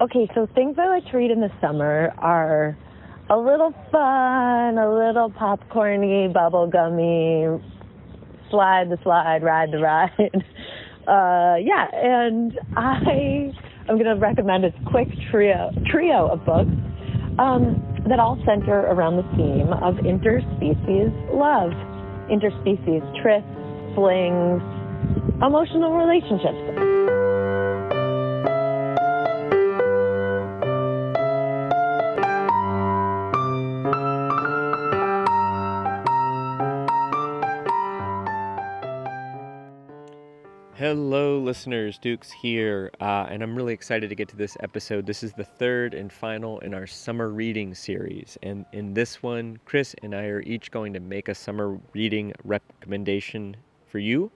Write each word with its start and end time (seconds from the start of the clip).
Okay, 0.00 0.26
so 0.34 0.48
things 0.54 0.76
I 0.78 0.88
like 0.88 1.04
to 1.10 1.16
read 1.18 1.30
in 1.30 1.40
the 1.40 1.50
summer 1.60 2.14
are 2.16 2.74
a 3.28 3.36
little 3.36 3.74
fun, 3.92 4.78
a 4.78 4.88
little 4.88 5.30
popcorny, 5.30 6.32
bubblegummy, 6.32 7.62
slide 8.50 8.88
the 8.88 8.96
slide, 9.02 9.42
ride 9.42 9.70
the 9.72 9.78
ride. 9.78 10.10
Uh, 11.08 11.56
yeah, 11.56 11.88
and 11.92 12.52
I 12.76 13.50
am 13.88 13.96
going 13.96 14.04
to 14.04 14.16
recommend 14.20 14.64
a 14.66 14.70
quick 14.90 15.08
trio 15.30 15.72
trio 15.90 16.28
of 16.28 16.44
books 16.44 16.70
um, 17.38 17.82
that 18.06 18.20
all 18.20 18.40
center 18.46 18.80
around 18.80 19.16
the 19.16 19.24
theme 19.34 19.72
of 19.72 19.94
interspecies 20.04 21.10
love, 21.34 21.72
interspecies 22.30 23.02
trysts, 23.24 23.94
flings, 23.96 24.62
emotional 25.42 25.96
relationships. 25.96 26.89
Listeners. 41.50 41.98
Dukes 41.98 42.30
here, 42.30 42.92
uh, 43.00 43.26
and 43.28 43.42
I'm 43.42 43.56
really 43.56 43.72
excited 43.72 44.08
to 44.08 44.14
get 44.14 44.28
to 44.28 44.36
this 44.36 44.56
episode. 44.60 45.04
This 45.04 45.24
is 45.24 45.32
the 45.32 45.42
third 45.42 45.94
and 45.94 46.12
final 46.12 46.60
in 46.60 46.72
our 46.72 46.86
summer 46.86 47.28
reading 47.28 47.74
series. 47.74 48.38
And 48.44 48.64
in 48.72 48.94
this 48.94 49.20
one, 49.20 49.58
Chris 49.64 49.96
and 50.00 50.14
I 50.14 50.26
are 50.26 50.42
each 50.42 50.70
going 50.70 50.92
to 50.92 51.00
make 51.00 51.26
a 51.26 51.34
summer 51.34 51.76
reading 51.92 52.32
recommendation 52.44 53.56
for 53.88 53.98
you. 53.98 54.30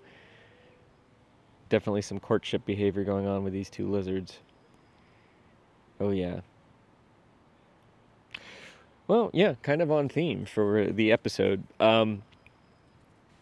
Definitely 1.69 2.03
some 2.03 2.19
courtship 2.19 2.67
behavior 2.67 3.05
going 3.05 3.29
on 3.29 3.45
with 3.45 3.53
these 3.53 3.71
two 3.71 3.89
lizards. 3.89 4.41
Oh, 6.01 6.11
yeah. 6.11 6.41
Well, 9.07 9.31
yeah, 9.33 9.55
kind 9.63 9.83
of 9.83 9.93
on 9.93 10.09
theme 10.09 10.47
for 10.47 10.91
the 10.91 11.13
episode. 11.13 11.63
Um, 11.79 12.25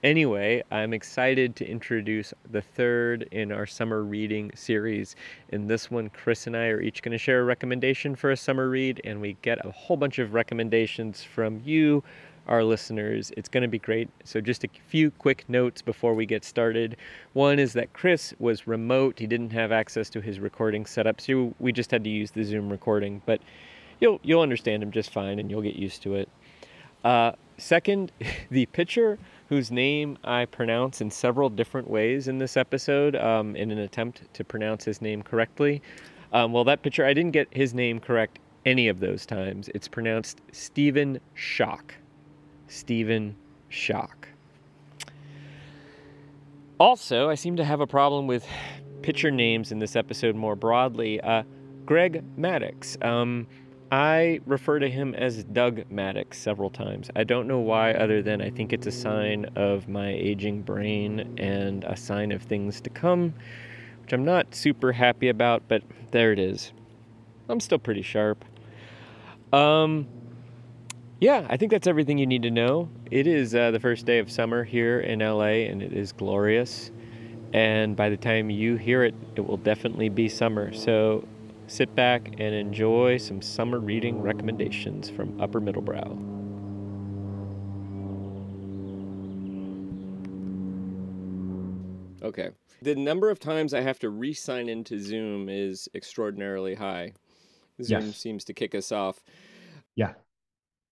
Anyway, 0.02 0.60
I'm 0.72 0.92
excited 0.92 1.54
to 1.54 1.64
introduce 1.64 2.34
the 2.50 2.60
third 2.60 3.28
in 3.30 3.52
our 3.52 3.66
summer 3.66 4.02
reading 4.02 4.50
series. 4.56 5.14
In 5.50 5.68
this 5.68 5.92
one, 5.92 6.08
Chris 6.08 6.48
and 6.48 6.56
I 6.56 6.66
are 6.66 6.80
each 6.80 7.02
going 7.02 7.12
to 7.12 7.18
share 7.18 7.40
a 7.40 7.44
recommendation 7.44 8.16
for 8.16 8.32
a 8.32 8.36
summer 8.36 8.68
read, 8.68 9.00
and 9.04 9.20
we 9.20 9.36
get 9.42 9.64
a 9.64 9.70
whole 9.70 9.96
bunch 9.96 10.18
of 10.18 10.34
recommendations 10.34 11.22
from 11.22 11.62
you, 11.64 12.02
our 12.48 12.64
listeners. 12.64 13.30
It's 13.36 13.48
going 13.48 13.62
to 13.62 13.68
be 13.68 13.78
great. 13.78 14.08
So, 14.24 14.40
just 14.40 14.64
a 14.64 14.68
few 14.88 15.12
quick 15.12 15.44
notes 15.48 15.82
before 15.82 16.14
we 16.14 16.26
get 16.26 16.44
started. 16.44 16.96
One 17.32 17.60
is 17.60 17.72
that 17.74 17.92
Chris 17.92 18.34
was 18.40 18.66
remote, 18.66 19.20
he 19.20 19.28
didn't 19.28 19.52
have 19.52 19.70
access 19.70 20.10
to 20.10 20.20
his 20.20 20.40
recording 20.40 20.84
setup, 20.84 21.20
so 21.20 21.54
we 21.60 21.70
just 21.70 21.92
had 21.92 22.02
to 22.02 22.10
use 22.10 22.32
the 22.32 22.42
Zoom 22.42 22.70
recording, 22.70 23.22
but 23.24 23.40
you'll, 24.00 24.18
you'll 24.24 24.42
understand 24.42 24.82
him 24.82 24.90
just 24.90 25.12
fine 25.12 25.38
and 25.38 25.48
you'll 25.48 25.62
get 25.62 25.76
used 25.76 26.02
to 26.02 26.16
it. 26.16 26.28
Uh, 27.04 27.32
second, 27.58 28.12
the 28.50 28.66
pitcher 28.66 29.18
whose 29.48 29.70
name 29.70 30.16
I 30.24 30.46
pronounce 30.46 31.00
in 31.00 31.10
several 31.10 31.50
different 31.50 31.88
ways 31.88 32.28
in 32.28 32.38
this 32.38 32.56
episode 32.56 33.16
um, 33.16 33.54
in 33.54 33.70
an 33.70 33.78
attempt 33.78 34.32
to 34.32 34.44
pronounce 34.44 34.84
his 34.84 35.02
name 35.02 35.22
correctly. 35.22 35.82
Um, 36.32 36.52
well, 36.52 36.64
that 36.64 36.82
pitcher, 36.82 37.04
I 37.04 37.12
didn't 37.12 37.32
get 37.32 37.48
his 37.50 37.74
name 37.74 38.00
correct 38.00 38.38
any 38.64 38.88
of 38.88 39.00
those 39.00 39.26
times. 39.26 39.68
It's 39.74 39.88
pronounced 39.88 40.40
Stephen 40.52 41.20
Schoch. 41.36 41.90
Stephen 42.68 43.36
Schoch. 43.70 44.08
Also, 46.78 47.28
I 47.28 47.34
seem 47.34 47.56
to 47.56 47.64
have 47.64 47.80
a 47.80 47.86
problem 47.86 48.26
with 48.26 48.46
pitcher 49.02 49.30
names 49.30 49.72
in 49.72 49.78
this 49.78 49.94
episode 49.94 50.34
more 50.34 50.56
broadly. 50.56 51.20
Uh, 51.20 51.42
Greg 51.84 52.24
Maddux. 52.38 53.04
Um, 53.04 53.46
I 53.92 54.40
refer 54.46 54.78
to 54.78 54.88
him 54.88 55.14
as 55.14 55.44
Doug 55.44 55.82
Maddox 55.90 56.38
several 56.38 56.70
times. 56.70 57.10
I 57.14 57.24
don't 57.24 57.46
know 57.46 57.58
why, 57.58 57.92
other 57.92 58.22
than 58.22 58.40
I 58.40 58.48
think 58.48 58.72
it's 58.72 58.86
a 58.86 58.90
sign 58.90 59.44
of 59.54 59.86
my 59.86 60.08
aging 60.08 60.62
brain 60.62 61.34
and 61.38 61.84
a 61.84 61.94
sign 61.94 62.32
of 62.32 62.40
things 62.40 62.80
to 62.80 62.90
come, 62.90 63.34
which 64.00 64.14
I'm 64.14 64.24
not 64.24 64.54
super 64.54 64.92
happy 64.92 65.28
about, 65.28 65.64
but 65.68 65.82
there 66.10 66.32
it 66.32 66.38
is. 66.38 66.72
I'm 67.50 67.60
still 67.60 67.78
pretty 67.78 68.00
sharp. 68.00 68.46
Um, 69.52 70.06
yeah, 71.20 71.46
I 71.50 71.58
think 71.58 71.70
that's 71.70 71.86
everything 71.86 72.16
you 72.16 72.26
need 72.26 72.44
to 72.44 72.50
know. 72.50 72.88
It 73.10 73.26
is 73.26 73.54
uh, 73.54 73.72
the 73.72 73.80
first 73.80 74.06
day 74.06 74.20
of 74.20 74.32
summer 74.32 74.64
here 74.64 75.00
in 75.00 75.18
LA, 75.18 75.68
and 75.68 75.82
it 75.82 75.92
is 75.92 76.12
glorious. 76.12 76.90
And 77.52 77.94
by 77.94 78.08
the 78.08 78.16
time 78.16 78.48
you 78.48 78.76
hear 78.76 79.04
it, 79.04 79.14
it 79.36 79.46
will 79.46 79.58
definitely 79.58 80.08
be 80.08 80.30
summer. 80.30 80.72
So 80.72 81.28
sit 81.72 81.94
back 81.94 82.28
and 82.38 82.54
enjoy 82.54 83.16
some 83.16 83.40
summer 83.40 83.78
reading 83.78 84.20
recommendations 84.20 85.08
from 85.08 85.40
Upper 85.40 85.58
Middlebrow. 85.58 86.18
Okay. 92.22 92.50
The 92.82 92.94
number 92.94 93.30
of 93.30 93.40
times 93.40 93.72
I 93.72 93.80
have 93.80 93.98
to 94.00 94.10
re 94.10 94.34
sign 94.34 94.68
into 94.68 94.98
Zoom 95.00 95.48
is 95.48 95.88
extraordinarily 95.94 96.74
high. 96.74 97.14
Zoom 97.82 98.06
yes. 98.06 98.16
seems 98.18 98.44
to 98.44 98.52
kick 98.52 98.74
us 98.74 98.92
off. 98.92 99.24
Yeah. 99.96 100.12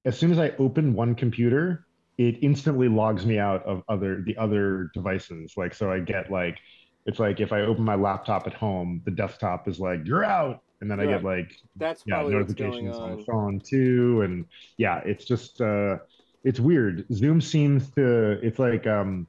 As 0.06 0.19
soon 0.19 0.32
as 0.32 0.38
I 0.38 0.52
open 0.58 0.94
one 0.94 1.14
computer, 1.14 1.84
it 2.16 2.38
instantly 2.40 2.88
logs 2.88 3.26
me 3.26 3.38
out 3.38 3.62
of 3.66 3.82
other 3.90 4.22
the 4.24 4.36
other 4.38 4.90
devices. 4.94 5.54
Like 5.58 5.74
so 5.74 5.92
I 5.92 6.00
get 6.00 6.30
like 6.30 6.56
it's 7.04 7.19
like 7.19 7.38
if 7.38 7.52
I 7.52 7.60
open 7.60 7.84
my 7.84 7.96
laptop 7.96 8.46
at 8.46 8.54
home, 8.54 9.02
the 9.04 9.10
desktop 9.10 9.69
is 9.69 9.78
like, 9.78 10.00
you're 10.06 10.24
out 10.24 10.62
and 10.80 10.91
then. 10.91 11.00
I 11.00 11.06
get 11.06 11.24
like 11.24 11.56
that's 11.76 12.02
yeah 12.06 12.22
notifications 12.22 12.96
on. 12.96 13.12
on 13.12 13.16
the 13.18 13.24
phone 13.24 13.60
too, 13.60 14.22
and 14.22 14.44
yeah, 14.76 15.00
it's 15.04 15.24
just 15.24 15.60
uh, 15.60 15.98
it's 16.44 16.60
weird. 16.60 17.06
Zoom 17.12 17.41
seems 17.41 17.91
to 17.92 18.38
it's 18.42 18.58
like 18.58 18.86
um, 18.86 19.26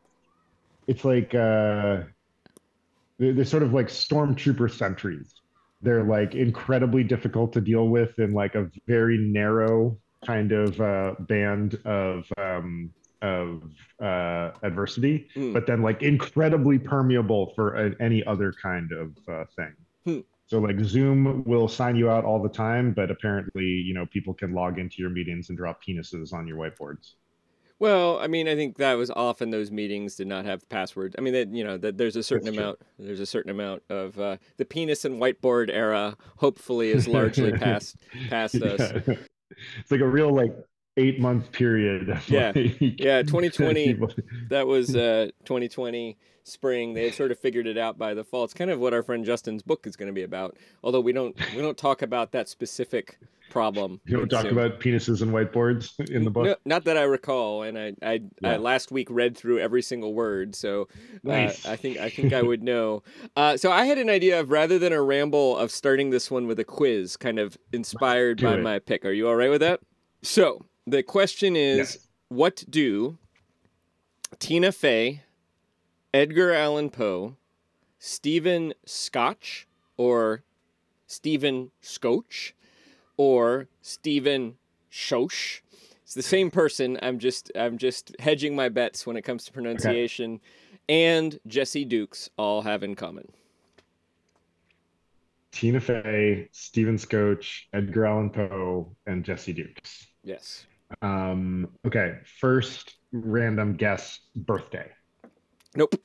it's 0.88 1.04
like 1.06 1.34
uh, 1.36 2.04
they're, 3.18 3.34
they're 3.34 3.46
sort 3.46 3.64
of 3.64 3.74
like 3.74 3.88
stormtrooper 3.88 4.72
sentries. 4.72 5.34
They're 5.82 6.04
like 6.04 6.36
incredibly 6.36 7.04
difficult 7.04 7.54
to 7.54 7.62
deal 7.62 7.88
with 7.88 8.20
in 8.20 8.34
like 8.34 8.56
a 8.56 8.70
very 8.88 9.18
narrow 9.18 9.98
kind 10.26 10.52
of 10.52 10.80
uh, 10.80 11.16
band 11.20 11.76
of 11.86 12.26
um, 12.38 12.92
of 13.22 13.64
uh, 14.02 14.52
adversity, 14.64 15.28
mm. 15.36 15.54
but 15.54 15.68
then 15.68 15.82
like 15.82 16.02
incredibly 16.02 16.80
permeable 16.80 17.54
for 17.56 17.76
a, 17.76 17.96
any 18.00 18.24
other 18.26 18.54
kind 18.62 18.92
of 18.92 19.18
uh, 19.28 19.46
thing. 19.56 20.24
So 20.52 20.60
like 20.60 20.82
Zoom 20.82 21.46
will 21.46 21.70
sign 21.70 21.96
you 21.96 22.10
out 22.10 22.26
all 22.26 22.44
the 22.44 22.50
time, 22.50 22.92
but 22.92 23.10
apparently, 23.10 23.64
you 23.64 23.94
know, 23.94 24.06
people 24.06 24.34
can 24.34 24.52
log 24.52 24.80
into 24.80 25.02
your 25.02 25.10
meetings 25.10 25.48
and 25.48 25.58
drop 25.58 25.82
penises 25.82 26.34
on 26.34 26.46
your 26.46 26.58
whiteboards. 26.58 27.14
Well, 27.80 28.20
I 28.20 28.28
mean, 28.28 28.50
I 28.50 28.56
think 28.56 28.76
that 28.76 28.96
was 28.96 29.10
often 29.10 29.50
those 29.50 29.72
meetings 29.72 30.18
did 30.18 30.28
not 30.28 30.44
have 30.44 30.68
passwords. 30.68 31.16
I 31.18 31.22
mean, 31.22 31.32
that 31.32 31.54
you 31.54 31.64
know, 31.64 31.78
that 31.78 31.98
there's 31.98 32.18
a 32.18 32.22
certain 32.22 32.48
That's 32.48 32.58
amount, 32.58 32.80
true. 32.80 33.06
there's 33.06 33.22
a 33.22 33.26
certain 33.26 33.50
amount 33.50 33.84
of 33.88 34.20
uh, 34.20 34.36
the 34.58 34.66
penis 34.66 35.06
and 35.06 35.22
whiteboard 35.22 35.70
era. 35.72 36.18
Hopefully, 36.36 36.90
is 36.90 37.08
largely 37.08 37.54
past 37.58 37.96
past 38.30 38.56
yeah. 38.56 38.72
us. 38.74 38.92
It's 39.80 39.92
like 39.92 40.02
a 40.02 40.08
real 40.08 40.34
like 40.34 40.54
eight 40.98 41.22
month 41.22 41.50
period. 41.54 42.20
Yeah, 42.28 42.52
like, 42.54 42.76
yeah. 42.80 43.22
2020. 43.22 44.00
that 44.50 44.68
was 44.68 44.96
uh, 44.98 45.30
2020 45.46 46.18
spring. 46.48 46.94
They 46.94 47.06
had 47.06 47.14
sort 47.14 47.32
of 47.32 47.40
figured 47.40 47.68
it 47.68 47.78
out 47.78 47.98
by 47.98 48.14
the 48.14 48.24
fall. 48.24 48.44
It's 48.44 48.54
kind 48.54 48.72
of 48.72 48.80
what 48.80 48.94
our 48.94 49.04
friend 49.04 49.26
Justin's 49.26 49.64
book 49.64 49.86
is 49.88 49.96
going 49.96 50.08
to 50.08 50.14
be 50.14 50.24
about. 50.24 50.58
Although 50.84 51.02
we 51.02 51.14
don't 51.14 51.36
we 51.56 51.62
don't 51.62 51.78
talk 51.78 52.02
about 52.02 52.32
that 52.32 52.50
specific 52.50 53.18
problem. 53.52 54.00
You 54.06 54.18
don't 54.18 54.30
talk 54.30 54.46
about 54.46 54.80
penises 54.80 55.22
and 55.22 55.32
whiteboards 55.32 56.10
in 56.10 56.24
the 56.24 56.32
book. 56.32 56.46
No, 56.46 56.56
not 56.66 56.86
that 56.86 56.98
I 56.98 57.04
recall, 57.04 57.64
and 57.64 57.78
I 57.78 57.94
I, 58.02 58.22
yeah. 58.42 58.54
I, 58.54 58.58
last 58.58 58.92
week 58.92 59.08
read 59.12 59.38
through 59.38 59.60
every 59.60 59.82
single 59.84 60.14
word, 60.14 60.56
so 60.56 60.88
uh, 60.92 60.96
nice. 61.24 61.66
uh, 61.66 61.72
I 61.72 61.76
think 61.76 61.98
I 61.98 62.10
think 62.10 62.34
I 62.34 62.42
would 62.42 62.64
know. 62.64 63.04
Uh, 63.36 63.56
so 63.56 63.72
I 63.72 63.86
had 63.86 63.98
an 63.98 64.10
idea 64.10 64.40
of 64.40 64.52
rather 64.52 64.78
than 64.78 64.92
a 64.92 65.02
ramble 65.02 65.58
of 65.58 65.72
starting 65.72 66.10
this 66.10 66.30
one 66.30 66.48
with 66.48 66.60
a 66.60 66.64
quiz, 66.64 67.16
kind 67.18 67.40
of 67.40 67.58
inspired 67.72 68.38
Do 68.38 68.46
by 68.46 68.54
it. 68.56 68.62
my 68.62 68.80
pick. 68.80 69.06
Are 69.06 69.12
you 69.12 69.28
all 69.28 69.36
right 69.36 69.50
with 69.50 69.62
that? 69.62 69.80
So 70.22 70.66
the 70.86 71.02
question 71.02 71.56
is, 71.56 71.78
yes. 71.78 72.08
what 72.30 72.64
do 72.70 73.18
Tina 74.40 74.72
Fey 74.72 75.24
Edgar 76.14 76.54
Allan 76.54 76.90
Poe, 76.90 77.38
Stephen 78.00 78.74
Scotch, 78.86 79.68
or 79.98 80.44
Stephen 81.08 81.72
Scotch, 81.82 82.54
or 83.18 83.68
Stephen 83.82 84.56
Shosh. 84.92 85.62
It's 86.04 86.14
the 86.14 86.22
same 86.22 86.52
person. 86.52 87.00
I'm 87.02 87.20
just 87.20 87.52
I'm 87.56 87.78
just 87.78 88.14
hedging 88.20 88.56
my 88.56 88.68
bets 88.68 89.08
when 89.08 89.16
it 89.16 89.22
comes 89.22 89.46
to 89.46 89.54
pronunciation. 89.54 90.34
Okay. 90.34 90.44
And 90.90 91.40
Jesse 91.48 91.86
Dukes 91.86 92.30
all 92.38 92.62
have 92.62 92.84
in 92.84 92.96
common. 92.96 93.32
Tina 95.54 95.80
Fey, 95.80 96.50
Stephen 96.52 96.98
Scotch, 96.98 97.70
Edgar 97.72 98.06
Allan 98.06 98.30
Poe, 98.30 98.94
and 99.06 99.24
Jesse 99.24 99.54
Dukes. 99.54 100.08
Yes. 100.24 100.66
Um, 101.02 101.70
okay. 101.86 102.18
First 102.40 102.96
random 103.14 103.76
guess 103.76 104.20
birthday. 104.36 104.90
Nope. 105.76 105.96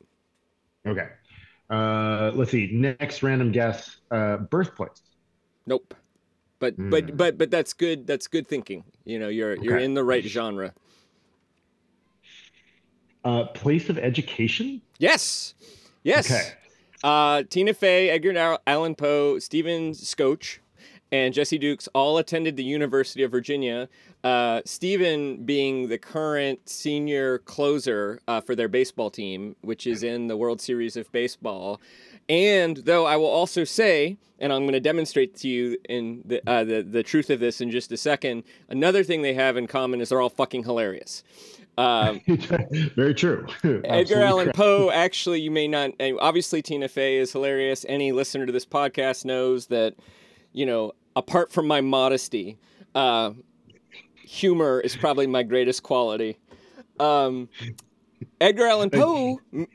Okay. 0.87 1.09
Uh, 1.69 2.31
let's 2.35 2.51
see. 2.53 2.71
Next 2.73 3.23
random 3.23 3.51
guess. 3.53 3.97
Uh, 4.11 4.37
birthplace. 4.39 5.03
Nope. 5.67 5.95
But 6.59 6.75
Hmm. 6.75 6.91
but 6.91 7.17
but 7.17 7.39
but 7.39 7.51
that's 7.51 7.73
good. 7.73 8.07
That's 8.07 8.29
good 8.29 8.47
thinking. 8.47 8.85
You 9.05 9.19
know, 9.19 9.29
you're 9.29 9.57
you're 9.57 9.79
in 9.79 9.95
the 9.95 10.05
right 10.05 10.25
genre. 10.25 10.73
Uh, 13.25 13.45
place 13.47 13.89
of 13.89 13.99
education. 13.99 14.81
Yes. 14.99 15.55
Yes. 16.05 16.31
Okay. 16.31 16.53
Uh, 17.03 17.43
Tina 17.51 17.75
Fey, 17.75 18.09
Edgar 18.09 18.37
Al- 18.39 18.63
Allan 18.67 18.95
Poe, 18.95 19.39
Stephen 19.41 19.93
Scotch, 19.95 20.61
and 21.13 21.33
Jesse 21.33 21.59
Dukes 21.59 21.89
all 21.95 22.19
attended 22.19 22.57
the 22.57 22.65
University 22.65 23.23
of 23.23 23.31
Virginia. 23.31 23.89
Uh, 24.25 24.61
Stephen 24.65 25.45
being 25.45 25.89
the 25.89 25.99
current 25.99 26.69
senior 26.69 27.39
closer 27.39 28.21
uh, 28.27 28.41
for 28.41 28.55
their 28.55 28.69
baseball 28.69 29.11
team, 29.11 29.55
which 29.61 29.87
is 29.87 30.03
in 30.03 30.27
the 30.27 30.37
World 30.37 30.61
Series 30.61 30.97
of 30.97 31.11
Baseball. 31.13 31.81
And 32.29 32.79
though 32.79 33.07
I 33.07 33.17
will 33.17 33.27
also 33.27 33.65
say, 33.65 34.17
and 34.39 34.53
I'm 34.53 34.63
going 34.63 34.73
to 34.73 34.81
demonstrate 34.81 35.37
to 35.37 35.49
you 35.49 35.79
in 35.89 36.23
the, 36.25 36.43
uh, 36.49 36.65
the 36.65 36.83
the 36.83 37.03
truth 37.03 37.31
of 37.31 37.41
this 37.41 37.61
in 37.61 37.71
just 37.71 37.93
a 37.93 37.97
second. 37.97 38.43
Another 38.69 39.03
thing 39.03 39.23
they 39.23 39.35
have 39.35 39.57
in 39.57 39.67
common 39.67 40.01
is 40.01 40.11
they're 40.11 40.21
all 40.21 40.29
fucking 40.29 40.65
hilarious. 40.65 41.23
Um, 41.79 42.21
Very 42.97 43.15
true. 43.15 43.47
Edgar 43.85 44.23
Allan. 44.23 44.53
Poe, 44.53 44.91
actually, 44.91 45.41
you 45.41 45.51
may 45.51 45.69
not. 45.69 45.93
Obviously, 46.21 46.63
Tina 46.63 46.89
Fey 46.89 47.17
is 47.17 47.33
hilarious. 47.33 47.85
Any 47.89 48.13
listener 48.13 48.47
to 48.47 48.53
this 48.53 48.67
podcast 48.67 49.25
knows 49.25 49.67
that, 49.67 49.95
you 50.57 50.65
know, 50.65 50.93
apart 51.15 51.53
from 51.53 51.69
my 51.69 51.83
modesty, 51.83 52.57
uh, 52.95 53.33
humor 54.15 54.81
is 54.81 54.97
probably 54.97 55.27
my 55.27 55.43
greatest 55.43 55.83
quality. 55.83 56.39
Um, 56.99 57.51
Edgar 58.41 58.67
Allan 58.67 58.89
Poe. 58.89 59.39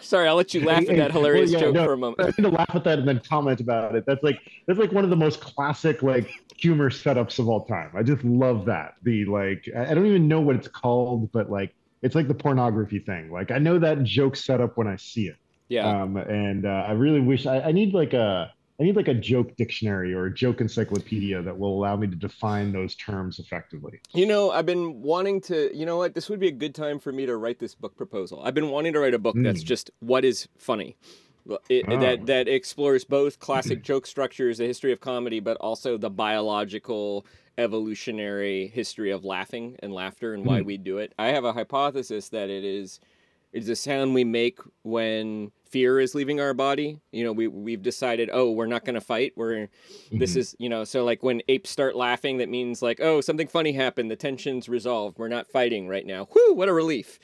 sorry, 0.00 0.26
I'll 0.26 0.34
let 0.34 0.52
you 0.52 0.64
laugh 0.64 0.88
at 0.88 0.96
that 0.96 1.12
hilarious 1.12 1.52
well, 1.52 1.60
yeah, 1.60 1.66
joke 1.66 1.74
no, 1.76 1.84
for 1.84 1.92
a 1.92 1.96
moment. 1.96 2.20
I 2.20 2.26
need 2.26 2.50
to 2.50 2.56
laugh 2.56 2.74
at 2.74 2.82
that 2.82 2.98
and 2.98 3.06
then 3.06 3.20
comment 3.20 3.60
about 3.60 3.94
it. 3.94 4.04
That's 4.04 4.22
like 4.24 4.40
that's 4.66 4.80
like 4.80 4.90
one 4.90 5.04
of 5.04 5.10
the 5.10 5.16
most 5.16 5.40
classic 5.40 6.02
like 6.02 6.28
humor 6.56 6.90
setups 6.90 7.38
of 7.38 7.48
all 7.48 7.64
time. 7.64 7.92
I 7.94 8.02
just 8.02 8.24
love 8.24 8.64
that. 8.66 8.94
The 9.04 9.24
like 9.26 9.68
I 9.78 9.94
don't 9.94 10.06
even 10.06 10.26
know 10.26 10.40
what 10.40 10.56
it's 10.56 10.68
called, 10.68 11.30
but 11.30 11.52
like 11.52 11.72
it's 12.02 12.16
like 12.16 12.26
the 12.26 12.34
pornography 12.34 12.98
thing. 12.98 13.30
Like 13.30 13.52
I 13.52 13.58
know 13.58 13.78
that 13.78 14.02
joke 14.02 14.34
setup 14.34 14.76
when 14.76 14.88
I 14.88 14.96
see 14.96 15.28
it. 15.28 15.36
Yeah. 15.68 15.86
Um, 15.86 16.16
and 16.16 16.66
uh, 16.66 16.84
I 16.88 16.92
really 16.92 17.20
wish 17.20 17.46
I, 17.46 17.60
I 17.60 17.70
need 17.70 17.94
like 17.94 18.12
a 18.12 18.52
I 18.80 18.84
need 18.84 18.96
like 18.96 19.08
a 19.08 19.14
joke 19.14 19.54
dictionary 19.56 20.14
or 20.14 20.26
a 20.26 20.34
joke 20.34 20.62
encyclopedia 20.62 21.42
that 21.42 21.56
will 21.58 21.76
allow 21.76 21.96
me 21.96 22.06
to 22.06 22.16
define 22.16 22.72
those 22.72 22.94
terms 22.94 23.38
effectively. 23.38 24.00
You 24.14 24.24
know, 24.26 24.50
I've 24.50 24.64
been 24.64 25.02
wanting 25.02 25.42
to. 25.42 25.70
You 25.76 25.84
know 25.84 25.98
what? 25.98 26.14
This 26.14 26.30
would 26.30 26.40
be 26.40 26.48
a 26.48 26.52
good 26.52 26.74
time 26.74 26.98
for 26.98 27.12
me 27.12 27.26
to 27.26 27.36
write 27.36 27.58
this 27.58 27.74
book 27.74 27.94
proposal. 27.94 28.40
I've 28.42 28.54
been 28.54 28.70
wanting 28.70 28.94
to 28.94 29.00
write 29.00 29.12
a 29.12 29.18
book 29.18 29.36
that's 29.38 29.62
Mm. 29.62 29.66
just 29.66 29.90
what 30.00 30.24
is 30.24 30.48
funny, 30.56 30.96
it, 31.68 31.84
Oh. 31.88 32.00
that 32.00 32.24
that 32.24 32.48
explores 32.48 33.04
both 33.04 33.38
classic 33.38 33.82
joke 33.82 34.06
structures, 34.06 34.56
the 34.56 34.66
history 34.66 34.92
of 34.92 35.00
comedy, 35.00 35.40
but 35.40 35.58
also 35.58 35.98
the 35.98 36.10
biological 36.10 37.26
evolutionary 37.58 38.68
history 38.68 39.10
of 39.10 39.26
laughing 39.26 39.76
and 39.80 39.92
laughter 39.92 40.32
and 40.32 40.46
why 40.46 40.60
Mm. 40.62 40.64
we 40.64 40.78
do 40.78 40.96
it. 40.96 41.12
I 41.18 41.28
have 41.28 41.44
a 41.44 41.52
hypothesis 41.52 42.30
that 42.30 42.48
it 42.48 42.64
is 42.64 42.98
it's 43.52 43.68
a 43.68 43.76
sound 43.76 44.14
we 44.14 44.24
make 44.24 44.58
when 44.82 45.50
fear 45.68 46.00
is 46.00 46.14
leaving 46.14 46.40
our 46.40 46.52
body. 46.54 46.98
You 47.12 47.24
know, 47.24 47.32
we 47.32 47.46
we've 47.48 47.82
decided, 47.82 48.28
oh, 48.32 48.50
we're 48.50 48.66
not 48.66 48.84
going 48.84 48.94
to 48.94 49.00
fight. 49.00 49.32
We're 49.36 49.68
this 50.12 50.34
Mhm. 50.34 50.36
is 50.38 50.56
you 50.58 50.68
know 50.68 50.84
so 50.84 51.04
like 51.04 51.22
when 51.22 51.42
apes 51.48 51.70
start 51.70 51.94
laughing 51.96 52.38
that 52.38 52.48
means 52.48 52.82
like 52.82 53.00
oh 53.00 53.20
something 53.20 53.46
funny 53.46 53.72
happened 53.72 54.10
the 54.10 54.16
tension's 54.16 54.68
resolved 54.68 55.18
we're 55.18 55.28
not 55.28 55.48
fighting 55.48 55.86
right 55.86 56.04
now 56.04 56.26
whew 56.32 56.54
what 56.54 56.68
a 56.68 56.72
relief 56.72 57.20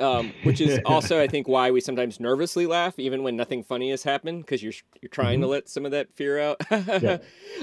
um, 0.00 0.32
which 0.44 0.60
is 0.60 0.80
also 0.86 1.20
i 1.20 1.26
think 1.26 1.48
why 1.48 1.70
we 1.70 1.80
sometimes 1.80 2.20
nervously 2.20 2.66
laugh 2.66 2.98
even 2.98 3.22
when 3.22 3.36
nothing 3.36 3.62
funny 3.62 3.90
has 3.90 4.02
happened 4.02 4.42
because 4.42 4.62
you're 4.62 4.72
you're 5.00 5.10
trying 5.10 5.40
to 5.40 5.46
let 5.46 5.68
some 5.68 5.84
of 5.84 5.92
that 5.92 6.08
fear 6.14 6.38
out 6.38 6.60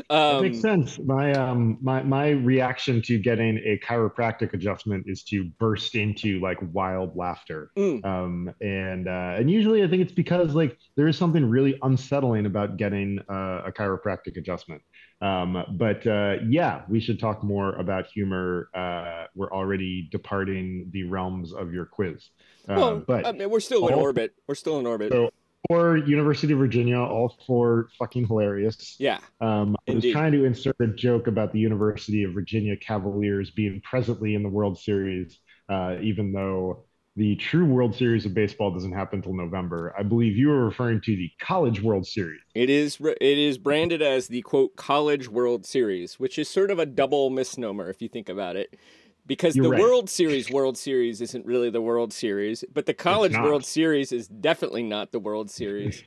That 0.09 0.15
um, 0.15 0.43
makes 0.43 0.61
sense. 0.61 0.99
My 0.99 1.33
um 1.33 1.77
my 1.81 2.01
my 2.03 2.29
reaction 2.29 3.01
to 3.03 3.17
getting 3.17 3.57
a 3.59 3.79
chiropractic 3.85 4.53
adjustment 4.53 5.05
is 5.07 5.23
to 5.25 5.45
burst 5.59 5.95
into 5.95 6.39
like 6.39 6.57
wild 6.73 7.15
laughter. 7.15 7.71
Mm. 7.77 8.05
Um 8.05 8.53
and 8.61 9.07
uh, 9.07 9.35
and 9.37 9.49
usually 9.49 9.83
I 9.83 9.87
think 9.87 10.01
it's 10.01 10.11
because 10.11 10.55
like 10.55 10.77
there 10.95 11.07
is 11.07 11.17
something 11.17 11.45
really 11.45 11.77
unsettling 11.81 12.45
about 12.45 12.77
getting 12.77 13.19
uh, 13.29 13.63
a 13.65 13.71
chiropractic 13.71 14.37
adjustment. 14.37 14.81
Um 15.21 15.63
but 15.71 16.05
uh, 16.07 16.35
yeah, 16.47 16.83
we 16.87 16.99
should 16.99 17.19
talk 17.19 17.43
more 17.43 17.73
about 17.75 18.07
humor. 18.07 18.69
Uh, 18.73 19.25
we're 19.35 19.51
already 19.51 20.07
departing 20.11 20.89
the 20.91 21.03
realms 21.03 21.53
of 21.53 21.73
your 21.73 21.85
quiz. 21.85 22.29
Uh, 22.67 22.75
well 22.77 23.03
but 23.05 23.25
I 23.25 23.31
mean, 23.33 23.49
we're 23.49 23.59
still 23.59 23.87
in 23.87 23.93
orbit 23.93 24.33
we're 24.47 24.55
still 24.55 24.79
in 24.79 24.85
orbit 24.85 25.11
So- 25.11 25.29
for 25.67 25.97
University 25.97 26.53
of 26.53 26.59
Virginia, 26.59 26.97
all 26.99 27.35
four 27.45 27.89
fucking 27.99 28.25
hilarious. 28.27 28.95
yeah 28.97 29.19
Um, 29.41 29.75
I 29.89 29.91
was 29.91 30.05
trying 30.05 30.31
to 30.31 30.45
insert 30.45 30.75
a 30.79 30.87
joke 30.87 31.27
about 31.27 31.51
the 31.51 31.59
University 31.59 32.23
of 32.23 32.31
Virginia 32.33 32.77
Cavaliers 32.77 33.51
being 33.51 33.81
presently 33.81 34.35
in 34.35 34.41
the 34.41 34.47
World 34.49 34.79
Series, 34.79 35.37
uh, 35.67 35.97
even 36.01 36.31
though 36.31 36.85
the 37.19 37.35
true 37.35 37.65
World 37.65 37.93
Series 37.93 38.25
of 38.25 38.33
baseball 38.33 38.71
doesn't 38.71 38.93
happen 38.93 39.19
until 39.19 39.33
November. 39.33 39.93
I 39.99 40.03
believe 40.03 40.37
you 40.37 40.47
were 40.47 40.63
referring 40.63 41.01
to 41.01 41.17
the 41.17 41.29
College 41.41 41.81
World 41.81 42.07
Series. 42.07 42.39
It 42.55 42.69
is 42.69 42.97
it 43.01 43.37
is 43.37 43.57
branded 43.57 44.01
as 44.01 44.29
the 44.29 44.41
quote 44.41 44.77
college 44.77 45.27
world 45.27 45.65
series 45.65 46.17
which 46.17 46.39
is 46.39 46.49
sort 46.49 46.71
of 46.71 46.79
a 46.79 46.85
double 46.85 47.29
misnomer 47.29 47.89
if 47.89 48.01
you 48.01 48.07
think 48.07 48.29
about 48.29 48.55
it 48.55 48.79
because 49.25 49.53
You're 49.53 49.65
the 49.65 49.71
right. 49.71 49.81
World 49.81 50.09
Series 50.09 50.49
World 50.49 50.77
Series 50.77 51.19
isn't 51.19 51.45
really 51.45 51.69
the 51.69 51.81
World 51.81 52.13
Series, 52.13 52.63
but 52.73 52.85
the 52.85 52.93
College. 52.93 53.33
World 53.37 53.65
Series 53.65 54.13
is 54.13 54.29
definitely 54.29 54.83
not 54.83 55.11
the 55.11 55.19
World 55.19 55.51
Series. 55.51 56.01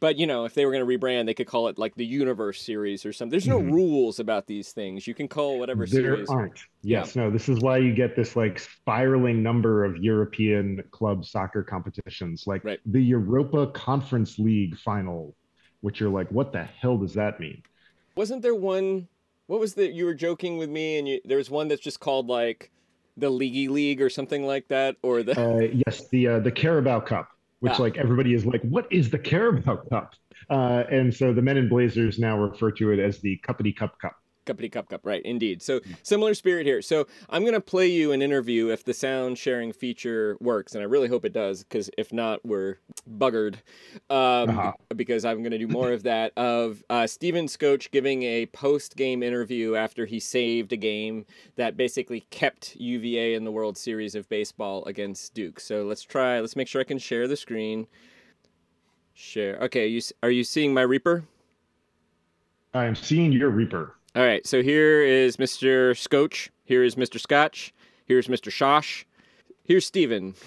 But 0.00 0.16
you 0.16 0.26
know, 0.26 0.44
if 0.44 0.54
they 0.54 0.64
were 0.66 0.72
going 0.72 0.86
to 0.86 0.98
rebrand, 0.98 1.26
they 1.26 1.34
could 1.34 1.46
call 1.46 1.68
it 1.68 1.78
like 1.78 1.94
the 1.94 2.04
Universe 2.04 2.60
Series 2.62 3.04
or 3.06 3.12
something. 3.12 3.30
There's 3.30 3.48
no 3.48 3.60
Mhm. 3.60 3.72
rules 3.72 4.18
about 4.20 4.46
these 4.46 4.72
things. 4.72 5.06
You 5.06 5.14
can 5.14 5.28
call 5.28 5.58
whatever 5.58 5.86
There 5.86 6.02
series. 6.02 6.28
aren't. 6.28 6.58
Yes, 6.82 7.14
no, 7.16 7.30
this 7.30 7.48
is 7.48 7.60
why 7.60 7.78
you 7.78 7.92
get 7.94 8.16
this 8.16 8.34
like 8.36 8.58
spiraling 8.58 9.42
number 9.42 9.84
of 9.84 9.96
European 9.98 10.82
club 10.90 11.24
soccer 11.24 11.62
competitions, 11.62 12.44
like 12.46 12.64
Right. 12.64 12.80
the 12.86 13.02
Europa 13.02 13.68
Conference 13.68 14.38
League 14.38 14.76
final, 14.78 15.34
which 15.80 16.00
you're 16.00 16.10
like, 16.10 16.30
what 16.30 16.52
the 16.52 16.64
hell 16.64 16.96
does 16.98 17.14
that 17.14 17.38
mean? 17.40 17.62
Wasn't 18.16 18.42
there 18.42 18.54
one? 18.54 19.08
What 19.46 19.60
was 19.60 19.74
the? 19.74 19.90
You 19.90 20.04
were 20.04 20.14
joking 20.14 20.56
with 20.58 20.70
me, 20.70 20.98
and 20.98 21.08
you, 21.08 21.20
there 21.24 21.36
was 21.38 21.50
one 21.50 21.68
that's 21.68 21.80
just 21.80 22.00
called 22.00 22.28
like 22.28 22.70
the 23.16 23.30
Leaguey 23.30 23.68
League 23.68 24.00
or 24.00 24.08
something 24.08 24.46
like 24.46 24.68
that, 24.68 24.96
or 25.02 25.22
the. 25.22 25.38
Uh, 25.38 25.68
yes, 25.86 26.08
the 26.08 26.28
uh, 26.28 26.38
the 26.40 26.50
Carabao 26.52 27.00
Cup, 27.00 27.28
which 27.62 27.74
Ah. 27.78 27.82
like 27.82 27.96
everybody 27.96 28.34
is 28.34 28.44
like, 28.44 28.60
what 28.62 28.86
is 28.90 29.08
the 29.08 29.18
Carabao 29.18 29.76
Cup? 29.88 30.14
Uh, 30.50 30.82
and 30.90 31.14
so 31.14 31.32
the 31.32 31.40
men 31.40 31.56
in 31.56 31.68
blazers 31.68 32.18
now 32.18 32.36
refer 32.36 32.72
to 32.72 32.90
it 32.90 32.98
as 32.98 33.20
the 33.20 33.40
Cuppity 33.46 33.74
Cup 33.74 33.96
Cup. 34.00 34.16
Cuppity 34.44 34.70
cup 34.72 34.88
cup, 34.88 35.02
right? 35.04 35.22
Indeed. 35.24 35.62
So 35.62 35.80
similar 36.02 36.34
spirit 36.34 36.66
here. 36.66 36.82
So 36.82 37.06
I'm 37.30 37.44
gonna 37.44 37.60
play 37.60 37.86
you 37.86 38.12
an 38.12 38.22
interview 38.22 38.68
if 38.70 38.84
the 38.84 38.92
sound 38.94 39.38
sharing 39.38 39.72
feature 39.72 40.36
works, 40.40 40.74
and 40.74 40.82
I 40.82 40.86
really 40.86 41.08
hope 41.08 41.24
it 41.24 41.32
does, 41.32 41.62
because 41.62 41.90
if 41.96 42.12
not, 42.12 42.44
we're 42.44 42.76
buggered. 43.08 43.56
Um, 44.10 44.50
Uh-huh. 44.50 44.72
Because 44.96 45.24
I'm 45.24 45.42
gonna 45.42 45.58
do 45.58 45.68
more 45.68 45.92
of 45.92 46.02
that 46.02 46.32
of 46.36 46.82
uh, 46.90 47.06
Steven 47.06 47.46
Scotch 47.46 47.90
giving 47.92 48.24
a 48.24 48.46
post 48.46 48.96
game 48.96 49.22
interview 49.22 49.76
after 49.76 50.06
he 50.06 50.18
saved 50.18 50.72
a 50.72 50.76
game 50.76 51.24
that 51.56 51.76
basically 51.76 52.20
kept 52.30 52.74
UVA 52.76 53.34
in 53.34 53.44
the 53.44 53.52
World 53.52 53.78
Series 53.78 54.14
of 54.14 54.28
baseball 54.28 54.84
against 54.86 55.34
Duke. 55.34 55.60
So 55.60 55.84
let's 55.84 56.02
try. 56.02 56.40
Let's 56.40 56.56
make 56.56 56.68
sure 56.68 56.80
I 56.80 56.84
can 56.84 56.98
share 56.98 57.28
the 57.28 57.36
screen. 57.36 57.86
Share. 59.14 59.58
Okay. 59.62 59.86
You 59.86 60.00
are 60.22 60.30
you 60.30 60.42
seeing 60.42 60.74
my 60.74 60.82
Reaper? 60.82 61.24
I 62.74 62.86
am 62.86 62.94
seeing 62.94 63.32
your 63.32 63.50
Reaper. 63.50 63.96
All 64.14 64.22
right, 64.22 64.46
so 64.46 64.62
here 64.62 65.02
is 65.02 65.38
Mr. 65.38 65.96
Scotch. 65.96 66.50
Here 66.64 66.84
is 66.84 66.96
Mr. 66.96 67.18
Scotch. 67.18 67.72
Here's 68.04 68.28
Mr. 68.28 68.50
Shosh. 68.50 69.04
Here's 69.64 69.86
Steven. 69.86 70.34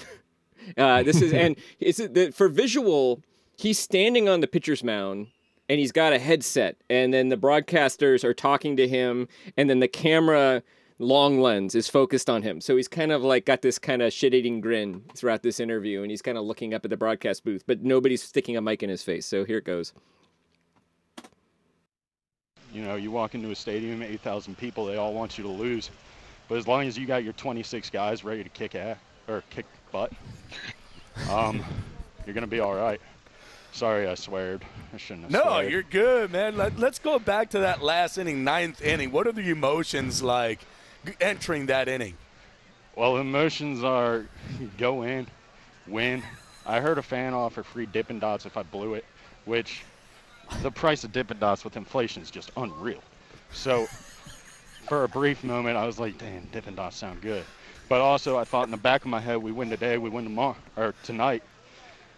Uh, 0.79 1.03
this 1.03 1.21
is 1.21 1.31
and 1.31 1.57
it's 1.79 1.99
the, 1.99 2.31
for 2.35 2.47
visual. 2.47 3.21
He's 3.55 3.77
standing 3.77 4.27
on 4.27 4.39
the 4.39 4.47
pitcher's 4.47 4.83
mound 4.83 5.27
and 5.69 5.79
he's 5.79 5.91
got 5.91 6.11
a 6.11 6.17
headset, 6.17 6.77
and 6.89 7.13
then 7.13 7.29
the 7.29 7.37
broadcasters 7.37 8.23
are 8.23 8.33
talking 8.33 8.75
to 8.77 8.87
him, 8.87 9.27
and 9.57 9.69
then 9.69 9.79
the 9.79 9.87
camera 9.87 10.63
long 10.97 11.39
lens 11.39 11.75
is 11.75 11.87
focused 11.87 12.31
on 12.31 12.41
him. 12.41 12.61
So 12.61 12.75
he's 12.75 12.87
kind 12.87 13.11
of 13.11 13.21
like 13.21 13.45
got 13.45 13.61
this 13.61 13.77
kind 13.77 14.01
of 14.01 14.11
shit-eating 14.11 14.59
grin 14.59 15.03
throughout 15.15 15.43
this 15.43 15.59
interview, 15.59 16.01
and 16.01 16.09
he's 16.09 16.23
kind 16.23 16.37
of 16.37 16.45
looking 16.45 16.73
up 16.73 16.83
at 16.83 16.89
the 16.89 16.97
broadcast 16.97 17.43
booth, 17.43 17.63
but 17.67 17.83
nobody's 17.83 18.23
sticking 18.23 18.57
a 18.57 18.61
mic 18.61 18.81
in 18.81 18.89
his 18.89 19.03
face. 19.03 19.25
So 19.27 19.43
here 19.43 19.57
it 19.57 19.65
goes. 19.65 19.93
You 22.75 22.83
know, 22.83 22.95
you 22.95 23.09
walk 23.09 23.35
into 23.35 23.51
a 23.51 23.55
stadium, 23.55 24.03
8,000 24.03 24.57
people, 24.57 24.85
they 24.85 24.97
all 24.97 25.13
want 25.13 25.37
you 25.37 25.45
to 25.45 25.49
lose. 25.49 25.91
But 26.49 26.57
as 26.57 26.67
long 26.67 26.85
as 26.85 26.97
you 26.97 27.05
got 27.05 27.23
your 27.23 27.31
26 27.31 27.89
guys 27.89 28.25
ready 28.25 28.43
to 28.43 28.49
kick 28.49 28.75
ass 28.75 28.97
or 29.29 29.43
kick 29.49 29.65
butt, 29.93 30.11
um, 31.31 31.63
you're 32.25 32.33
gonna 32.33 32.47
be 32.47 32.59
all 32.59 32.75
right. 32.75 32.99
Sorry, 33.71 34.07
I 34.07 34.15
sweared. 34.15 34.65
I 34.93 34.97
shouldn't 34.97 35.23
have. 35.23 35.31
No, 35.31 35.43
sweared. 35.43 35.71
you're 35.71 35.83
good, 35.83 36.31
man. 36.33 36.57
Let, 36.57 36.77
let's 36.77 36.99
go 36.99 37.17
back 37.17 37.51
to 37.51 37.59
that 37.59 37.81
last 37.81 38.17
inning, 38.17 38.43
ninth 38.43 38.81
inning. 38.81 39.09
What 39.09 39.25
are 39.25 39.31
the 39.31 39.49
emotions 39.49 40.21
like 40.21 40.59
entering 41.21 41.67
that 41.67 41.87
inning? 41.87 42.15
Well, 42.97 43.15
emotions 43.17 43.85
are 43.85 44.25
go 44.77 45.03
in, 45.03 45.27
win. 45.87 46.23
I 46.65 46.81
heard 46.81 46.97
a 46.97 47.03
fan 47.03 47.33
offer 47.33 47.63
free 47.63 47.85
Dippin' 47.85 48.19
Dots 48.19 48.45
if 48.45 48.57
I 48.57 48.63
blew 48.63 48.95
it, 48.95 49.05
which 49.45 49.83
the 50.61 50.71
price 50.71 51.03
of 51.03 51.11
Dippin' 51.11 51.39
Dots 51.39 51.63
with 51.63 51.77
inflation 51.77 52.21
is 52.21 52.31
just 52.31 52.51
unreal. 52.57 53.01
So 53.51 53.87
for 54.87 55.03
a 55.03 55.09
brief 55.09 55.43
moment, 55.43 55.77
I 55.77 55.85
was 55.85 55.99
like, 55.99 56.17
damn, 56.17 56.45
Dippin' 56.51 56.75
Dots 56.75 56.95
sound 56.97 57.21
good. 57.21 57.43
But 57.87 58.01
also, 58.01 58.37
I 58.37 58.43
thought 58.43 58.65
in 58.65 58.71
the 58.71 58.77
back 58.77 59.01
of 59.01 59.07
my 59.11 59.19
head, 59.19 59.37
we 59.37 59.51
win 59.51 59.69
today, 59.69 59.97
we 59.97 60.09
win 60.09 60.23
tomorrow, 60.23 60.55
or 60.75 60.93
tonight. 61.03 61.43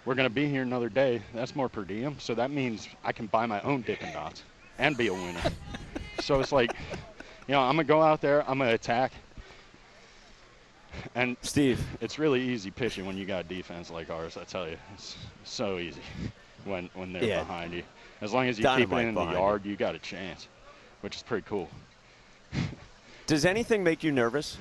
We're 0.05 0.15
going 0.15 0.29
to 0.29 0.33
be 0.33 0.47
here 0.47 0.61
another 0.61 0.87
day. 0.87 1.21
That's 1.33 1.55
more 1.55 1.67
per 1.67 1.83
diem. 1.83 2.15
So 2.19 2.33
that 2.35 2.51
means 2.51 2.87
I 3.03 3.11
can 3.11 3.25
buy 3.27 3.45
my 3.45 3.59
own 3.61 3.81
Dippin' 3.81 4.13
Dots 4.13 4.43
and 4.77 4.95
be 4.95 5.07
a 5.07 5.13
winner. 5.13 5.41
so 6.21 6.39
it's 6.39 6.53
like, 6.53 6.71
you 7.47 7.53
know, 7.53 7.59
I'm 7.61 7.75
going 7.75 7.85
to 7.85 7.91
go 7.91 8.01
out 8.01 8.21
there, 8.21 8.49
I'm 8.49 8.57
going 8.57 8.69
to 8.69 8.75
attack. 8.75 9.11
And 11.15 11.35
Steve, 11.41 11.85
it's 12.01 12.17
really 12.17 12.41
easy 12.41 12.71
pitching 12.71 13.05
when 13.05 13.17
you 13.17 13.25
got 13.25 13.45
a 13.45 13.47
defense 13.47 13.89
like 13.89 14.09
ours. 14.09 14.37
I 14.37 14.45
tell 14.45 14.67
you, 14.67 14.77
it's 14.93 15.15
so 15.43 15.77
easy 15.77 16.01
when 16.65 16.89
when 16.93 17.13
they're 17.13 17.23
Yeah. 17.23 17.39
behind 17.39 17.73
you. 17.73 17.83
As 18.21 18.33
long 18.33 18.47
as 18.47 18.57
you 18.57 18.65
keep 18.75 18.91
it 18.91 18.97
in 18.97 19.15
the 19.15 19.25
yard, 19.25 19.65
you 19.65 19.75
got 19.75 19.95
a 19.95 19.99
chance, 19.99 20.47
which 21.01 21.15
is 21.15 21.23
pretty 21.23 21.45
cool. 21.47 21.69
does 23.27 23.45
anything 23.45 23.83
make 23.83 24.03
you 24.03 24.11
nervous? 24.11 24.57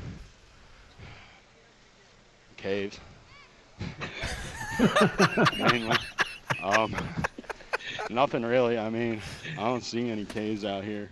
Caves, 2.56 2.98
mainly. 5.58 5.96
Um, 6.62 6.94
nothing 8.10 8.42
really. 8.42 8.78
I 8.78 8.90
mean, 8.90 9.20
I 9.58 9.62
don't 9.62 9.84
see 9.84 10.10
any 10.10 10.24
caves 10.24 10.64
out 10.64 10.84
here. 10.84 11.10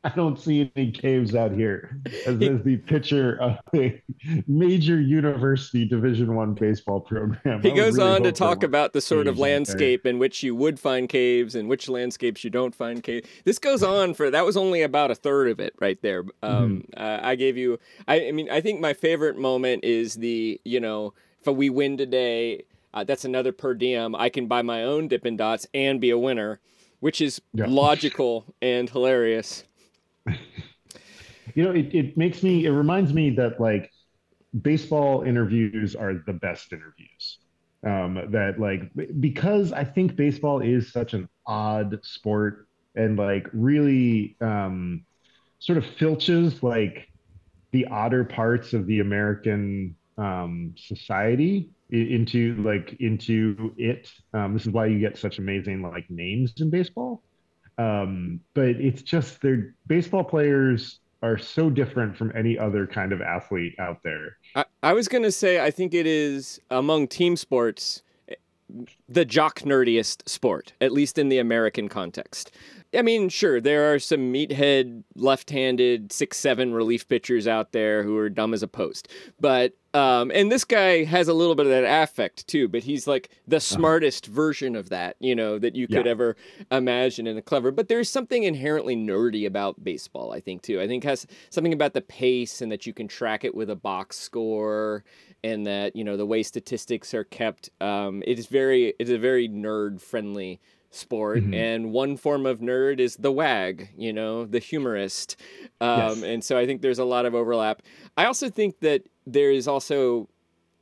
I 0.04 0.08
don't 0.10 0.38
see 0.38 0.70
any 0.76 0.90
caves 0.90 1.34
out 1.34 1.52
here. 1.52 2.00
As, 2.26 2.40
as 2.40 2.62
the 2.64 2.78
pitcher 2.86 3.38
of 3.40 3.58
a 3.74 4.02
major 4.46 4.98
university 5.00 5.84
Division 5.84 6.34
One 6.34 6.54
baseball 6.54 7.00
program, 7.00 7.60
He 7.62 7.70
I 7.72 7.74
goes 7.76 7.98
really 7.98 8.10
on 8.10 8.22
to 8.22 8.32
talk 8.32 8.62
about 8.62 8.92
the 8.94 9.00
sort 9.00 9.26
of 9.26 9.34
caves 9.34 9.40
out 9.40 9.42
there. 9.44 9.52
landscape 9.52 10.06
in 10.06 10.18
which 10.18 10.42
you 10.42 10.54
would 10.54 10.80
find 10.80 11.08
caves 11.08 11.54
and 11.54 11.68
which 11.68 11.88
landscapes 11.88 12.42
you 12.42 12.50
don't 12.50 12.74
find 12.74 13.02
caves. 13.02 13.28
This 13.44 13.58
goes 13.58 13.82
on 13.82 14.14
for 14.14 14.30
that 14.30 14.44
was 14.46 14.56
only 14.56 14.82
about 14.82 15.10
a 15.10 15.14
third 15.14 15.48
of 15.48 15.60
it 15.60 15.74
right 15.80 16.00
there. 16.02 16.24
Um, 16.42 16.60
Mm-hmm. 16.94 17.02
uh, 17.02 17.18
I 17.22 17.34
gave 17.36 17.56
you. 17.56 17.78
I, 18.08 18.28
I 18.28 18.32
mean, 18.32 18.48
I 18.50 18.60
think 18.60 18.80
my 18.80 18.94
favorite 18.94 19.36
moment 19.38 19.84
is 19.84 20.14
the 20.14 20.60
you 20.64 20.80
know 20.80 21.12
if 21.42 21.46
we 21.54 21.68
win 21.70 21.96
today, 21.96 22.64
uh, 22.94 23.04
that's 23.04 23.24
another 23.24 23.52
per 23.52 23.74
diem. 23.74 24.14
I 24.14 24.28
can 24.30 24.46
buy 24.46 24.62
my 24.62 24.82
own 24.84 25.08
Dippin' 25.08 25.36
Dots 25.36 25.66
and 25.74 26.00
be 26.00 26.10
a 26.10 26.18
winner, 26.18 26.58
which 27.00 27.20
is 27.20 27.40
Yeah. 27.52 27.66
logical 27.68 28.44
and 28.62 28.88
hilarious. 28.88 29.64
You 31.54 31.64
know, 31.64 31.72
it, 31.72 31.94
it 31.94 32.16
makes 32.16 32.42
me, 32.42 32.64
it 32.64 32.70
reminds 32.70 33.12
me 33.12 33.30
that 33.30 33.60
like 33.60 33.90
baseball 34.62 35.22
interviews 35.22 35.96
are 35.96 36.14
the 36.14 36.32
best 36.32 36.72
interviews. 36.72 37.38
Um, 37.84 38.30
that 38.32 38.60
like, 38.60 38.82
because 39.20 39.72
I 39.72 39.84
think 39.84 40.14
baseball 40.14 40.60
is 40.60 40.92
such 40.92 41.14
an 41.14 41.28
odd 41.46 41.98
sport 42.04 42.68
and 42.94 43.16
like 43.16 43.48
really 43.52 44.36
um, 44.40 45.04
sort 45.58 45.78
of 45.78 45.84
filches 45.84 46.62
like 46.62 47.08
the 47.72 47.86
odder 47.86 48.24
parts 48.24 48.72
of 48.72 48.86
the 48.86 49.00
American 49.00 49.96
um, 50.18 50.74
society 50.76 51.70
into 51.90 52.54
like 52.62 52.96
into 53.00 53.72
it. 53.78 54.10
Um, 54.34 54.52
this 54.52 54.66
is 54.66 54.72
why 54.72 54.86
you 54.86 54.98
get 54.98 55.16
such 55.16 55.38
amazing 55.38 55.82
like 55.82 56.08
names 56.10 56.52
in 56.58 56.70
baseball. 56.70 57.22
Um, 57.80 58.40
but 58.52 58.68
it's 58.68 59.00
just 59.00 59.40
they're 59.40 59.74
baseball 59.86 60.24
players 60.24 61.00
are 61.22 61.38
so 61.38 61.70
different 61.70 62.16
from 62.16 62.30
any 62.36 62.58
other 62.58 62.86
kind 62.86 63.12
of 63.12 63.22
athlete 63.22 63.74
out 63.78 63.98
there. 64.04 64.36
I, 64.54 64.64
I 64.82 64.92
was 64.92 65.08
gonna 65.08 65.32
say 65.32 65.64
I 65.64 65.70
think 65.70 65.94
it 65.94 66.06
is 66.06 66.60
among 66.70 67.08
team 67.08 67.36
sports 67.36 68.02
the 69.10 69.24
jock 69.24 69.60
nerdiest 69.60 70.26
sport, 70.28 70.72
at 70.80 70.92
least 70.92 71.18
in 71.18 71.28
the 71.28 71.38
American 71.38 71.88
context. 71.88 72.52
I 72.96 73.02
mean, 73.02 73.28
sure, 73.28 73.60
there 73.60 73.92
are 73.92 73.98
some 73.98 74.32
meathead 74.32 75.04
left-handed 75.14 76.12
six 76.12 76.36
seven 76.38 76.72
relief 76.74 77.06
pitchers 77.08 77.46
out 77.46 77.72
there 77.72 78.02
who 78.02 78.16
are 78.16 78.28
dumb 78.28 78.52
as 78.54 78.62
a 78.62 78.68
post, 78.68 79.08
but 79.40 79.74
um, 79.92 80.30
and 80.32 80.52
this 80.52 80.64
guy 80.64 81.02
has 81.02 81.26
a 81.26 81.34
little 81.34 81.56
bit 81.56 81.66
of 81.66 81.72
that 81.72 82.02
affect 82.02 82.46
too, 82.46 82.68
but 82.68 82.84
he's 82.84 83.08
like 83.08 83.30
the 83.48 83.58
smartest 83.58 84.26
version 84.26 84.76
of 84.76 84.88
that, 84.90 85.16
you 85.18 85.34
know, 85.34 85.58
that 85.58 85.74
you 85.74 85.88
could 85.88 86.04
Yeah. 86.06 86.12
ever 86.12 86.36
imagine 86.70 87.26
and 87.26 87.44
clever. 87.44 87.72
But 87.72 87.88
there's 87.88 88.08
something 88.08 88.44
inherently 88.44 88.94
nerdy 88.94 89.46
about 89.46 89.82
baseball, 89.82 90.32
I 90.32 90.38
think 90.38 90.62
too. 90.62 90.80
I 90.80 90.86
think 90.86 91.02
has 91.02 91.26
something 91.50 91.72
about 91.72 91.94
the 91.94 92.02
pace 92.02 92.62
and 92.62 92.70
that 92.70 92.86
you 92.86 92.92
can 92.92 93.08
track 93.08 93.44
it 93.44 93.52
with 93.52 93.68
a 93.68 93.74
box 93.74 94.16
score 94.16 95.02
and 95.42 95.66
that 95.66 95.96
you 95.96 96.04
know 96.04 96.16
the 96.16 96.26
way 96.26 96.44
statistics 96.44 97.12
are 97.12 97.24
kept. 97.24 97.70
Um, 97.80 98.22
it 98.26 98.38
is 98.38 98.46
very 98.46 98.94
it 99.00 99.08
is 99.08 99.14
a 99.14 99.18
very 99.18 99.48
nerd 99.48 100.00
friendly 100.00 100.60
sport 100.90 101.42
Mhm. 101.42 101.54
and 101.54 101.92
one 101.92 102.16
form 102.16 102.44
of 102.46 102.58
nerd 102.60 102.98
is 103.00 103.16
the 103.16 103.30
wag 103.32 103.88
you 103.96 104.12
know 104.12 104.44
the 104.44 104.58
humorist 104.58 105.36
um, 105.80 105.98
Yes. 106.18 106.22
and 106.22 106.44
so 106.44 106.58
i 106.58 106.66
think 106.66 106.82
there's 106.82 106.98
a 106.98 107.04
lot 107.14 107.24
of 107.26 107.34
overlap 107.34 107.80
i 108.16 108.24
also 108.26 108.50
think 108.50 108.80
that 108.80 109.02
there 109.26 109.50
is 109.52 109.66
also 109.68 110.28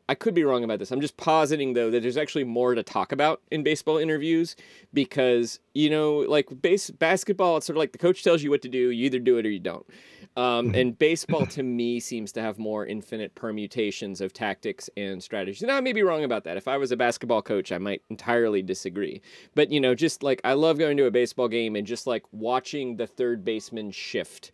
I 0.09 0.15
could 0.15 0.35
be 0.35 0.43
wrong 0.45 0.65
about 0.65 0.79
this. 0.79 0.91
I'm 0.91 1.00
just 1.03 1.17
positing 1.19 1.75
though 1.75 1.91
that 1.91 2.00
there's 2.03 2.17
actually 2.17 2.45
more 2.45 2.75
to 2.75 2.83
talk 2.83 3.12
about 3.12 3.43
in 3.50 3.62
baseball 3.62 3.99
interviews 3.99 4.57
because 4.95 5.61
you 5.75 5.91
know, 5.91 6.19
like 6.21 6.47
base 6.62 6.91
basketball, 6.91 7.59
it's 7.59 7.67
sort 7.67 7.77
of 7.77 7.81
like 7.81 7.93
the 7.93 7.99
coach 7.99 8.25
tells 8.25 8.43
you 8.43 8.50
what 8.50 8.62
to 8.62 8.69
do. 8.69 8.91
You 8.91 9.05
either 9.07 9.19
do 9.19 9.38
it 9.38 9.47
or 9.47 9.50
you 9.50 9.61
don't. 9.61 9.87
Um, 10.37 10.73
and 10.75 10.97
baseball 10.99 11.47
to 11.47 11.62
me 11.65 11.99
seems 12.00 12.31
to 12.33 12.41
have 12.41 12.59
more 12.59 12.87
infinite 12.87 13.35
permutations 13.35 14.21
of 14.21 14.33
tactics 14.33 14.88
and 14.97 15.21
strategies. 15.23 15.62
And 15.62 15.71
I 15.73 15.81
may 15.81 15.93
be 15.93 16.03
wrong 16.03 16.23
about 16.23 16.45
that. 16.45 16.57
If 16.57 16.69
I 16.69 16.77
was 16.77 16.93
a 16.93 16.97
basketball 16.97 17.43
coach, 17.43 17.73
I 17.73 17.79
might 17.79 18.03
entirely 18.09 18.62
disagree. 18.62 19.21
But 19.55 19.71
you 19.73 19.81
know, 19.81 19.95
just 19.95 20.23
like 20.23 20.41
I 20.45 20.53
love 20.53 20.79
going 20.79 20.97
to 20.99 21.07
a 21.07 21.11
baseball 21.11 21.49
game 21.49 21.75
and 21.77 21.87
just 21.87 22.07
like 22.07 22.23
watching 22.33 22.97
the 22.97 23.07
third 23.07 23.45
baseman 23.45 23.91
shift 23.91 24.53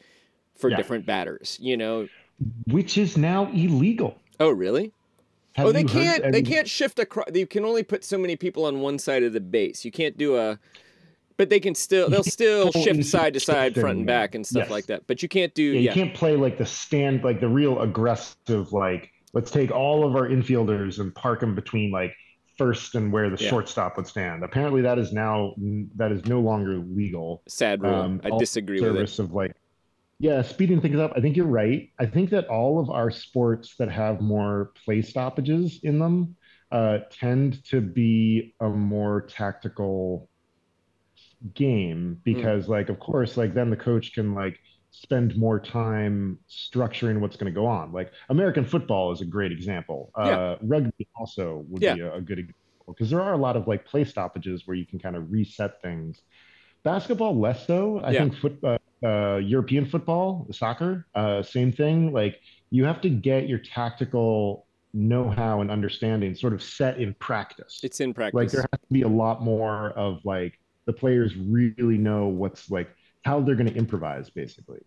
for 0.56 0.70
Yeah. 0.70 0.76
different 0.76 1.04
batters. 1.06 1.58
You 1.60 1.76
know, 1.76 2.08
which 2.66 2.96
is 2.98 3.16
now 3.16 3.46
illegal. 3.52 4.18
oh 4.40 4.50
really? 4.50 4.92
Have 5.54 5.66
oh, 5.66 5.72
they 5.72 5.84
can't. 5.84 6.24
I 6.24 6.30
they 6.30 6.42
can't 6.42 6.68
shift 6.68 6.98
across. 6.98 7.26
You 7.32 7.46
can 7.46 7.64
only 7.64 7.84
put 7.84 8.04
so 8.04 8.18
many 8.18 8.34
people 8.34 8.64
on 8.64 8.80
one 8.80 8.98
side 8.98 9.22
of 9.22 9.32
the 9.32 9.40
base. 9.40 9.84
You 9.84 9.92
can't 9.92 10.16
do 10.16 10.36
a. 10.36 10.58
But 11.36 11.48
they 11.48 11.60
can 11.60 11.74
still. 11.74 12.08
They'll 12.08 12.24
still 12.24 12.70
shift 12.72 13.04
side 13.04 13.34
to 13.34 13.40
side, 13.40 13.74
front 13.74 13.98
and 13.98 14.06
back, 14.06 14.34
and 14.34 14.46
stuff 14.46 14.64
yes. 14.64 14.70
like 14.70 14.86
that. 14.86 15.06
But 15.06 15.22
you 15.22 15.28
can't 15.28 15.54
do. 15.54 15.62
Yeah, 15.62 15.80
Yeah. 15.80 15.90
you 15.90 15.94
can't 15.94 16.14
play 16.14 16.36
like 16.36 16.58
the 16.58 16.66
stand, 16.66 17.22
like 17.24 17.40
the 17.40 17.48
real 17.48 17.80
aggressive, 17.82 18.72
like 18.72 19.10
let's 19.32 19.50
take 19.50 19.70
all 19.70 20.06
of 20.06 20.16
our 20.16 20.28
infielders 20.28 20.98
and 21.00 21.14
park 21.14 21.40
them 21.40 21.54
between 21.54 21.90
like 21.90 22.14
first 22.56 22.94
and 22.94 23.12
where 23.12 23.30
the 23.30 23.42
Yeah. 23.42 23.50
shortstop 23.50 23.96
would 23.96 24.06
stand. 24.06 24.42
Apparently, 24.42 24.82
that 24.82 24.98
is 24.98 25.12
now 25.12 25.54
that 25.96 26.10
is 26.10 26.24
no 26.26 26.40
longer 26.40 26.78
legal. 26.78 27.42
Sad 27.48 27.82
rule. 27.82 27.94
Um, 27.94 28.20
I 28.24 28.36
disagree 28.38 28.80
with 28.80 28.90
it. 28.90 28.94
service 28.94 29.18
of 29.20 29.32
like 29.32 29.52
yeah 30.24 30.40
speeding 30.40 30.80
things 30.80 30.98
up 30.98 31.12
i 31.14 31.20
think 31.20 31.36
you're 31.36 31.46
right 31.46 31.90
i 32.00 32.06
think 32.06 32.30
that 32.30 32.46
all 32.48 32.80
of 32.80 32.88
our 32.88 33.10
sports 33.10 33.74
that 33.78 33.90
have 33.90 34.22
more 34.22 34.72
play 34.82 35.02
stoppages 35.02 35.80
in 35.82 35.98
them 35.98 36.34
uh, 36.72 36.98
tend 37.10 37.62
to 37.62 37.80
be 37.82 38.54
a 38.60 38.68
more 38.68 39.20
tactical 39.26 40.28
game 41.52 42.18
because 42.24 42.68
like 42.68 42.88
of 42.88 42.98
course 42.98 43.36
like 43.36 43.52
then 43.52 43.68
the 43.68 43.76
coach 43.76 44.14
can 44.14 44.34
like 44.34 44.58
spend 44.92 45.36
more 45.36 45.60
time 45.60 46.38
structuring 46.48 47.20
what's 47.20 47.36
going 47.36 47.52
to 47.52 47.60
go 47.60 47.66
on 47.66 47.92
like 47.92 48.10
american 48.30 48.64
football 48.64 49.12
is 49.12 49.20
a 49.20 49.26
great 49.26 49.52
example 49.52 50.10
uh, 50.18 50.28
Yeah. 50.30 50.56
rugby 50.62 51.06
also 51.20 51.64
would 51.68 51.82
Yeah. 51.82 51.94
be 51.96 52.00
a, 52.00 52.14
a 52.14 52.20
good 52.22 52.38
example 52.38 52.56
because 52.88 53.10
there 53.10 53.20
are 53.20 53.34
a 53.34 53.42
lot 53.46 53.56
of 53.56 53.68
like 53.68 53.84
play 53.84 54.04
stoppages 54.04 54.62
where 54.64 54.76
you 54.76 54.86
can 54.86 54.98
kind 54.98 55.16
of 55.16 55.30
reset 55.30 55.72
things 55.82 56.22
basketball 56.82 57.38
less 57.38 57.66
so 57.66 58.00
i 58.02 58.12
Yeah. 58.12 58.22
think 58.22 58.34
football. 58.36 58.74
uh, 58.74 58.78
uh, 59.04 59.36
european 59.36 59.84
football 59.86 60.46
soccer 60.50 61.06
uh, 61.14 61.42
same 61.42 61.70
thing 61.72 62.12
like 62.12 62.40
you 62.70 62.84
have 62.84 63.00
to 63.00 63.08
get 63.10 63.48
your 63.48 63.58
tactical 63.58 64.66
know-how 64.92 65.60
and 65.60 65.70
understanding 65.70 66.34
sort 66.34 66.52
of 66.52 66.62
set 66.62 66.98
in 66.98 67.14
practice 67.14 67.80
It's 67.82 68.00
in 68.00 68.14
practice. 68.14 68.34
like 68.34 68.50
there 68.50 68.62
has 68.62 68.80
to 68.80 68.92
be 68.92 69.02
a 69.02 69.08
lot 69.08 69.42
more 69.42 69.90
of 69.90 70.24
like 70.24 70.58
the 70.86 70.92
players 70.92 71.34
really 71.36 71.98
know 71.98 72.26
what's 72.28 72.70
like 72.70 72.88
how 73.24 73.40
they're 73.40 73.56
going 73.56 73.68
to 73.72 73.76
improvise 73.76 74.30
basically 74.30 74.80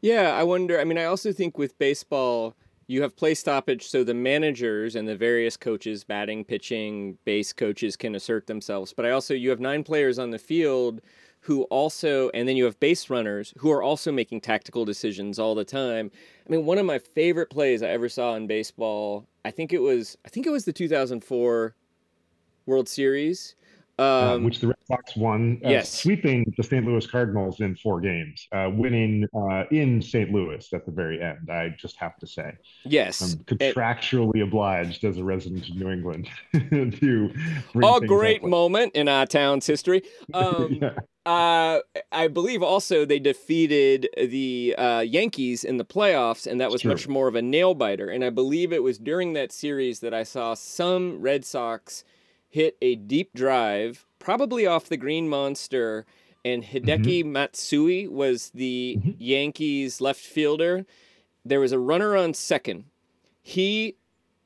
Yeah, 0.00 0.34
I 0.36 0.42
wonder. 0.42 0.80
I 0.80 0.84
mean, 0.84 0.98
I 0.98 1.04
also 1.04 1.32
think 1.32 1.56
with 1.58 1.78
baseball, 1.78 2.54
you 2.88 3.02
have 3.02 3.16
play 3.16 3.34
stoppage, 3.34 3.86
so 3.88 4.02
the 4.04 4.14
managers 4.14 4.96
and 4.96 5.06
the 5.06 5.16
various 5.16 5.56
coaches, 5.56 6.04
batting, 6.04 6.44
pitching, 6.44 7.18
base 7.24 7.52
coaches 7.52 7.96
can 7.96 8.14
assert 8.14 8.46
themselves. 8.46 8.92
But 8.92 9.06
I 9.06 9.10
also, 9.10 9.34
you 9.34 9.50
have 9.50 9.60
nine 9.60 9.84
players 9.84 10.18
on 10.18 10.30
the 10.30 10.38
field 10.38 11.00
who 11.48 11.62
also, 11.70 12.28
and 12.34 12.46
then 12.46 12.58
you 12.58 12.66
have 12.66 12.78
base 12.78 13.08
runners 13.08 13.54
who 13.56 13.70
are 13.72 13.82
also 13.82 14.12
making 14.12 14.38
tactical 14.38 14.84
decisions 14.84 15.38
all 15.38 15.54
the 15.54 15.64
time. 15.64 16.10
I 16.46 16.52
mean, 16.52 16.66
one 16.66 16.76
of 16.76 16.84
my 16.84 16.98
favorite 16.98 17.48
plays 17.48 17.82
I 17.82 17.88
ever 17.88 18.10
saw 18.10 18.34
in 18.34 18.46
baseball, 18.46 19.26
I 19.46 19.50
think 19.50 19.72
it 19.72 19.78
was, 19.78 20.18
I 20.26 20.28
think 20.28 20.46
it 20.46 20.50
was 20.50 20.66
the 20.66 20.74
2004 20.74 21.74
World 22.66 22.86
Series. 22.86 23.54
Uh, 23.98 24.34
Um, 24.34 24.44
which 24.44 24.60
the 24.60 24.68
Red 24.68 24.76
Sox 24.86 25.16
won, 25.16 25.60
uh, 25.64 25.70
yes. 25.70 25.92
sweeping 25.92 26.52
the 26.56 26.62
St. 26.62 26.84
Louis 26.86 27.06
Cardinals 27.06 27.60
in 27.60 27.76
four 27.76 28.00
games, 28.00 28.46
uh, 28.52 28.70
winning 28.72 29.26
uh, 29.34 29.64
in 29.70 30.00
St. 30.00 30.30
Louis 30.30 30.66
at 30.72 30.86
the 30.86 30.92
very 30.92 31.20
end. 31.20 31.50
I 31.50 31.74
just 31.78 31.96
have 31.96 32.16
to 32.18 32.26
say, 32.26 32.52
yes. 32.84 33.20
I'm 33.22 33.38
contractually 33.44 34.42
obliged 34.42 35.04
as 35.04 35.18
a 35.18 35.24
resident 35.24 35.68
of 35.68 35.76
New 35.76 35.90
England 35.90 36.28
to 37.00 37.32
a 37.82 38.00
great 38.00 38.42
moment 38.44 38.94
in 38.94 39.08
our 39.08 39.26
town's 39.26 39.66
history. 39.66 40.02
Um, 40.34 40.78
Yeah. 40.80 40.94
uh, 41.26 41.80
I 42.12 42.28
believe 42.28 42.62
also 42.62 43.04
they 43.04 43.18
defeated 43.18 44.08
the 44.16 44.74
uh, 44.78 45.00
Yankees 45.00 45.64
in 45.64 45.76
the 45.78 45.84
playoffs, 45.84 46.46
and 46.46 46.60
that 46.60 46.70
was 46.70 46.84
much 46.84 47.08
more 47.08 47.28
of 47.28 47.34
a 47.34 47.42
nail 47.42 47.74
biter. 47.74 48.08
And 48.08 48.24
I 48.24 48.30
believe 48.30 48.72
it 48.72 48.82
was 48.82 48.98
during 48.98 49.32
that 49.32 49.50
series 49.52 50.00
that 50.00 50.14
I 50.14 50.22
saw 50.22 50.54
some 50.54 51.20
Red 51.20 51.44
Sox 51.44 52.04
hit 52.48 52.76
a 52.80 52.96
deep 52.96 53.32
drive, 53.34 54.06
probably 54.18 54.66
off 54.66 54.88
the 54.88 54.96
Green 54.96 55.28
Monster, 55.28 56.06
and 56.44 56.64
Hideki 56.64 57.24
Matsui 57.24 58.08
was 58.08 58.50
the 58.50 58.98
Mhm. 59.02 59.14
Yankees 59.18 60.00
left 60.00 60.20
fielder. 60.20 60.86
There 61.44 61.60
was 61.60 61.72
a 61.72 61.78
runner 61.78 62.16
on 62.16 62.34
second. 62.34 62.84
He 63.42 63.96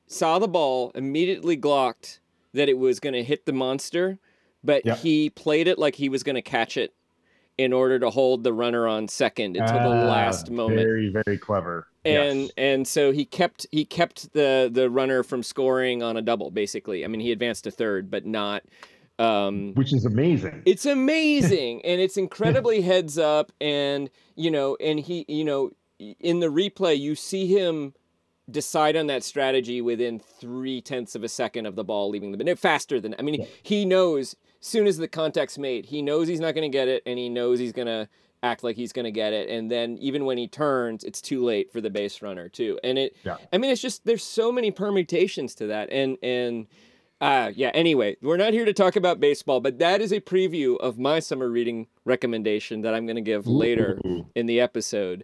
saw 0.07 0.39
the 0.39 0.47
ball, 0.47 0.91
immediately 0.95 1.57
glocked 1.57 2.19
that 2.53 2.69
it 2.69 2.77
was 2.77 2.99
going 2.99 3.13
to 3.13 3.23
hit 3.23 3.45
the 3.45 3.53
monster, 3.53 4.19
but 4.63 4.85
Yeah. 4.85 4.95
he 4.95 5.29
played 5.29 5.67
it 5.67 5.79
like 5.79 5.95
he 5.95 6.09
was 6.09 6.23
going 6.23 6.35
to 6.35 6.41
catch 6.41 6.77
it 6.77 6.93
in 7.57 7.71
order 7.73 7.99
to 7.99 8.09
hold 8.09 8.43
the 8.43 8.53
runner 8.53 8.87
on 8.87 9.07
second 9.07 9.55
until 9.57 9.79
the 9.79 10.03
Ah, 10.05 10.07
last 10.09 10.49
moment. 10.49 10.81
Very, 10.81 11.09
very 11.09 11.37
clever. 11.37 11.87
And 12.05 12.41
yes. 12.41 12.51
and 12.57 12.87
so 12.87 13.11
he 13.11 13.23
kept 13.25 13.65
he 13.71 13.85
kept 13.85 14.33
the 14.33 14.69
the 14.71 14.89
runner 14.89 15.23
from 15.23 15.41
scoring 15.43 16.03
on 16.03 16.17
a 16.17 16.21
double 16.21 16.51
basically. 16.51 17.05
I 17.05 17.07
mean, 17.07 17.21
he 17.21 17.31
advanced 17.31 17.63
to 17.63 17.71
third, 17.71 18.11
but 18.11 18.25
not 18.25 18.63
um 19.19 19.73
which 19.75 19.93
is 19.93 20.05
amazing. 20.05 20.63
it's 20.65 20.85
amazing 20.97 21.85
and 21.85 22.01
it's 22.01 22.17
incredibly 22.17 22.81
heads 22.81 23.17
up 23.19 23.51
and 23.61 24.09
you 24.35 24.49
know 24.49 24.75
and 24.81 24.99
he 24.99 25.23
you 25.27 25.43
know 25.43 25.69
in 26.19 26.39
the 26.39 26.47
replay 26.47 26.99
you 26.99 27.13
see 27.13 27.45
him 27.45 27.93
decide 28.49 28.95
on 28.97 29.05
that 29.07 29.23
strategy 29.23 29.81
within 29.81 30.19
three 30.19 30.81
tenths 30.81 31.13
of 31.13 31.23
a 31.23 31.29
second 31.29 31.67
of 31.67 31.75
the 31.75 31.83
ball 31.83 32.09
leaving 32.09 32.31
the 32.31 32.43
no, 32.43 32.55
faster 32.55 32.99
than 32.99 33.13
I 33.19 33.21
mean 33.21 33.35
Yeah. 33.41 33.45
he 33.61 33.85
knows 33.85 34.35
soon 34.59 34.87
as 34.87 34.97
the 34.97 35.07
contact's 35.07 35.59
made 35.59 35.85
he 35.85 36.01
knows 36.01 36.27
he's 36.27 36.39
not 36.39 36.55
going 36.55 36.69
to 36.69 36.75
get 36.75 36.87
it 36.87 37.03
and 37.05 37.19
he 37.19 37.29
knows 37.29 37.59
he's 37.59 37.71
going 37.71 37.85
to 37.87 38.09
act 38.43 38.63
like 38.63 38.75
he's 38.75 38.93
going 38.93 39.05
to 39.05 39.11
get 39.11 39.33
it 39.33 39.49
and 39.49 39.71
then 39.71 39.97
even 39.99 40.25
when 40.25 40.37
he 40.37 40.47
turns 40.47 41.03
it's 41.03 41.21
too 41.21 41.43
late 41.43 41.71
for 41.71 41.81
the 41.81 41.89
base 41.89 42.21
runner 42.21 42.49
too 42.49 42.79
and 42.83 42.99
it 42.99 43.15
Yeah. 43.23 43.37
I 43.51 43.57
mean 43.57 43.71
it's 43.71 43.81
just 43.81 44.05
there's 44.05 44.23
so 44.23 44.51
many 44.51 44.69
permutations 44.69 45.55
to 45.55 45.67
that 45.67 45.89
and 45.91 46.17
and 46.21 46.67
uh, 47.21 47.53
yeah, 47.55 47.71
anyway, 47.73 48.17
we're 48.21 48.35
not 48.35 48.51
here 48.51 48.65
to 48.65 48.73
talk 48.73 48.97
about 48.97 49.21
baseball, 49.21 49.61
but 49.61 49.79
that 49.79 50.01
is 50.01 50.11
a 50.11 50.19
preview 50.19 50.77
of 50.79 50.99
my 50.99 51.21
summer 51.21 51.47
reading 51.47 51.87
recommendation 52.03 52.81
that 52.81 52.93
I'm 52.93 53.05
going 53.05 53.15
to 53.15 53.21
give 53.21 53.47
later 53.47 53.97
Ooh. 54.05 54.25
in 54.35 54.45
the 54.45 54.59
episode. 54.59 55.23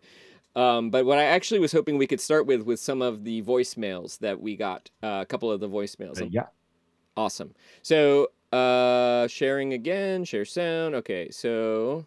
Um, 0.56 0.92
but 0.92 1.06
what 1.06 1.18
I 1.18 1.24
actually 1.24 1.60
was 1.60 1.74
hoping 1.74 1.98
we 1.98 2.08
could 2.08 2.22
start 2.22 2.46
with 2.46 2.62
with 2.62 2.80
some 2.80 3.02
of 3.02 3.26
the 3.26 3.42
voicemails 3.42 4.18
that 4.20 4.40
we 4.40 4.56
got, 4.56 4.90
uh, 5.04 5.20
a 5.22 5.26
couple 5.26 5.52
of 5.52 5.60
the 5.60 5.68
voicemails. 5.68 6.22
Uh, 6.22 6.28
yeah. 6.32 6.46
Awesome. 7.18 7.54
So, 7.82 8.30
uh, 8.54 9.28
sharing 9.28 9.74
again, 9.74 10.24
share 10.24 10.46
sound. 10.46 10.96
Okay, 10.96 11.30
so 11.32 12.06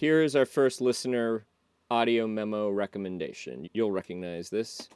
here's 0.00 0.34
our 0.34 0.46
first 0.46 0.80
listener 0.80 1.44
audio 1.90 2.26
memo 2.26 2.70
recommendation. 2.70 3.68
You'll 3.74 3.92
recognize 3.92 4.48
this. 4.48 4.88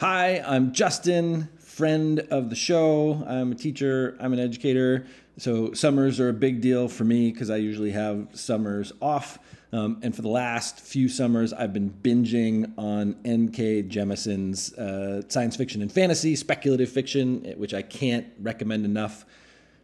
Hi, 0.00 0.40
I'm 0.46 0.72
Justin, 0.72 1.48
friend 1.58 2.20
of 2.30 2.50
the 2.50 2.54
show. 2.54 3.24
I'm 3.26 3.50
a 3.50 3.54
teacher, 3.56 4.16
I'm 4.20 4.32
an 4.32 4.38
educator. 4.38 5.06
So, 5.38 5.72
summers 5.72 6.20
are 6.20 6.28
a 6.28 6.32
big 6.32 6.60
deal 6.60 6.86
for 6.86 7.02
me 7.02 7.32
because 7.32 7.50
I 7.50 7.56
usually 7.56 7.90
have 7.90 8.28
summers 8.32 8.92
off. 9.02 9.40
Um, 9.72 9.98
and 10.04 10.14
for 10.14 10.22
the 10.22 10.28
last 10.28 10.78
few 10.78 11.08
summers, 11.08 11.52
I've 11.52 11.72
been 11.72 11.90
binging 11.90 12.72
on 12.78 13.16
N.K. 13.24 13.82
Jemisin's 13.82 14.72
uh, 14.74 15.22
science 15.28 15.56
fiction 15.56 15.82
and 15.82 15.90
fantasy, 15.90 16.36
speculative 16.36 16.90
fiction, 16.90 17.42
which 17.56 17.74
I 17.74 17.82
can't 17.82 18.28
recommend 18.40 18.84
enough. 18.84 19.26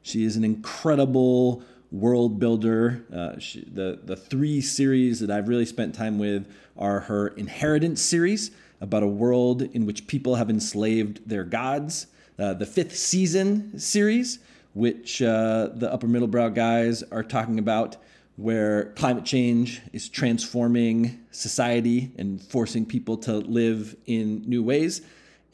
She 0.03 0.25
is 0.25 0.37
an 0.37 0.45
incredible 0.45 1.65
world 1.95 2.41
builder. 2.41 3.05
Uh, 3.13 3.39
she, 3.39 3.61
the 3.61 4.01
the 4.05 4.17
three 4.17 4.61
series 4.61 5.21
that 5.21 5.31
I've 5.31 5.49
really 5.49 5.67
spent 5.67 5.95
time 5.95 6.19
with 6.19 6.47
are 6.77 7.01
her 7.01 7.29
Inheritance 7.29 8.03
series 8.03 8.51
about 8.81 9.03
a 9.03 9.09
world 9.09 9.63
in 9.63 9.87
which 9.87 10.07
people 10.07 10.35
have 10.35 10.51
enslaved 10.51 11.27
their 11.29 11.45
gods. 11.45 12.09
Uh, 12.39 12.53
the 12.53 12.67
fifth 12.67 12.97
season 12.97 13.79
series, 13.79 14.41
which 14.75 15.23
uh, 15.23 15.69
the 15.75 15.93
upper 15.93 16.09
middlebrow 16.09 16.53
guys 16.53 17.05
are 17.05 17.23
talking 17.23 17.61
about, 17.61 17.97
where 18.37 18.87
climate 18.97 19.25
change 19.25 19.81
is 19.93 20.09
transforming 20.09 21.21
society 21.31 22.11
and 22.19 22.43
forcing 22.43 22.85
people 22.85 23.17
to 23.17 23.35
live 23.37 23.95
in 24.07 24.43
new 24.49 24.65
ways. 24.65 25.03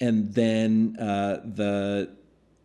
And 0.01 0.33
then 0.33 0.97
uh, 0.99 1.43
the 1.45 2.11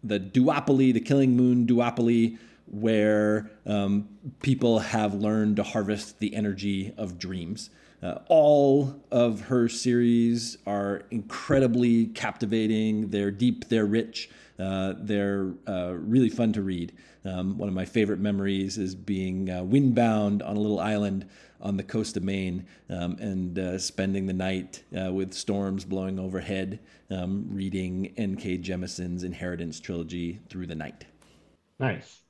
the 0.01 0.19
duopoly, 0.19 0.93
the 0.93 1.01
Killing 1.01 1.35
Moon 1.35 1.67
duopoly, 1.67 2.37
where 2.75 3.49
um, 3.65 4.07
people 4.41 4.79
have 4.79 5.13
learned 5.13 5.55
to 5.55 5.63
harvest 5.63 6.19
the 6.19 6.35
energy 6.35 6.93
of 6.97 7.17
dreams. 7.17 7.69
Uh, 8.03 8.19
all 8.27 9.01
of 9.11 9.41
her 9.41 9.69
series 9.69 10.57
are 10.67 11.03
incredibly 11.09 12.07
captivating. 12.07 13.09
They're 13.09 13.31
deep, 13.31 13.69
they're 13.69 13.85
rich, 13.85 14.29
uh, 14.59 14.93
they're 14.97 15.53
uh, 15.67 15.93
really 15.93 16.29
fun 16.29 16.53
to 16.53 16.61
read. 16.61 16.93
Um, 17.23 17.57
one 17.57 17.67
of 17.67 17.73
my 17.73 17.85
favorite 17.85 18.19
memories 18.19 18.77
is 18.77 18.93
being 18.93 19.49
uh, 19.49 19.63
windbound 19.63 20.47
on 20.47 20.57
a 20.57 20.59
little 20.59 20.79
island 20.79 21.27
on 21.61 21.77
the 21.77 21.83
coast 21.83 22.17
of 22.17 22.23
Maine 22.23 22.67
um, 22.89 23.17
and 23.19 23.57
uh, 23.57 23.79
spending 23.79 24.27
the 24.27 24.33
night 24.33 24.83
uh, 24.95 25.11
with 25.11 25.33
storms 25.33 25.85
blowing 25.85 26.19
overhead, 26.19 26.79
um, 27.09 27.47
reading 27.49 28.13
N.K. 28.17 28.59
Jemisin's 28.59 29.23
Inheritance 29.23 29.79
trilogy 29.79 30.41
through 30.49 30.67
the 30.67 30.75
night. 30.75 31.05
Nice. 31.79 32.21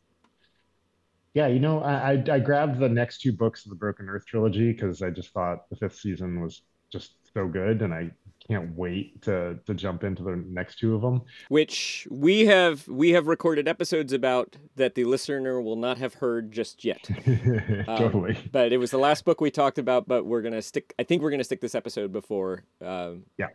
Yeah, 1.35 1.47
you 1.47 1.59
know, 1.59 1.81
I, 1.81 2.13
I 2.13 2.23
I 2.35 2.39
grabbed 2.39 2.79
the 2.79 2.89
next 2.89 3.19
two 3.21 3.31
books 3.33 3.65
of 3.65 3.69
the 3.69 3.75
Broken 3.75 4.09
Earth 4.09 4.25
trilogy 4.25 4.71
because 4.71 5.01
I 5.03 5.09
just 5.11 5.31
thought 5.31 5.69
the 5.69 5.75
fifth 5.75 5.97
season 5.97 6.41
was 6.41 6.61
just 6.91 7.15
so 7.33 7.47
good, 7.47 7.81
and 7.81 7.93
I 7.93 8.09
can't 8.47 8.73
wait 8.75 9.21
to 9.23 9.59
to 9.65 9.73
jump 9.73 10.03
into 10.05 10.23
the 10.23 10.37
next 10.47 10.79
two 10.79 10.95
of 10.95 11.01
them. 11.01 11.21
which 11.49 12.07
we 12.09 12.45
have 12.45 12.87
we 12.87 13.09
have 13.11 13.27
recorded 13.27 13.67
episodes 13.67 14.13
about 14.13 14.55
that 14.77 14.95
the 14.95 15.03
listener 15.03 15.61
will 15.61 15.75
not 15.75 15.97
have 15.97 16.13
heard 16.15 16.51
just 16.51 16.83
yet. 16.85 17.07
Um, 17.87 17.97
totally. 17.97 18.37
But 18.51 18.71
it 18.71 18.77
was 18.77 18.91
the 18.91 18.97
last 18.97 19.25
book 19.25 19.41
we 19.41 19.51
talked 19.51 19.77
about. 19.77 20.07
But 20.07 20.25
we're 20.25 20.41
gonna 20.41 20.61
stick. 20.61 20.93
I 20.97 21.03
think 21.03 21.21
we're 21.21 21.31
gonna 21.31 21.43
stick 21.43 21.59
this 21.59 21.75
episode 21.75 22.11
before. 22.13 22.63
Um, 22.81 23.23
Yeah. 23.37 23.47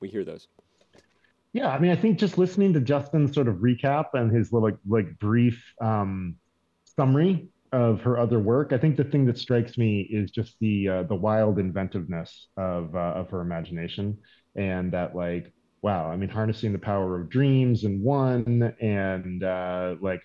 We 0.00 0.08
hear 0.08 0.24
those. 0.24 0.48
Yeah, 1.52 1.68
I 1.68 1.78
mean, 1.78 1.90
I 1.90 1.96
think 1.96 2.18
just 2.18 2.36
listening 2.36 2.72
to 2.74 2.80
Justin's 2.80 3.32
sort 3.32 3.48
of 3.48 3.56
recap 3.56 4.06
and 4.14 4.30
his 4.30 4.52
little 4.52 4.68
like 4.68 4.78
like 4.88 5.18
brief 5.18 5.62
um, 5.80 6.36
summary 6.98 7.48
of 7.72 8.00
her 8.00 8.18
other 8.18 8.40
work, 8.40 8.72
I 8.72 8.78
think 8.78 8.96
the 8.96 9.04
thing 9.04 9.26
that 9.26 9.38
strikes 9.38 9.78
me 9.78 10.00
is 10.10 10.30
just 10.30 10.56
the 10.60 10.88
uh, 10.88 11.02
the 11.04 11.14
wild 11.14 11.58
inventiveness 11.58 12.48
of 12.56 12.94
uh, 12.94 13.14
of 13.20 13.30
her 13.30 13.40
imagination, 13.40 14.18
and 14.56 14.92
that 14.92 15.14
like 15.14 15.52
wow, 15.80 16.10
I 16.10 16.16
mean, 16.16 16.28
harnessing 16.28 16.72
the 16.72 16.78
power 16.78 17.20
of 17.20 17.30
dreams 17.30 17.84
and 17.84 18.02
one, 18.02 18.74
and 18.80 19.44
uh, 19.44 19.94
like 20.00 20.20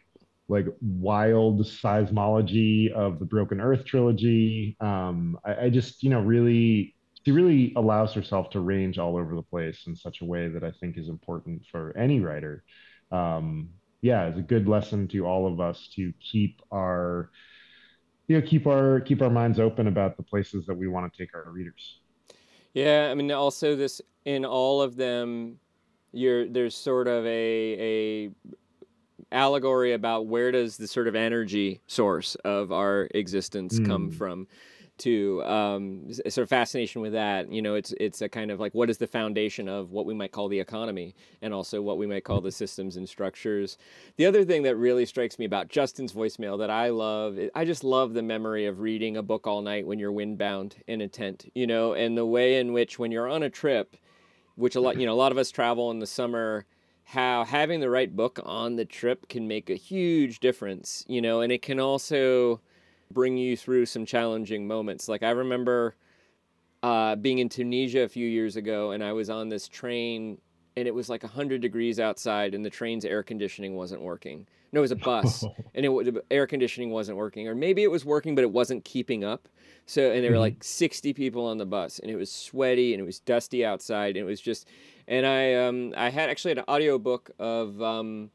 like 0.47 0.65
wild 0.81 1.61
seismology 1.61 2.91
of 2.91 3.19
the 3.19 3.25
Broken 3.25 3.61
Earth 3.61 3.85
trilogy. 3.85 4.75
Um, 4.79 5.37
I, 5.45 5.65
I 5.65 5.69
just 5.69 6.03
you 6.03 6.09
know 6.09 6.21
really 6.21 6.95
she 7.25 7.31
really 7.31 7.73
allows 7.75 8.13
herself 8.13 8.49
to 8.51 8.59
range 8.59 8.97
all 8.97 9.15
over 9.17 9.35
the 9.35 9.43
place 9.43 9.83
in 9.87 9.95
such 9.95 10.21
a 10.21 10.25
way 10.25 10.49
that 10.49 10.63
I 10.63 10.71
think 10.79 10.97
is 10.97 11.07
important 11.07 11.63
for 11.71 11.95
any 11.97 12.19
writer. 12.19 12.63
Um, 13.11 13.69
yeah, 14.03 14.25
it's 14.27 14.37
a 14.37 14.41
good 14.41 14.67
lesson 14.67 15.07
to 15.07 15.25
all 15.25 15.47
of 15.47 15.61
us 15.61 15.87
to 15.95 16.11
keep 16.19 16.61
our, 16.71 17.31
you 18.27 18.37
know, 18.39 18.45
keep 18.45 18.67
our 18.67 18.99
keep 18.99 19.21
our 19.21 19.29
minds 19.29 19.61
open 19.61 19.87
about 19.87 20.17
the 20.17 20.23
places 20.23 20.65
that 20.65 20.75
we 20.75 20.89
want 20.89 21.11
to 21.11 21.17
take 21.17 21.33
our 21.33 21.49
readers. 21.49 21.99
Yeah, 22.73 23.07
I 23.09 23.13
mean, 23.15 23.31
also 23.31 23.77
this 23.77 24.01
in 24.25 24.43
all 24.43 24.81
of 24.81 24.97
them, 24.97 25.57
you're 26.11 26.47
there's 26.49 26.75
sort 26.75 27.07
of 27.07 27.25
a 27.25 28.29
a 28.29 28.31
allegory 29.31 29.93
about 29.93 30.27
where 30.27 30.51
does 30.51 30.75
the 30.75 30.87
sort 30.87 31.07
of 31.07 31.15
energy 31.15 31.81
source 31.87 32.35
of 32.43 32.73
our 32.73 33.07
existence 33.15 33.79
come 33.79 34.11
Mm. 34.11 34.15
from 34.15 34.47
to 35.03 35.43
um, 35.43 36.11
sort 36.13 36.39
of 36.39 36.49
fascination 36.49 37.01
with 37.01 37.13
that 37.13 37.51
you 37.51 37.61
know 37.61 37.75
it's 37.75 37.93
it's 37.99 38.21
a 38.21 38.29
kind 38.29 38.51
of 38.51 38.59
like 38.59 38.73
what 38.73 38.89
is 38.89 38.97
the 38.97 39.07
foundation 39.07 39.67
of 39.67 39.91
what 39.91 40.05
we 40.05 40.13
might 40.13 40.31
call 40.31 40.47
the 40.47 40.59
economy 40.59 41.15
and 41.41 41.53
also 41.53 41.81
what 41.81 41.97
we 41.97 42.05
might 42.05 42.23
call 42.23 42.41
the 42.41 42.51
systems 42.51 42.97
and 42.97 43.07
structures. 43.07 43.77
The 44.17 44.25
other 44.25 44.43
thing 44.45 44.63
that 44.63 44.75
really 44.75 45.05
strikes 45.05 45.39
me 45.39 45.45
about 45.45 45.69
justin's 45.69 46.13
voicemail 46.13 46.57
that 46.59 46.69
i 46.69 46.89
love 46.89 47.37
i 47.55 47.65
just 47.65 47.83
love 47.83 48.13
the 48.13 48.21
memory 48.21 48.65
of 48.65 48.79
reading 48.79 49.17
a 49.17 49.23
book 49.23 49.47
all 49.47 49.61
night 49.61 49.87
when 49.87 49.99
you're 49.99 50.11
windbound 50.11 50.73
in 50.87 51.01
a 51.01 51.07
tent 51.07 51.49
you 51.55 51.67
know 51.67 51.93
and 51.93 52.17
the 52.17 52.25
way 52.25 52.59
in 52.59 52.73
which 52.73 52.99
when 52.99 53.11
you're 53.11 53.27
on 53.27 53.43
a 53.43 53.49
trip 53.49 53.95
which 54.55 54.75
a 54.75 54.81
lot 54.81 54.97
you 54.97 55.05
know 55.05 55.13
a 55.13 55.15
lot 55.15 55.31
of 55.31 55.37
us 55.37 55.51
travel 55.51 55.91
in 55.91 55.99
the 55.99 56.07
summer 56.07 56.65
how 57.05 57.43
having 57.43 57.79
the 57.79 57.89
right 57.89 58.15
book 58.15 58.39
on 58.43 58.75
the 58.75 58.85
trip 58.85 59.27
can 59.27 59.47
make 59.47 59.69
a 59.69 59.75
huge 59.75 60.39
difference, 60.39 61.05
you 61.07 61.21
know, 61.21 61.41
and 61.41 61.51
it 61.51 61.61
can 61.61 61.79
also 61.79 62.61
bring 63.11 63.37
you 63.37 63.55
through 63.55 63.85
some 63.85 64.05
challenging 64.05 64.67
moments. 64.67 65.07
Like 65.07 65.23
I 65.23 65.31
remember 65.31 65.95
uh, 66.83 67.15
being 67.15 67.39
in 67.39 67.49
Tunisia 67.49 68.01
a 68.01 68.09
few 68.09 68.27
years 68.27 68.55
ago, 68.57 68.91
and 68.91 69.03
I 69.03 69.13
was 69.13 69.29
on 69.29 69.49
this 69.49 69.67
train, 69.67 70.37
and 70.75 70.87
it 70.87 70.93
was 70.93 71.09
like 71.09 71.23
100 71.23 71.61
degrees 71.61 71.99
outside, 71.99 72.53
and 72.53 72.65
the 72.65 72.69
train's 72.69 73.05
air 73.05 73.23
conditioning 73.23 73.75
wasn't 73.75 74.01
working. 74.01 74.45
No, 74.73 74.79
it 74.79 74.81
was 74.81 74.91
a 74.91 74.97
bus, 74.97 75.45
and 75.75 75.85
it 75.85 75.89
the 75.89 76.23
air 76.29 76.45
conditioning 76.45 76.89
wasn't 76.89 77.17
working, 77.17 77.47
or 77.47 77.55
maybe 77.55 77.83
it 77.83 77.91
was 77.91 78.03
working, 78.03 78.35
but 78.35 78.43
it 78.43 78.51
wasn't 78.51 78.83
keeping 78.83 79.23
up. 79.23 79.47
So, 79.85 80.11
and 80.11 80.23
there 80.23 80.31
were 80.31 80.39
like 80.39 80.63
60 80.63 81.13
people 81.13 81.45
on 81.45 81.57
the 81.57 81.65
bus, 81.65 81.99
and 81.99 82.11
it 82.11 82.15
was 82.15 82.31
sweaty, 82.31 82.93
and 82.93 83.01
it 83.01 83.05
was 83.05 83.19
dusty 83.19 83.65
outside, 83.65 84.17
and 84.17 84.17
it 84.17 84.23
was 84.25 84.41
just, 84.41 84.67
and 85.07 85.25
I, 85.25 85.53
um, 85.53 85.93
I 85.95 86.09
had 86.09 86.29
actually 86.29 86.53
an 86.53 86.63
audiobook 86.67 87.31
of, 87.39 87.81
um, 87.81 88.31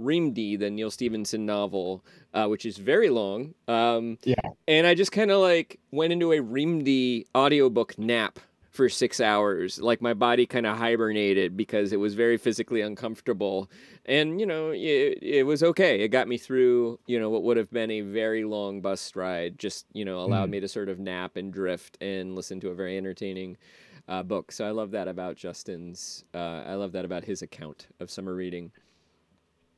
Reamde, 0.00 0.58
the 0.58 0.70
Neal 0.70 0.90
Stephenson 0.90 1.46
novel, 1.46 2.04
uh, 2.34 2.46
which 2.46 2.66
is 2.66 2.78
very 2.78 3.10
long. 3.10 3.54
Um, 3.68 4.18
Yeah. 4.24 4.34
And 4.68 4.86
I 4.86 4.94
just 4.94 5.12
kind 5.12 5.30
of 5.30 5.40
like 5.40 5.80
went 5.90 6.12
into 6.12 6.32
a 6.32 6.38
Reamde 6.38 7.26
audiobook 7.34 7.98
nap 7.98 8.38
for 8.70 8.88
six 8.88 9.20
hours. 9.20 9.78
Like 9.80 10.00
my 10.00 10.14
body 10.14 10.46
kind 10.46 10.66
of 10.66 10.78
hibernated 10.78 11.56
because 11.56 11.92
it 11.92 11.98
was 11.98 12.14
very 12.14 12.38
physically 12.38 12.80
uncomfortable. 12.80 13.70
And, 14.06 14.40
you 14.40 14.46
know, 14.46 14.70
it, 14.70 15.18
it 15.20 15.46
was 15.46 15.62
okay. 15.62 16.00
It 16.00 16.08
got 16.08 16.26
me 16.26 16.38
through, 16.38 16.98
you 17.06 17.20
know, 17.20 17.28
what 17.28 17.42
would 17.42 17.58
have 17.58 17.70
been 17.70 17.90
a 17.90 18.00
very 18.00 18.44
long 18.44 18.80
bus 18.80 19.14
ride, 19.14 19.58
just, 19.58 19.84
you 19.92 20.04
know, 20.06 20.20
allowed 20.20 20.48
Mhm. 20.48 20.52
me 20.52 20.60
to 20.60 20.68
sort 20.68 20.88
of 20.88 20.98
nap 20.98 21.36
and 21.36 21.52
drift 21.52 21.98
and 22.00 22.34
listen 22.34 22.60
to 22.60 22.70
a 22.70 22.74
very 22.74 22.96
entertaining 22.96 23.58
uh, 24.08 24.22
book. 24.22 24.50
So 24.50 24.66
I 24.66 24.70
love 24.70 24.90
that 24.92 25.06
about 25.06 25.36
Justin's, 25.36 26.24
uh, 26.34 26.64
I 26.66 26.74
love 26.74 26.92
that 26.92 27.04
about 27.04 27.24
his 27.24 27.42
account 27.42 27.88
of 28.00 28.10
summer 28.10 28.34
reading. 28.34 28.72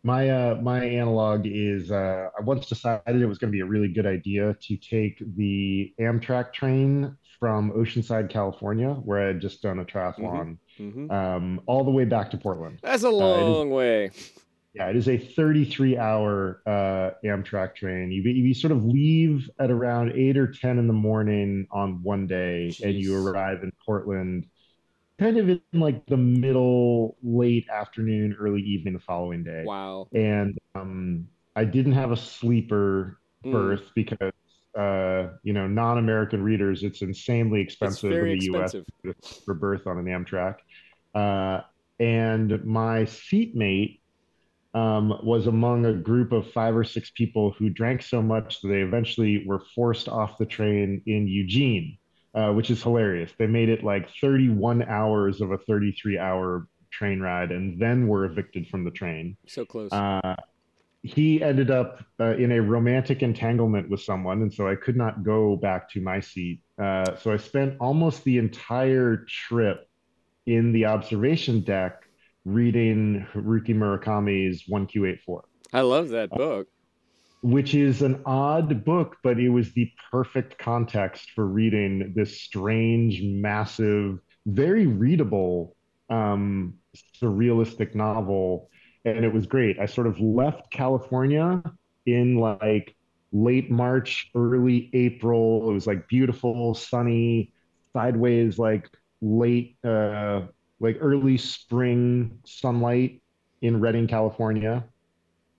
My 0.06 0.28
uh 0.28 0.56
my 0.62 0.84
analog 0.84 1.46
is 1.46 1.90
uh 1.90 2.28
I 2.38 2.42
once 2.42 2.68
decided 2.68 3.22
it 3.22 3.26
was 3.26 3.38
going 3.38 3.50
to 3.50 3.56
be 3.56 3.60
a 3.60 3.66
really 3.66 3.88
good 3.88 4.06
idea 4.06 4.54
to 4.60 4.76
take 4.76 5.22
the 5.36 5.94
Amtrak 5.98 6.52
train 6.52 7.16
from 7.40 7.72
Oceanside, 7.72 8.28
California, 8.30 8.90
where 8.90 9.22
I 9.22 9.26
had 9.28 9.40
just 9.40 9.62
done 9.62 9.78
a 9.78 9.84
triathlon, 9.84 10.58
hmm 10.76 11.10
um, 11.10 11.60
all 11.66 11.84
the 11.84 11.90
way 11.90 12.04
back 12.04 12.30
to 12.32 12.36
Portland. 12.36 12.78
That's 12.82 13.02
a 13.02 13.08
is- 13.08 13.12
long 13.14 13.70
way. 13.70 14.10
Yeah, 14.74 14.88
it 14.88 14.96
is 14.96 15.08
a 15.08 15.16
33 15.16 15.96
hour 15.96 16.60
uh, 16.66 17.10
Amtrak 17.24 17.76
train. 17.76 18.10
You, 18.10 18.22
you 18.22 18.52
sort 18.54 18.72
of 18.72 18.84
leave 18.84 19.48
at 19.60 19.70
around 19.70 20.12
8 20.16 20.36
or 20.36 20.48
10 20.48 20.80
in 20.80 20.88
the 20.88 20.92
morning 20.92 21.68
on 21.70 22.02
one 22.02 22.26
day, 22.26 22.74
and 22.82 22.94
you 22.94 23.16
arrive 23.16 23.62
in 23.62 23.70
Portland 23.86 24.46
kind 25.24 25.38
of 25.38 25.48
in 25.48 25.60
like 25.72 26.04
the 26.06 26.16
middle, 26.16 27.16
late 27.22 27.66
afternoon, 27.70 28.36
early 28.38 28.60
evening 28.60 28.94
the 28.94 29.00
following 29.00 29.42
day. 29.42 29.64
Wow. 29.64 30.08
And 30.14 30.58
um, 30.74 31.28
I 31.56 31.64
didn't 31.64 31.92
have 31.92 32.12
a 32.12 32.16
sleeper 32.16 33.18
Mm. 33.44 33.52
berth 33.52 33.90
because, 33.94 34.32
uh, 34.78 35.36
you 35.42 35.52
know, 35.52 35.66
non-American 35.68 36.42
readers, 36.42 36.82
it's 36.82 37.02
insanely 37.02 37.60
expensive 37.60 38.10
very 38.10 38.32
in 38.32 38.38
the 38.38 38.44
US 38.46 38.74
for 39.44 39.52
berth 39.52 39.86
on 39.86 39.98
an 39.98 40.06
Amtrak. 40.06 40.56
Uh, 41.14 41.60
and 41.98 42.64
my 42.64 43.04
seatmate 43.04 44.00
um, 44.72 45.12
was 45.22 45.46
among 45.46 45.84
a 45.84 45.92
group 45.92 46.32
of 46.32 46.50
five 46.52 46.74
or 46.74 46.84
six 46.84 47.10
people 47.10 47.54
who 47.58 47.68
drank 47.68 48.02
so 48.02 48.22
much 48.22 48.62
that 48.62 48.68
they 48.68 48.80
eventually 48.80 49.44
were 49.46 49.62
forced 49.74 50.08
off 50.08 50.38
the 50.38 50.46
train 50.46 51.02
in 51.06 51.28
Eugene, 51.28 51.98
uh, 52.34 52.50
which 52.52 52.70
is 52.70 52.82
hilarious. 52.82 53.32
They 53.38 53.46
made 53.46 53.68
it 53.68 53.84
like 53.84 54.08
31 54.20 54.82
hours 54.82 55.40
of 55.40 55.52
a 55.52 55.58
33 55.58 56.18
hour 56.18 56.66
train 56.90 57.20
ride 57.20 57.50
and 57.50 57.80
then 57.80 58.06
were 58.06 58.24
evicted 58.24 58.68
from 58.68 58.84
the 58.84 58.90
train. 58.90 59.36
So 59.46 59.64
close. 59.64 59.92
Uh, 59.92 60.36
he 61.02 61.42
ended 61.42 61.70
up 61.70 62.02
uh, 62.18 62.36
in 62.36 62.52
a 62.52 62.62
romantic 62.62 63.22
entanglement 63.22 63.90
with 63.90 64.00
someone, 64.00 64.40
and 64.40 64.52
so 64.52 64.66
I 64.66 64.74
could 64.74 64.96
not 64.96 65.22
go 65.22 65.54
back 65.54 65.90
to 65.90 66.00
my 66.00 66.20
seat. 66.20 66.60
Uh, 66.78 67.16
so 67.16 67.30
I 67.30 67.36
spent 67.36 67.76
almost 67.78 68.24
the 68.24 68.38
entire 68.38 69.26
trip 69.28 69.86
in 70.46 70.72
the 70.72 70.86
observation 70.86 71.60
deck 71.60 72.04
reading 72.44 73.26
Haruki 73.32 73.74
Murakami's 73.74 74.64
1Q84, 74.68 75.42
I 75.72 75.80
love 75.80 76.10
that 76.10 76.30
book. 76.30 76.68
Which 77.44 77.74
is 77.74 78.00
an 78.00 78.22
odd 78.24 78.86
book, 78.86 79.18
but 79.22 79.38
it 79.38 79.50
was 79.50 79.70
the 79.74 79.92
perfect 80.10 80.56
context 80.56 81.30
for 81.32 81.46
reading 81.46 82.14
this 82.16 82.40
strange, 82.40 83.20
massive, 83.22 84.18
very 84.46 84.86
readable, 84.86 85.76
um, 86.08 86.72
surrealistic 87.20 87.94
novel. 87.94 88.70
And 89.04 89.26
it 89.26 89.32
was 89.34 89.44
great. 89.44 89.78
I 89.78 89.84
sort 89.84 90.06
of 90.06 90.18
left 90.20 90.70
California 90.70 91.62
in 92.06 92.36
like 92.38 92.96
late 93.30 93.70
March, 93.70 94.30
early 94.34 94.88
April. 94.94 95.68
It 95.68 95.74
was 95.74 95.86
like 95.86 96.08
beautiful, 96.08 96.72
sunny, 96.72 97.52
sideways, 97.92 98.58
like 98.58 98.88
late, 99.20 99.76
uh, 99.84 100.46
like 100.80 100.96
early 100.98 101.36
spring 101.36 102.38
sunlight 102.46 103.20
in 103.60 103.80
Redding, 103.80 104.06
California. 104.06 104.82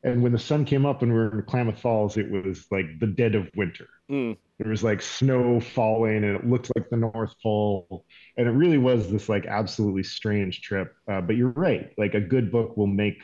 And 0.05 0.23
when 0.23 0.31
the 0.31 0.39
sun 0.39 0.65
came 0.65 0.85
up 0.87 1.03
and 1.03 1.11
we 1.11 1.17
were 1.19 1.39
in 1.39 1.45
Klamath 1.45 1.81
Falls, 1.81 2.17
it 2.17 2.31
was 2.31 2.65
like 2.71 2.85
the 3.01 3.07
dead 3.07 3.35
of 3.35 3.49
winter. 3.57 3.87
Mm. 4.09 4.37
There 4.59 4.69
was 4.69 4.83
like 4.83 5.01
snow 5.01 5.59
falling 5.59 6.23
and 6.23 6.37
it 6.37 6.47
looked 6.47 6.71
like 6.77 6.89
the 6.89 6.97
North 6.97 7.33
Pole. 7.43 8.05
And 8.37 8.47
it 8.47 8.51
really 8.51 8.79
was 8.79 9.11
this 9.11 9.29
like 9.29 9.47
absolutely 9.47 10.03
strange 10.03 10.61
trip. 10.61 10.93
Uh, 11.11 11.21
but 11.21 11.35
you're 11.37 11.51
right. 11.51 11.91
Like 11.97 12.15
a 12.15 12.21
good 12.21 12.51
book 12.51 12.77
will 12.77 12.87
make 12.87 13.23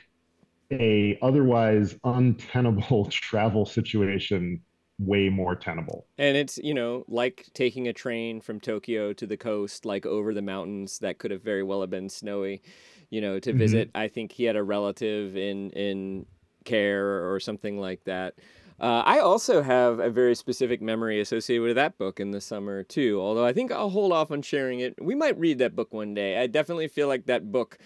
a 0.72 1.18
otherwise 1.22 1.96
untenable 2.04 3.06
travel 3.12 3.66
situation 3.66 4.62
way 5.00 5.30
more 5.30 5.56
tenable. 5.56 6.08
And 6.18 6.38
it's, 6.38 6.58
you 6.60 6.74
know, 6.74 7.06
like 7.08 7.48
taking 7.54 7.88
a 7.88 7.94
train 7.94 8.42
from 8.42 8.60
Tokyo 8.60 9.14
to 9.14 9.28
the 9.28 9.38
coast, 9.38 9.86
like 9.86 10.06
over 10.06 10.34
the 10.34 10.42
mountains 10.42 11.00
that 11.00 11.18
could 11.18 11.32
have 11.32 11.44
very 11.44 11.64
well 11.64 11.82
have 11.82 11.90
been 11.90 12.10
snowy, 12.10 12.62
you 13.10 13.22
know, 13.22 13.40
to 13.40 13.54
Mhm. 13.54 13.58
visit. 13.58 13.90
I 13.96 14.08
think 14.08 14.34
he 14.34 14.44
had 14.46 14.56
a 14.56 14.64
relative 14.64 15.36
in 15.36 15.72
in 15.72 16.26
care 16.66 17.32
or 17.32 17.40
something 17.40 17.80
like 17.80 18.04
that. 18.06 18.36
Uh, 18.80 19.04
I 19.06 19.20
also 19.20 19.62
have 19.62 20.00
a 20.00 20.10
very 20.10 20.34
specific 20.36 20.82
memory 20.82 21.20
associated 21.22 21.62
with 21.64 21.76
that 21.76 21.98
book 22.00 22.20
in 22.20 22.32
the 22.32 22.42
summer 22.42 22.84
too. 22.84 23.20
Although 23.22 23.46
I 23.46 23.54
think 23.54 23.72
I'll 23.72 23.90
hold 23.92 24.12
off 24.12 24.32
on 24.32 24.42
sharing 24.42 24.80
it. 24.80 24.96
We 25.00 25.14
might 25.14 25.38
read 25.40 25.60
that 25.60 25.76
book 25.76 25.94
one 25.94 26.14
day. 26.16 26.40
I 26.40 26.48
definitely 26.48 26.88
feel 26.88 27.08
like 27.08 27.26
that 27.28 27.52
book. 27.52 27.78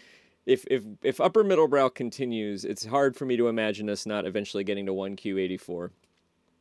If 0.45 0.63
if 0.71 0.83
if 1.03 1.19
Upper 1.19 1.43
Middlebrow 1.43 1.93
continues, 1.93 2.63
it's 2.65 2.85
hard 2.85 3.15
for 3.17 3.25
me 3.25 3.35
to 3.37 3.47
imagine 3.49 3.89
us 3.89 4.05
not 4.05 4.25
eventually 4.25 4.63
getting 4.63 4.85
to 4.85 4.93
one 4.93 5.15
Q 5.15 5.37
eighty 5.37 5.57
four. 5.57 5.91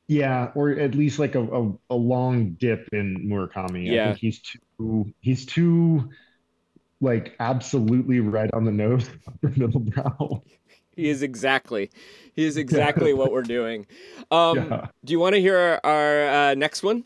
Yeah, 0.07 0.53
or 0.55 0.71
at 0.73 0.95
least 0.95 1.19
like 1.19 1.35
a, 1.35 1.43
a, 1.43 1.73
a 1.91 1.95
long 1.95 2.53
dip 2.55 2.89
in 2.93 3.17
Murakami. 3.29 3.95
I 3.95 3.97
Yeah. 3.97 4.03
think 4.03 4.19
he's 4.19 4.41
too 4.79 5.07
he's 5.21 5.47
too 5.47 6.11
like 7.01 7.37
absolutely 7.41 8.21
right 8.21 8.51
on 8.55 8.65
the 8.65 8.73
nose 8.73 9.11
Upper 9.29 9.49
Middle 9.51 9.81
middlebrow. 9.83 10.43
He 10.97 11.09
is 11.09 11.23
exactly. 11.23 11.91
He 12.35 12.45
is 12.45 12.57
exactly 12.65 13.13
what 13.15 13.33
we're 13.33 13.43
doing. 13.43 13.87
Um, 14.31 14.57
Yeah. 14.57 14.87
Do 15.05 15.13
you 15.13 15.21
want 15.21 15.35
to 15.35 15.41
hear 15.41 15.59
our, 15.59 15.81
our 15.85 16.29
uh, 16.51 16.55
next 16.55 16.83
one? 16.83 17.05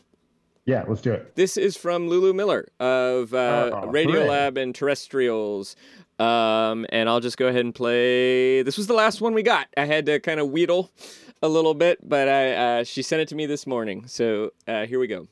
Yeah, 0.65 0.83
let's 0.87 1.01
do 1.01 1.11
it. 1.13 1.35
This 1.35 1.57
is 1.57 1.75
from 1.75 2.07
Lulu 2.09 2.31
Miller 2.33 2.67
of 2.79 3.33
uh, 3.33 3.71
Oh, 3.73 3.87
Radio 3.87 4.21
hooray. 4.21 4.29
Lab 4.29 4.57
and 4.57 4.75
Terrestrials. 4.75 5.75
Um, 6.19 6.85
and 6.89 7.09
I'll 7.09 7.21
just 7.21 7.37
go 7.37 7.47
ahead 7.47 7.65
and 7.65 7.73
play. 7.73 8.61
This 8.61 8.77
was 8.77 8.87
the 8.87 8.93
last 8.93 9.19
one 9.21 9.33
we 9.33 9.41
got. 9.41 9.67
I 9.77 9.85
had 9.85 10.05
to 10.07 10.19
kind 10.19 10.39
of 10.39 10.49
wheedle 10.49 10.91
a 11.41 11.47
little 11.47 11.73
bit, 11.73 11.97
but 12.07 12.27
I, 12.27 12.51
uh, 12.53 12.83
she 12.83 13.01
sent 13.01 13.21
it 13.21 13.27
to 13.29 13.35
me 13.35 13.45
this 13.45 13.65
morning. 13.65 14.05
So 14.05 14.51
uh, 14.67 14.85
here 14.85 14.99
we 14.99 15.07
go. 15.07 15.27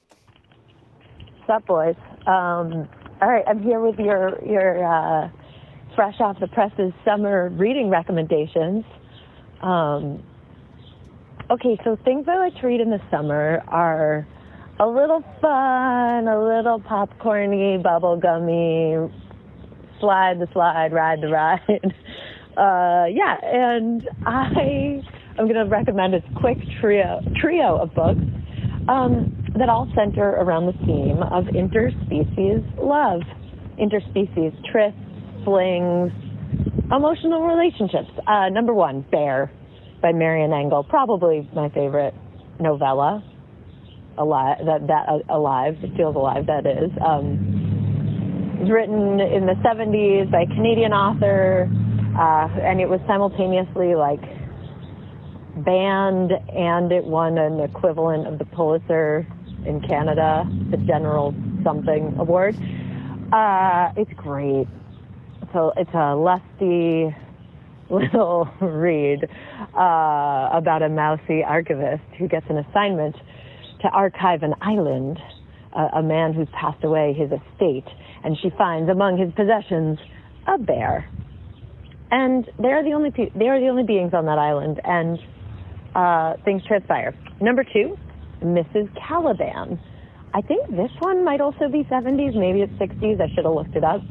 What's 1.45 1.49
up, 1.49 1.65
boys? 1.67 1.95
Um, 2.25 2.87
all 3.21 3.29
right, 3.29 3.43
I'm 3.47 3.61
here 3.61 3.79
with 3.79 3.99
your 3.99 4.43
your 4.45 4.83
uh, 4.85 5.29
fresh 5.97 6.15
off 6.19 6.39
the 6.39 6.47
presses 6.47 6.93
summer 7.03 7.49
reading 7.49 7.89
recommendations. 7.89 8.85
Um, 9.63 10.23
okay, 11.49 11.75
so 11.83 11.97
things 12.05 12.27
I 12.29 12.37
like 12.37 12.55
to 12.61 12.67
read 12.67 12.79
in 12.81 12.91
the 12.91 13.01
summer 13.09 13.63
are 13.67 14.27
a 14.79 14.85
little 14.85 15.23
fun, 15.41 16.27
a 16.27 16.39
little 16.39 16.79
popcorny, 16.79 17.81
bubblegummy, 17.81 19.11
slide 19.99 20.39
the 20.39 20.47
slide, 20.53 20.93
ride 20.93 21.19
the 21.21 21.29
ride. 21.29 21.93
Uh, 22.57 23.05
yeah, 23.11 23.37
and 23.43 24.09
I 24.25 25.03
am 25.37 25.45
going 25.45 25.63
to 25.63 25.65
recommend 25.65 26.15
a 26.15 26.21
quick 26.39 26.57
trio 26.81 27.21
trio 27.39 27.77
of 27.77 27.93
books 27.93 28.19
um, 28.89 29.45
that 29.59 29.69
all 29.69 29.87
center 29.93 30.29
around 30.29 30.65
the 30.65 30.73
theme 30.83 31.21
of 31.21 31.43
interspecies 31.53 32.65
love, 32.81 33.21
interspecies 33.79 34.57
trysts, 34.73 35.06
flings, 35.47 36.11
emotional 36.91 37.47
relationships. 37.47 38.11
Uh, 38.27 38.49
number 38.49 38.73
one, 38.73 39.05
Bear 39.09 39.49
by 40.01 40.11
Marian 40.11 40.51
Engel, 40.51 40.83
probably 40.83 41.47
my 41.55 41.69
favorite 41.69 42.13
novella. 42.59 43.23
Alive, 44.17 44.57
that 44.65 44.87
that 44.87 45.07
uh, 45.07 45.19
alive 45.29 45.75
feels 45.95 46.15
alive. 46.15 46.47
That 46.47 46.65
is. 46.65 46.89
Um, 46.99 48.57
was 48.59 48.71
written 48.71 49.19
in 49.19 49.45
the 49.45 49.53
70s 49.63 50.31
by 50.31 50.41
a 50.41 50.47
Canadian 50.47 50.91
author. 50.91 51.69
uh, 52.17 52.47
and 52.61 52.81
it 52.81 52.89
was 52.89 52.99
simultaneously 53.07 53.95
like 53.95 54.21
banned 55.63 56.31
and 56.31 56.91
it 56.91 57.03
won 57.03 57.37
an 57.37 57.59
equivalent 57.59 58.27
of 58.27 58.39
the 58.39 58.45
Pulitzer 58.45 59.27
in 59.65 59.81
Canada, 59.87 60.43
the 60.71 60.77
General 60.77 61.33
Something 61.63 62.15
Award. 62.19 62.55
Uh, 63.31 63.91
it's 63.95 64.11
great. 64.15 64.67
So 65.53 65.71
it's 65.77 65.93
a 65.93 66.15
lusty 66.15 67.15
little 67.89 68.49
read 68.61 69.23
uh, 69.73 70.49
about 70.51 70.81
a 70.81 70.89
mousy 70.89 71.43
archivist 71.43 72.03
who 72.19 72.27
gets 72.27 72.45
an 72.49 72.57
assignment 72.57 73.15
to 73.81 73.87
archive 73.89 74.43
an 74.43 74.53
island, 74.61 75.17
uh, 75.73 75.99
a 75.99 76.03
man 76.03 76.33
who's 76.33 76.49
passed 76.59 76.83
away 76.83 77.13
his 77.13 77.29
estate, 77.31 77.85
and 78.23 78.37
she 78.41 78.49
finds 78.57 78.89
among 78.89 79.17
his 79.17 79.31
possessions 79.35 79.97
a 80.47 80.57
bear. 80.57 81.09
And 82.11 82.45
they 82.59 82.69
are 82.69 82.83
the 82.83 82.93
only 82.93 83.11
pe- 83.11 83.31
they 83.37 83.47
are 83.47 83.59
the 83.59 83.67
only 83.67 83.83
beings 83.83 84.13
on 84.13 84.25
that 84.25 84.37
island, 84.37 84.81
and 84.83 85.19
uh, 85.95 86.41
things 86.43 86.61
transpire. 86.67 87.13
Number 87.41 87.63
two, 87.63 87.97
Mrs. 88.43 88.89
Caliban. 89.07 89.79
I 90.33 90.41
think 90.41 90.69
this 90.69 90.91
one 90.99 91.23
might 91.23 91.41
also 91.41 91.67
be 91.71 91.83
70s, 91.83 92.35
maybe 92.35 92.61
it's 92.61 92.73
60s. 92.73 93.21
I 93.21 93.33
should 93.33 93.45
have 93.45 93.53
looked 93.53 93.75
it 93.75 93.83
up. 93.83 94.01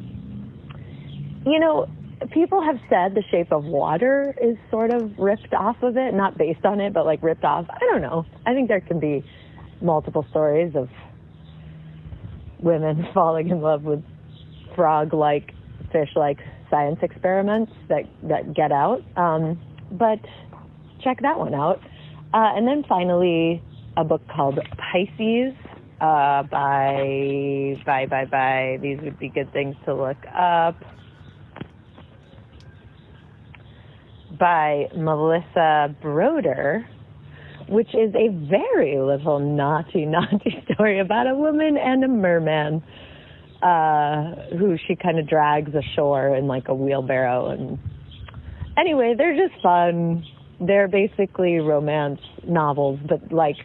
You 1.46 1.60
know, 1.60 1.88
people 2.32 2.60
have 2.60 2.80
said 2.90 3.14
the 3.14 3.22
shape 3.30 3.52
of 3.52 3.64
water 3.64 4.34
is 4.42 4.56
sort 4.68 4.92
of 4.92 5.16
ripped 5.16 5.54
off 5.54 5.80
of 5.82 5.96
it, 5.96 6.12
not 6.12 6.36
based 6.36 6.64
on 6.64 6.80
it, 6.80 6.92
but 6.92 7.06
like 7.06 7.22
ripped 7.22 7.44
off. 7.44 7.66
I 7.70 7.78
don't 7.78 8.02
know. 8.02 8.26
I 8.44 8.52
think 8.52 8.68
there 8.68 8.80
can 8.80 8.98
be 8.98 9.24
multiple 9.80 10.26
stories 10.30 10.74
of 10.74 10.88
women 12.58 13.06
falling 13.14 13.50
in 13.50 13.60
love 13.60 13.84
with 13.84 14.02
frog 14.74 15.14
like, 15.14 15.52
fish 15.92 16.10
like 16.16 16.38
science 16.68 16.98
experiments 17.02 17.72
that, 17.88 18.04
that 18.24 18.52
get 18.52 18.72
out. 18.72 19.04
Um, 19.16 19.60
but 19.92 20.18
check 21.02 21.20
that 21.22 21.38
one 21.38 21.54
out. 21.54 21.80
Uh, 22.34 22.52
and 22.56 22.66
then 22.66 22.84
finally, 22.88 23.62
a 23.96 24.02
book 24.02 24.22
called 24.28 24.58
Pisces 24.78 25.54
uh, 26.00 26.42
by, 26.42 27.80
by, 27.86 28.06
by, 28.06 28.24
by, 28.24 28.78
these 28.82 28.98
would 29.02 29.18
be 29.18 29.28
good 29.28 29.52
things 29.52 29.76
to 29.84 29.94
look 29.94 30.18
up. 30.34 30.76
By 34.38 34.88
Melissa 34.96 35.94
Broder, 36.02 36.86
which 37.68 37.94
is 37.94 38.14
a 38.14 38.28
very 38.48 38.98
little 38.98 39.38
naughty, 39.38 40.04
naughty 40.06 40.64
story 40.72 41.00
about 41.00 41.26
a 41.26 41.34
woman 41.34 41.76
and 41.76 42.04
a 42.04 42.08
merman 42.08 42.82
uh, 43.62 44.56
who 44.58 44.76
she 44.86 44.96
kind 44.96 45.18
of 45.18 45.28
drags 45.28 45.72
ashore 45.74 46.34
in 46.34 46.46
like 46.46 46.68
a 46.68 46.74
wheelbarrow. 46.74 47.50
And 47.50 47.78
anyway, 48.76 49.14
they're 49.16 49.36
just 49.36 49.60
fun. 49.62 50.24
They're 50.60 50.88
basically 50.88 51.58
romance 51.58 52.20
novels, 52.46 52.98
but 53.08 53.32
like 53.32 53.56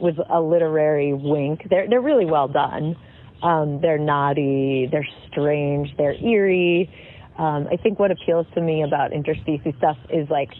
with 0.00 0.16
a 0.30 0.40
literary 0.40 1.12
wink. 1.12 1.66
They're 1.68 1.88
they're 1.88 2.00
really 2.00 2.24
well 2.24 2.48
done. 2.48 2.96
Um, 3.42 3.80
they're 3.80 3.98
naughty, 3.98 4.88
they're 4.90 5.06
strange, 5.30 5.96
they're 5.96 6.14
eerie. 6.14 6.90
Um, 7.38 7.68
I 7.70 7.76
think 7.76 7.98
what 7.98 8.10
appeals 8.10 8.46
to 8.54 8.60
me 8.60 8.82
about 8.82 9.12
interspecies 9.12 9.76
stuff 9.78 9.96
is 10.10 10.28
like 10.28 10.50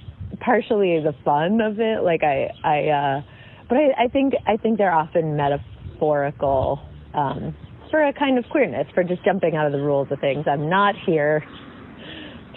partially 0.41 1.01
the 1.01 1.15
fun 1.25 1.61
of 1.61 1.81
it. 1.81 2.03
Like 2.03 2.23
I, 2.23 2.51
I, 2.63 2.89
uh, 2.89 3.23
but 3.69 3.79
I, 3.79 4.05
I 4.05 4.09
think 4.09 4.35
I 4.47 4.57
think 4.57 4.79
they're 4.79 4.95
often 4.95 5.37
metaphorical 5.37 6.81
um, 7.15 7.57
for 7.91 8.07
a 8.07 8.13
kind 8.13 8.39
of 8.39 8.45
queerness, 8.51 8.87
for 8.95 9.03
just 9.03 9.25
jumping 9.25 9.57
out 9.57 9.67
of 9.67 9.73
the 9.73 9.81
rules 9.81 10.09
of 10.11 10.21
things. 10.21 10.47
I'm 10.47 10.69
not 10.69 10.95
here 11.07 11.45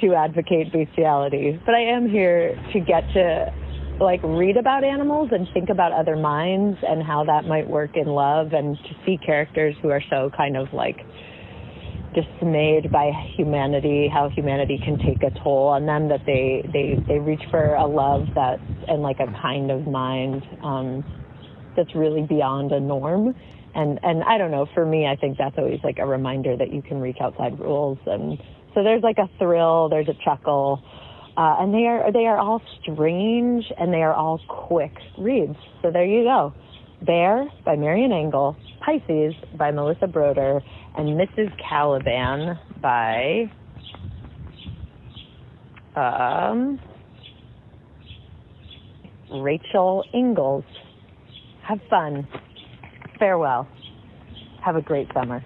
to 0.01 0.13
advocate 0.15 0.71
bestiality, 0.71 1.59
but 1.65 1.75
I 1.75 1.81
am 1.81 2.09
here 2.09 2.55
to 2.73 2.79
get 2.79 3.03
to 3.13 3.53
like 3.99 4.21
read 4.23 4.57
about 4.57 4.83
animals 4.83 5.29
and 5.31 5.47
think 5.53 5.69
about 5.69 5.91
other 5.91 6.15
minds 6.15 6.77
and 6.81 7.03
how 7.03 7.23
that 7.23 7.45
might 7.45 7.69
work 7.69 7.95
in 7.95 8.07
love 8.07 8.53
and 8.53 8.75
to 8.75 8.95
see 9.05 9.17
characters 9.23 9.75
who 9.81 9.89
are 9.89 10.01
so 10.09 10.31
kind 10.35 10.57
of 10.57 10.73
like 10.73 10.97
dismayed 12.13 12.91
by 12.91 13.11
humanity, 13.35 14.09
how 14.11 14.29
humanity 14.29 14.79
can 14.83 14.97
take 14.99 15.23
a 15.23 15.31
toll 15.43 15.67
on 15.67 15.85
them, 15.85 16.09
that 16.09 16.25
they 16.25 16.63
they 16.71 17.01
they 17.07 17.19
reach 17.19 17.41
for 17.49 17.75
a 17.75 17.85
love 17.85 18.27
that 18.35 18.59
and 18.87 19.01
like 19.01 19.19
a 19.19 19.27
kind 19.41 19.71
of 19.71 19.87
mind 19.87 20.43
um, 20.63 21.03
that's 21.75 21.93
really 21.95 22.23
beyond 22.23 22.71
a 22.71 22.79
norm. 22.79 23.35
And 23.73 23.99
and 24.03 24.23
I 24.23 24.37
don't 24.37 24.51
know. 24.51 24.67
For 24.73 24.85
me, 24.85 25.07
I 25.07 25.15
think 25.15 25.37
that's 25.37 25.57
always 25.57 25.79
like 25.83 25.99
a 25.99 26.05
reminder 26.05 26.57
that 26.57 26.73
you 26.73 26.81
can 26.81 26.99
reach 26.99 27.17
outside 27.21 27.59
rules. 27.59 27.97
And 28.05 28.37
so 28.73 28.83
there's 28.83 29.03
like 29.03 29.17
a 29.17 29.29
thrill, 29.37 29.89
there's 29.89 30.09
a 30.09 30.17
chuckle, 30.25 30.83
uh, 31.37 31.55
and 31.59 31.73
they 31.73 31.85
are 31.85 32.11
they 32.11 32.25
are 32.25 32.37
all 32.37 32.61
strange 32.81 33.65
and 33.77 33.93
they 33.93 34.01
are 34.01 34.13
all 34.13 34.41
quick 34.47 34.93
reads. 35.17 35.55
So 35.81 35.91
there 35.91 36.05
you 36.05 36.23
go. 36.23 36.53
Bear 37.01 37.49
by 37.65 37.77
Marian 37.77 38.11
Engel, 38.11 38.55
Pisces 38.85 39.33
by 39.57 39.71
Melissa 39.71 40.07
Broder, 40.07 40.61
and 40.95 41.09
Mrs. 41.19 41.51
Caliban 41.57 42.59
by 42.81 43.51
um, 45.95 46.79
Rachel 49.31 50.03
Ingalls. 50.13 50.65
Have 51.63 51.79
fun. 51.89 52.27
Farewell. 53.19 53.67
Have 54.61 54.75
a 54.75 54.81
great 54.81 55.07
summer. 55.13 55.43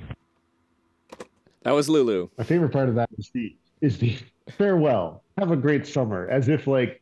That 1.63 1.71
was 1.71 1.89
Lulu. 1.89 2.29
My 2.37 2.43
favorite 2.43 2.71
part 2.71 2.89
of 2.89 2.95
that 2.95 3.09
is 3.17 3.29
the 3.33 3.55
is 3.81 3.97
the 3.97 4.17
farewell. 4.57 5.23
Have 5.37 5.51
a 5.51 5.55
great 5.55 5.87
summer, 5.87 6.29
as 6.29 6.47
if 6.47 6.67
like 6.67 7.01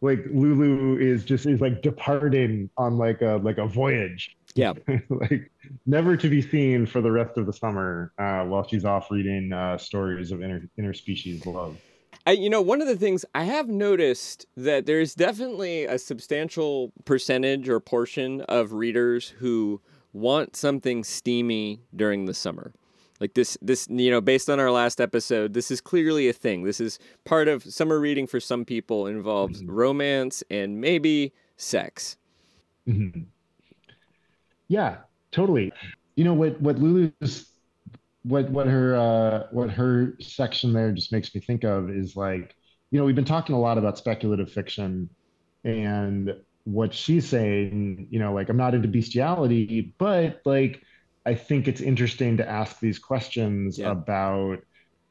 like 0.00 0.24
Lulu 0.32 0.98
is 0.98 1.24
just 1.24 1.46
is 1.46 1.60
like 1.60 1.82
departing 1.82 2.70
on 2.76 2.96
like 2.96 3.20
a 3.20 3.40
like 3.42 3.58
a 3.58 3.66
voyage. 3.66 4.36
Yeah. 4.54 4.72
like 5.08 5.50
never 5.86 6.16
to 6.16 6.28
be 6.28 6.42
seen 6.42 6.86
for 6.86 7.00
the 7.00 7.10
rest 7.10 7.36
of 7.36 7.46
the 7.46 7.52
summer 7.52 8.12
uh, 8.18 8.44
while 8.44 8.66
she's 8.66 8.84
off 8.84 9.10
reading 9.10 9.52
uh, 9.52 9.78
stories 9.78 10.32
of 10.32 10.42
inter 10.42 10.68
interspecies 10.78 11.46
love. 11.46 11.76
I, 12.26 12.32
you 12.32 12.50
know, 12.50 12.60
one 12.60 12.82
of 12.82 12.88
the 12.88 12.96
things 12.96 13.24
I 13.34 13.44
have 13.44 13.68
noticed 13.68 14.46
that 14.56 14.86
there's 14.86 15.14
definitely 15.14 15.84
a 15.84 15.98
substantial 15.98 16.92
percentage 17.04 17.68
or 17.68 17.80
portion 17.80 18.42
of 18.42 18.72
readers 18.72 19.30
who 19.38 19.80
want 20.12 20.54
something 20.54 21.02
steamy 21.02 21.80
during 21.94 22.26
the 22.26 22.34
summer. 22.34 22.72
Like 23.20 23.34
this, 23.34 23.56
this, 23.62 23.86
you 23.90 24.10
know, 24.10 24.20
based 24.20 24.50
on 24.50 24.58
our 24.60 24.70
last 24.70 25.00
episode, 25.00 25.54
this 25.54 25.70
is 25.70 25.80
clearly 25.80 26.28
a 26.28 26.32
thing. 26.32 26.64
This 26.64 26.80
is 26.80 26.98
part 27.24 27.48
of 27.48 27.62
summer 27.62 28.00
reading 28.00 28.26
for 28.26 28.40
some 28.40 28.64
people 28.64 29.06
involves 29.06 29.62
mm-hmm. 29.62 29.70
romance 29.70 30.42
and 30.50 30.80
maybe 30.80 31.32
sex. 31.56 32.16
Mm-hmm. 32.88 33.22
Yeah, 34.70 34.98
totally. 35.32 35.72
You 36.14 36.22
know 36.22 36.34
what? 36.34 36.60
What 36.60 36.78
Lulu's 36.78 37.50
what 38.22 38.48
what 38.50 38.68
her 38.68 38.94
uh, 38.94 39.46
what 39.50 39.70
her 39.70 40.16
section 40.20 40.72
there 40.72 40.92
just 40.92 41.12
makes 41.12 41.34
me 41.34 41.40
think 41.40 41.64
of 41.64 41.90
is 41.90 42.16
like 42.16 42.54
you 42.90 42.98
know 42.98 43.04
we've 43.04 43.16
been 43.16 43.24
talking 43.24 43.54
a 43.54 43.60
lot 43.60 43.78
about 43.78 43.98
speculative 43.98 44.50
fiction 44.50 45.10
and 45.64 46.32
what 46.64 46.94
she's 46.94 47.28
saying 47.28 48.06
you 48.10 48.18
know 48.18 48.32
like 48.32 48.48
i'm 48.48 48.56
not 48.56 48.74
into 48.74 48.88
bestiality 48.88 49.92
but 49.98 50.40
like 50.44 50.82
i 51.24 51.34
think 51.34 51.66
it's 51.66 51.80
interesting 51.80 52.36
to 52.36 52.48
ask 52.48 52.80
these 52.80 52.98
questions 52.98 53.78
yeah. 53.78 53.90
about 53.90 54.58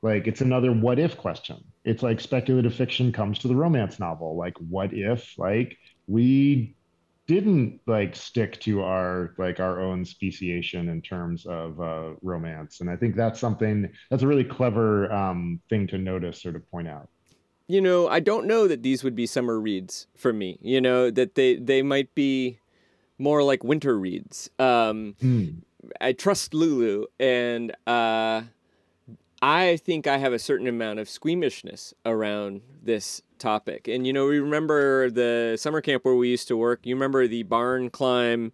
like 0.02 0.28
it's 0.28 0.42
another 0.42 0.72
what 0.72 1.00
if 1.00 1.18
question 1.18 1.58
it's 1.84 2.04
like 2.04 2.20
speculative 2.20 2.74
fiction 2.74 3.12
comes 3.12 3.40
to 3.40 3.48
the 3.48 3.56
romance 3.56 4.00
novel 4.00 4.36
like 4.38 4.56
what 4.58 4.94
if 4.94 5.34
like 5.38 5.78
we 6.08 6.76
didn't 7.30 7.80
like 7.86 8.16
stick 8.16 8.60
to 8.60 8.82
our 8.82 9.36
like 9.38 9.60
our 9.60 9.80
own 9.80 10.04
speciation 10.04 10.90
in 10.90 11.00
terms 11.00 11.46
of 11.46 11.80
uh, 11.80 12.16
romance. 12.24 12.82
And 12.82 12.90
i 12.90 12.96
think 12.96 13.16
that's 13.16 13.40
something 13.40 13.88
that's 14.10 14.24
a 14.24 14.28
really 14.28 14.44
clever 14.44 15.14
um, 15.14 15.60
thing 15.70 15.86
to 15.88 16.00
notice 16.00 16.44
or 16.44 16.52
to 16.54 16.60
point 16.60 16.88
out. 16.88 17.08
You 17.68 17.82
know 17.82 18.08
i 18.08 18.20
don't 18.20 18.48
know 18.48 18.68
that 18.68 18.82
these 18.82 19.04
would 19.04 19.16
be 19.16 19.28
summer 19.28 19.60
reads 19.60 20.08
for 20.18 20.34
me. 20.34 20.58
You 20.62 20.82
know 20.82 21.12
that 21.12 21.36
they 21.36 21.58
they 21.58 21.84
might 21.84 22.16
be 22.16 22.58
more 23.20 23.44
like 23.44 23.64
winter 23.64 24.00
reads. 24.00 24.50
Um, 24.58 25.16
mm. 25.22 25.62
i 26.02 26.14
trust 26.14 26.56
lulu 26.56 27.06
and 27.20 27.76
uh, 27.86 28.42
i 29.40 29.78
think 29.78 30.08
i 30.08 30.18
have 30.18 30.34
a 30.34 30.40
certain 30.40 30.68
amount 30.68 30.98
of 30.98 31.08
squeamishness 31.08 31.94
around 32.08 32.62
this 32.82 33.22
topic. 33.40 33.88
And 33.88 34.06
you 34.06 34.14
know, 34.14 34.28
we 34.28 34.40
remember 34.40 35.10
the 35.10 35.58
summer 35.60 35.82
camp 35.82 36.06
where 36.06 36.16
we 36.16 36.30
used 36.30 36.48
to 36.50 36.58
work. 36.58 36.82
You 36.84 36.96
remember 36.96 37.28
the 37.28 37.44
barn 37.44 37.90
climb 37.90 38.52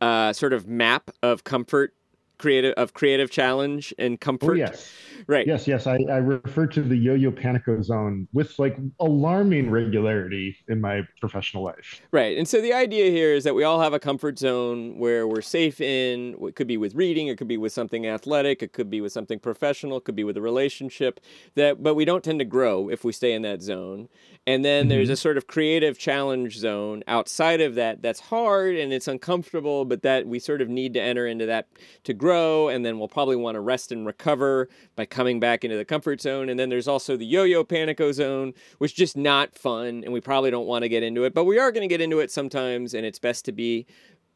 uh, 0.00 0.32
sort 0.32 0.52
of 0.52 0.66
map 0.66 1.10
of 1.22 1.44
comfort 1.44 1.94
creative 2.38 2.74
of 2.74 2.94
creative 2.94 3.30
challenge 3.30 3.94
and 3.98 4.20
comfort. 4.20 4.44
Oh, 4.44 4.48
comfort. 4.48 4.58
yes. 4.58 4.92
Right. 5.26 5.46
Yes, 5.46 5.66
yes. 5.66 5.86
I, 5.86 5.98
I 6.08 6.18
refer 6.18 6.66
to 6.68 6.82
the 6.82 6.96
yo-yo 6.96 7.32
panico 7.32 7.82
zone 7.82 8.28
with 8.32 8.58
like 8.58 8.76
alarming 9.00 9.70
regularity 9.70 10.56
in 10.68 10.80
my 10.80 11.02
professional 11.20 11.64
life. 11.64 12.00
Right. 12.12 12.36
And 12.38 12.46
so 12.46 12.60
the 12.60 12.72
idea 12.72 13.10
here 13.10 13.32
is 13.32 13.42
that 13.44 13.54
we 13.54 13.64
all 13.64 13.80
have 13.80 13.92
a 13.92 13.98
comfort 13.98 14.38
zone 14.38 14.98
where 14.98 15.26
we're 15.26 15.40
safe 15.40 15.80
in. 15.80 16.36
It 16.40 16.54
could 16.54 16.68
be 16.68 16.76
with 16.76 16.94
reading, 16.94 17.26
it 17.28 17.38
could 17.38 17.48
be 17.48 17.56
with 17.56 17.72
something 17.72 18.06
athletic, 18.06 18.62
it 18.62 18.72
could 18.72 18.90
be 18.90 19.00
with 19.00 19.12
something 19.12 19.38
professional, 19.40 19.96
it 19.96 20.04
could 20.04 20.16
be 20.16 20.24
with 20.24 20.36
a 20.36 20.42
relationship 20.42 21.20
that 21.54 21.82
but 21.82 21.94
we 21.94 22.04
don't 22.04 22.22
tend 22.22 22.38
to 22.38 22.44
grow 22.44 22.88
if 22.88 23.04
we 23.04 23.12
stay 23.12 23.32
in 23.32 23.42
that 23.42 23.62
zone. 23.62 24.08
And 24.46 24.64
then 24.64 24.84
mm-hmm. 24.84 24.90
there's 24.90 25.10
a 25.10 25.16
sort 25.16 25.36
of 25.36 25.48
creative 25.48 25.98
challenge 25.98 26.56
zone 26.56 27.02
outside 27.08 27.60
of 27.60 27.74
that 27.74 28.00
that's 28.00 28.20
hard 28.20 28.76
and 28.76 28.92
it's 28.92 29.08
uncomfortable, 29.08 29.84
but 29.84 30.02
that 30.02 30.26
we 30.26 30.38
sort 30.38 30.62
of 30.62 30.68
need 30.68 30.94
to 30.94 31.00
enter 31.00 31.26
into 31.26 31.46
that 31.46 31.66
to 32.04 32.14
grow 32.14 32.25
and 32.26 32.84
then 32.84 32.98
we'll 32.98 33.08
probably 33.08 33.36
want 33.36 33.54
to 33.54 33.60
rest 33.60 33.92
and 33.92 34.06
recover 34.06 34.68
by 34.96 35.06
coming 35.06 35.40
back 35.40 35.64
into 35.64 35.76
the 35.76 35.84
comfort 35.84 36.20
zone. 36.20 36.48
And 36.48 36.58
then 36.58 36.68
there's 36.68 36.88
also 36.88 37.16
the 37.16 37.26
yo-yo 37.26 37.64
panico 37.64 38.12
zone, 38.12 38.54
which 38.78 38.92
is 38.92 38.96
just 38.96 39.16
not 39.16 39.54
fun 39.54 40.02
and 40.04 40.12
we 40.12 40.20
probably 40.20 40.50
don't 40.50 40.66
want 40.66 40.82
to 40.82 40.88
get 40.88 41.02
into 41.02 41.24
it, 41.24 41.34
but 41.34 41.44
we 41.44 41.58
are 41.58 41.70
going 41.72 41.88
to 41.88 41.92
get 41.92 42.00
into 42.00 42.20
it 42.20 42.30
sometimes 42.30 42.94
and 42.94 43.06
it's 43.06 43.18
best 43.18 43.44
to 43.44 43.52
be 43.52 43.86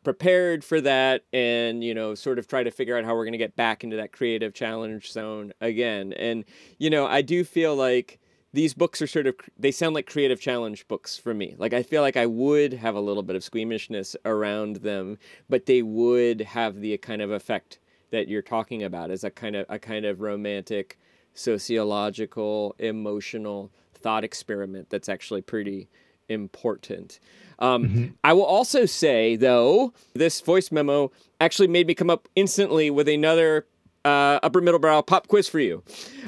prepared 0.03 0.64
for 0.64 0.81
that 0.81 1.24
and 1.33 1.85
you 1.85 1.94
know 1.94 2.14
sort 2.14 2.38
of 2.38 2.46
try 2.46 2.62
to 2.62 2.70
figure 2.70 2.96
out 2.96 3.05
how 3.05 3.14
we're 3.14 3.24
going 3.24 3.33
to 3.33 3.38
get 3.38 3.55
back 3.55 3.85
into 3.85 3.96
that 3.96 4.12
creative 4.12 4.55
challenge 4.55 5.12
zone 5.12 5.53
again 5.61 6.14
and 6.14 6.44
you 6.79 6.88
know 6.88 7.07
i 7.07 7.20
do 7.20 7.44
feel 7.44 7.76
like 7.76 8.18
these 8.52 8.74
books 8.74 9.00
are 9.00 9.06
sort 9.06 9.26
of 9.26 9.34
they 9.58 9.70
sound 9.70 9.94
like 9.94 10.06
creative 10.06 10.40
challenge 10.40 10.86
books 10.88 11.16
for 11.16 11.34
me 11.34 11.54
like 11.58 11.72
i 11.72 11.82
feel 11.82 12.02
like 12.02 12.16
i 12.16 12.26
would 12.26 12.72
have 12.72 12.94
a 12.94 13.00
little 13.00 13.22
bit 13.22 13.36
of 13.36 13.44
squeamishness 13.44 14.16
around 14.24 14.76
them 14.76 15.18
but 15.48 15.66
they 15.66 15.82
would 15.82 16.40
have 16.40 16.80
the 16.80 16.96
kind 16.98 17.22
of 17.22 17.30
effect 17.30 17.78
that 18.10 18.28
you're 18.28 18.42
talking 18.42 18.82
about 18.82 19.10
as 19.10 19.24
a 19.24 19.30
kind 19.30 19.56
of 19.56 19.66
a 19.68 19.78
kind 19.78 20.04
of 20.04 20.20
romantic 20.20 20.98
sociological 21.34 22.74
emotional 22.78 23.70
thought 23.94 24.24
experiment 24.24 24.90
that's 24.90 25.08
actually 25.08 25.42
pretty 25.42 25.88
important. 26.30 27.18
Um, 27.58 28.16
I 28.24 28.32
will 28.32 28.44
also 28.44 28.86
say, 28.86 29.36
though, 29.36 29.92
this 30.14 30.40
voice 30.40 30.72
memo 30.72 31.12
actually 31.40 31.68
made 31.68 31.86
me 31.86 31.94
come 31.94 32.08
up 32.08 32.28
instantly 32.34 32.88
with 32.90 33.08
another 33.08 33.66
uh, 34.04 34.40
upper 34.42 34.60
middle 34.60 34.80
brow 34.80 35.00
pop 35.02 35.28
quiz 35.28 35.48
for 35.48 35.60
you. 35.60 35.82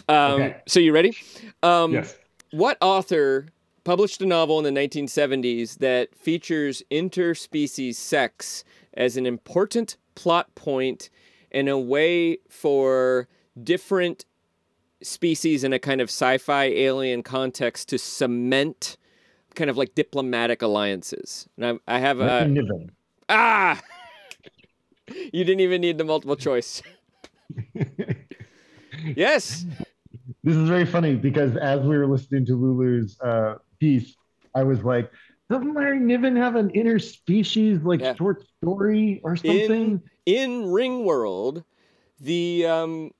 Um, 0.08 0.32
Okay. 0.32 0.56
So 0.66 0.80
you 0.80 0.92
ready? 0.92 1.16
Um, 1.62 1.92
Yes. 1.92 2.16
What 2.50 2.76
author 2.80 3.46
published 3.84 4.20
a 4.20 4.26
novel 4.26 4.64
in 4.64 4.74
the 4.74 4.80
1970s 4.80 5.78
that 5.78 6.14
features 6.14 6.82
interspecies 6.90 7.94
sex 7.94 8.62
as 8.94 9.16
an 9.16 9.24
important 9.26 9.96
plot 10.14 10.54
point 10.54 11.08
and 11.50 11.68
a 11.68 11.78
way 11.78 12.38
for 12.48 13.26
different 13.62 14.24
species 15.02 15.64
in 15.64 15.72
a 15.72 15.78
kind 15.78 16.00
of 16.00 16.08
sci-fi 16.08 16.64
alien 16.64 17.22
context 17.22 17.88
to 17.88 17.98
cement 17.98 18.96
kind 19.54 19.68
of 19.68 19.76
like 19.76 19.94
diplomatic 19.94 20.62
alliances. 20.62 21.48
And 21.56 21.80
I, 21.86 21.96
I 21.96 21.98
have 21.98 22.20
a 22.20 22.48
ah. 23.28 23.80
you 25.08 25.44
didn't 25.44 25.60
even 25.60 25.80
need 25.80 25.98
the 25.98 26.04
multiple 26.04 26.36
choice. 26.36 26.82
yes. 29.16 29.64
This 30.44 30.56
is 30.56 30.68
very 30.68 30.86
funny 30.86 31.14
because 31.14 31.56
as 31.56 31.80
we 31.80 31.96
were 31.96 32.06
listening 32.06 32.44
to 32.46 32.54
Lulu's 32.54 33.18
uh, 33.20 33.54
piece, 33.80 34.14
I 34.54 34.62
was 34.62 34.82
like, 34.84 35.10
doesn't 35.50 35.74
Larry 35.74 36.00
Niven 36.00 36.36
have 36.36 36.56
an 36.56 36.70
interspecies 36.70 37.84
like 37.84 38.00
Yeah. 38.00 38.14
short 38.14 38.44
story 38.58 39.20
or 39.24 39.36
something? 39.36 40.00
in 40.24 40.62
Ringworld, 40.64 41.64
the 42.20 42.66
um, 42.66 43.10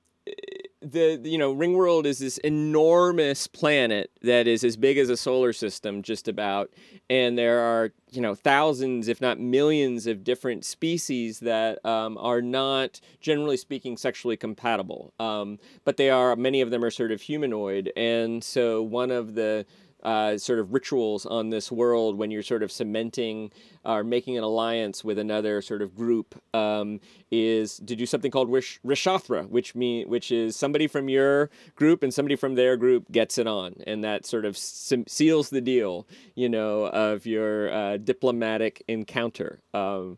the 0.83 1.19
you 1.23 1.37
know 1.37 1.55
Ringworld 1.55 2.05
is 2.05 2.19
this 2.19 2.37
enormous 2.39 3.47
planet 3.47 4.11
that 4.21 4.47
is 4.47 4.63
as 4.63 4.75
big 4.75 4.97
as 4.97 5.09
a 5.09 5.17
solar 5.17 5.53
system, 5.53 6.01
just 6.01 6.27
about, 6.27 6.69
and 7.09 7.37
there 7.37 7.59
are 7.59 7.93
you 8.11 8.21
know 8.21 8.35
thousands, 8.35 9.07
if 9.07 9.21
not 9.21 9.39
millions, 9.39 10.05
of 10.05 10.23
different 10.23 10.65
species 10.65 11.39
that 11.39 11.83
um, 11.85 12.17
are 12.17 12.41
not, 12.41 12.99
generally 13.21 13.57
speaking, 13.57 13.97
sexually 13.97 14.37
compatible. 14.37 15.13
Um, 15.19 15.59
but 15.85 15.97
they 15.97 16.09
are 16.09 16.35
many 16.35 16.61
of 16.61 16.69
them 16.69 16.83
are 16.83 16.91
sort 16.91 17.11
of 17.11 17.21
humanoid, 17.21 17.91
and 17.95 18.43
so 18.43 18.81
one 18.81 19.11
of 19.11 19.35
the 19.35 19.65
uh, 20.03 20.37
sort 20.37 20.59
of 20.59 20.73
rituals 20.73 21.25
on 21.25 21.49
this 21.49 21.71
world 21.71 22.17
when 22.17 22.31
you're 22.31 22.43
sort 22.43 22.63
of 22.63 22.71
cementing 22.71 23.51
or 23.85 24.03
making 24.03 24.37
an 24.37 24.43
alliance 24.43 25.03
with 25.03 25.17
another 25.17 25.61
sort 25.61 25.81
of 25.81 25.95
group 25.95 26.35
um, 26.53 26.99
is 27.31 27.77
to 27.77 27.95
do 27.95 28.05
something 28.05 28.31
called 28.31 28.51
Rish- 28.51 28.79
which 28.83 29.75
mean 29.75 30.09
which 30.09 30.31
is 30.31 30.55
somebody 30.55 30.87
from 30.87 31.09
your 31.09 31.49
group 31.75 32.03
and 32.03 32.13
somebody 32.13 32.35
from 32.35 32.55
their 32.55 32.77
group 32.77 33.11
gets 33.11 33.37
it 33.37 33.47
on, 33.47 33.75
and 33.87 34.03
that 34.03 34.25
sort 34.25 34.45
of 34.45 34.57
se- 34.57 35.05
seals 35.07 35.49
the 35.49 35.61
deal, 35.61 36.07
you 36.35 36.49
know, 36.49 36.85
of 36.85 37.25
your 37.25 37.71
uh, 37.73 37.97
diplomatic 37.97 38.83
encounter. 38.87 39.59
Um, 39.73 40.17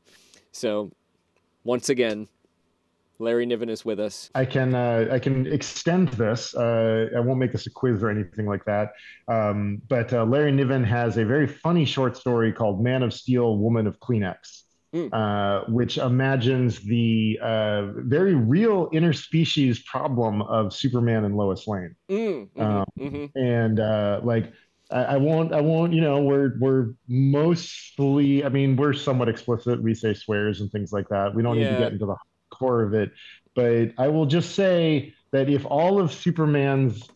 so, 0.52 0.92
once 1.64 1.90
again, 1.90 2.28
Larry 3.20 3.46
Niven 3.46 3.70
is 3.70 3.86
with 3.86 4.00
us. 4.00 4.30
I 4.36 4.46
can 4.46 4.76
uh, 4.76 5.08
I 5.12 5.20
can 5.20 5.48
extend 5.48 6.10
this. 6.10 6.54
Uh, 6.56 7.08
I 7.16 7.20
won't 7.20 7.40
make 7.40 7.52
this 7.52 7.68
a 7.68 7.70
quiz 7.72 8.04
or 8.04 8.10
anything 8.10 8.46
like 8.46 8.66
that. 8.66 8.92
Um, 9.28 9.82
but 9.88 10.12
uh, 10.14 10.26
Larry 10.26 10.52
Niven 10.52 10.84
has 10.84 11.18
a 11.18 11.26
very 11.26 11.48
funny 11.48 11.86
short 11.86 12.18
story 12.18 12.52
called 12.52 12.84
"Man 12.84 13.04
of 13.04 13.14
Steel, 13.14 13.58
Woman 13.58 13.88
of 13.88 14.00
Kleenex," 14.00 14.64
Mm. 14.94 15.10
uh, 15.12 15.70
which 15.70 15.98
imagines 15.98 16.80
the 16.80 17.38
uh, 17.42 17.88
very 17.98 18.34
real 18.34 18.90
interspecies 18.92 19.84
problem 19.86 20.42
of 20.44 20.74
Superman 20.74 21.26
and 21.26 21.36
Lois 21.36 21.68
Lane. 21.68 21.96
Mm, 22.10 22.50
mhm, 22.56 22.62
Um, 22.62 22.86
mhm. 22.98 23.32
and 23.36 23.80
uh, 23.80 24.22
like 24.24 24.54
I, 24.90 25.04
I 25.04 25.18
won't 25.18 25.54
I 25.54 25.60
won't 25.62 25.92
you 25.94 26.02
know 26.02 26.22
we're 26.22 26.58
we're 26.60 26.94
mostly 27.10 28.46
I 28.46 28.50
mean 28.50 28.76
we're 28.78 28.94
somewhat 28.94 29.28
explicit 29.30 29.82
we 29.82 29.94
say 29.94 30.14
swears 30.14 30.62
and 30.62 30.72
things 30.72 30.92
like 30.94 31.10
that 31.10 31.36
we 31.36 31.44
don't 31.44 31.58
need 31.58 31.66
to 31.70 31.76
get 31.76 31.92
into 31.94 32.06
the 32.06 32.16
core 32.50 32.84
of 32.84 32.94
it 32.94 33.12
but 33.56 33.94
I 33.98 34.10
will 34.10 34.26
just 34.26 34.54
say 34.54 35.14
that 35.32 35.50
if 35.50 35.66
all 35.66 36.00
of 36.00 36.14
Superman's 36.14 37.10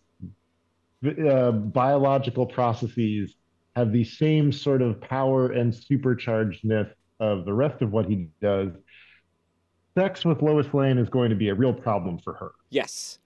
uh, 1.06 1.52
biological 1.52 2.46
processes 2.46 3.36
have 3.76 3.92
the 3.92 4.04
same 4.04 4.52
sort 4.52 4.82
of 4.82 5.00
power 5.02 5.52
and 5.52 5.72
superchargedness 5.72 6.92
of 7.20 7.46
the 7.46 7.54
rest 7.54 7.82
of 7.82 7.92
what 7.92 8.06
he 8.06 8.30
does 8.42 8.72
sex 9.98 10.24
with 10.24 10.42
Lois 10.42 10.74
Lane 10.74 10.98
is 10.98 11.10
going 11.10 11.30
to 11.30 11.36
be 11.36 11.50
a 11.50 11.54
real 11.54 11.74
problem 11.74 12.18
for 12.20 12.34
her 12.34 12.52
Yes, 12.70 13.20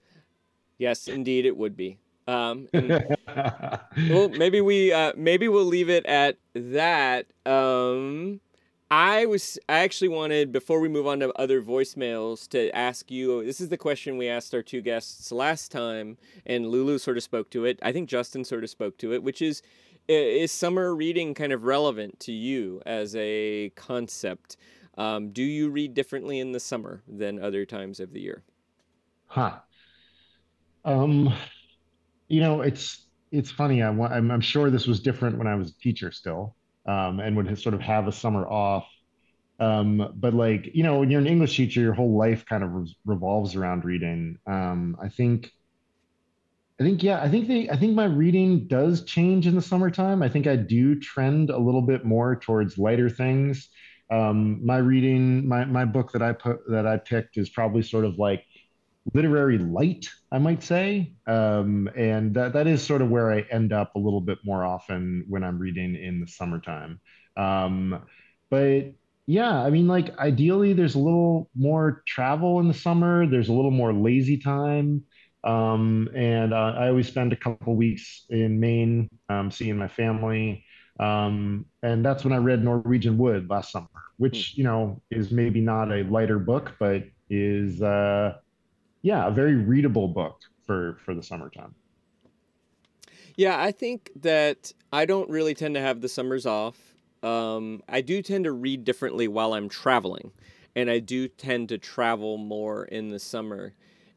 yes, 0.78 1.08
indeed, 1.08 1.46
it 1.46 1.56
would 1.56 1.76
be. 1.76 1.98
Um, 2.26 2.68
and 2.72 3.06
well, 4.08 4.28
maybe 4.30 4.60
we 4.60 4.92
uh, 4.92 5.12
maybe 5.16 5.48
we'll 5.48 5.66
leave 5.66 5.90
it 5.90 6.06
at 6.06 6.36
that. 6.54 7.26
Um, 7.44 8.40
I 8.96 9.26
was 9.26 9.58
I 9.68 9.80
actually 9.80 10.10
wanted 10.10 10.52
before 10.52 10.78
we 10.78 10.88
move 10.88 11.08
on 11.08 11.18
to 11.18 11.32
other 11.32 11.60
voicemails 11.60 12.46
to 12.50 12.70
ask 12.76 13.10
you. 13.10 13.44
This 13.44 13.60
is 13.60 13.68
the 13.68 13.76
question 13.76 14.16
we 14.16 14.28
asked 14.28 14.54
our 14.54 14.62
two 14.62 14.80
guests 14.80 15.32
last 15.32 15.72
time, 15.72 16.16
and 16.46 16.68
Lulu 16.68 16.98
sort 16.98 17.16
of 17.16 17.24
spoke 17.24 17.50
to 17.50 17.64
it. 17.64 17.80
I 17.82 17.90
think 17.90 18.08
Justin 18.08 18.44
sort 18.44 18.62
of 18.62 18.70
spoke 18.70 18.96
to 18.98 19.12
it, 19.12 19.24
which 19.24 19.42
is 19.42 19.62
is 20.06 20.52
summer 20.52 20.94
reading 20.94 21.34
kind 21.34 21.52
of 21.52 21.64
relevant 21.64 22.20
to 22.20 22.32
you 22.32 22.82
as 22.86 23.16
a 23.16 23.70
concept? 23.70 24.56
Um, 24.96 25.30
do 25.30 25.42
you 25.42 25.70
read 25.70 25.92
differently 25.94 26.38
in 26.38 26.52
the 26.52 26.60
summer 26.60 27.02
than 27.08 27.42
other 27.42 27.66
times 27.66 27.98
of 27.98 28.12
the 28.12 28.20
year? 28.20 28.44
Huh. 29.26 29.56
Um, 30.84 31.34
you 32.28 32.40
know, 32.40 32.60
it's 32.60 33.06
it's 33.32 33.50
funny. 33.50 33.82
I, 33.82 33.88
I'm 33.88 34.30
I'm 34.30 34.40
sure 34.40 34.70
this 34.70 34.86
was 34.86 35.00
different 35.00 35.36
when 35.36 35.48
I 35.48 35.56
was 35.56 35.70
a 35.70 35.78
teacher 35.80 36.12
still, 36.12 36.54
um, 36.86 37.20
and 37.20 37.36
would 37.36 37.58
sort 37.58 37.74
of 37.74 37.80
have 37.80 38.08
a 38.08 38.12
summer 38.12 38.46
off. 38.46 38.86
Um, 39.60 40.12
but 40.16 40.34
like, 40.34 40.70
you 40.74 40.82
know, 40.82 40.98
when 40.98 41.10
you're 41.10 41.20
an 41.20 41.26
English 41.26 41.56
teacher, 41.56 41.80
your 41.80 41.94
whole 41.94 42.16
life 42.16 42.44
kind 42.44 42.64
of 42.64 42.72
re- 42.72 42.96
revolves 43.04 43.54
around 43.54 43.84
reading. 43.84 44.38
Um, 44.46 44.96
I 45.00 45.08
think, 45.08 45.50
I 46.80 46.82
think, 46.82 47.04
yeah, 47.04 47.22
I 47.22 47.28
think 47.28 47.46
they, 47.46 47.70
I 47.70 47.76
think 47.76 47.94
my 47.94 48.06
reading 48.06 48.66
does 48.66 49.04
change 49.04 49.46
in 49.46 49.54
the 49.54 49.62
summertime. 49.62 50.22
I 50.22 50.28
think 50.28 50.48
I 50.48 50.56
do 50.56 50.98
trend 50.98 51.50
a 51.50 51.58
little 51.58 51.82
bit 51.82 52.04
more 52.04 52.34
towards 52.34 52.78
lighter 52.78 53.08
things. 53.08 53.68
Um, 54.10 54.64
my 54.66 54.78
reading, 54.78 55.48
my 55.48 55.64
my 55.64 55.84
book 55.84 56.12
that 56.12 56.22
I 56.22 56.32
put 56.32 56.58
that 56.68 56.86
I 56.86 56.98
picked 56.98 57.38
is 57.38 57.48
probably 57.48 57.82
sort 57.82 58.04
of 58.04 58.18
like 58.18 58.44
literary 59.12 59.58
light, 59.58 60.06
I 60.32 60.38
might 60.38 60.62
say. 60.62 61.12
Um, 61.26 61.88
and 61.96 62.34
that, 62.34 62.52
that 62.54 62.66
is 62.66 62.82
sort 62.82 63.02
of 63.02 63.10
where 63.10 63.32
I 63.32 63.40
end 63.50 63.72
up 63.72 63.94
a 63.94 63.98
little 63.98 64.20
bit 64.20 64.38
more 64.44 64.64
often 64.64 65.24
when 65.28 65.44
I'm 65.44 65.58
reading 65.58 65.94
in 65.94 66.20
the 66.20 66.26
summertime. 66.26 67.00
Um, 67.36 68.02
but 68.50 68.92
yeah, 69.26 69.62
I 69.62 69.70
mean, 69.70 69.88
like 69.88 70.16
ideally, 70.18 70.72
there's 70.72 70.94
a 70.94 70.98
little 70.98 71.50
more 71.54 72.02
travel 72.06 72.60
in 72.60 72.68
the 72.68 72.74
summer, 72.74 73.26
there's 73.26 73.48
a 73.48 73.52
little 73.52 73.70
more 73.70 73.92
lazy 73.92 74.38
time. 74.38 75.04
Um, 75.44 76.08
and 76.14 76.54
uh, 76.54 76.74
I 76.76 76.88
always 76.88 77.08
spend 77.08 77.32
a 77.34 77.36
couple 77.36 77.74
weeks 77.76 78.24
in 78.30 78.58
Maine, 78.58 79.10
um, 79.28 79.50
seeing 79.50 79.76
my 79.76 79.88
family. 79.88 80.64
Um, 81.00 81.66
and 81.82 82.04
that's 82.04 82.24
when 82.24 82.32
I 82.32 82.38
read 82.38 82.64
Norwegian 82.64 83.18
Wood 83.18 83.50
last 83.50 83.72
summer, 83.72 83.88
which, 84.16 84.56
you 84.56 84.64
know, 84.64 85.02
is 85.10 85.30
maybe 85.30 85.60
not 85.60 85.92
a 85.92 86.04
lighter 86.04 86.38
book, 86.38 86.76
but 86.78 87.02
is 87.28 87.82
uh, 87.82 88.34
yeah, 89.04 89.28
a 89.28 89.30
very 89.30 89.54
readable 89.54 90.08
book 90.08 90.40
for 90.66 90.96
for 91.04 91.14
the 91.14 91.22
summertime. 91.22 91.74
Yeah, 93.36 93.60
I 93.60 93.70
think 93.70 94.10
that 94.16 94.72
I 94.92 95.04
don't 95.04 95.28
really 95.28 95.54
tend 95.54 95.74
to 95.74 95.80
have 95.80 96.00
the 96.00 96.08
summers 96.08 96.46
off. 96.46 96.96
Um, 97.22 97.82
I 97.88 98.00
do 98.00 98.22
tend 98.22 98.44
to 98.44 98.52
read 98.52 98.84
differently 98.84 99.28
while 99.28 99.52
I'm 99.52 99.68
traveling, 99.68 100.32
and 100.74 100.88
I 100.88 101.00
do 101.00 101.28
tend 101.28 101.68
to 101.68 101.78
travel 101.78 102.38
more 102.38 102.86
in 102.86 103.10
the 103.10 103.18
summer. 103.18 103.74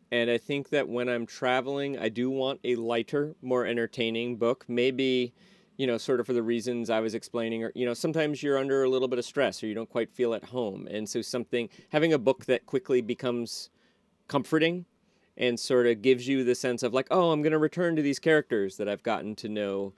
And 0.10 0.32
I 0.32 0.38
think 0.38 0.70
that 0.70 0.88
when 0.88 1.10
I'm 1.10 1.26
traveling, 1.26 2.00
I 2.00 2.08
do 2.08 2.30
want 2.30 2.62
a 2.64 2.76
lighter, 2.76 3.36
more 3.42 3.66
entertaining 3.66 4.38
book. 4.38 4.64
Maybe, 4.70 5.34
you 5.76 5.86
know, 5.86 5.98
sort 5.98 6.22
of 6.22 6.28
for 6.28 6.34
the 6.34 6.44
reasons 6.44 6.90
I 6.90 7.02
was 7.02 7.14
explaining, 7.14 7.62
or, 7.66 7.74
you 7.76 7.86
know, 7.86 7.94
sometimes 7.94 8.42
you're 8.42 8.58
under 8.58 8.84
a 8.84 8.90
little 8.90 9.10
bit 9.10 9.20
of 9.20 9.26
stress 9.26 9.62
or 9.62 9.68
you 9.68 9.74
don't 9.74 9.90
quite 9.90 10.10
feel 10.10 10.34
at 10.34 10.46
home. 10.46 10.88
And 10.90 11.10
so 11.10 11.22
something, 11.22 11.68
having 11.90 12.14
a 12.14 12.18
book 12.18 12.46
that 12.46 12.66
quickly 12.66 13.02
becomes 13.02 13.70
comforting 14.28 14.86
and 15.38 15.60
sort 15.60 15.86
of 15.88 16.02
gives 16.02 16.28
you 16.28 16.44
the 16.44 16.56
sense 16.56 16.84
of 16.84 16.94
like, 16.94 17.08
oh, 17.12 17.32
I'm 17.32 17.42
going 17.42 17.52
to 17.52 17.58
return 17.58 17.96
to 17.96 18.02
these 18.02 18.20
characters 18.20 18.78
that 18.78 18.90
I've 18.90 19.04
gotten 19.04 19.36
to 19.36 19.50
know. 19.50 19.94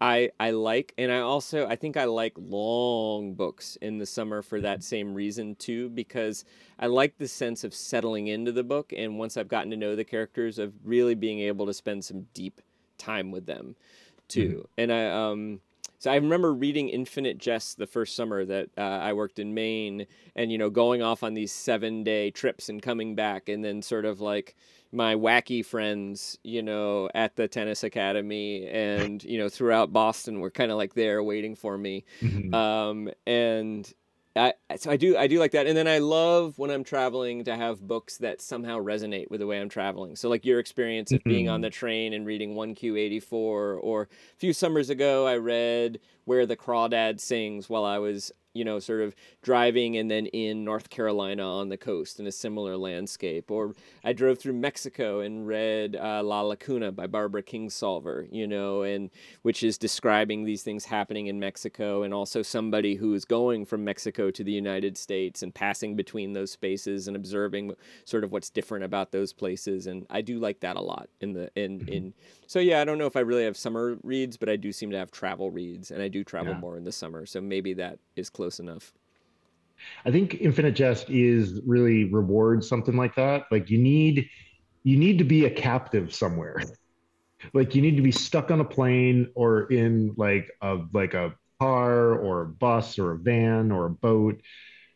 I 0.00 0.30
I 0.40 0.50
like 0.50 0.92
and 0.98 1.12
I 1.12 1.20
also 1.20 1.66
I 1.66 1.76
think 1.76 1.96
I 1.96 2.04
like 2.04 2.32
long 2.36 3.34
books 3.34 3.78
in 3.80 3.98
the 3.98 4.06
summer 4.06 4.42
for 4.42 4.60
that 4.60 4.82
same 4.82 5.14
reason 5.14 5.54
too 5.54 5.88
because 5.88 6.44
I 6.80 6.88
like 6.88 7.16
the 7.16 7.28
sense 7.28 7.62
of 7.62 7.72
settling 7.72 8.26
into 8.26 8.50
the 8.50 8.64
book 8.64 8.92
and 8.94 9.18
once 9.18 9.36
I've 9.36 9.48
gotten 9.48 9.70
to 9.70 9.76
know 9.76 9.94
the 9.94 10.04
characters 10.04 10.58
of 10.58 10.74
really 10.84 11.14
being 11.14 11.38
able 11.40 11.64
to 11.66 11.72
spend 11.72 12.04
some 12.04 12.26
deep 12.34 12.60
time 12.98 13.30
with 13.30 13.46
them 13.46 13.76
too. 14.26 14.66
Mm-hmm. 14.78 14.80
And 14.80 14.92
I 14.92 15.10
um 15.10 15.60
so 16.04 16.10
I 16.10 16.16
remember 16.16 16.52
reading 16.52 16.90
Infinite 16.90 17.38
Jest 17.38 17.78
the 17.78 17.86
first 17.86 18.14
summer 18.14 18.44
that 18.44 18.68
uh, 18.76 18.82
I 18.82 19.14
worked 19.14 19.38
in 19.38 19.54
Maine, 19.54 20.06
and 20.36 20.52
you 20.52 20.58
know 20.58 20.68
going 20.68 21.00
off 21.00 21.22
on 21.22 21.32
these 21.32 21.50
seven 21.50 22.04
day 22.04 22.30
trips 22.30 22.68
and 22.68 22.82
coming 22.82 23.14
back, 23.14 23.48
and 23.48 23.64
then 23.64 23.80
sort 23.80 24.04
of 24.04 24.20
like 24.20 24.54
my 24.92 25.14
wacky 25.14 25.64
friends, 25.64 26.38
you 26.44 26.60
know, 26.62 27.08
at 27.14 27.36
the 27.36 27.48
tennis 27.48 27.84
academy 27.84 28.66
and 28.66 29.24
you 29.24 29.38
know 29.38 29.48
throughout 29.48 29.94
Boston 29.94 30.40
were 30.40 30.50
kind 30.50 30.70
of 30.70 30.76
like 30.76 30.92
there 30.92 31.22
waiting 31.22 31.54
for 31.54 31.78
me, 31.78 32.04
mm-hmm. 32.20 32.52
um, 32.52 33.08
and 33.26 33.90
I, 34.36 34.52
so 34.76 34.90
I 34.90 34.96
do 34.96 35.16
I 35.16 35.28
do 35.28 35.38
like 35.38 35.52
that, 35.52 35.68
and 35.68 35.76
then 35.76 35.86
I 35.86 35.98
love 35.98 36.58
when 36.58 36.70
I'm 36.70 36.82
traveling 36.82 37.44
to 37.44 37.54
have 37.54 37.80
books 37.80 38.18
that 38.18 38.42
somehow 38.42 38.78
resonate 38.78 39.30
with 39.30 39.38
the 39.38 39.46
way 39.46 39.60
I'm 39.60 39.68
traveling. 39.68 40.16
So 40.16 40.28
like 40.28 40.44
your 40.44 40.58
experience 40.58 41.12
of 41.12 41.22
being 41.22 41.48
on 41.48 41.58
mm-hmm. 41.58 41.62
the 41.62 41.70
train 41.70 42.12
and 42.12 42.26
reading 42.26 42.56
One 42.56 42.74
Q 42.74 42.96
eighty 42.96 43.20
four, 43.20 43.74
or 43.74 44.02
a 44.02 44.36
few 44.36 44.52
summers 44.52 44.90
ago 44.90 45.24
I 45.24 45.36
read 45.36 46.00
Where 46.24 46.46
the 46.46 46.56
Crawdad 46.56 47.20
Sings 47.20 47.68
while 47.68 47.84
I 47.84 47.98
was 47.98 48.32
you 48.54 48.64
know, 48.64 48.78
sort 48.78 49.00
of 49.00 49.14
driving 49.42 49.96
and 49.96 50.08
then 50.08 50.26
in 50.26 50.64
North 50.64 50.88
Carolina 50.88 51.42
on 51.42 51.68
the 51.68 51.76
coast 51.76 52.20
in 52.20 52.26
a 52.26 52.32
similar 52.32 52.76
landscape. 52.76 53.50
Or 53.50 53.74
I 54.04 54.12
drove 54.12 54.38
through 54.38 54.52
Mexico 54.52 55.20
and 55.20 55.46
read 55.46 55.96
uh, 55.96 56.22
La 56.22 56.40
Lacuna 56.42 56.92
by 56.92 57.08
Barbara 57.08 57.42
Kingsolver, 57.42 58.28
you 58.30 58.46
know, 58.46 58.82
and 58.82 59.10
which 59.42 59.64
is 59.64 59.76
describing 59.76 60.44
these 60.44 60.62
things 60.62 60.84
happening 60.84 61.26
in 61.26 61.40
Mexico 61.40 62.04
and 62.04 62.14
also 62.14 62.42
somebody 62.42 62.94
who 62.94 63.12
is 63.12 63.24
going 63.24 63.66
from 63.66 63.82
Mexico 63.82 64.30
to 64.30 64.44
the 64.44 64.52
United 64.52 64.96
States 64.96 65.42
and 65.42 65.52
passing 65.52 65.96
between 65.96 66.32
those 66.32 66.52
spaces 66.52 67.08
and 67.08 67.16
observing 67.16 67.74
sort 68.04 68.22
of 68.22 68.30
what's 68.30 68.50
different 68.50 68.84
about 68.84 69.10
those 69.10 69.32
places. 69.32 69.88
And 69.88 70.06
I 70.10 70.20
do 70.22 70.38
like 70.38 70.60
that 70.60 70.76
a 70.76 70.80
lot 70.80 71.08
in 71.20 71.32
the 71.32 71.50
in 71.56 71.80
mm-hmm. 71.80 71.88
in 71.88 72.14
so 72.46 72.58
yeah, 72.58 72.80
I 72.80 72.84
don't 72.84 72.98
know 72.98 73.06
if 73.06 73.16
I 73.16 73.20
really 73.20 73.44
have 73.44 73.56
summer 73.56 73.96
reads, 74.02 74.36
but 74.36 74.48
I 74.48 74.56
do 74.56 74.72
seem 74.72 74.90
to 74.90 74.98
have 74.98 75.10
travel 75.10 75.50
reads, 75.50 75.90
and 75.90 76.02
I 76.02 76.08
do 76.08 76.24
travel 76.24 76.52
yeah. 76.52 76.60
more 76.60 76.76
in 76.76 76.84
the 76.84 76.92
summer. 76.92 77.26
So 77.26 77.40
maybe 77.40 77.74
that 77.74 77.98
is 78.16 78.30
close 78.30 78.60
enough. 78.60 78.92
I 80.04 80.10
think 80.10 80.34
Infinite 80.40 80.72
Jest 80.72 81.10
is 81.10 81.60
really 81.66 82.04
rewards 82.04 82.68
something 82.68 82.96
like 82.96 83.14
that. 83.16 83.44
Like 83.50 83.70
you 83.70 83.78
need 83.78 84.28
you 84.82 84.96
need 84.96 85.18
to 85.18 85.24
be 85.24 85.46
a 85.46 85.50
captive 85.50 86.14
somewhere. 86.14 86.62
Like 87.52 87.74
you 87.74 87.82
need 87.82 87.96
to 87.96 88.02
be 88.02 88.10
stuck 88.10 88.50
on 88.50 88.60
a 88.60 88.64
plane 88.64 89.28
or 89.34 89.70
in 89.70 90.14
like 90.16 90.50
a 90.62 90.78
like 90.94 91.12
a 91.12 91.34
car 91.60 92.14
or 92.14 92.40
a 92.40 92.46
bus 92.46 92.98
or 92.98 93.12
a 93.12 93.18
van 93.18 93.70
or 93.70 93.84
a 93.84 93.90
boat. 93.90 94.40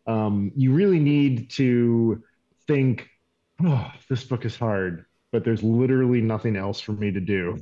Um, 0.07 0.53
you 0.57 0.73
really 0.73 0.99
need 0.99 1.51
to 1.51 2.23
think, 2.67 3.07
oh, 3.63 3.91
this 4.09 4.25
book 4.25 4.47
is 4.47 4.57
hard 4.57 5.05
but 5.33 5.45
there's 5.45 5.63
literally 5.63 6.21
nothing 6.21 6.57
else 6.57 6.81
for 6.81 6.93
me 6.93 7.11
to 7.11 7.21
do. 7.21 7.57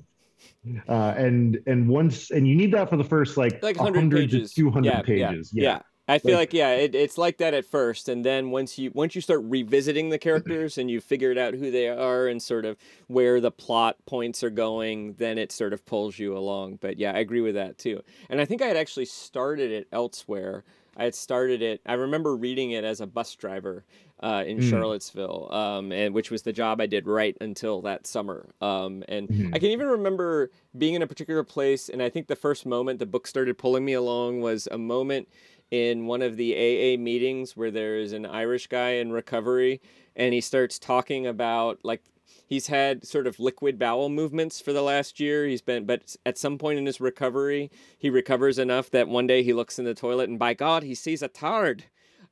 Uh, 0.89 1.15
and 1.17 1.59
and 1.67 1.89
once 1.89 2.31
and 2.31 2.47
you 2.47 2.55
need 2.55 2.73
that 2.73 2.91
for 2.91 2.97
the 2.97 3.05
first 3.05 3.37
like, 3.37 3.63
like 3.63 3.79
100, 3.79 4.11
pages. 4.11 4.53
to 4.53 4.63
200 4.63 4.85
yeah, 4.89 5.03
pages. 5.03 5.51
Yeah. 5.53 5.63
yeah. 5.63 5.71
yeah. 5.71 5.83
I 6.09 6.19
feel 6.21 6.37
like, 6.37 6.51
like 6.51 6.55
yeah, 6.55 6.71
it, 6.71 6.95
it's 6.95 7.19
like 7.19 7.39
that 7.39 7.53
at 7.53 7.65
first, 7.65 8.09
and 8.09 8.25
then 8.25 8.51
once 8.51 8.79
you 8.79 8.93
once 8.95 9.17
you 9.17 9.21
start 9.21 9.41
revisiting 9.43 10.11
the 10.11 10.19
characters 10.19 10.79
and 10.79 10.89
you 10.89 11.01
figured 11.01 11.37
out 11.37 11.55
who 11.55 11.71
they 11.71 11.89
are 11.89 12.29
and 12.29 12.41
sort 12.41 12.65
of 12.65 12.77
where 13.09 13.41
the 13.41 13.51
plot 13.51 13.97
points 14.07 14.45
are 14.45 14.51
going, 14.51 15.15
then 15.15 15.37
it 15.37 15.51
sort 15.51 15.73
of 15.73 15.85
pulls 15.85 16.17
you 16.17 16.37
along. 16.37 16.79
But 16.81 16.99
yeah, 16.99 17.13
I 17.13 17.19
agree 17.19 17.41
with 17.41 17.57
that 17.57 17.79
too. 17.79 18.03
And 18.31 18.41
I 18.41 18.45
think 18.45 18.63
I 18.63 18.67
had 18.67 18.77
actually 18.77 19.07
started 19.07 19.73
it 19.73 19.89
elsewhere. 19.91 20.63
I 20.97 21.05
had 21.05 21.15
started 21.15 21.61
it. 21.61 21.81
I 21.85 21.95
remember 21.95 22.37
reading 22.37 22.71
it 22.71 22.85
as 22.85 23.01
a 23.01 23.07
bus 23.07 23.35
driver, 23.35 23.85
uh, 24.21 24.45
in 24.47 24.59
mm. 24.59 24.71
Charlottesville, 24.71 25.53
um, 25.53 25.93
and 25.93 26.15
which 26.15 26.31
was 26.31 26.43
the 26.43 26.53
job 26.53 26.81
I 26.81 26.87
did 26.87 27.07
right 27.07 27.37
until 27.41 27.83
that 27.83 28.07
summer. 28.07 28.49
Um, 28.61 29.05
and 29.09 29.29
mm. 29.29 29.55
I 29.55 29.59
can 29.59 29.71
even 29.71 29.87
remember 29.87 30.51
being 30.77 30.95
in 30.95 31.03
a 31.03 31.07
particular 31.07 31.45
place, 31.45 31.89
and 31.89 32.03
I 32.03 32.09
think 32.09 32.27
the 32.27 32.37
first 32.37 32.67
moment 32.67 32.99
the 32.99 33.07
book 33.07 33.27
started 33.27 33.59
pulling 33.59 33.85
me 33.85 33.93
along 33.93 34.41
was 34.41 34.69
a 34.71 34.79
moment 34.79 35.29
in 35.71 36.07
one 36.07 36.23
of 36.23 36.37
the 36.37 36.55
AA 36.55 36.99
meetings 36.99 37.57
where 37.57 37.71
there 37.71 37.99
is 37.99 38.13
an 38.13 38.25
Irish 38.25 38.69
guy 38.69 38.91
in 38.91 39.13
recovery, 39.13 39.81
and 40.15 40.33
he 40.33 40.41
starts 40.41 40.79
talking 40.79 41.27
about 41.27 41.81
like 41.83 42.03
he's 42.47 42.69
had 42.69 43.07
sort 43.07 43.27
of 43.27 43.39
liquid 43.39 43.79
bowel 43.79 44.09
movements 44.09 44.61
for 44.61 44.73
the 44.73 44.83
last 44.83 45.21
year. 45.21 45.47
He's 45.47 45.61
been, 45.61 45.85
but 45.85 46.17
at 46.25 46.39
some 46.39 46.57
point 46.57 46.79
in 46.79 46.87
his 46.87 47.01
recovery, 47.01 47.71
he 47.99 48.09
recovers 48.09 48.59
enough 48.59 48.91
that 48.91 49.09
one 49.09 49.27
day 49.27 49.43
he 49.43 49.53
looks 49.53 49.79
in 49.79 49.85
the 49.85 49.95
toilet 49.95 50.31
and 50.31 50.39
by 50.39 50.55
God, 50.55 50.85
he 50.85 50.95
sees 50.95 51.23
a 51.23 51.29
tard 51.29 51.85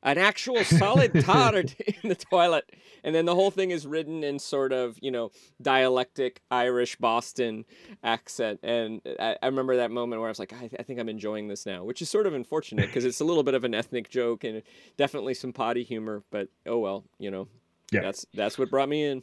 an 0.04 0.18
actual 0.18 0.62
solid 0.64 1.12
tard 1.24 1.74
in 2.02 2.08
the 2.08 2.14
toilet. 2.14 2.70
And 3.02 3.14
then 3.14 3.24
the 3.24 3.34
whole 3.34 3.50
thing 3.50 3.70
is 3.70 3.86
written 3.86 4.22
in 4.22 4.38
sort 4.38 4.72
of, 4.72 4.98
you 5.00 5.10
know, 5.10 5.30
dialectic 5.60 6.42
Irish 6.50 6.96
Boston 6.96 7.64
accent. 8.02 8.60
And 8.62 9.00
I, 9.18 9.36
I 9.42 9.46
remember 9.46 9.76
that 9.76 9.90
moment 9.90 10.20
where 10.20 10.28
I 10.28 10.30
was 10.30 10.38
like, 10.38 10.52
I, 10.52 10.60
th- 10.60 10.76
I 10.78 10.82
think 10.82 11.00
I'm 11.00 11.08
enjoying 11.08 11.48
this 11.48 11.66
now, 11.66 11.84
which 11.84 12.02
is 12.02 12.10
sort 12.10 12.26
of 12.26 12.34
unfortunate 12.34 12.86
because 12.86 13.04
it's 13.04 13.20
a 13.20 13.24
little 13.24 13.42
bit 13.42 13.54
of 13.54 13.64
an 13.64 13.74
ethnic 13.74 14.08
joke 14.10 14.44
and 14.44 14.62
definitely 14.96 15.34
some 15.34 15.52
potty 15.52 15.82
humor. 15.82 16.22
But 16.30 16.48
oh 16.66 16.78
well, 16.78 17.04
you 17.18 17.30
know, 17.30 17.48
yeah. 17.90 18.02
that's 18.02 18.26
that's 18.34 18.58
what 18.58 18.70
brought 18.70 18.88
me 18.88 19.04
in. 19.04 19.22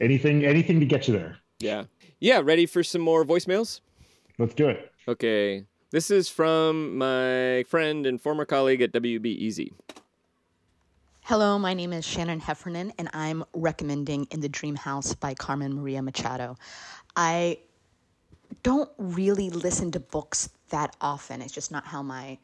Anything, 0.00 0.44
anything 0.44 0.80
to 0.80 0.86
get 0.86 1.06
you 1.06 1.14
there. 1.14 1.38
Yeah. 1.60 1.84
Yeah. 2.18 2.40
Ready 2.42 2.66
for 2.66 2.82
some 2.82 3.02
more 3.02 3.24
voicemails? 3.24 3.80
Let's 4.38 4.54
do 4.54 4.68
it. 4.68 4.90
Okay. 5.06 5.64
This 5.92 6.10
is 6.10 6.30
from 6.30 6.96
my 6.96 7.64
friend 7.68 8.06
and 8.06 8.18
former 8.18 8.46
colleague 8.46 8.80
at 8.80 8.92
WBEZ. 8.92 9.74
Hello, 11.24 11.58
my 11.58 11.74
name 11.74 11.92
is 11.92 12.02
Shannon 12.02 12.40
Heffernan, 12.40 12.94
and 12.96 13.10
I'm 13.12 13.44
recommending 13.52 14.26
In 14.30 14.40
the 14.40 14.48
Dream 14.48 14.74
House 14.74 15.14
by 15.14 15.34
Carmen 15.34 15.74
Maria 15.74 16.00
Machado. 16.00 16.56
I 17.14 17.58
don't 18.62 18.88
really 18.96 19.50
listen 19.50 19.90
to 19.90 20.00
books 20.00 20.48
that 20.70 20.96
often. 21.02 21.42
It's 21.42 21.52
just 21.52 21.70
not 21.70 21.84
how 21.84 22.02
my 22.02 22.38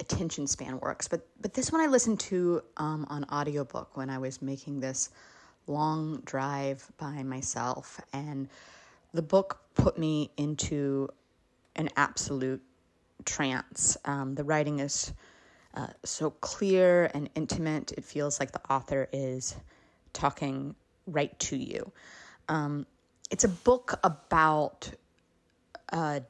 attention 0.00 0.48
span 0.48 0.80
works. 0.80 1.06
But 1.06 1.24
but 1.40 1.54
this 1.54 1.70
one 1.70 1.80
I 1.80 1.86
listened 1.86 2.18
to 2.18 2.62
um, 2.78 3.06
on 3.08 3.24
audiobook 3.30 3.96
when 3.96 4.10
I 4.10 4.18
was 4.18 4.42
making 4.42 4.80
this 4.80 5.10
long 5.68 6.20
drive 6.24 6.90
by 6.98 7.22
myself, 7.22 8.00
and 8.12 8.48
the 9.14 9.22
book 9.22 9.60
put 9.76 9.98
me 9.98 10.32
into 10.36 11.10
an 11.76 11.90
absolute 11.96 12.60
trance. 13.28 13.96
Um, 14.04 14.34
the 14.34 14.42
writing 14.42 14.80
is 14.80 15.12
uh, 15.74 15.88
so 16.02 16.30
clear 16.30 17.10
and 17.14 17.28
intimate, 17.34 17.92
it 17.92 18.04
feels 18.04 18.40
like 18.40 18.52
the 18.52 18.72
author 18.72 19.08
is 19.12 19.54
talking 20.12 20.74
right 21.06 21.38
to 21.38 21.56
you. 21.56 21.92
Um, 22.48 22.86
it's 23.30 23.44
a 23.44 23.48
book 23.48 24.00
about 24.02 24.90
uh, 25.92 26.20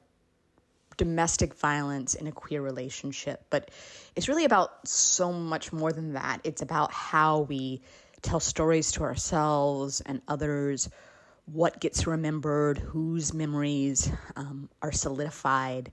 domestic 0.97 1.55
violence 1.55 2.15
in 2.15 2.27
a 2.27 2.33
queer 2.33 2.61
relationship, 2.61 3.45
but 3.49 3.71
it's 4.17 4.29
really 4.29 4.45
about 4.45 4.87
so 4.87 5.33
much 5.33 5.73
more 5.73 5.93
than 5.93 6.15
that. 6.15 6.41
It's 6.43 6.63
about 6.63 6.93
how 6.93 7.41
we 7.43 7.81
tell 8.23 8.41
stories 8.41 8.91
to 8.93 9.05
ourselves 9.05 10.01
and 10.05 10.21
others, 10.27 10.91
what 11.47 11.81
gets 11.81 12.09
remembered, 12.09 12.79
whose 12.79 13.33
memories 13.33 14.11
um, 14.35 14.69
are 14.83 14.93
solidified 14.93 15.93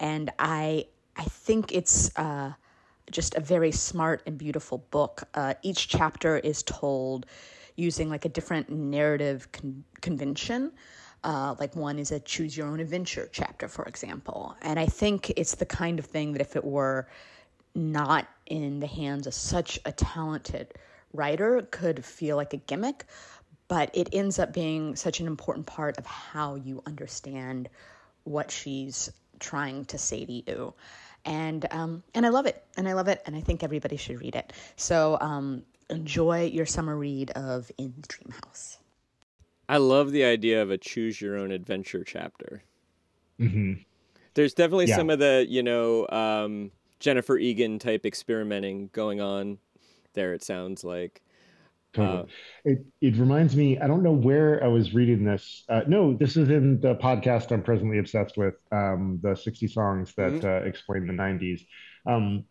and 0.00 0.30
I 0.38 0.86
I 1.16 1.24
think 1.24 1.72
it's 1.72 2.16
uh, 2.16 2.52
just 3.10 3.34
a 3.34 3.40
very 3.40 3.72
smart 3.72 4.22
and 4.26 4.38
beautiful 4.38 4.78
book. 4.90 5.22
Uh, 5.34 5.54
each 5.62 5.88
chapter 5.88 6.38
is 6.38 6.62
told 6.62 7.26
using 7.76 8.08
like 8.08 8.24
a 8.24 8.28
different 8.28 8.70
narrative 8.70 9.50
con- 9.52 9.84
convention. 10.00 10.72
Uh, 11.22 11.54
like 11.60 11.76
one 11.76 11.98
is 11.98 12.10
a 12.12 12.20
choose 12.20 12.56
your 12.56 12.66
own 12.66 12.80
adventure 12.80 13.28
chapter, 13.30 13.68
for 13.68 13.84
example. 13.84 14.56
And 14.62 14.78
I 14.78 14.86
think 14.86 15.30
it's 15.36 15.54
the 15.56 15.66
kind 15.66 15.98
of 15.98 16.06
thing 16.06 16.32
that 16.32 16.40
if 16.40 16.56
it 16.56 16.64
were 16.64 17.06
not 17.74 18.26
in 18.46 18.80
the 18.80 18.86
hands 18.86 19.26
of 19.26 19.34
such 19.34 19.78
a 19.84 19.92
talented 19.92 20.74
writer 21.12 21.66
could 21.70 22.04
feel 22.04 22.36
like 22.36 22.54
a 22.54 22.56
gimmick, 22.56 23.04
but 23.68 23.90
it 23.92 24.08
ends 24.12 24.38
up 24.38 24.52
being 24.54 24.96
such 24.96 25.20
an 25.20 25.26
important 25.26 25.66
part 25.66 25.98
of 25.98 26.06
how 26.06 26.54
you 26.54 26.82
understand 26.86 27.68
what 28.24 28.50
she's 28.50 29.10
trying 29.40 29.84
to 29.86 29.98
say 29.98 30.24
to 30.24 30.32
you. 30.32 30.74
And 31.24 31.66
um, 31.70 32.02
and 32.14 32.24
I 32.24 32.30
love 32.30 32.46
it, 32.46 32.64
and 32.76 32.88
I 32.88 32.94
love 32.94 33.08
it, 33.08 33.22
and 33.26 33.36
I 33.36 33.40
think 33.40 33.62
everybody 33.62 33.96
should 33.96 34.20
read 34.20 34.34
it. 34.36 34.52
So 34.76 35.18
um, 35.20 35.64
enjoy 35.90 36.44
your 36.46 36.64
summer 36.66 36.96
read 36.96 37.30
of 37.32 37.70
In 37.76 37.92
the 38.00 38.06
Dream 38.08 38.32
House. 38.44 38.78
I 39.68 39.76
love 39.76 40.12
the 40.12 40.24
idea 40.24 40.62
of 40.62 40.70
a 40.70 40.78
choose 40.78 41.20
your 41.20 41.36
own 41.36 41.52
adventure 41.52 42.04
chapter. 42.04 42.62
hmm 43.38 43.74
There's 44.34 44.54
definitely 44.54 44.86
Yeah. 44.86 44.96
some 44.96 45.10
of 45.10 45.18
the, 45.18 45.46
you 45.48 45.62
know, 45.62 46.08
um, 46.08 46.70
Jennifer 47.00 47.36
Egan 47.38 47.78
type 47.78 48.06
experimenting 48.06 48.90
going 48.92 49.20
on 49.20 49.58
there, 50.14 50.32
it 50.32 50.42
sounds 50.42 50.84
like. 50.84 51.22
Totally. 51.92 52.18
Uh, 52.22 52.24
It 52.64 52.86
it 53.00 53.16
reminds 53.16 53.56
me, 53.56 53.78
I 53.78 53.86
don't 53.86 54.02
know 54.02 54.12
where 54.12 54.62
I 54.62 54.68
was 54.68 54.94
reading 54.94 55.24
this. 55.24 55.64
Uh, 55.68 55.82
no, 55.88 56.14
this 56.14 56.36
is 56.36 56.48
in 56.50 56.80
the 56.80 56.94
podcast 56.96 57.50
I'm 57.50 57.62
presently 57.62 57.98
obsessed 57.98 58.36
with, 58.36 58.54
um, 58.70 59.18
the 59.22 59.34
60 59.34 59.66
songs 59.66 60.14
that 60.14 60.32
Mhm. 60.34 60.44
uh, 60.44 60.64
explain 60.66 61.06
the 61.06 61.12
90s. 61.12 61.64
Um, 62.06 62.44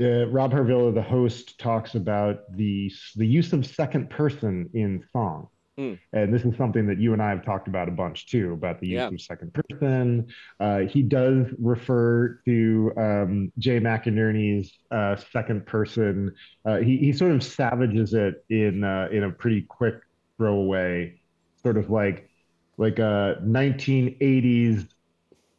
uh, 0.00 0.26
Rob 0.28 0.52
Harvilla, 0.52 0.92
the 0.92 1.02
host, 1.02 1.58
talks 1.58 1.94
about 1.94 2.40
the 2.56 2.90
the 3.16 3.26
use 3.26 3.52
of 3.52 3.64
second 3.64 4.10
person 4.10 4.68
in 4.74 5.04
song. 5.12 5.48
Mm. 5.78 5.98
And 6.12 6.34
this 6.34 6.44
is 6.44 6.54
something 6.58 6.86
that 6.86 6.98
you 6.98 7.14
and 7.14 7.22
I 7.22 7.30
have 7.30 7.44
talked 7.44 7.66
about 7.66 7.88
a 7.88 7.92
bunch 7.92 8.26
too, 8.26 8.52
about 8.52 8.78
the 8.80 8.88
use 8.88 8.98
Yeah. 8.98 9.08
of 9.08 9.20
second 9.20 9.54
person. 9.54 10.26
Uh, 10.60 10.80
he 10.80 11.02
does 11.02 11.46
refer 11.58 12.40
to 12.44 12.92
um, 12.98 13.52
Jay 13.58 13.80
McInerney's 13.80 14.70
uh, 14.90 15.16
second 15.16 15.64
person 15.66 16.34
uh, 16.66 16.76
he 16.78 16.98
he 16.98 17.12
sort 17.12 17.32
of 17.32 17.42
savages 17.42 18.12
it 18.14 18.44
in 18.50 18.84
uh, 18.84 19.08
in 19.10 19.24
a 19.24 19.30
pretty 19.30 19.62
quick 19.62 19.94
throwaway, 20.36 21.18
sort 21.62 21.78
of 21.78 21.88
like 21.90 22.28
like 22.76 22.98
a 22.98 23.36
1980s 23.44 24.86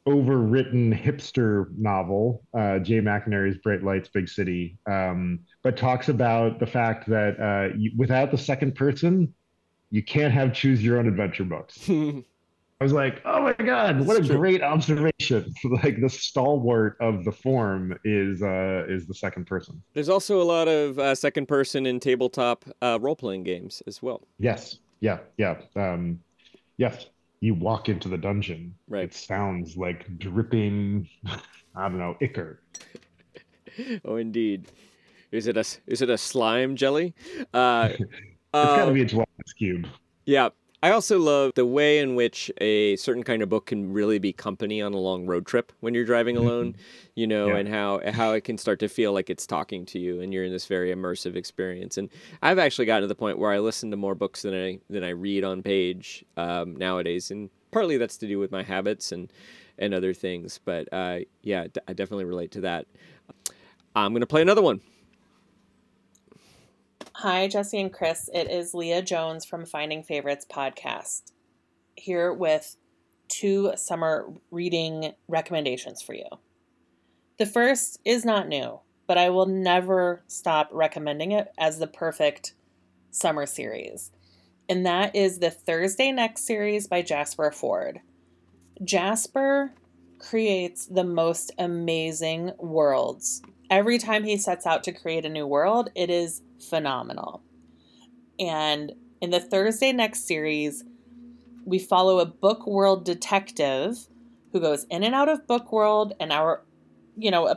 overwritten 0.07 0.93
hipster 0.93 1.67
novel, 1.77 2.43
uh, 2.53 2.77
Jay 2.79 2.99
McInerney's 2.99 3.57
Bright 3.59 3.83
Lights, 3.83 4.09
Big 4.09 4.27
City, 4.27 4.77
um, 4.85 5.39
but 5.63 5.77
talks 5.77 6.09
about 6.09 6.59
the 6.59 6.67
fact 6.67 7.07
that 7.09 7.39
uh, 7.39 7.73
you, 7.77 7.91
without 7.97 8.29
the 8.31 8.37
second 8.37 8.75
person, 8.75 9.33
you 9.93 10.01
can't 10.01 10.33
have 10.33 10.53
choose 10.53 10.83
your 10.83 10.97
own 10.97 11.07
adventure 11.07 11.43
books. 11.43 11.87
I 11.89 12.23
was 12.83 12.91
like, 12.91 13.21
oh 13.25 13.43
my 13.43 13.53
God, 13.53 14.01
what 14.07 14.17
a 14.17 14.25
true. 14.25 14.37
great 14.37 14.63
observation. 14.63 15.53
Like 15.63 16.01
the 16.01 16.09
stalwart 16.09 16.97
of 16.99 17.23
the 17.23 17.31
form 17.31 17.97
is 18.03 18.41
uh, 18.41 18.85
is 18.89 19.05
the 19.05 19.13
second 19.13 19.45
person. 19.45 19.81
There's 19.93 20.09
also 20.09 20.41
a 20.41 20.43
lot 20.43 20.67
of 20.67 20.97
uh, 20.97 21.13
second 21.13 21.45
person 21.45 21.85
in 21.85 21.99
tabletop 21.99 22.65
uh, 22.81 22.97
role 22.99 23.15
playing 23.15 23.43
games 23.43 23.83
as 23.85 24.01
well. 24.01 24.27
Yes. 24.39 24.79
Yeah. 24.99 25.19
Yeah. 25.37 25.61
Um, 25.75 26.19
yes. 26.77 27.05
You 27.39 27.53
walk 27.53 27.87
into 27.87 28.09
the 28.09 28.17
dungeon. 28.17 28.73
Right. 28.89 29.03
It 29.03 29.13
sounds 29.13 29.77
like 29.77 30.17
dripping, 30.17 31.07
I 31.75 31.83
don't 31.83 31.99
know, 31.99 32.17
ichor. 32.19 32.61
oh, 34.05 34.15
indeed. 34.15 34.71
Is 35.31 35.45
it 35.45 35.55
a 35.55 35.65
is 35.87 36.01
it 36.01 36.09
a 36.09 36.17
slime 36.17 36.75
jelly? 36.75 37.13
Uh, 37.53 37.89
It's 38.53 38.77
got 38.77 38.85
to 38.85 38.91
be 38.93 39.01
a 39.01 39.05
gelatinous 39.05 39.53
cube. 39.57 39.87
Yeah. 40.25 40.49
I 40.81 40.91
also 40.91 41.17
love 41.17 41.53
the 41.55 41.65
way 41.65 41.99
in 41.99 42.15
which 42.15 42.51
a 42.59 42.97
certain 42.97 43.23
kind 43.23 43.41
of 43.41 43.47
book 43.47 43.67
can 43.67 43.93
really 43.93 44.19
be 44.19 44.33
company 44.33 44.81
on 44.81 44.93
a 44.93 44.97
long 44.97 45.25
road 45.25 45.45
trip 45.45 45.71
when 45.79 45.93
you're 45.93 46.03
driving 46.03 46.35
alone, 46.35 46.75
you 47.15 47.25
know, 47.25 47.47
Yeah. 47.47 47.55
and 47.55 47.69
how 47.69 48.01
how 48.11 48.33
it 48.33 48.43
can 48.43 48.57
start 48.57 48.79
to 48.79 48.89
feel 48.89 49.13
like 49.13 49.29
it's 49.29 49.47
talking 49.47 49.85
to 49.85 49.97
you 49.99 50.19
and 50.19 50.33
you're 50.33 50.43
in 50.43 50.51
this 50.51 50.65
very 50.65 50.93
immersive 50.93 51.37
experience. 51.37 51.97
And 51.97 52.09
I've 52.41 52.59
actually 52.59 52.85
gotten 52.85 53.03
to 53.03 53.07
the 53.07 53.15
point 53.15 53.37
where 53.39 53.49
I 53.53 53.59
listen 53.59 53.91
to 53.91 53.97
more 53.97 54.13
books 54.13 54.41
than 54.41 54.53
I 54.53 54.79
than 54.89 55.05
I 55.05 55.11
read 55.11 55.45
on 55.45 55.63
page 55.63 56.25
um, 56.35 56.75
nowadays, 56.75 57.31
and 57.31 57.49
partly 57.71 57.95
that's 57.95 58.17
to 58.17 58.27
do 58.27 58.37
with 58.37 58.51
my 58.51 58.61
habits 58.63 59.13
and 59.13 59.31
and 59.79 59.93
other 59.93 60.13
things. 60.13 60.59
But 60.65 60.89
uh, 60.91 61.19
yeah, 61.43 61.67
d- 61.67 61.79
I 61.87 61.93
definitely 61.93 62.25
relate 62.25 62.51
to 62.51 62.61
that. 62.61 62.87
I'm 63.95 64.11
gonna 64.11 64.25
play 64.25 64.41
another 64.41 64.61
one. 64.61 64.81
Hi, 67.17 67.47
Jesse 67.47 67.79
and 67.79 67.93
Chris. 67.93 68.27
It 68.33 68.49
is 68.49 68.73
Leah 68.73 69.03
Jones 69.03 69.45
from 69.45 69.67
Finding 69.67 70.01
Favorites 70.01 70.47
podcast 70.49 71.31
here 71.95 72.33
with 72.33 72.75
two 73.27 73.71
summer 73.75 74.33
reading 74.49 75.13
recommendations 75.27 76.01
for 76.01 76.15
you. 76.15 76.25
The 77.37 77.45
first 77.45 77.99
is 78.03 78.25
not 78.25 78.47
new, 78.47 78.79
but 79.05 79.19
I 79.19 79.29
will 79.29 79.45
never 79.45 80.23
stop 80.27 80.69
recommending 80.71 81.31
it 81.31 81.53
as 81.55 81.77
the 81.77 81.85
perfect 81.85 82.55
summer 83.11 83.45
series. 83.45 84.09
And 84.67 84.83
that 84.87 85.15
is 85.15 85.37
the 85.37 85.51
Thursday 85.51 86.11
Next 86.11 86.47
series 86.47 86.87
by 86.87 87.03
Jasper 87.03 87.51
Fforde. 87.51 87.99
Jasper 88.83 89.71
creates 90.17 90.87
the 90.87 91.03
most 91.03 91.51
amazing 91.59 92.53
worlds. 92.57 93.43
Every 93.69 93.97
time 93.97 94.23
he 94.23 94.37
sets 94.37 94.65
out 94.65 94.83
to 94.83 94.91
create 94.91 95.25
a 95.25 95.29
new 95.29 95.47
world, 95.47 95.89
it 95.95 96.09
is 96.09 96.41
phenomenal. 96.59 97.41
And 98.39 98.93
in 99.21 99.29
the 99.29 99.39
Thursday 99.39 99.91
Next 99.91 100.27
series, 100.27 100.83
we 101.65 101.79
follow 101.79 102.19
a 102.19 102.25
book 102.25 102.67
world 102.67 103.05
detective 103.05 104.07
who 104.51 104.59
goes 104.59 104.85
in 104.89 105.03
and 105.03 105.15
out 105.15 105.29
of 105.29 105.47
book 105.47 105.71
world 105.71 106.13
and 106.19 106.31
our 106.31 106.63
you 107.17 107.31
know 107.31 107.55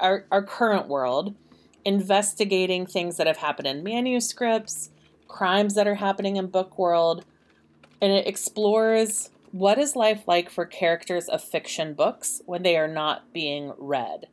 our, 0.00 0.26
our 0.30 0.42
current 0.42 0.88
world 0.88 1.34
investigating 1.84 2.86
things 2.86 3.16
that 3.16 3.26
have 3.26 3.38
happened 3.38 3.66
in 3.66 3.82
manuscripts 3.82 4.90
crimes 5.28 5.74
that 5.74 5.86
are 5.86 5.96
happening 5.96 6.36
in 6.36 6.46
book 6.46 6.78
world 6.78 7.24
and 8.00 8.12
it 8.12 8.26
explores 8.26 9.30
what 9.52 9.78
is 9.78 9.94
life 9.94 10.24
like 10.26 10.50
for 10.50 10.66
characters 10.66 11.28
of 11.28 11.42
fiction 11.42 11.94
books 11.94 12.42
when 12.46 12.62
they 12.62 12.76
are 12.76 12.88
not 12.88 13.32
being 13.32 13.72
read 13.78 14.26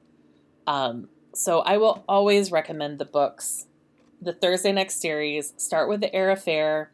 um, 0.68 1.08
so 1.34 1.60
i 1.62 1.78
will 1.78 2.04
always 2.08 2.52
recommend 2.52 3.00
the 3.00 3.06
books. 3.06 3.68
The 4.22 4.34
thursday 4.34 4.72
next 4.72 5.02
series 5.02 5.54
start 5.58 5.90
with 5.90 6.02
the 6.02 6.14
Eyre 6.16 6.32
Affair 6.32 6.92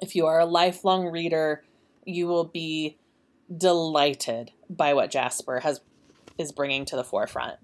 if 0.00 0.16
you 0.16 0.26
are 0.26 0.40
a 0.40 0.46
lifelong 0.46 1.06
reader 1.06 1.64
you 2.04 2.26
will 2.26 2.44
be 2.44 2.96
delighted 3.54 4.52
by 4.68 4.94
what 4.94 5.10
jasper 5.10 5.60
has 5.60 5.80
is 6.38 6.52
bringing 6.52 6.86
to 6.86 6.96
the 6.96 7.04
forefront. 7.04 7.58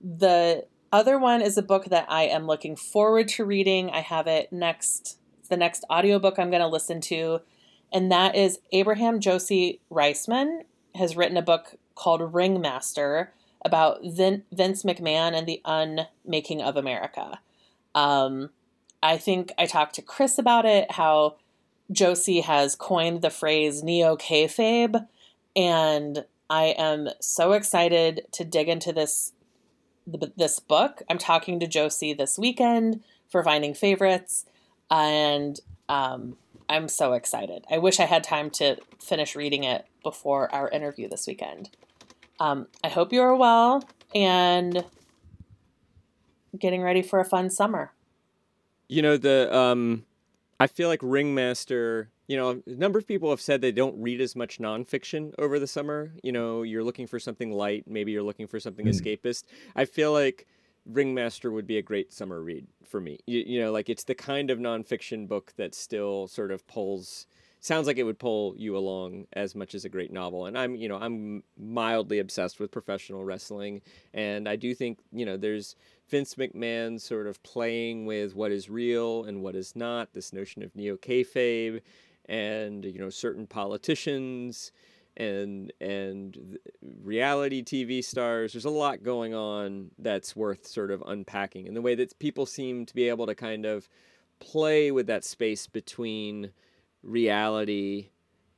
The 0.00 0.66
other 0.92 1.18
one 1.18 1.42
is 1.42 1.58
a 1.58 1.62
book 1.62 1.86
that 1.86 2.06
i 2.08 2.22
am 2.24 2.46
looking 2.46 2.76
forward 2.76 3.28
to 3.28 3.44
reading. 3.44 3.90
I 3.90 4.00
have 4.00 4.26
it 4.26 4.52
next 4.52 5.18
the 5.48 5.56
next 5.56 5.84
audiobook 5.90 6.38
i'm 6.38 6.50
going 6.50 6.62
to 6.62 6.68
listen 6.68 7.00
to 7.00 7.40
and 7.92 8.10
that 8.10 8.34
is 8.34 8.58
abraham 8.72 9.20
josie 9.20 9.80
Riesman 9.90 10.62
has 10.94 11.16
written 11.16 11.36
a 11.36 11.42
book 11.42 11.76
called 11.94 12.34
ringmaster 12.34 13.32
about 13.66 13.98
Vin- 14.04 14.44
vince 14.52 14.84
mcmahon 14.84 15.34
and 15.34 15.46
the 15.46 15.60
unmaking 15.64 16.62
of 16.62 16.76
america. 16.76 17.40
Um, 17.94 18.50
i 19.02 19.16
think 19.18 19.52
i 19.58 19.66
talked 19.66 19.94
to 19.96 20.02
chris 20.02 20.38
about 20.38 20.64
it 20.64 20.92
how 20.92 21.36
josie 21.90 22.40
has 22.40 22.76
coined 22.76 23.20
the 23.20 23.30
phrase 23.30 23.82
neo 23.82 24.16
kayfabe 24.16 25.06
and 25.54 26.24
i 26.48 26.74
am 26.78 27.08
so 27.20 27.52
excited 27.52 28.22
to 28.32 28.44
dig 28.44 28.68
into 28.68 28.92
this 28.92 29.32
this 30.36 30.60
book. 30.60 31.02
I'm 31.10 31.18
talking 31.18 31.58
to 31.60 31.66
josie 31.66 32.12
this 32.12 32.38
weekend 32.38 33.02
for 33.28 33.42
finding 33.42 33.74
favorites 33.74 34.46
and 34.88 35.58
um, 35.88 36.36
i'm 36.68 36.88
so 36.88 37.12
excited. 37.12 37.64
I 37.70 37.78
wish 37.78 37.98
i 37.98 38.04
had 38.04 38.22
time 38.22 38.50
to 38.50 38.76
finish 39.00 39.34
reading 39.34 39.64
it 39.64 39.84
before 40.04 40.52
our 40.54 40.68
interview 40.70 41.08
this 41.08 41.26
weekend 41.26 41.70
um, 42.40 42.66
i 42.84 42.88
hope 42.88 43.12
you 43.12 43.20
are 43.20 43.34
well 43.36 43.82
and 44.14 44.84
getting 46.58 46.82
ready 46.82 47.02
for 47.02 47.20
a 47.20 47.24
fun 47.24 47.50
summer 47.50 47.92
You 48.88 49.02
know 49.02 49.16
the 49.16 49.54
um, 49.54 50.04
I 50.60 50.66
feel 50.66 50.88
like 50.88 51.00
Ringmaster. 51.02 52.08
You 52.28 52.36
know, 52.36 52.62
a 52.66 52.70
number 52.70 52.98
of 52.98 53.06
people 53.06 53.30
have 53.30 53.40
said 53.40 53.60
they 53.60 53.70
don't 53.72 54.00
read 54.02 54.20
as 54.20 54.34
much 54.34 54.58
nonfiction 54.58 55.32
over 55.38 55.60
the 55.60 55.66
summer. 55.68 56.10
You 56.24 56.32
know, 56.32 56.62
you're 56.62 56.82
looking 56.82 57.06
for 57.06 57.20
something 57.20 57.52
light. 57.52 57.84
Maybe 57.86 58.10
you're 58.12 58.24
looking 58.24 58.48
for 58.48 58.58
something 58.58 58.84
Mm. 58.86 58.90
escapist. 58.90 59.44
I 59.76 59.84
feel 59.84 60.12
like 60.12 60.46
Ringmaster 60.86 61.52
would 61.52 61.66
be 61.68 61.78
a 61.78 61.82
great 61.82 62.12
summer 62.12 62.40
read 62.42 62.66
for 62.84 63.00
me. 63.00 63.18
You, 63.28 63.44
you 63.46 63.60
know, 63.60 63.70
like 63.70 63.88
it's 63.88 64.04
the 64.04 64.14
kind 64.16 64.50
of 64.50 64.58
nonfiction 64.58 65.28
book 65.28 65.52
that 65.56 65.72
still 65.74 66.26
sort 66.26 66.50
of 66.50 66.66
pulls. 66.66 67.26
Sounds 67.66 67.88
like 67.88 67.98
it 67.98 68.04
would 68.04 68.20
pull 68.20 68.54
you 68.56 68.76
along 68.76 69.26
as 69.32 69.56
much 69.56 69.74
as 69.74 69.84
a 69.84 69.88
great 69.88 70.12
novel. 70.12 70.46
And 70.46 70.56
I'm, 70.56 70.76
you 70.76 70.88
know, 70.88 70.98
I'm 70.98 71.42
mildly 71.58 72.20
obsessed 72.20 72.60
with 72.60 72.70
professional 72.70 73.24
wrestling, 73.24 73.82
and 74.14 74.48
I 74.48 74.54
do 74.54 74.72
think, 74.72 75.00
you 75.10 75.26
know, 75.26 75.36
there's 75.36 75.74
Vince 76.08 76.36
McMahon 76.36 77.00
sort 77.00 77.26
of 77.26 77.42
playing 77.42 78.06
with 78.06 78.36
what 78.36 78.52
is 78.52 78.70
real 78.70 79.24
and 79.24 79.42
what 79.42 79.56
is 79.56 79.74
not, 79.74 80.12
this 80.12 80.32
notion 80.32 80.62
of 80.62 80.76
neo 80.76 80.96
kayfabe, 80.96 81.80
and 82.26 82.84
you 82.84 83.00
know 83.00 83.10
certain 83.10 83.48
politicians 83.48 84.70
and 85.16 85.72
and 85.80 86.58
reality 87.02 87.64
TV 87.64 88.04
stars. 88.04 88.52
There's 88.52 88.64
a 88.64 88.70
lot 88.70 89.02
going 89.02 89.34
on 89.34 89.90
that's 89.98 90.36
worth 90.36 90.68
sort 90.68 90.92
of 90.92 91.02
unpacking, 91.04 91.66
and 91.66 91.76
the 91.76 91.82
way 91.82 91.96
that 91.96 92.16
people 92.20 92.46
seem 92.46 92.86
to 92.86 92.94
be 92.94 93.08
able 93.08 93.26
to 93.26 93.34
kind 93.34 93.66
of 93.66 93.88
play 94.38 94.92
with 94.92 95.08
that 95.08 95.24
space 95.24 95.66
between 95.66 96.52
reality, 97.06 98.10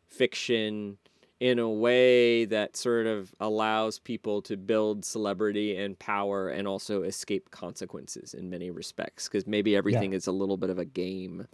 fiction, 0.08 0.98
in 1.40 1.58
a 1.58 1.68
way 1.68 2.44
that 2.46 2.76
sort 2.76 3.06
of 3.06 3.32
allows 3.38 3.98
people 3.98 4.42
to 4.42 4.56
build 4.56 5.04
celebrity 5.04 5.76
and 5.76 5.98
power 5.98 6.48
and 6.48 6.66
also 6.66 7.02
escape 7.02 7.50
consequences 7.50 8.34
in 8.34 8.50
many 8.50 8.70
respects 8.70 9.28
because 9.28 9.46
maybe 9.46 9.76
everything 9.76 10.12
yeah. 10.12 10.16
is 10.16 10.26
a 10.26 10.32
little 10.32 10.56
bit 10.56 10.70
of 10.70 10.78
a 10.78 10.84
game. 10.84 11.46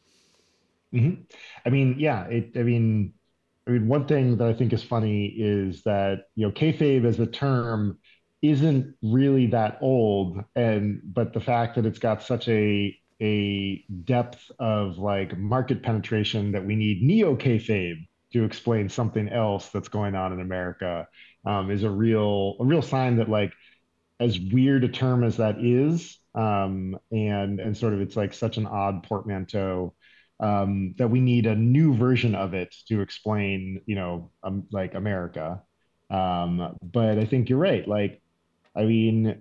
Mm-hmm. 0.94 1.22
I 1.66 1.70
mean, 1.70 1.96
yeah, 1.98 2.24
it, 2.24 2.52
I 2.56 2.62
mean, 2.62 3.12
I 3.66 3.72
mean, 3.72 3.88
one 3.88 4.06
thing 4.06 4.36
that 4.38 4.48
I 4.48 4.54
think 4.54 4.72
is 4.72 4.82
funny 4.82 5.26
is 5.26 5.82
that 5.82 6.28
you 6.34 6.46
know 6.46 6.52
kayfabe 6.52 7.04
as 7.04 7.18
a 7.20 7.26
term 7.26 7.98
isn't 8.40 8.94
really 9.02 9.46
that 9.48 9.78
old, 9.80 10.42
and 10.54 11.00
but 11.04 11.32
the 11.32 11.40
fact 11.40 11.74
that 11.74 11.84
it's 11.84 11.98
got 11.98 12.22
such 12.22 12.48
a 12.48 12.96
a 13.20 13.84
depth 14.04 14.50
of 14.58 14.98
like 14.98 15.36
market 15.38 15.82
penetration 15.82 16.52
that 16.52 16.64
we 16.64 16.76
need 16.76 17.02
neo 17.02 17.36
kayfabe 17.36 18.06
to 18.32 18.44
explain 18.44 18.88
something 18.88 19.28
else 19.28 19.68
that's 19.68 19.88
going 19.88 20.14
on 20.14 20.32
in 20.32 20.40
America 20.40 21.06
um, 21.46 21.70
is 21.70 21.84
a 21.84 21.90
real 21.90 22.56
a 22.60 22.64
real 22.64 22.82
sign 22.82 23.16
that 23.16 23.28
like 23.28 23.52
as 24.20 24.38
weird 24.38 24.84
a 24.84 24.88
term 24.88 25.22
as 25.24 25.36
that 25.36 25.64
is 25.64 26.18
um, 26.34 26.98
and 27.12 27.60
and 27.60 27.76
sort 27.76 27.92
of 27.94 28.00
it's 28.00 28.16
like 28.16 28.34
such 28.34 28.56
an 28.56 28.66
odd 28.66 29.02
portmanteau 29.04 29.94
um, 30.40 30.94
that 30.98 31.08
we 31.08 31.20
need 31.20 31.46
a 31.46 31.54
new 31.54 31.94
version 31.94 32.34
of 32.34 32.54
it 32.54 32.74
to 32.88 33.00
explain, 33.00 33.80
you 33.86 33.94
know, 33.94 34.30
um, 34.42 34.66
like 34.72 34.94
America. 34.94 35.62
Um, 36.10 36.76
but 36.82 37.18
I 37.18 37.24
think 37.24 37.48
you're 37.48 37.58
right. 37.58 37.86
Like, 37.86 38.20
I 38.76 38.84
mean, 38.84 39.40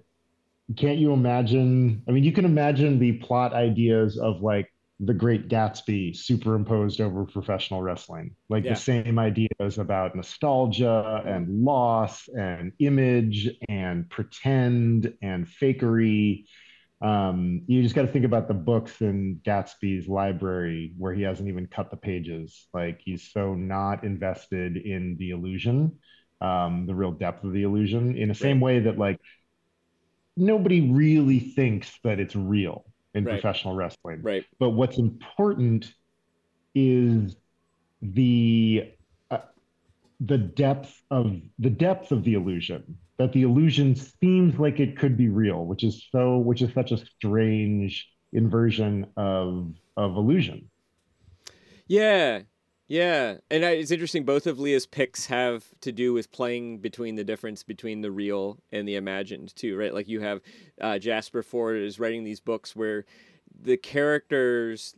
can't 0.77 0.97
you 0.97 1.13
imagine? 1.13 2.03
I 2.07 2.11
mean, 2.11 2.23
you 2.23 2.31
can 2.31 2.45
imagine 2.45 2.99
the 2.99 3.13
plot 3.13 3.53
ideas 3.53 4.17
of 4.17 4.41
like 4.41 4.67
the 4.99 5.13
Great 5.13 5.49
Gatsby 5.49 6.15
superimposed 6.15 7.01
over 7.01 7.25
professional 7.25 7.81
wrestling, 7.81 8.35
like 8.49 8.63
yeah. 8.63 8.73
the 8.73 8.79
same 8.79 9.19
ideas 9.19 9.77
about 9.77 10.15
nostalgia 10.15 11.23
and 11.25 11.63
loss 11.63 12.27
and 12.29 12.71
image 12.79 13.49
and 13.67 14.09
pretend 14.09 15.13
and 15.21 15.47
fakery 15.47 16.45
um, 17.03 17.63
you 17.67 17.83
just 17.83 17.95
got 17.95 18.03
to 18.03 18.07
think 18.07 18.23
about 18.23 18.47
the 18.47 18.53
books 18.53 19.01
in 19.01 19.41
Gatsby's 19.45 20.07
library 20.07 20.93
where 20.97 21.13
he 21.13 21.21
hasn't 21.21 21.49
even 21.49 21.67
cut 21.67 21.91
the 21.91 21.97
pages. 21.97 22.67
Like 22.73 23.01
he's 23.03 23.29
so 23.29 23.55
not 23.55 24.05
invested 24.05 24.77
in 24.77 25.17
the 25.19 25.31
illusion, 25.31 25.99
um, 26.39 26.85
the 26.87 26.95
real 26.95 27.11
depth 27.11 27.43
of 27.43 27.51
the 27.51 27.63
illusion, 27.63 28.15
in 28.15 28.29
the 28.29 28.35
same 28.35 28.61
way 28.61 28.79
that 28.79 28.97
like 28.97 29.19
nobody 30.35 30.89
really 30.91 31.39
thinks 31.39 31.99
that 32.03 32.19
it's 32.19 32.35
real 32.35 32.85
in 33.13 33.25
right. 33.25 33.33
professional 33.33 33.75
wrestling. 33.75 34.21
Right. 34.21 34.45
But 34.59 34.71
what's 34.71 34.97
important 34.97 35.93
is 36.75 37.35
the 38.01 38.91
uh, 39.31 39.37
the 40.19 40.37
depth 40.37 41.01
of 41.11 41.39
the 41.59 41.69
depth 41.69 42.11
of 42.11 42.23
the 42.23 42.33
illusion 42.33 42.97
that 43.17 43.31
the 43.31 43.43
illusion 43.43 43.95
seems 43.95 44.59
like 44.59 44.79
it 44.79 44.97
could 44.97 45.17
be 45.17 45.29
real, 45.29 45.65
which 45.65 45.83
is 45.83 46.07
so 46.11 46.37
which 46.37 46.61
is 46.61 46.73
such 46.73 46.91
a 46.91 46.97
strange 46.97 48.09
inversion 48.33 49.05
of 49.17 49.73
of 49.95 50.17
illusion. 50.17 50.69
Yeah. 51.87 52.41
Yeah, 52.87 53.37
and 53.49 53.63
I, 53.65 53.71
it's 53.71 53.91
interesting. 53.91 54.25
Both 54.25 54.45
of 54.45 54.59
Leah's 54.59 54.85
picks 54.85 55.27
have 55.27 55.65
to 55.81 55.91
do 55.91 56.13
with 56.13 56.31
playing 56.31 56.79
between 56.79 57.15
the 57.15 57.23
difference 57.23 57.63
between 57.63 58.01
the 58.01 58.11
real 58.11 58.59
and 58.71 58.87
the 58.87 58.95
imagined, 58.95 59.55
too, 59.55 59.77
right? 59.77 59.93
Like 59.93 60.07
you 60.07 60.19
have 60.19 60.41
uh, 60.81 60.99
Jasper 60.99 61.43
Fforde 61.43 61.83
is 61.83 61.99
writing 61.99 62.23
these 62.23 62.41
books 62.41 62.75
where 62.75 63.05
the 63.57 63.77
characters, 63.77 64.95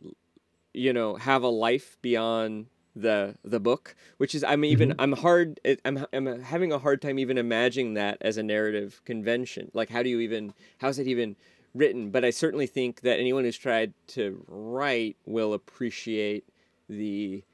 you 0.74 0.92
know, 0.92 1.14
have 1.16 1.42
a 1.42 1.48
life 1.48 1.96
beyond 2.02 2.66
the 2.96 3.36
the 3.44 3.60
book, 3.60 3.94
which 4.16 4.34
is 4.34 4.42
I'm 4.42 4.64
even 4.64 4.90
mm-hmm. 4.90 5.00
I'm 5.00 5.12
hard 5.12 5.60
I'm 5.84 6.06
I'm 6.12 6.40
having 6.40 6.72
a 6.72 6.78
hard 6.78 7.02
time 7.02 7.18
even 7.18 7.38
imagining 7.38 7.94
that 7.94 8.18
as 8.22 8.38
a 8.38 8.42
narrative 8.42 9.02
convention. 9.04 9.70
Like 9.74 9.90
how 9.90 10.02
do 10.02 10.08
you 10.08 10.20
even 10.20 10.54
how's 10.78 10.98
it 10.98 11.06
even 11.06 11.36
written? 11.74 12.10
But 12.10 12.24
I 12.24 12.30
certainly 12.30 12.66
think 12.66 13.02
that 13.02 13.20
anyone 13.20 13.44
who's 13.44 13.58
tried 13.58 13.92
to 14.08 14.42
write 14.48 15.16
will 15.26 15.52
appreciate 15.52 16.48
the 16.88 17.44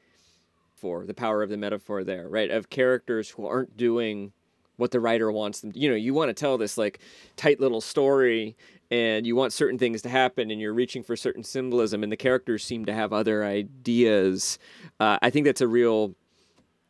for 0.83 1.07
the 1.07 1.15
power 1.15 1.43
of 1.43 1.49
the 1.49 1.57
metaphor 1.57 2.05
there, 2.05 2.29
right? 2.29 2.51
Of 2.51 2.69
characters 2.69 3.31
who 3.31 3.47
aren't 3.47 3.77
doing 3.79 4.33
what 4.77 4.91
the 4.91 5.01
writer 5.01 5.31
wants 5.33 5.61
them. 5.61 5.73
To, 5.73 5.79
you 5.79 5.89
know, 5.89 5.95
you 5.95 6.13
want 6.13 6.29
to 6.29 6.35
tell 6.35 6.59
this 6.59 6.77
like 6.77 6.99
tight 7.37 7.61
little 7.61 7.81
story 7.81 8.57
and 8.93 9.27
you 9.27 9.35
want 9.35 9.55
certain 9.55 9.79
things 9.79 10.03
to 10.03 10.09
happen 10.11 10.51
and 10.51 10.61
you're 10.61 10.75
reaching 10.75 11.03
for 11.03 11.17
certain 11.17 11.43
symbolism 11.43 12.03
and 12.03 12.13
the 12.13 12.17
characters 12.17 12.63
seem 12.63 12.85
to 12.85 12.93
have 12.93 13.13
other 13.13 13.43
ideas 13.45 14.59
uh, 15.01 15.19
i 15.23 15.31
think 15.31 15.47
that's 15.47 15.63
a 15.63 15.69
real 15.69 16.15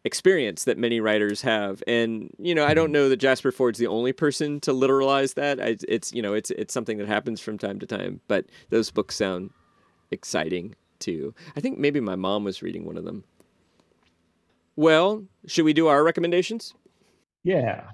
experience 0.05 0.64
that 0.64 0.76
many 0.76 1.01
writers 1.01 1.43
have 1.43 1.82
and 1.86 2.28
you 2.38 2.55
know 2.55 2.66
i 2.66 2.74
don't 2.74 2.90
know 2.90 3.09
that 3.09 3.18
Jasper 3.18 3.53
Fforde's 3.53 3.78
the 3.78 3.86
only 3.86 4.12
person 4.12 4.59
to 4.61 4.72
literalize 4.72 5.34
that 5.34 5.61
I, 5.61 5.76
it's 5.88 6.12
you 6.12 6.20
know 6.20 6.34
it's 6.34 6.51
it's 6.51 6.74
something 6.74 6.99
that 6.99 7.07
happens 7.07 7.40
from 7.40 7.57
time 7.57 7.78
to 7.78 7.86
time 7.86 8.20
but 8.26 8.47
those 8.70 8.90
books 8.90 9.14
sound 9.14 9.51
exciting 10.11 10.74
too 10.99 11.34
i 11.57 11.61
think 11.61 11.78
maybe 11.78 12.01
my 12.01 12.16
mom 12.16 12.43
was 12.43 12.62
reading 12.62 12.84
one 12.84 12.97
of 12.97 13.05
them 13.05 13.22
well 14.77 15.25
should 15.47 15.64
we 15.64 15.73
do 15.73 15.87
our 15.89 16.03
recommendations 16.05 16.75
yeah 17.45 17.85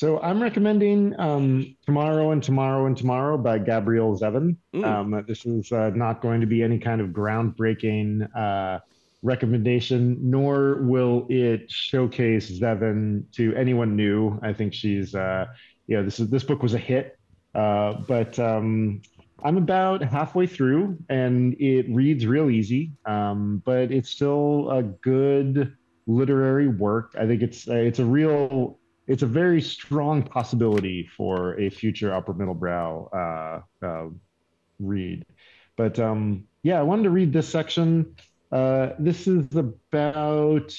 so 0.00 0.18
I'm 0.20 0.42
recommending 0.42 1.14
um, 1.20 1.76
Tomorrow 1.84 2.30
and 2.30 2.42
Tomorrow 2.42 2.86
and 2.86 2.96
Tomorrow 2.96 3.36
by 3.36 3.58
Gabrielle 3.58 4.18
Zevin. 4.18 4.56
Mm. 4.74 4.82
Um, 4.82 5.24
this 5.28 5.44
is 5.44 5.70
uh, 5.72 5.90
not 5.94 6.22
going 6.22 6.40
to 6.40 6.46
be 6.46 6.62
any 6.62 6.78
kind 6.78 7.02
of 7.02 7.08
groundbreaking 7.08 8.26
uh, 8.34 8.78
recommendation, 9.22 10.16
nor 10.22 10.76
will 10.76 11.26
it 11.28 11.70
showcase 11.70 12.50
Zevin 12.50 13.24
to 13.32 13.54
anyone 13.54 13.94
new. 13.94 14.40
I 14.42 14.54
think 14.54 14.72
she's, 14.72 15.14
uh, 15.14 15.44
you 15.86 15.98
know, 15.98 16.02
this 16.02 16.18
is 16.18 16.30
this 16.30 16.44
book 16.44 16.62
was 16.62 16.72
a 16.72 16.78
hit, 16.78 17.18
uh, 17.54 17.94
but 18.08 18.38
um, 18.38 19.02
I'm 19.42 19.56
about 19.56 20.02
halfway 20.02 20.46
through, 20.46 20.98
and 21.08 21.54
it 21.60 21.86
reads 21.88 22.26
real 22.26 22.50
easy, 22.50 22.92
um, 23.06 23.62
but 23.64 23.90
it's 23.90 24.10
still 24.10 24.70
a 24.70 24.82
good 24.82 25.76
literary 26.06 26.68
work. 26.68 27.14
I 27.18 27.26
think 27.26 27.42
it's 27.42 27.68
uh, 27.68 27.74
it's 27.74 27.98
a 27.98 28.04
real 28.04 28.78
it's 29.06 29.22
a 29.22 29.26
very 29.26 29.60
strong 29.60 30.22
possibility 30.22 31.08
for 31.16 31.58
a 31.58 31.70
future 31.70 32.14
upper 32.14 32.32
middle 32.32 32.54
brow 32.54 33.08
uh, 33.82 33.86
uh, 33.86 34.06
read. 34.78 35.24
But 35.76 35.98
um, 35.98 36.44
yeah, 36.62 36.78
I 36.78 36.82
wanted 36.82 37.04
to 37.04 37.10
read 37.10 37.32
this 37.32 37.48
section. 37.48 38.14
Uh, 38.52 38.90
this 38.98 39.26
is 39.26 39.46
about 39.54 40.76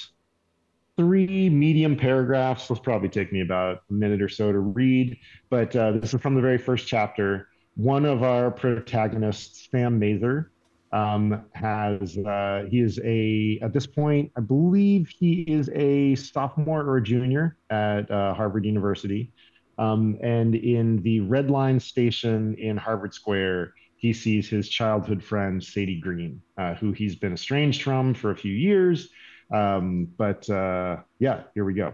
three 0.97 1.49
medium 1.49 1.95
paragraphs. 1.95 2.63
This 2.63 2.69
will 2.69 2.77
probably 2.77 3.09
take 3.09 3.33
me 3.33 3.41
about 3.41 3.81
a 3.89 3.93
minute 3.93 4.21
or 4.21 4.29
so 4.29 4.51
to 4.51 4.59
read. 4.59 5.17
But 5.49 5.75
uh, 5.75 5.93
this 5.93 6.13
is 6.13 6.21
from 6.21 6.35
the 6.35 6.41
very 6.41 6.57
first 6.57 6.87
chapter. 6.87 7.47
One 7.75 8.05
of 8.05 8.23
our 8.23 8.51
protagonists, 8.51 9.69
Sam 9.71 9.99
Masur, 9.99 10.47
um, 10.91 11.45
has 11.53 12.17
uh, 12.17 12.65
he 12.69 12.81
is 12.81 12.99
a 13.03 13.59
at 13.61 13.71
this 13.71 13.87
point 13.87 14.31
I 14.35 14.41
believe 14.41 15.07
he 15.07 15.41
is 15.43 15.69
a 15.73 16.15
sophomore 16.15 16.81
or 16.81 16.97
a 16.97 17.03
junior 17.03 17.57
at 17.69 18.11
uh, 18.11 18.33
Harvard 18.33 18.65
University, 18.65 19.31
um, 19.77 20.17
and 20.21 20.53
in 20.55 21.01
the 21.01 21.21
Red 21.21 21.49
Line 21.49 21.79
station 21.79 22.55
in 22.55 22.75
Harvard 22.75 23.13
Square, 23.13 23.73
he 23.95 24.11
sees 24.11 24.49
his 24.49 24.67
childhood 24.67 25.23
friend 25.23 25.63
Sadie 25.63 26.01
Green, 26.01 26.41
uh, 26.57 26.73
who 26.75 26.91
he's 26.91 27.15
been 27.15 27.33
estranged 27.33 27.83
from 27.83 28.13
for 28.13 28.31
a 28.31 28.35
few 28.35 28.53
years. 28.53 29.09
Um, 29.53 30.07
but 30.17 30.49
uh, 30.49 30.97
yeah, 31.19 31.43
here 31.53 31.65
we 31.65 31.73
go. 31.73 31.93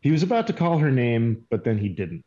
He 0.00 0.10
was 0.10 0.22
about 0.22 0.46
to 0.48 0.52
call 0.52 0.78
her 0.78 0.90
name, 0.90 1.46
but 1.48 1.64
then 1.64 1.78
he 1.78 1.88
didn't. 1.88 2.24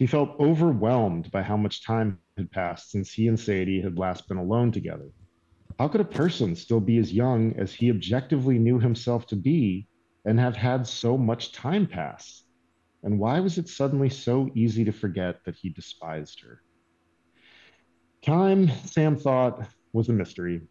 He 0.00 0.06
felt 0.06 0.40
overwhelmed 0.40 1.30
by 1.30 1.42
how 1.42 1.58
much 1.58 1.84
time 1.84 2.20
had 2.38 2.50
passed 2.50 2.90
since 2.90 3.12
he 3.12 3.28
and 3.28 3.38
Sadie 3.38 3.82
had 3.82 3.98
last 3.98 4.26
been 4.28 4.38
alone 4.38 4.72
together. 4.72 5.10
How 5.78 5.88
could 5.88 6.00
a 6.00 6.06
person 6.06 6.56
still 6.56 6.80
be 6.80 6.96
as 6.96 7.12
young 7.12 7.52
as 7.58 7.74
he 7.74 7.90
objectively 7.90 8.58
knew 8.58 8.80
himself 8.80 9.26
to 9.26 9.36
be 9.36 9.88
and 10.24 10.40
have 10.40 10.56
had 10.56 10.86
so 10.86 11.18
much 11.18 11.52
time 11.52 11.86
pass? 11.86 12.44
And 13.02 13.18
why 13.18 13.40
was 13.40 13.58
it 13.58 13.68
suddenly 13.68 14.08
so 14.08 14.48
easy 14.54 14.86
to 14.86 14.90
forget 14.90 15.44
that 15.44 15.56
he 15.56 15.68
despised 15.68 16.40
her? 16.40 16.62
Time, 18.22 18.70
Sam 18.86 19.18
thought, 19.18 19.68
was 19.92 20.08
a 20.08 20.14
mystery. 20.14 20.62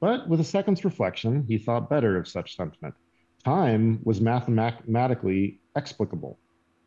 But 0.00 0.28
with 0.28 0.40
a 0.40 0.44
second's 0.44 0.84
reflection, 0.84 1.44
he 1.46 1.58
thought 1.58 1.88
better 1.88 2.16
of 2.16 2.26
such 2.26 2.56
sentiment. 2.56 2.96
Time 3.44 4.00
was 4.02 4.20
mathematically 4.20 5.60
explicable. 5.76 6.40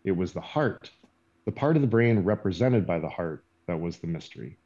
It 0.04 0.12
was 0.12 0.34
the 0.34 0.42
heart 0.42 0.92
the 1.46 1.52
part 1.52 1.76
of 1.76 1.82
the 1.82 1.88
brain 1.88 2.20
represented 2.20 2.86
by 2.86 3.00
the 3.00 3.10
heart 3.10 3.44
that 3.68 3.80
was 3.80 3.98
the 3.98 4.08
mystery. 4.08 4.58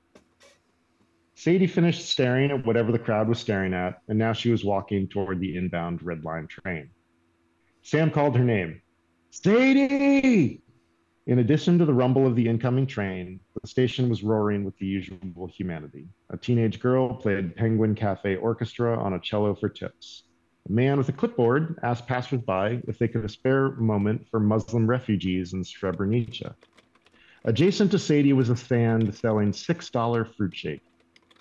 Sadie 1.35 1.67
finished 1.67 2.07
staring 2.07 2.51
at 2.51 2.65
whatever 2.65 2.91
the 2.91 2.99
crowd 2.99 3.27
was 3.27 3.39
staring 3.39 3.73
at, 3.73 4.01
and 4.07 4.17
now 4.17 4.33
she 4.33 4.51
was 4.51 4.63
walking 4.63 5.07
toward 5.07 5.39
the 5.39 5.57
inbound 5.57 6.03
Red 6.03 6.23
Line 6.23 6.47
train. 6.47 6.89
Sam 7.81 8.11
called 8.11 8.37
her 8.37 8.43
name. 8.43 8.81
Sadie! 9.31 10.61
In 11.25 11.39
addition 11.39 11.79
to 11.79 11.85
the 11.85 11.93
rumble 11.93 12.27
of 12.27 12.35
the 12.35 12.47
incoming 12.47 12.85
train, 12.85 13.39
the 13.61 13.67
station 13.67 14.09
was 14.09 14.23
roaring 14.23 14.63
with 14.63 14.77
the 14.77 14.85
usual 14.85 15.47
humanity. 15.47 16.07
A 16.29 16.37
teenage 16.37 16.79
girl 16.79 17.15
played 17.15 17.55
Penguin 17.55 17.95
Cafe 17.95 18.35
Orchestra 18.35 19.01
on 19.01 19.13
a 19.13 19.19
cello 19.19 19.55
for 19.55 19.69
tips. 19.69 20.23
A 20.69 20.71
man 20.71 20.97
with 20.97 21.09
a 21.09 21.13
clipboard 21.13 21.77
asked 21.83 22.07
passersby 22.07 22.81
if 22.87 22.97
they 22.97 23.09
could 23.09 23.29
spare 23.29 23.65
a 23.65 23.81
moment 23.81 24.25
for 24.29 24.39
Muslim 24.39 24.87
refugees 24.87 25.51
in 25.53 25.61
Srebrenica. 25.61 26.55
Adjacent 27.43 27.91
to 27.91 27.99
Sadie 27.99 28.31
was 28.31 28.49
a 28.49 28.55
stand 28.55 29.13
selling 29.13 29.51
$6 29.51 30.35
fruit 30.35 30.55
shake. 30.55 30.81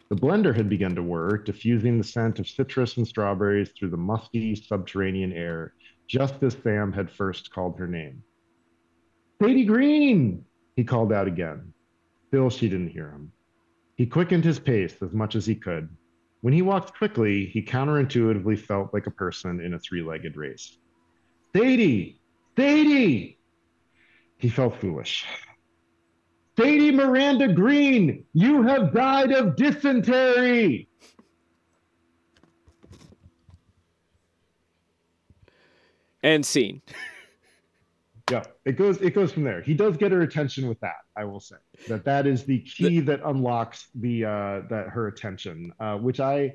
The 0.08 0.16
blender 0.16 0.54
had 0.54 0.68
begun 0.68 0.96
to 0.96 1.02
whir, 1.02 1.38
diffusing 1.38 1.98
the 1.98 2.04
scent 2.04 2.40
of 2.40 2.48
citrus 2.48 2.96
and 2.96 3.06
strawberries 3.06 3.70
through 3.70 3.90
the 3.90 3.96
musty 3.96 4.56
subterranean 4.56 5.32
air, 5.32 5.74
just 6.08 6.42
as 6.42 6.56
Sam 6.62 6.92
had 6.92 7.08
first 7.08 7.52
called 7.52 7.78
her 7.78 7.86
name. 7.86 8.24
Sadie 9.40 9.64
Green, 9.64 10.44
he 10.74 10.82
called 10.82 11.12
out 11.12 11.28
again. 11.28 11.72
Still, 12.26 12.50
she 12.50 12.68
didn't 12.68 12.90
hear 12.90 13.10
him. 13.10 13.32
He 13.96 14.04
quickened 14.04 14.44
his 14.44 14.58
pace 14.58 14.96
as 15.00 15.12
much 15.12 15.36
as 15.36 15.46
he 15.46 15.54
could. 15.54 15.88
When 16.42 16.52
he 16.52 16.60
walked 16.60 16.98
quickly, 16.98 17.46
he 17.46 17.62
counterintuitively 17.62 18.58
felt 18.58 18.92
like 18.92 19.06
a 19.06 19.12
person 19.12 19.60
in 19.60 19.74
a 19.74 19.78
three 19.78 20.02
legged 20.02 20.36
race. 20.36 20.76
Thady! 21.52 22.18
Thady! 22.56 23.38
He 24.38 24.48
felt 24.48 24.80
foolish. 24.80 25.24
Thady 26.56 26.90
Miranda 26.90 27.52
Green, 27.52 28.24
you 28.34 28.62
have 28.62 28.92
died 28.92 29.30
of 29.30 29.54
dysentery! 29.54 30.88
And 36.24 36.44
scene. 36.44 36.82
yeah 38.30 38.42
it 38.64 38.76
goes 38.76 39.00
it 39.00 39.14
goes 39.14 39.32
from 39.32 39.44
there. 39.44 39.60
He 39.60 39.74
does 39.74 39.96
get 39.96 40.12
her 40.12 40.22
attention 40.22 40.68
with 40.68 40.80
that 40.80 40.96
i 41.16 41.24
will 41.24 41.40
say. 41.40 41.56
That 41.88 42.04
that 42.04 42.26
is 42.26 42.44
the 42.44 42.60
key 42.60 43.00
that 43.00 43.20
unlocks 43.24 43.88
the 43.94 44.24
uh 44.24 44.60
that 44.70 44.88
her 44.88 45.08
attention 45.08 45.72
uh 45.80 45.96
which 45.96 46.20
i 46.20 46.52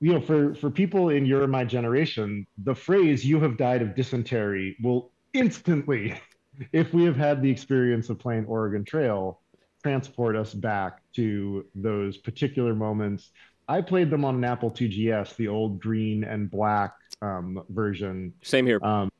you 0.00 0.12
know 0.12 0.20
for 0.20 0.54
for 0.54 0.70
people 0.70 1.10
in 1.10 1.24
your 1.24 1.46
my 1.46 1.64
generation 1.64 2.46
the 2.64 2.74
phrase 2.74 3.24
you 3.24 3.40
have 3.40 3.56
died 3.56 3.82
of 3.82 3.94
dysentery 3.94 4.76
will 4.82 5.10
instantly 5.32 6.20
if 6.72 6.92
we 6.92 7.04
have 7.04 7.16
had 7.16 7.40
the 7.42 7.50
experience 7.50 8.10
of 8.10 8.18
playing 8.18 8.44
oregon 8.46 8.84
trail 8.84 9.40
transport 9.82 10.36
us 10.36 10.54
back 10.54 11.00
to 11.14 11.66
those 11.74 12.16
particular 12.16 12.74
moments. 12.74 13.30
I 13.68 13.80
played 13.80 14.10
them 14.10 14.24
on 14.24 14.36
an 14.36 14.44
apple 14.44 14.70
2gs 14.70 15.36
the 15.36 15.48
old 15.48 15.80
green 15.80 16.24
and 16.24 16.50
black 16.50 16.94
um 17.20 17.62
version. 17.68 18.32
Same 18.42 18.66
here. 18.66 18.80
Um 18.82 19.10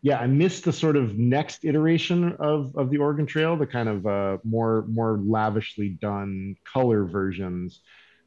yeah, 0.00 0.18
I 0.18 0.26
missed 0.26 0.64
the 0.64 0.72
sort 0.72 0.96
of 0.96 1.18
next 1.18 1.64
iteration 1.64 2.34
of 2.38 2.76
of 2.76 2.90
the 2.90 2.98
Oregon 2.98 3.26
Trail, 3.26 3.56
the 3.56 3.66
kind 3.66 3.88
of 3.88 4.06
uh, 4.06 4.38
more 4.44 4.84
more 4.88 5.20
lavishly 5.24 5.88
done 5.88 6.56
color 6.64 7.04
versions 7.04 7.80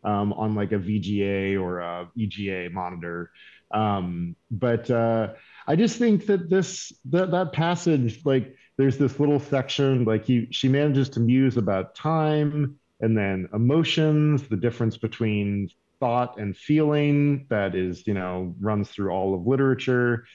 um, 0.03 0.34
on 0.34 0.55
like 0.55 0.72
a 0.72 0.80
VGA 0.80 1.59
or 1.59 1.80
a 1.80 2.09
EGA 2.17 2.69
monitor. 2.72 3.32
Um, 3.72 4.36
but 4.49 4.89
uh, 4.91 5.34
I 5.67 5.76
just 5.76 5.97
think 5.97 6.26
that 6.26 6.49
this 6.49 6.91
that 7.05 7.32
that 7.32 7.53
passage, 7.53 8.22
like, 8.26 8.55
there's 8.78 8.97
this 8.97 9.19
little 9.19 9.39
section, 9.39 10.03
like 10.03 10.26
he 10.26 10.47
she 10.51 10.67
manages 10.67 11.07
to 11.09 11.19
muse 11.22 11.55
about 11.55 11.95
time 11.95 12.78
and 12.99 13.17
then 13.17 13.47
emotions, 13.53 14.43
the 14.43 14.57
difference 14.57 14.97
between 14.97 15.69
thought 15.99 16.38
and 16.39 16.57
feeling 16.57 17.45
that 17.49 17.76
is, 17.76 18.05
you 18.07 18.13
know, 18.13 18.55
runs 18.59 18.89
through 18.89 19.11
all 19.11 19.34
of 19.34 19.47
literature. 19.47 20.26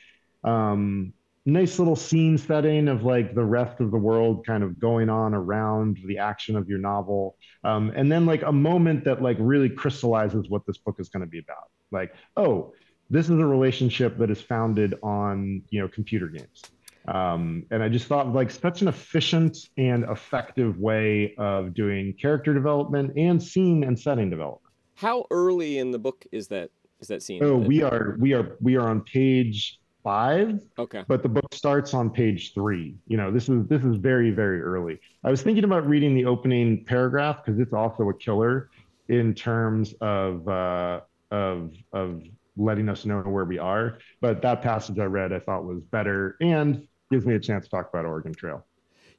Um, 0.45 1.13
nice 1.47 1.79
little 1.79 1.97
scene 1.97 2.37
setting 2.37 2.89
of 2.89 3.05
like 3.05 3.35
the 3.35 3.45
rest 3.45 3.81
of 3.81 3.93
the 3.93 3.97
world 3.97 4.45
kind 4.45 4.65
of 4.65 4.79
going 4.81 5.09
on 5.09 5.33
around 5.33 5.97
the 6.07 6.19
action 6.19 6.57
of 6.57 6.69
your 6.69 6.79
novel. 6.79 7.37
Um, 7.63 7.93
and 7.95 8.11
then 8.11 8.27
like 8.27 8.43
a 8.43 8.53
moment 8.53 9.05
that 9.05 9.23
like 9.23 9.37
really 9.39 9.71
crystallizes 9.71 10.49
what 10.51 10.67
this 10.67 10.77
book 10.79 10.97
is 10.99 11.09
going 11.09 11.23
to 11.23 11.29
be 11.29 11.39
about. 11.39 11.71
Like 11.93 12.15
oh 12.37 12.75
this 13.09 13.27
is 13.27 13.39
a 13.39 13.47
relationship 13.47 14.19
that 14.19 14.31
is 14.31 14.41
founded 14.41 14.97
on 15.03 15.63
you 15.71 15.81
know 15.81 15.89
computer 15.89 16.27
games. 16.27 16.63
Um, 17.09 17.65
and 17.71 17.85
i 17.85 17.89
just 17.89 18.09
thought 18.09 18.33
like 18.33 18.51
such 18.51 18.83
an 18.83 18.89
efficient 18.89 19.57
and 19.77 20.03
effective 20.11 20.77
way 20.81 21.37
of 21.39 21.73
doing 21.73 22.13
character 22.21 22.53
development 22.53 23.13
and 23.17 23.41
scene 23.41 23.85
and 23.85 23.97
setting 23.97 24.29
development. 24.29 24.73
How 24.97 25.27
early 25.31 25.79
in 25.79 25.93
the 25.93 26.01
book 26.01 26.27
is 26.33 26.49
that 26.49 26.71
is 27.01 27.07
that 27.07 27.23
scene? 27.23 27.45
Oh 27.45 27.57
we 27.57 27.85
are 27.85 28.17
we 28.19 28.33
are 28.33 28.57
we 28.61 28.75
are 28.75 28.89
on 28.89 29.03
page 29.03 29.79
five. 30.07 30.61
Okay. 30.79 31.03
But 31.09 31.25
the 31.25 31.29
book 31.29 31.53
starts 31.53 31.93
on 31.93 32.11
page 32.11 32.55
three. 32.55 32.95
You 33.09 33.17
know, 33.17 33.33
this 33.33 33.49
is 33.49 33.67
this 33.67 33.83
is 33.83 33.97
very 33.97 34.31
very 34.31 34.63
early. 34.63 35.01
I 35.25 35.31
was 35.31 35.43
thinking 35.43 35.65
about 35.65 35.85
reading 35.85 36.15
the 36.15 36.25
opening 36.27 36.85
paragraph 36.85 37.45
because 37.45 37.59
it's 37.59 37.73
also 37.73 38.09
a 38.09 38.15
killer 38.15 38.71
in 39.09 39.35
terms 39.35 39.95
of 40.01 40.49
uh, 40.49 41.01
of 41.33 41.73
of 41.93 42.23
letting 42.57 42.89
us 42.89 43.05
know 43.05 43.21
where 43.23 43.45
we 43.45 43.59
are. 43.59 43.99
But 44.21 44.43
that 44.43 44.63
passage 44.63 45.01
I 45.01 45.07
read 45.07 45.33
I 45.33 45.41
thought 45.41 45.65
was 45.65 45.83
better 45.91 46.37
and 46.41 46.87
gives 47.11 47.27
me 47.27 47.35
a 47.35 47.41
chance 47.41 47.65
to 47.65 47.71
talk 47.71 47.89
about 47.89 48.05
Oregon 48.05 48.33
Trail. 48.33 48.65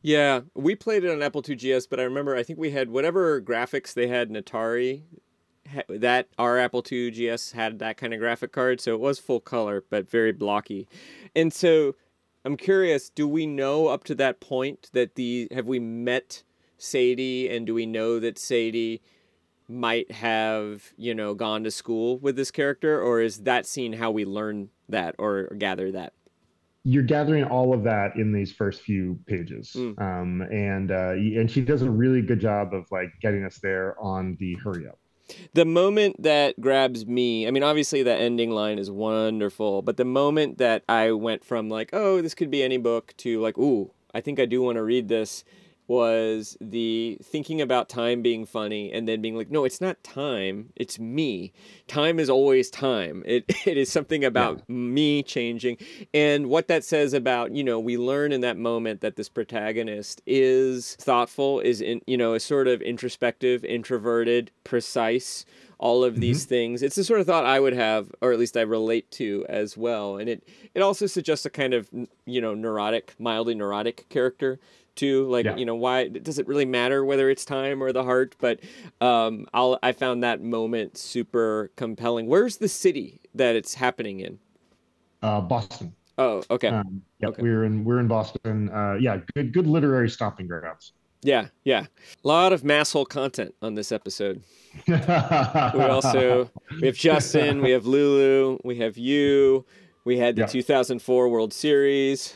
Yeah, 0.01 0.41
we 0.55 0.75
played 0.75 1.03
it 1.03 1.11
on 1.11 1.21
Apple 1.21 1.41
IIgs, 1.41 1.87
but 1.89 1.99
I 1.99 2.03
remember 2.03 2.33
I 2.33 2.43
think 2.43 2.59
we 2.59 2.71
had 2.71 2.89
whatever 2.89 3.41
graphics 3.41 3.93
they 3.93 4.07
had 4.07 4.29
in 4.29 4.41
Atari 4.41 5.03
that 5.89 6.27
our 6.37 6.57
Apple 6.57 6.83
II 6.89 7.11
GS 7.11 7.51
had 7.51 7.79
that 7.79 7.97
kind 7.97 8.13
of 8.13 8.19
graphic 8.19 8.51
card, 8.51 8.81
so 8.81 8.93
it 8.93 8.99
was 8.99 9.19
full 9.19 9.39
color 9.39 9.83
but 9.89 10.09
very 10.09 10.31
blocky. 10.31 10.87
And 11.35 11.53
so 11.53 11.95
I'm 12.45 12.57
curious, 12.57 13.09
do 13.09 13.27
we 13.27 13.45
know 13.45 13.87
up 13.87 14.03
to 14.05 14.15
that 14.15 14.39
point 14.39 14.89
that 14.93 15.15
the 15.15 15.47
have 15.51 15.65
we 15.65 15.79
met 15.79 16.43
Sadie 16.77 17.49
and 17.49 17.65
do 17.65 17.73
we 17.73 17.85
know 17.85 18.19
that 18.19 18.37
Sadie 18.37 19.01
might 19.67 20.11
have, 20.11 20.93
you 20.97 21.13
know, 21.13 21.33
gone 21.33 21.63
to 21.65 21.71
school 21.71 22.19
with 22.19 22.35
this 22.35 22.51
character 22.51 23.01
or 23.01 23.19
is 23.19 23.39
that 23.39 23.65
scene 23.65 23.93
how 23.93 24.11
we 24.11 24.23
learn 24.23 24.69
that 24.87 25.15
or 25.17 25.47
gather 25.57 25.91
that? 25.91 26.13
You're 26.83 27.03
gathering 27.03 27.43
all 27.43 27.73
of 27.73 27.83
that 27.83 28.15
in 28.15 28.31
these 28.31 28.53
first 28.53 28.81
few 28.81 29.19
pages, 29.27 29.73
mm. 29.75 29.99
um, 30.01 30.41
and 30.49 30.89
uh, 30.89 31.11
and 31.11 31.51
she 31.51 31.59
does 31.59 31.81
a 31.81 31.91
really 31.91 32.21
good 32.21 32.39
job 32.39 32.73
of 32.73 32.85
like 32.91 33.09
getting 33.21 33.43
us 33.43 33.59
there 33.61 33.99
on 33.99 34.37
the 34.39 34.55
hurry 34.63 34.87
up 34.87 34.97
the 35.53 35.65
moment 35.65 36.21
that 36.23 36.59
grabs 36.59 37.05
me, 37.05 37.47
I 37.47 37.51
mean, 37.51 37.63
obviously 37.63 38.03
the 38.03 38.13
ending 38.13 38.51
line 38.51 38.79
is 38.79 38.89
wonderful, 38.89 39.81
but 39.81 39.97
the 39.97 40.05
moment 40.05 40.57
that 40.57 40.83
I 40.87 41.11
went 41.11 41.43
from 41.43 41.69
like, 41.69 41.89
oh, 41.93 42.21
this 42.21 42.35
could 42.35 42.51
be 42.51 42.63
any 42.63 42.77
book 42.77 43.13
to 43.17 43.39
like, 43.41 43.57
ooh, 43.57 43.91
I 44.13 44.21
think 44.21 44.39
I 44.39 44.45
do 44.45 44.61
want 44.61 44.77
to 44.77 44.83
read 44.83 45.07
this 45.07 45.43
was 45.87 46.57
the 46.59 47.17
thinking 47.23 47.61
about 47.61 47.89
time 47.89 48.21
being 48.21 48.45
funny 48.45 48.91
and 48.91 49.07
then 49.07 49.21
being 49.21 49.35
like, 49.35 49.49
no, 49.49 49.63
it's 49.63 49.81
not 49.81 50.03
time, 50.03 50.69
it's 50.75 50.99
me. 50.99 51.53
Time 51.87 52.19
is 52.19 52.29
always 52.29 52.69
time. 52.69 53.23
It 53.25 53.45
it 53.65 53.77
is 53.77 53.91
something 53.91 54.23
about 54.23 54.57
yeah. 54.57 54.63
me 54.75 55.23
changing. 55.23 55.77
And 56.13 56.47
what 56.47 56.67
that 56.67 56.83
says 56.83 57.13
about, 57.13 57.51
you 57.53 57.63
know, 57.63 57.79
we 57.79 57.97
learn 57.97 58.31
in 58.31 58.41
that 58.41 58.57
moment 58.57 59.01
that 59.01 59.15
this 59.15 59.29
protagonist 59.29 60.21
is 60.25 60.95
thoughtful, 60.95 61.59
is 61.61 61.81
in 61.81 62.01
you 62.05 62.17
know, 62.17 62.33
is 62.33 62.43
sort 62.43 62.67
of 62.67 62.81
introspective, 62.81 63.63
introverted, 63.63 64.51
precise 64.63 65.45
all 65.79 66.03
of 66.03 66.19
these 66.19 66.41
mm-hmm. 66.41 66.49
things. 66.49 66.81
It's 66.81 66.95
the 66.95 67.03
sort 67.03 67.19
of 67.19 67.27
thought 67.27 67.45
I 67.45 67.59
would 67.59 67.73
have, 67.73 68.11
or 68.21 68.31
at 68.31 68.39
least 68.39 68.57
I 68.57 68.61
relate 68.61 69.11
to 69.11 69.45
as 69.47 69.77
well. 69.77 70.17
And 70.17 70.27
it 70.29 70.47
it 70.73 70.81
also 70.81 71.05
suggests 71.05 71.45
a 71.45 71.49
kind 71.49 71.73
of 71.73 71.89
you 72.25 72.41
know 72.41 72.53
neurotic, 72.53 73.15
mildly 73.19 73.55
neurotic 73.55 74.09
character 74.09 74.59
too. 74.97 75.27
Like, 75.29 75.45
yeah. 75.45 75.55
you 75.55 75.65
know, 75.65 75.75
why 75.75 76.07
does 76.07 76.39
it 76.39 76.47
really 76.47 76.65
matter 76.65 77.05
whether 77.05 77.29
it's 77.29 77.45
time 77.45 77.81
or 77.81 77.91
the 77.93 78.03
heart? 78.03 78.35
But 78.39 78.59
um, 78.99 79.45
I'll, 79.53 79.79
I 79.81 79.91
found 79.91 80.23
that 80.23 80.41
moment 80.41 80.97
super 80.97 81.71
compelling. 81.75 82.27
Where's 82.27 82.57
the 82.57 82.67
city 82.67 83.21
that 83.35 83.55
it's 83.55 83.73
happening 83.73 84.19
in? 84.19 84.39
Uh, 85.21 85.41
Boston. 85.41 85.93
Oh, 86.17 86.43
okay. 86.49 86.69
Um, 86.69 87.01
yeah, 87.19 87.29
okay. 87.29 87.41
we're 87.41 87.63
in 87.63 87.83
we're 87.83 87.99
in 87.99 88.07
Boston. 88.07 88.69
Uh, 88.69 88.97
yeah, 88.99 89.19
good 89.35 89.53
good 89.53 89.67
literary 89.67 90.09
stomping 90.09 90.47
grounds. 90.47 90.93
Yeah, 91.23 91.47
yeah. 91.63 91.85
A 92.23 92.27
lot 92.27 92.53
of 92.53 92.61
masshole 92.61 93.07
content 93.07 93.53
on 93.61 93.75
this 93.75 93.91
episode. 93.91 94.43
we 94.87 94.93
also 94.95 96.49
we 96.79 96.87
have 96.87 96.95
Justin, 96.95 97.61
we 97.61 97.71
have 97.71 97.85
Lulu, 97.85 98.59
we 98.63 98.77
have 98.77 98.97
you, 98.97 99.65
we 100.05 100.17
had 100.17 100.35
the 100.35 100.41
yeah. 100.41 100.47
2004 100.47 101.29
World 101.29 101.53
Series. 101.53 102.33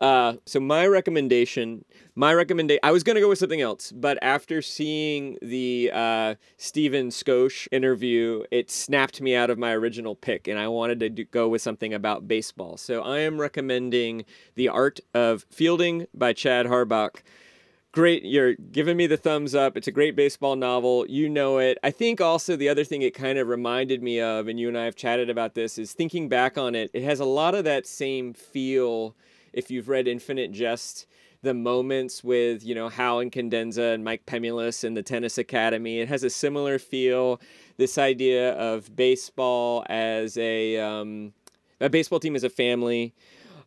Uh, 0.00 0.34
so 0.46 0.60
my 0.60 0.86
recommendation, 0.86 1.84
my 2.14 2.34
recommendation, 2.34 2.80
I 2.82 2.90
was 2.90 3.02
gonna 3.02 3.20
go 3.20 3.28
with 3.28 3.38
something 3.38 3.60
else, 3.60 3.90
but 3.92 4.18
after 4.20 4.60
seeing 4.60 5.38
the 5.40 5.90
uh, 5.92 6.34
Stephen 6.58 7.08
Schoch 7.08 7.66
interview, 7.72 8.44
it 8.50 8.70
snapped 8.70 9.20
me 9.20 9.34
out 9.34 9.48
of 9.50 9.58
my 9.58 9.72
original 9.72 10.14
pick, 10.14 10.46
and 10.46 10.58
I 10.58 10.68
wanted 10.68 11.00
to 11.00 11.08
do, 11.08 11.24
go 11.24 11.48
with 11.48 11.62
something 11.62 11.94
about 11.94 12.28
baseball. 12.28 12.76
So 12.76 13.02
I 13.02 13.20
am 13.20 13.40
recommending 13.40 14.24
The 14.56 14.68
Art 14.68 15.00
of 15.14 15.46
Fielding 15.50 16.06
by 16.12 16.32
Chad 16.34 16.66
Harbach. 16.66 17.22
great 17.92 18.24
you're 18.24 18.54
giving 18.54 18.96
me 18.96 19.06
the 19.06 19.18
thumbs 19.18 19.54
up 19.54 19.76
it's 19.76 19.86
a 19.86 19.92
great 19.92 20.16
baseball 20.16 20.56
novel 20.56 21.04
you 21.10 21.28
know 21.28 21.58
it 21.58 21.76
i 21.82 21.90
think 21.90 22.22
also 22.22 22.56
the 22.56 22.68
other 22.68 22.84
thing 22.84 23.02
it 23.02 23.12
kind 23.12 23.38
of 23.38 23.48
reminded 23.48 24.02
me 24.02 24.18
of 24.18 24.48
and 24.48 24.58
you 24.58 24.66
and 24.66 24.78
i 24.78 24.84
have 24.86 24.96
chatted 24.96 25.28
about 25.28 25.52
this 25.54 25.76
is 25.76 25.92
thinking 25.92 26.26
back 26.26 26.56
on 26.56 26.74
it 26.74 26.90
it 26.94 27.02
has 27.02 27.20
a 27.20 27.24
lot 27.26 27.54
of 27.54 27.64
that 27.64 27.86
same 27.86 28.32
feel 28.32 29.14
if 29.52 29.70
you've 29.70 29.90
read 29.90 30.08
infinite 30.08 30.52
jest 30.52 31.06
the 31.42 31.54
moments 31.54 32.22
with 32.22 32.64
you 32.64 32.74
know 32.74 32.88
hal 32.88 33.18
Incandenza 33.18 33.94
and 33.94 34.04
mike 34.04 34.24
pemulis 34.26 34.84
and 34.84 34.96
the 34.96 35.02
tennis 35.02 35.38
academy 35.38 36.00
it 36.00 36.08
has 36.08 36.22
a 36.22 36.30
similar 36.30 36.78
feel 36.78 37.40
this 37.76 37.98
idea 37.98 38.52
of 38.54 38.94
baseball 38.94 39.84
as 39.88 40.36
a 40.38 40.78
um, 40.78 41.32
a 41.80 41.88
baseball 41.88 42.20
team 42.20 42.36
as 42.36 42.44
a 42.44 42.50
family 42.50 43.12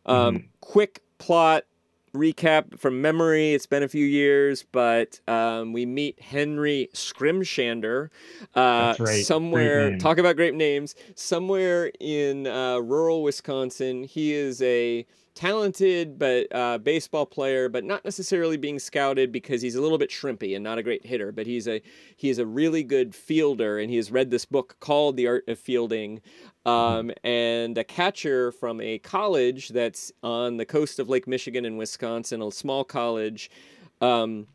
um, 0.06 0.36
mm-hmm. 0.36 0.46
quick 0.60 1.02
plot 1.18 1.64
recap 2.16 2.78
from 2.78 3.00
memory. 3.00 3.52
It's 3.52 3.66
been 3.66 3.82
a 3.82 3.88
few 3.88 4.04
years, 4.04 4.64
but 4.72 5.20
um, 5.28 5.72
we 5.72 5.86
meet 5.86 6.20
Henry 6.20 6.88
Skrimshander 6.94 8.08
uh, 8.54 8.94
right. 8.98 9.24
somewhere. 9.24 9.96
Talk 9.98 10.18
about 10.18 10.36
great 10.36 10.54
names. 10.54 10.94
Somewhere 11.14 11.92
in 12.00 12.46
uh, 12.46 12.78
rural 12.78 13.22
Wisconsin, 13.22 14.04
he 14.04 14.32
is 14.32 14.62
a 14.62 15.06
talented 15.36 16.18
but 16.18 16.48
uh, 16.52 16.78
baseball 16.78 17.26
player, 17.26 17.68
but 17.68 17.84
not 17.84 18.04
necessarily 18.04 18.56
being 18.56 18.80
scouted 18.80 19.30
because 19.30 19.62
he's 19.62 19.76
a 19.76 19.80
little 19.80 19.98
bit 19.98 20.10
shrimpy 20.10 20.56
and 20.56 20.64
not 20.64 20.78
a 20.78 20.82
great 20.82 21.06
hitter. 21.06 21.30
But 21.30 21.46
he's 21.46 21.68
a 21.68 21.80
he's 22.16 22.38
a 22.38 22.46
really 22.46 22.82
good 22.82 23.14
fielder, 23.14 23.78
and 23.78 23.88
he 23.88 23.96
has 23.96 24.10
read 24.10 24.30
this 24.30 24.44
book 24.44 24.76
called 24.80 25.16
The 25.16 25.28
Art 25.28 25.44
of 25.46 25.60
Fielding. 25.60 26.20
Um, 26.64 27.12
and 27.22 27.78
a 27.78 27.84
catcher 27.84 28.50
from 28.50 28.80
a 28.80 28.98
college 28.98 29.68
that's 29.68 30.10
on 30.24 30.56
the 30.56 30.64
coast 30.64 30.98
of 30.98 31.08
Lake 31.08 31.28
Michigan 31.28 31.64
in 31.64 31.76
Wisconsin, 31.76 32.42
a 32.42 32.50
small 32.50 32.82
college, 32.82 33.48
um, 34.00 34.48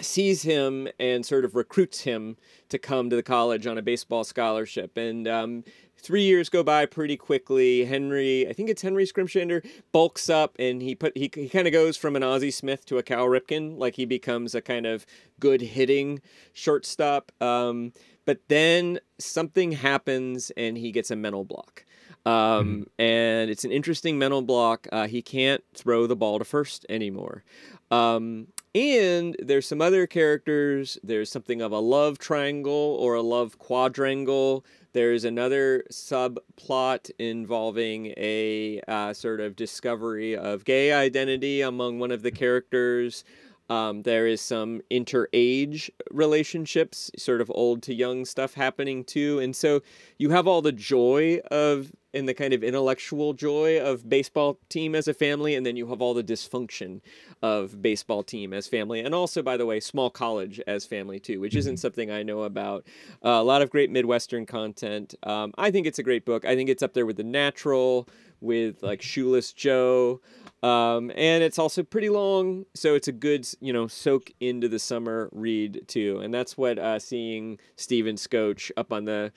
sees 0.00 0.42
him 0.42 0.88
and 1.00 1.24
sort 1.24 1.44
of 1.44 1.54
recruits 1.54 2.00
him 2.00 2.36
to 2.68 2.78
come 2.78 3.10
to 3.10 3.16
the 3.16 3.22
college 3.22 3.66
on 3.66 3.78
a 3.78 3.82
baseball 3.82 4.24
scholarship. 4.24 4.96
And 4.96 5.26
um, 5.26 5.64
three 6.02 6.22
years 6.22 6.48
go 6.48 6.62
by 6.62 6.84
pretty 6.84 7.16
quickly. 7.16 7.84
Henry, 7.84 8.46
I 8.48 8.52
think 8.52 8.68
it's 8.68 8.82
Henry 8.82 9.06
Skrimshander, 9.06 9.64
bulks 9.92 10.28
up 10.28 10.56
and 10.58 10.82
he 10.82 10.94
put 10.94 11.16
he, 11.16 11.30
he 11.34 11.48
kind 11.48 11.66
of 11.66 11.72
goes 11.72 11.96
from 11.96 12.16
an 12.16 12.22
Ozzie 12.22 12.50
Smith 12.50 12.84
to 12.86 12.98
a 12.98 13.02
Cal 13.02 13.26
Ripken, 13.26 13.78
like 13.78 13.94
he 13.94 14.04
becomes 14.04 14.54
a 14.54 14.60
kind 14.60 14.86
of 14.86 15.06
good 15.40 15.60
hitting 15.60 16.20
shortstop. 16.52 17.32
Um, 17.40 17.92
but 18.24 18.40
then 18.48 19.00
something 19.18 19.72
happens 19.72 20.50
and 20.56 20.76
he 20.76 20.92
gets 20.92 21.10
a 21.10 21.16
mental 21.16 21.44
block. 21.44 21.84
Um, 22.24 22.32
mm-hmm. 22.32 22.82
And 22.98 23.50
it's 23.50 23.64
an 23.64 23.72
interesting 23.72 24.18
mental 24.18 24.42
block. 24.42 24.86
Uh, 24.92 25.08
he 25.08 25.22
can't 25.22 25.62
throw 25.74 26.06
the 26.06 26.16
ball 26.16 26.38
to 26.38 26.44
first 26.44 26.86
anymore. 26.88 27.42
Um, 27.90 28.48
and 28.74 29.36
there's 29.42 29.66
some 29.66 29.82
other 29.82 30.06
characters. 30.06 30.98
There's 31.02 31.30
something 31.30 31.60
of 31.60 31.72
a 31.72 31.78
love 31.78 32.18
triangle 32.18 32.96
or 33.00 33.14
a 33.14 33.22
love 33.22 33.58
quadrangle 33.58 34.64
there's 34.92 35.24
another 35.24 35.84
subplot 35.90 37.10
involving 37.18 38.14
a 38.16 38.80
uh, 38.86 39.12
sort 39.12 39.40
of 39.40 39.56
discovery 39.56 40.36
of 40.36 40.64
gay 40.64 40.92
identity 40.92 41.62
among 41.62 41.98
one 41.98 42.10
of 42.10 42.22
the 42.22 42.30
characters. 42.30 43.24
Um, 43.72 44.02
there 44.02 44.26
is 44.26 44.42
some 44.42 44.82
inter-age 44.90 45.90
relationships, 46.10 47.10
sort 47.16 47.40
of 47.40 47.50
old 47.54 47.82
to 47.84 47.94
young 47.94 48.26
stuff 48.26 48.52
happening 48.52 49.02
too, 49.02 49.38
and 49.38 49.56
so 49.56 49.80
you 50.18 50.28
have 50.28 50.46
all 50.46 50.60
the 50.60 50.72
joy 50.72 51.40
of 51.50 51.90
and 52.14 52.28
the 52.28 52.34
kind 52.34 52.52
of 52.52 52.62
intellectual 52.62 53.32
joy 53.32 53.80
of 53.80 54.06
baseball 54.06 54.58
team 54.68 54.94
as 54.94 55.08
a 55.08 55.14
family, 55.14 55.54
and 55.54 55.64
then 55.64 55.76
you 55.76 55.86
have 55.86 56.02
all 56.02 56.12
the 56.12 56.22
dysfunction 56.22 57.00
of 57.40 57.80
baseball 57.80 58.22
team 58.22 58.52
as 58.52 58.66
family, 58.66 59.00
and 59.00 59.14
also, 59.14 59.40
by 59.42 59.56
the 59.56 59.64
way, 59.64 59.80
small 59.80 60.10
college 60.10 60.60
as 60.66 60.84
family 60.84 61.18
too, 61.18 61.40
which 61.40 61.56
isn't 61.56 61.76
mm-hmm. 61.76 61.80
something 61.80 62.10
I 62.10 62.22
know 62.22 62.42
about. 62.42 62.86
Uh, 63.24 63.40
a 63.40 63.42
lot 63.42 63.62
of 63.62 63.70
great 63.70 63.90
Midwestern 63.90 64.44
content. 64.44 65.14
Um, 65.22 65.54
I 65.56 65.70
think 65.70 65.86
it's 65.86 65.98
a 65.98 66.02
great 66.02 66.26
book. 66.26 66.44
I 66.44 66.54
think 66.54 66.68
it's 66.68 66.82
up 66.82 66.92
there 66.92 67.06
with 67.06 67.16
The 67.16 67.24
Natural, 67.24 68.06
with 68.42 68.82
like 68.82 69.00
Shoeless 69.00 69.52
Joe. 69.52 70.20
Um, 70.62 71.10
and 71.16 71.42
it's 71.42 71.58
also 71.58 71.82
pretty 71.82 72.08
long, 72.08 72.66
so 72.74 72.94
it's 72.94 73.08
a 73.08 73.12
good, 73.12 73.48
you 73.60 73.72
know, 73.72 73.88
soak 73.88 74.30
into 74.38 74.68
the 74.68 74.78
summer 74.78 75.28
read 75.32 75.82
too. 75.88 76.20
And 76.22 76.32
that's 76.32 76.56
what 76.56 76.78
uh, 76.78 77.00
seeing 77.00 77.58
Steven 77.76 78.14
Schoch 78.14 78.70
up 78.76 78.92
on 78.92 79.04
the 79.04 79.32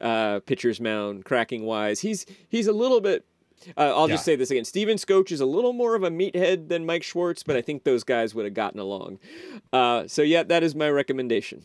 uh, 0.00 0.40
pitcher's 0.40 0.80
mound, 0.80 1.24
cracking 1.24 1.64
wise, 1.64 2.00
he's 2.00 2.26
he's 2.48 2.66
a 2.66 2.72
little 2.72 3.00
bit. 3.00 3.24
Uh, 3.76 3.94
I'll 3.96 4.08
yeah. 4.08 4.14
just 4.14 4.24
say 4.24 4.36
this 4.36 4.50
again: 4.50 4.64
Steven 4.64 4.96
Schoch 4.96 5.32
is 5.32 5.40
a 5.40 5.46
little 5.46 5.72
more 5.72 5.94
of 5.94 6.02
a 6.02 6.10
meathead 6.10 6.68
than 6.68 6.84
Mike 6.84 7.02
Schwartz, 7.02 7.42
but 7.42 7.56
I 7.56 7.62
think 7.62 7.84
those 7.84 8.04
guys 8.04 8.34
would 8.34 8.44
have 8.44 8.54
gotten 8.54 8.80
along. 8.80 9.18
Uh, 9.72 10.06
so 10.06 10.22
yeah, 10.22 10.42
that 10.42 10.62
is 10.62 10.74
my 10.74 10.90
recommendation. 10.90 11.64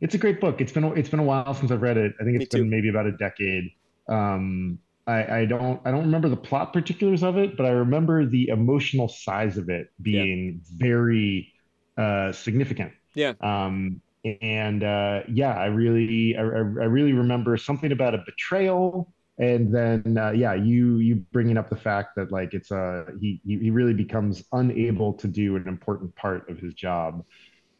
It's 0.00 0.14
a 0.14 0.18
great 0.18 0.40
book. 0.40 0.60
It's 0.60 0.72
been 0.72 0.84
it's 0.96 1.08
been 1.08 1.20
a 1.20 1.24
while 1.24 1.54
since 1.54 1.70
I've 1.70 1.82
read 1.82 1.96
it. 1.96 2.12
I 2.20 2.24
think 2.24 2.40
it's 2.40 2.54
been 2.54 2.70
maybe 2.70 2.88
about 2.88 3.06
a 3.06 3.12
decade. 3.12 3.70
Um, 4.08 4.78
I, 5.06 5.38
I 5.40 5.44
don't 5.44 5.80
I 5.84 5.90
don't 5.90 6.02
remember 6.02 6.28
the 6.28 6.36
plot 6.36 6.72
particulars 6.72 7.22
of 7.22 7.36
it, 7.36 7.56
but 7.56 7.64
I 7.64 7.70
remember 7.70 8.26
the 8.26 8.48
emotional 8.48 9.08
size 9.08 9.56
of 9.56 9.68
it 9.68 9.88
being 10.02 10.60
yeah. 10.64 10.86
very 10.86 11.52
uh, 11.96 12.32
significant. 12.32 12.92
Yeah. 13.14 13.34
Um, 13.40 14.00
and 14.40 14.82
uh, 14.82 15.20
yeah, 15.28 15.54
I 15.54 15.66
really 15.66 16.36
I, 16.36 16.40
I, 16.40 16.42
really 16.42 17.12
remember 17.12 17.56
something 17.56 17.92
about 17.92 18.14
a 18.14 18.22
betrayal, 18.26 19.12
and 19.38 19.72
then 19.72 20.18
uh, 20.18 20.30
yeah, 20.30 20.54
you 20.54 20.96
you 20.96 21.24
bringing 21.32 21.56
up 21.56 21.70
the 21.70 21.76
fact 21.76 22.16
that 22.16 22.32
like 22.32 22.52
it's 22.52 22.72
a 22.72 22.76
uh, 22.76 23.04
he 23.20 23.40
he 23.46 23.70
really 23.70 23.94
becomes 23.94 24.42
unable 24.52 25.12
to 25.14 25.28
do 25.28 25.54
an 25.54 25.68
important 25.68 26.14
part 26.16 26.50
of 26.50 26.58
his 26.58 26.74
job, 26.74 27.24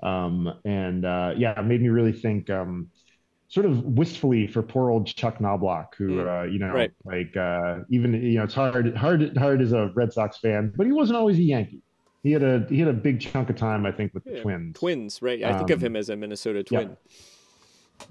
um, 0.04 0.54
and 0.64 1.04
uh, 1.04 1.34
yeah, 1.36 1.58
it 1.58 1.64
made 1.64 1.82
me 1.82 1.88
really 1.88 2.12
think. 2.12 2.48
Um, 2.50 2.88
sort 3.48 3.66
of 3.66 3.84
wistfully 3.84 4.46
for 4.46 4.62
poor 4.62 4.90
old 4.90 5.06
Chuck 5.06 5.38
Knoblauch, 5.38 5.94
who 5.96 6.16
mm. 6.16 6.42
uh, 6.42 6.44
you 6.44 6.58
know, 6.58 6.72
right. 6.72 6.92
like 7.04 7.36
uh, 7.36 7.80
even 7.90 8.14
you 8.14 8.38
know, 8.38 8.44
it's 8.44 8.54
hard, 8.54 8.96
hard, 8.96 9.36
hard 9.36 9.62
as 9.62 9.72
a 9.72 9.90
Red 9.94 10.12
Sox 10.12 10.38
fan, 10.38 10.72
but 10.76 10.86
he 10.86 10.92
wasn't 10.92 11.16
always 11.16 11.38
a 11.38 11.42
Yankee. 11.42 11.80
He 12.22 12.32
had 12.32 12.42
a 12.42 12.66
he 12.68 12.80
had 12.80 12.88
a 12.88 12.92
big 12.92 13.20
chunk 13.20 13.50
of 13.50 13.56
time, 13.56 13.86
I 13.86 13.92
think, 13.92 14.12
with 14.12 14.24
the 14.24 14.40
Twins. 14.40 14.78
Twins, 14.78 15.22
right? 15.22 15.42
I 15.44 15.50
um, 15.50 15.58
think 15.58 15.70
of 15.70 15.78
um, 15.78 15.86
him 15.86 15.96
as 15.96 16.08
a 16.08 16.16
Minnesota 16.16 16.64
Twin. 16.64 16.96
Yeah. 18.00 18.06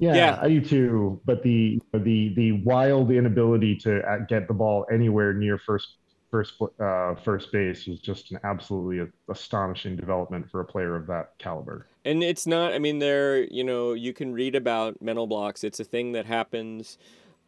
yeah. 0.00 0.14
yeah, 0.14 0.38
I 0.42 0.48
do 0.48 0.60
too. 0.60 1.20
But 1.24 1.42
the 1.44 1.80
the 1.92 2.34
the 2.34 2.52
wild 2.62 3.12
inability 3.12 3.76
to 3.76 4.00
uh, 4.00 4.18
get 4.28 4.48
the 4.48 4.54
ball 4.54 4.84
anywhere 4.90 5.32
near 5.32 5.58
first 5.58 5.98
first 6.30 6.54
uh, 6.80 7.14
first 7.14 7.52
base 7.52 7.86
was 7.86 8.00
just 8.00 8.32
an 8.32 8.40
absolutely 8.44 9.10
astonishing 9.30 9.96
development 9.96 10.50
for 10.50 10.60
a 10.60 10.64
player 10.64 10.96
of 10.96 11.06
that 11.06 11.38
caliber. 11.38 11.86
And 12.08 12.22
it's 12.22 12.46
not. 12.46 12.72
I 12.72 12.78
mean, 12.78 12.98
there. 13.00 13.44
You 13.44 13.64
know, 13.64 13.92
you 13.92 14.14
can 14.14 14.32
read 14.32 14.54
about 14.54 15.02
mental 15.02 15.26
blocks. 15.26 15.62
It's 15.62 15.78
a 15.78 15.84
thing 15.84 16.12
that 16.12 16.24
happens. 16.24 16.96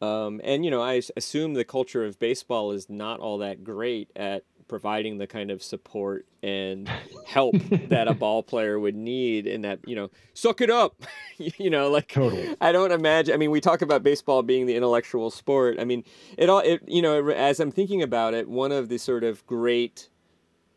Um, 0.02 0.40
and 0.44 0.64
you 0.64 0.70
know, 0.70 0.82
I 0.82 1.00
assume 1.16 1.54
the 1.54 1.64
culture 1.64 2.04
of 2.04 2.18
baseball 2.18 2.72
is 2.72 2.90
not 2.90 3.20
all 3.20 3.38
that 3.38 3.64
great 3.64 4.10
at 4.14 4.44
providing 4.70 5.18
the 5.18 5.26
kind 5.26 5.50
of 5.50 5.62
support 5.62 6.26
and 6.44 6.88
help 7.26 7.56
that 7.88 8.06
a 8.06 8.14
ball 8.14 8.40
player 8.40 8.78
would 8.78 8.94
need 8.94 9.46
in 9.46 9.62
that 9.62 9.80
you 9.84 9.96
know 9.96 10.08
suck 10.32 10.60
it 10.60 10.70
up 10.70 11.02
you 11.38 11.68
know 11.68 11.90
like 11.90 12.06
totally 12.06 12.54
i 12.60 12.70
don't 12.70 12.92
imagine 12.92 13.34
i 13.34 13.36
mean 13.36 13.50
we 13.50 13.60
talk 13.60 13.82
about 13.82 14.04
baseball 14.04 14.44
being 14.44 14.66
the 14.66 14.76
intellectual 14.76 15.28
sport 15.28 15.76
i 15.80 15.84
mean 15.84 16.04
it 16.38 16.48
all 16.48 16.60
it 16.60 16.80
you 16.86 17.02
know 17.02 17.30
as 17.30 17.58
i'm 17.58 17.72
thinking 17.72 18.00
about 18.00 18.32
it 18.32 18.48
one 18.48 18.70
of 18.70 18.88
the 18.88 18.96
sort 18.96 19.24
of 19.24 19.44
great 19.44 20.08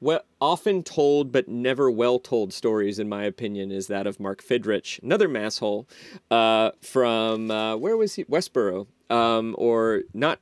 well, 0.04 0.22
often 0.42 0.84
told 0.84 1.32
but 1.32 1.48
never 1.48 1.90
well 1.90 2.20
told 2.20 2.52
stories, 2.54 3.00
in 3.00 3.08
my 3.08 3.24
opinion, 3.24 3.72
is 3.72 3.88
that 3.88 4.06
of 4.06 4.20
Mark 4.20 4.44
Fidrych, 4.44 5.02
another 5.02 5.30
masshole 5.30 5.86
uh, 6.30 6.72
from 6.82 7.50
uh, 7.50 7.78
where 7.78 7.96
was 7.96 8.16
he? 8.16 8.26
Westboro, 8.26 8.88
um, 9.10 9.56
or 9.58 10.02
not 10.14 10.40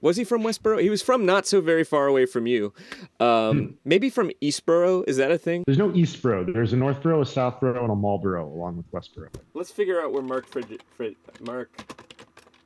was 0.00 0.16
he 0.16 0.22
from 0.22 0.42
Westboro? 0.42 0.80
He 0.80 0.88
was 0.88 1.02
from 1.02 1.26
not 1.26 1.44
so 1.44 1.60
very 1.60 1.82
far 1.82 2.06
away 2.06 2.24
from 2.24 2.46
you. 2.46 2.72
Um, 3.18 3.58
hmm. 3.58 3.66
Maybe 3.84 4.10
from 4.10 4.30
Eastboro. 4.40 5.06
Is 5.06 5.16
that 5.16 5.30
a 5.30 5.36
thing? 5.36 5.64
There's 5.66 5.76
no 5.76 5.90
Eastboro. 5.90 6.50
There's 6.52 6.72
a 6.72 6.76
Northboro, 6.76 7.20
a 7.20 7.24
Southboro, 7.24 7.82
and 7.82 7.90
a 7.90 7.96
Marlboro 7.96 8.46
along 8.46 8.76
with 8.76 8.90
Westboro. 8.92 9.28
Let's 9.54 9.72
figure 9.72 10.00
out 10.00 10.12
where 10.12 10.22
Mark 10.22 10.46
Frid- 10.46 10.82
Frid- 10.96 11.16
Mark. 11.40 11.70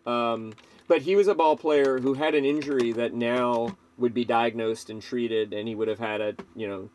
Um, 0.07 0.53
but 0.88 1.01
he 1.01 1.16
was 1.16 1.26
a 1.26 1.34
ball 1.34 1.57
player 1.57 1.99
who 1.99 2.12
had 2.12 2.34
an 2.34 2.45
injury 2.45 2.92
that 2.92 3.14
now 3.14 3.76
would 3.99 4.14
be 4.14 4.24
diagnosed 4.24 4.90
and 4.90 5.01
treated, 5.01 5.53
and 5.53 5.68
he 5.68 5.74
would 5.74 5.88
have 5.88 5.99
had 5.99 6.20
a 6.20 6.34
you 6.55 6.68
know 6.68 6.88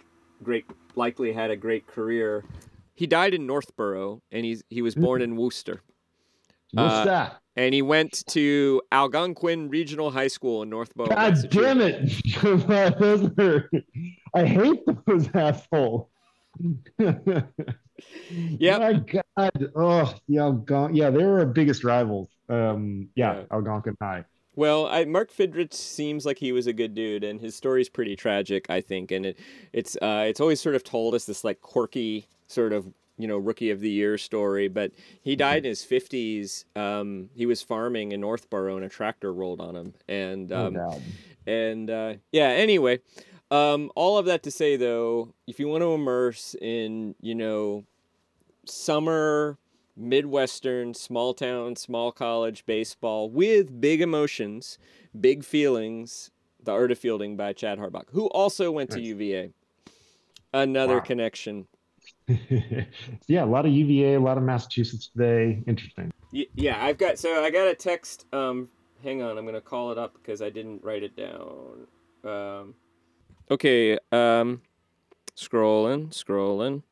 great 0.44 0.66
likely 0.96 1.34
had 1.34 1.52
a 1.52 1.56
great 1.56 1.88
career. 1.88 2.44
He 2.96 3.08
died 3.08 3.34
in 3.34 3.46
Northborough, 3.46 4.22
and 4.32 4.46
he's 4.46 4.64
he 4.70 4.82
was 4.82 4.96
born 4.96 5.22
in 5.22 5.36
Worcester. 5.36 5.82
What's 6.72 6.94
uh, 6.94 7.06
that? 7.06 7.42
and 7.60 7.74
he 7.74 7.82
went 7.82 8.24
to 8.28 8.82
Algonquin 8.90 9.70
Regional 9.70 10.12
High 10.12 10.30
School 10.30 10.64
in 10.64 10.70
Northborough. 10.70 11.08
God 11.08 11.36
damn 11.50 11.82
it! 11.82 12.10
I 14.34 14.46
hate 14.46 14.80
those 15.06 15.28
assholes. 15.34 16.08
yeah. 16.98 18.78
My 18.78 18.94
God. 18.94 19.72
Oh, 19.76 20.16
yeah, 20.28 20.42
Algon- 20.42 20.96
yeah, 20.96 21.10
they 21.10 21.24
were 21.24 21.40
our 21.40 21.46
biggest 21.46 21.84
rivals. 21.84 22.30
Um, 22.48 23.10
yeah, 23.16 23.40
yeah, 23.40 23.44
Algonquin 23.52 23.98
High. 24.02 24.24
Well, 24.56 24.88
I, 24.88 25.06
Mark 25.06 25.32
Fidrych 25.32 25.74
seems 25.74 26.26
like 26.26 26.40
he 26.40 26.52
was 26.52 26.68
a 26.68 26.74
good 26.74 26.94
dude, 26.94 27.24
and 27.24 27.40
his 27.40 27.56
story's 27.56 27.90
pretty 27.90 28.16
tragic, 28.16 28.70
I 28.70 28.82
think. 28.82 29.12
And 29.12 29.28
it, 29.28 29.40
it's 29.74 29.96
uh, 30.02 30.26
it's 30.28 30.40
always 30.40 30.60
sort 30.60 30.76
of 30.76 30.84
told 30.84 31.16
as 31.16 31.26
this 31.26 31.44
like 31.44 31.62
quirky 31.62 32.28
sort 32.48 32.74
of 32.74 32.92
you 33.18 33.28
know 33.28 33.38
rookie 33.38 33.70
of 33.70 33.80
the 33.80 33.90
year 33.90 34.18
story. 34.18 34.68
But 34.68 34.92
he 35.22 35.36
died 35.36 35.66
in 35.66 35.70
his 35.70 35.84
fifties. 35.84 36.66
Um, 36.76 37.30
he 37.36 37.46
was 37.46 37.62
farming 37.62 38.12
in 38.12 38.22
Northborough, 38.22 38.76
and 38.76 38.86
a 38.86 38.90
tractor 38.90 39.32
rolled 39.32 39.62
on 39.62 39.76
him. 39.76 39.94
And 40.08 40.52
um, 40.52 40.74
God. 40.74 41.02
and 41.46 41.90
uh, 41.90 42.14
yeah. 42.32 42.48
Anyway, 42.50 43.00
um, 43.52 43.92
all 43.96 44.18
of 44.18 44.26
that 44.26 44.44
to 44.44 44.52
say 44.52 44.76
though, 44.76 45.34
if 45.48 45.60
you 45.60 45.68
want 45.68 45.84
to 45.84 45.94
immerse 45.94 46.56
in 46.62 47.16
you 47.22 47.36
know 47.36 47.86
summer 48.66 49.58
midwestern 50.00 50.94
small 50.94 51.34
town 51.34 51.76
small 51.76 52.12
college 52.12 52.66
baseball 52.66 53.30
with 53.30 53.80
big 53.82 54.02
emotions 54.02 54.78
big 55.20 55.44
feelings 55.44 56.32
the 56.64 56.72
art 56.72 56.92
of 56.92 56.98
fielding 56.98 57.36
by 57.36 57.52
chad 57.54 57.78
harbach 57.78 58.06
who 58.12 58.28
also 58.28 58.72
went 58.72 58.90
to 58.90 59.00
uva 59.02 59.50
another 60.54 60.96
Wow. 60.96 61.02
connection 61.02 61.68
yeah, 63.28 63.44
a 63.44 63.46
lot 63.46 63.66
of 63.66 63.72
UVA, 63.72 64.16
a 64.16 64.20
lot 64.20 64.38
of 64.38 64.44
Massachusetts 64.44 65.10
today. 65.10 65.62
Interesting. 65.68 66.12
Yeah 66.32 66.84
i've 66.84 66.98
got 66.98 67.18
so 67.18 67.44
i 67.44 67.50
got 67.50 67.68
a 67.68 67.74
text 67.76 68.26
um 68.34 68.70
hang 69.04 69.22
on 69.22 69.38
i'm 69.38 69.46
gonna 69.46 69.60
call 69.60 69.92
it 69.92 69.98
up 69.98 70.14
because 70.14 70.42
i 70.42 70.50
didn't 70.50 70.84
write 70.84 71.02
it 71.04 71.16
down 71.16 71.88
um 72.24 72.76
okay 73.50 73.98
um 74.12 74.62
scrolling 75.36 76.10
scrolling 76.14 76.84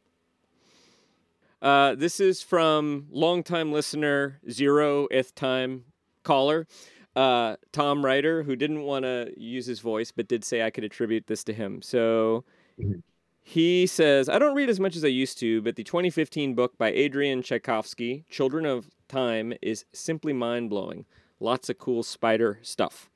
uh 1.61 1.95
this 1.95 2.19
is 2.19 2.41
from 2.41 3.07
longtime 3.09 3.71
listener 3.71 4.39
zeroth 4.47 5.33
time 5.35 5.83
caller 6.23 6.67
uh 7.15 7.55
tom 7.71 8.03
ryder 8.05 8.43
who 8.43 8.55
didn't 8.55 8.83
want 8.83 9.03
to 9.03 9.31
use 9.37 9.65
his 9.65 9.79
voice 9.79 10.11
but 10.11 10.27
did 10.27 10.43
say 10.43 10.61
i 10.63 10.69
could 10.69 10.83
attribute 10.83 11.25
this 11.27 11.43
to 11.43 11.53
him 11.53 11.81
so 11.81 12.43
Mhm. 12.79 13.01
he 13.41 13.87
says, 13.87 14.29
I 14.29 14.37
don't 14.37 14.53
read 14.53 14.69
as 14.69 14.79
much 14.79 14.95
as 14.95 15.03
I 15.03 15.07
used 15.07 15.39
to, 15.39 15.63
but 15.63 15.77
the 15.77 15.83
2015 15.83 16.53
book 16.53 16.77
by 16.77 16.89
Adrian 16.91 17.41
Tchaikovsky, 17.41 18.23
Children 18.29 18.67
of 18.67 18.91
Time, 19.07 19.51
is 19.63 19.83
simply 19.93 20.31
mind 20.33 20.69
blowing. 20.69 21.05
Lots 21.39 21.67
of 21.69 21.79
cool 21.79 22.03
spider 22.03 22.59
stuff. 22.61 23.09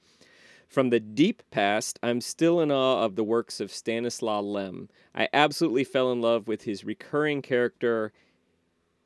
From 0.67 0.89
the 0.89 0.99
deep 1.01 1.43
past, 1.51 1.99
I'm 2.01 2.21
still 2.21 2.59
in 2.61 2.71
awe 2.71 3.03
of 3.03 3.15
the 3.17 3.23
works 3.25 3.59
of 3.59 3.71
Stanislaw 3.71 4.39
Lem. 4.41 4.89
I 5.13 5.27
absolutely 5.31 5.83
fell 5.83 6.11
in 6.11 6.21
love 6.21 6.47
with 6.47 6.63
his 6.63 6.83
recurring 6.85 7.43
character, 7.43 8.13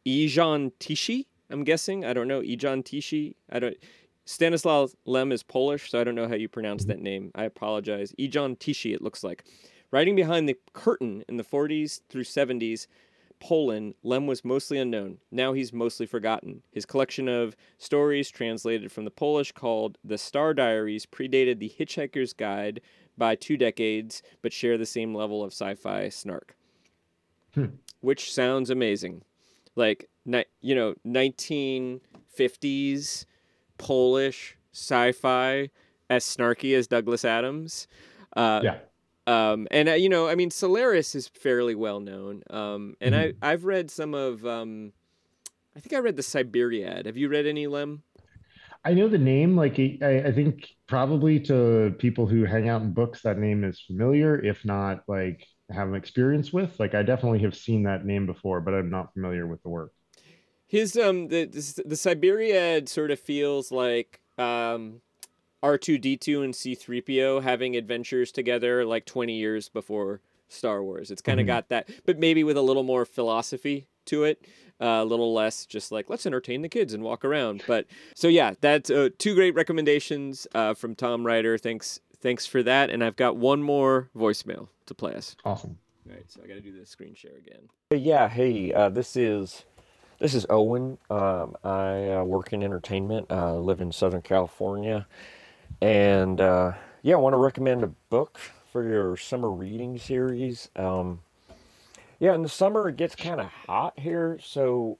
Ijon 0.06 0.72
Tichy, 0.80 1.26
I'm 1.50 1.64
guessing. 1.64 2.06
I 2.06 2.14
don't 2.14 2.28
know. 2.28 2.42
Ijon 2.42 2.84
Tichy. 2.84 3.36
I 3.52 3.60
don't. 3.60 3.78
Stanislaw 4.26 4.88
Lem 5.06 5.32
is 5.32 5.44
Polish, 5.44 5.92
so 5.92 6.00
I 6.00 6.04
don't 6.04 6.16
know 6.16 6.28
how 6.28 6.36
you 6.36 6.50
pronounce 6.50 6.86
that 6.86 7.00
name. 7.00 7.32
I 7.36 7.44
apologize. 7.44 8.14
Ijon 8.20 8.58
Tichy, 8.58 8.94
it 8.94 9.02
looks 9.02 9.24
like. 9.24 9.46
Writing 9.92 10.16
behind 10.16 10.50
the 10.50 10.58
curtain 10.74 11.24
in 11.30 11.38
the 11.38 11.44
40s 11.44 12.02
through 12.10 12.24
70s, 12.24 12.88
Poland, 13.40 13.94
Lem 14.02 14.26
was 14.26 14.44
mostly 14.44 14.80
unknown. 14.80 15.20
Now 15.32 15.54
he's 15.54 15.72
mostly 15.72 16.08
forgotten. 16.08 16.64
His 16.72 16.86
collection 16.86 17.28
of 17.30 17.56
stories, 17.78 18.30
translated 18.30 18.92
from 18.92 19.06
the 19.06 19.12
Polish 19.12 19.52
called 19.52 19.98
The 20.04 20.18
Star 20.18 20.54
Diaries, 20.54 21.06
predated 21.06 21.60
The 21.60 21.74
Hitchhiker's 21.78 22.34
Guide 22.34 22.82
by 23.18 23.36
two 23.36 23.58
decades, 23.58 24.24
but 24.42 24.54
share 24.54 24.78
the 24.78 24.86
same 24.86 25.14
level 25.14 25.44
of 25.44 25.52
sci 25.52 25.76
fi 25.76 26.10
snark. 26.10 26.56
Hmm. 27.54 27.66
Which 28.02 28.34
sounds 28.34 28.70
amazing. 28.70 29.22
Like, 29.76 30.10
ni- 30.26 30.46
you 30.62 30.76
know, 30.76 30.96
1950s 31.04 33.26
Polish 33.78 34.58
sci 34.74 35.12
fi 35.14 35.70
as 36.10 36.24
snarky 36.26 36.76
as 36.76 36.88
Douglas 36.88 37.26
Adams. 37.26 37.88
Uh, 38.36 38.64
Yeah. 38.64 38.80
um, 39.28 39.68
and 39.72 39.90
uh, 39.90 39.94
you 39.94 40.10
know, 40.10 40.28
I 40.28 40.36
mean, 40.36 40.52
Solaris 40.52 41.16
is 41.16 41.28
fairly 41.28 41.76
well 41.76 42.00
known. 42.00 42.44
Um, 42.50 42.96
and 43.02 43.16
I 43.16 43.34
I've 43.42 43.66
read 43.66 43.90
some 43.92 44.14
of 44.14 44.46
um, 44.46 44.94
I 45.76 45.80
think 45.80 45.94
I 45.94 46.00
read 46.00 46.16
the 46.18 46.24
Cyberiad. 46.24 47.06
Have 47.06 47.18
you 47.18 47.30
read 47.30 47.46
any 47.48 47.68
Lem? 47.68 48.04
I 48.84 48.94
know 48.94 49.08
the 49.08 49.18
name. 49.18 49.56
Like, 49.56 49.80
I, 49.80 50.24
I 50.28 50.32
think 50.32 50.68
probably 50.88 51.40
to 51.42 51.96
people 51.98 52.28
who 52.28 52.46
hang 52.46 52.70
out 52.70 52.82
in 52.82 52.94
books, 52.94 53.22
that 53.24 53.38
name 53.40 53.64
is 53.64 53.82
familiar, 53.82 54.40
if 54.44 54.64
not 54.64 55.04
like 55.08 55.46
have 55.70 55.88
an 55.88 55.96
experience 55.96 56.54
with. 56.54 56.80
Like, 56.80 56.94
I 56.96 57.04
definitely 57.04 57.40
have 57.40 57.56
seen 57.56 57.84
that 57.84 58.06
name 58.06 58.26
before, 58.26 58.62
but 58.62 58.74
I'm 58.74 58.90
not 58.90 59.14
familiar 59.14 59.48
with 59.48 59.62
the 59.64 59.70
work. 59.70 59.92
His 60.68 60.98
um 60.98 61.28
the 61.28 61.46
the, 61.46 61.84
the 61.86 61.96
Cyberiad 61.96 62.90
sort 62.90 63.12
of 63.12 63.20
feels 63.20 63.72
like 63.72 64.20
um 64.38 65.02
R 65.62 65.78
two 65.78 65.98
D 66.00 66.18
two 66.18 66.42
and 66.42 66.56
C 66.56 66.74
three 66.76 67.02
PO 67.02 67.40
having 67.42 67.76
adventures 67.76 68.32
together 68.32 68.84
like 68.84 69.06
twenty 69.06 69.36
years 69.38 69.70
before 69.70 70.22
Star 70.50 70.84
Wars. 70.84 71.12
It's 71.12 71.22
kind 71.22 71.40
of 71.40 71.44
Mhm. 71.46 71.48
got 71.48 71.70
that, 71.70 71.90
but 72.06 72.18
maybe 72.20 72.44
with 72.44 72.58
a 72.58 72.62
little 72.64 72.84
more 72.84 73.06
philosophy 73.06 73.88
to 74.06 74.24
it. 74.24 74.46
Uh, 74.82 75.00
a 75.02 75.06
little 75.06 75.34
less 75.34 75.66
just 75.66 75.90
like 75.92 76.10
let's 76.10 76.26
entertain 76.26 76.62
the 76.62 76.68
kids 76.68 76.94
and 76.94 77.02
walk 77.04 77.24
around. 77.24 77.64
But 77.68 77.86
so 78.16 78.28
yeah, 78.28 78.56
that's 78.60 78.90
uh, 78.90 79.10
two 79.20 79.34
great 79.36 79.56
recommendations 79.56 80.48
uh, 80.54 80.74
from 80.74 80.96
Tom 80.96 81.26
Ryder. 81.26 81.58
Thanks, 81.58 82.02
thanks 82.26 82.48
for 82.48 82.64
that. 82.64 82.90
And 82.90 83.04
I've 83.04 83.16
got 83.16 83.38
one 83.38 83.62
more 83.62 84.10
voicemail 84.18 84.68
to 84.88 84.96
play 84.96 85.14
us. 85.14 85.36
Awesome. 85.46 85.78
All 86.10 86.16
right, 86.16 86.26
so 86.28 86.42
I 86.44 86.48
got 86.48 86.56
to 86.56 86.62
do 86.62 86.78
the 86.78 86.86
screen 86.86 87.14
share 87.14 87.38
again. 87.38 87.70
Yeah, 87.92 88.28
hey, 88.28 88.74
uh, 88.74 88.90
this 88.90 89.16
is 89.16 89.64
this 90.20 90.34
is 90.34 90.46
Owen. 90.50 90.98
Um, 91.10 91.56
I 91.64 92.10
uh, 92.10 92.24
work 92.24 92.52
in 92.52 92.64
entertainment. 92.64 93.28
Uh, 93.30 93.56
live 93.58 93.80
in 93.80 93.92
Southern 93.92 94.24
California, 94.24 95.06
and 95.82 96.42
uh, 96.42 96.74
yeah, 97.04 97.16
I 97.16 97.18
want 97.20 97.34
to 97.34 97.38
recommend 97.38 97.84
a 97.84 97.92
book 98.10 98.40
for 98.72 98.88
your 98.88 99.18
summer 99.18 99.52
reading 99.52 99.98
series. 100.00 100.70
Um, 100.76 101.22
yeah, 102.20 102.34
in 102.34 102.42
the 102.42 102.50
summer 102.50 102.90
it 102.90 102.98
gets 102.98 103.16
kind 103.16 103.40
of 103.40 103.48
hot 103.48 104.00
here, 104.00 104.40
so 104.44 104.98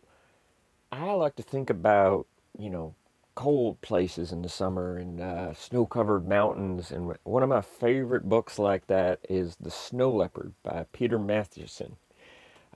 I 0.92 1.12
like 1.14 1.36
to 1.38 1.44
think 1.44 1.72
about 1.72 2.28
you 2.58 2.70
know 2.70 2.94
cold 3.36 3.82
places 3.82 4.32
in 4.32 4.42
the 4.42 4.50
summer 4.50 4.98
and 4.98 5.22
uh, 5.22 5.54
snow-covered 5.54 6.28
mountains. 6.28 6.92
And 6.92 7.16
one 7.24 7.44
of 7.44 7.50
my 7.50 7.62
favorite 7.62 8.28
books 8.28 8.58
like 8.58 8.88
that 8.88 9.20
is 9.30 9.56
The 9.60 9.72
Snow 9.72 10.10
Leopard 10.10 10.54
by 10.64 10.86
Peter 10.92 11.20
Matthiessen. 11.20 11.98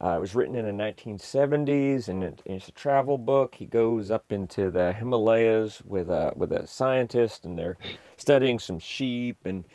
Uh, 0.01 0.15
it 0.15 0.21
was 0.21 0.33
written 0.33 0.55
in 0.55 0.65
the 0.65 0.83
1970s, 0.83 2.07
and 2.07 2.23
it, 2.23 2.41
it's 2.45 2.69
a 2.69 2.71
travel 2.71 3.17
book. 3.17 3.55
He 3.55 3.65
goes 3.65 4.09
up 4.09 4.31
into 4.31 4.71
the 4.71 4.93
Himalayas 4.93 5.81
with 5.83 6.09
a 6.09 6.31
with 6.37 6.53
a 6.53 6.65
scientist, 6.67 7.43
and 7.43 7.59
they're 7.59 7.77
studying 8.15 8.59
some 8.59 8.79
sheep 8.79 9.37
and 9.43 9.65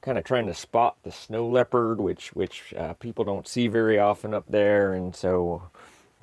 kind 0.00 0.16
of 0.16 0.24
trying 0.24 0.46
to 0.46 0.54
spot 0.54 0.96
the 1.02 1.12
snow 1.12 1.46
leopard, 1.46 2.00
which 2.00 2.34
which 2.34 2.72
uh, 2.78 2.94
people 2.94 3.26
don't 3.26 3.46
see 3.46 3.68
very 3.68 3.98
often 3.98 4.32
up 4.32 4.44
there. 4.48 4.94
And 4.94 5.14
so, 5.14 5.64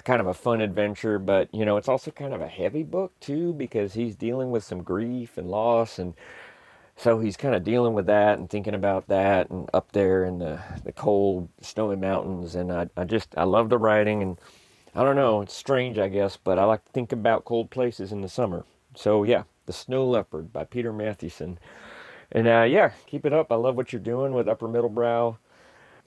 kind 0.01 0.21
of 0.21 0.27
a 0.27 0.33
fun 0.33 0.61
adventure. 0.61 1.19
But 1.19 1.53
you 1.53 1.65
know, 1.65 1.77
it's 1.77 1.89
also 1.89 2.11
kind 2.11 2.33
of 2.33 2.41
a 2.41 2.47
heavy 2.47 2.83
book 2.83 3.19
too 3.19 3.53
because 3.53 3.93
he's 3.93 4.15
dealing 4.15 4.51
with 4.51 4.63
some 4.63 4.83
grief 4.83 5.37
and 5.37 5.49
loss 5.49 5.99
and 5.99 6.13
so 7.01 7.19
he's 7.19 7.37
kind 7.37 7.55
of 7.55 7.63
dealing 7.63 7.93
with 7.93 8.05
that 8.05 8.37
and 8.37 8.47
thinking 8.47 8.75
about 8.75 9.07
that 9.07 9.49
and 9.49 9.67
up 9.73 9.91
there 9.91 10.23
in 10.23 10.37
the, 10.37 10.59
the 10.83 10.91
cold 10.91 11.49
snowy 11.59 11.95
mountains 11.95 12.53
and 12.53 12.71
I, 12.71 12.89
I 12.95 13.05
just 13.05 13.33
i 13.37 13.43
love 13.43 13.69
the 13.69 13.79
writing 13.79 14.21
and 14.21 14.37
i 14.93 15.03
don't 15.03 15.15
know 15.15 15.41
it's 15.41 15.55
strange 15.55 15.97
i 15.97 16.07
guess 16.07 16.37
but 16.37 16.59
i 16.59 16.63
like 16.63 16.85
to 16.85 16.91
think 16.91 17.11
about 17.11 17.45
cold 17.45 17.71
places 17.71 18.11
in 18.11 18.21
the 18.21 18.29
summer. 18.29 18.65
So 18.95 19.23
yeah 19.23 19.43
the 19.65 19.73
snow 19.73 20.07
leopard 20.07 20.53
by 20.53 20.63
peter 20.65 20.93
matthiessen 20.93 21.57
and 22.31 22.47
uh, 22.47 22.63
yeah 22.69 22.91
keep 23.07 23.25
it 23.25 23.33
up. 23.33 23.51
I 23.51 23.55
love 23.55 23.75
what 23.75 23.91
you're 23.91 23.99
doing 24.01 24.33
with 24.33 24.47
upper 24.47 24.67
middle 24.67 24.89
brow 24.89 25.37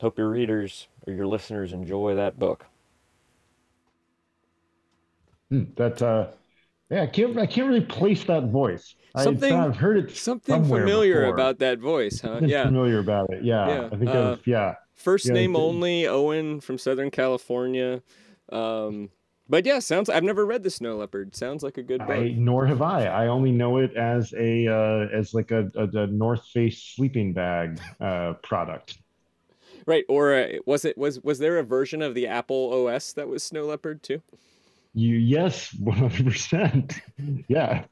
hope 0.01 0.19
your 0.19 0.29
readers 0.29 0.89
or 1.07 1.13
your 1.13 1.27
listeners 1.27 1.73
enjoy 1.73 2.15
that 2.15 2.39
book 2.39 2.67
Hmm, 5.55 5.65
that 5.77 6.03
uh, 6.03 6.29
yeah, 6.91 7.03
I 7.03 7.07
can't 7.07 7.39
I 7.39 7.47
can't 7.47 7.69
really 7.69 7.81
place 7.81 8.25
that 8.25 8.51
voice. 8.51 8.95
Something- 9.17 9.53
I, 9.53 9.63
have 9.63 9.77
heard 9.77 9.97
it 9.97 10.17
Something 10.17 10.65
familiar 10.65 11.21
before. 11.21 11.35
about 11.35 11.61
that 11.61 11.79
voice, 11.79 12.21
huh? 12.21 12.35
Something 12.35 12.49
Yeah. 12.49 12.67
familiar 12.67 12.99
about 12.99 13.31
it. 13.31 13.45
Yeah, 13.45 13.69
Yeah, 13.69 13.89
I 13.93 13.97
think 13.97 14.11
uh, 14.11 14.33
I've 14.33 14.47
yeah. 14.47 14.75
First 14.95 15.27
Yeah, 15.27 15.35
name 15.35 15.55
only, 15.55 16.07
Owen 16.09 16.61
from 16.61 16.79
Southern 16.79 17.11
California. 17.11 18.03
Um, 18.51 19.11
but 19.49 19.67
yeah, 19.67 19.79
sounds. 19.79 20.09
I've 20.09 20.25
never 20.25 20.47
read 20.47 20.63
the 20.63 20.71
Snow 20.71 20.97
Leopard. 20.97 21.37
Sounds 21.37 21.63
like 21.63 21.79
a 21.79 21.83
good 21.83 22.01
book. 22.01 22.11
I, 22.11 22.35
nor 22.37 22.67
have 22.67 22.83
I. 22.83 23.07
I 23.07 23.27
only 23.29 23.53
know 23.53 23.79
it 23.79 23.95
as 23.97 24.33
a 24.37 24.67
uh, 24.67 25.07
as 25.17 25.35
like 25.35 25.51
a, 25.51 25.71
a, 25.77 25.87
a 25.97 26.07
North 26.07 26.47
Face 26.49 26.83
sleeping 26.83 27.33
bag 27.33 27.79
uh, 28.01 28.35
product. 28.43 28.99
Right? 29.87 30.05
Or 30.09 30.35
uh, 30.35 30.47
was 30.67 30.85
it 30.85 30.97
was 30.99 31.21
was 31.21 31.39
there 31.39 31.59
a 31.59 31.63
version 31.63 32.03
of 32.03 32.15
the 32.15 32.27
Apple 32.27 32.89
OS 32.89 33.13
that 33.13 33.29
was 33.29 33.43
Snow 33.43 33.67
Leopard 33.67 34.03
too? 34.03 34.23
You 34.95 35.17
yes, 35.17 35.75
one 35.75 35.97
hundred 35.99 36.25
percent. 36.27 37.01
Yeah, 37.49 37.85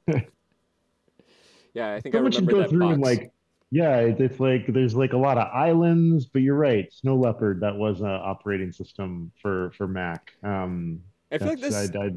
Yeah, 1.75 1.95
I 1.95 2.01
think 2.01 2.15
I 2.15 2.19
someone 2.19 2.33
should 2.33 2.47
go 2.49 2.61
that 2.61 2.71
through 2.71 2.81
box. 2.81 2.95
and 2.95 3.03
like. 3.03 3.31
Yeah, 3.75 3.97
it- 4.01 4.21
it's 4.21 4.39
like 4.39 4.67
there's 4.69 4.95
like 4.95 5.15
a 5.15 5.17
lot 5.17 5.39
of 5.39 5.49
islands, 5.49 6.27
but 6.27 6.43
you're 6.43 6.57
right. 6.59 6.93
Snow 6.93 7.17
Leopard 7.17 7.61
that 7.61 7.75
was 7.75 8.01
an 8.03 8.07
operating 8.07 8.71
system 8.71 9.33
for 9.41 9.73
for 9.79 9.89
Mac. 9.89 10.33
Um, 10.43 11.01
I 11.33 11.39
feel 11.39 11.49
like 11.49 11.61
this. 11.61 11.75
I, 11.75 11.99
I, 11.99 12.11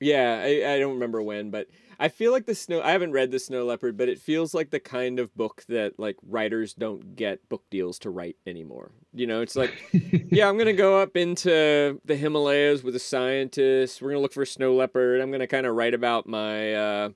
Yeah, 0.00 0.42
I, 0.44 0.74
I 0.74 0.78
don't 0.78 0.94
remember 0.94 1.22
when, 1.22 1.50
but 1.50 1.68
I 1.98 2.08
feel 2.08 2.32
like 2.32 2.44
the 2.44 2.54
snow. 2.54 2.82
I 2.82 2.90
haven't 2.90 3.12
read 3.12 3.30
the 3.30 3.38
Snow 3.38 3.64
Leopard, 3.64 3.96
but 3.96 4.08
it 4.08 4.20
feels 4.20 4.52
like 4.52 4.70
the 4.70 4.80
kind 4.80 5.18
of 5.18 5.34
book 5.34 5.64
that 5.68 5.98
like 5.98 6.16
writers 6.22 6.74
don't 6.74 7.16
get 7.16 7.48
book 7.48 7.64
deals 7.70 7.98
to 8.00 8.10
write 8.10 8.36
anymore. 8.46 8.92
You 9.14 9.26
know, 9.26 9.40
it's 9.40 9.56
like, 9.56 9.72
yeah, 10.30 10.48
I'm 10.48 10.58
gonna 10.58 10.74
go 10.74 11.00
up 11.00 11.16
into 11.16 12.00
the 12.04 12.16
Himalayas 12.16 12.82
with 12.82 12.94
a 12.96 13.00
scientist. 13.00 14.02
We're 14.02 14.10
gonna 14.10 14.20
look 14.20 14.34
for 14.34 14.42
a 14.42 14.46
snow 14.46 14.74
leopard. 14.74 15.20
I'm 15.20 15.30
gonna 15.30 15.46
kind 15.46 15.66
of 15.66 15.74
write 15.74 15.94
about 15.94 16.26
my 16.26 16.74
uh, 16.74 17.08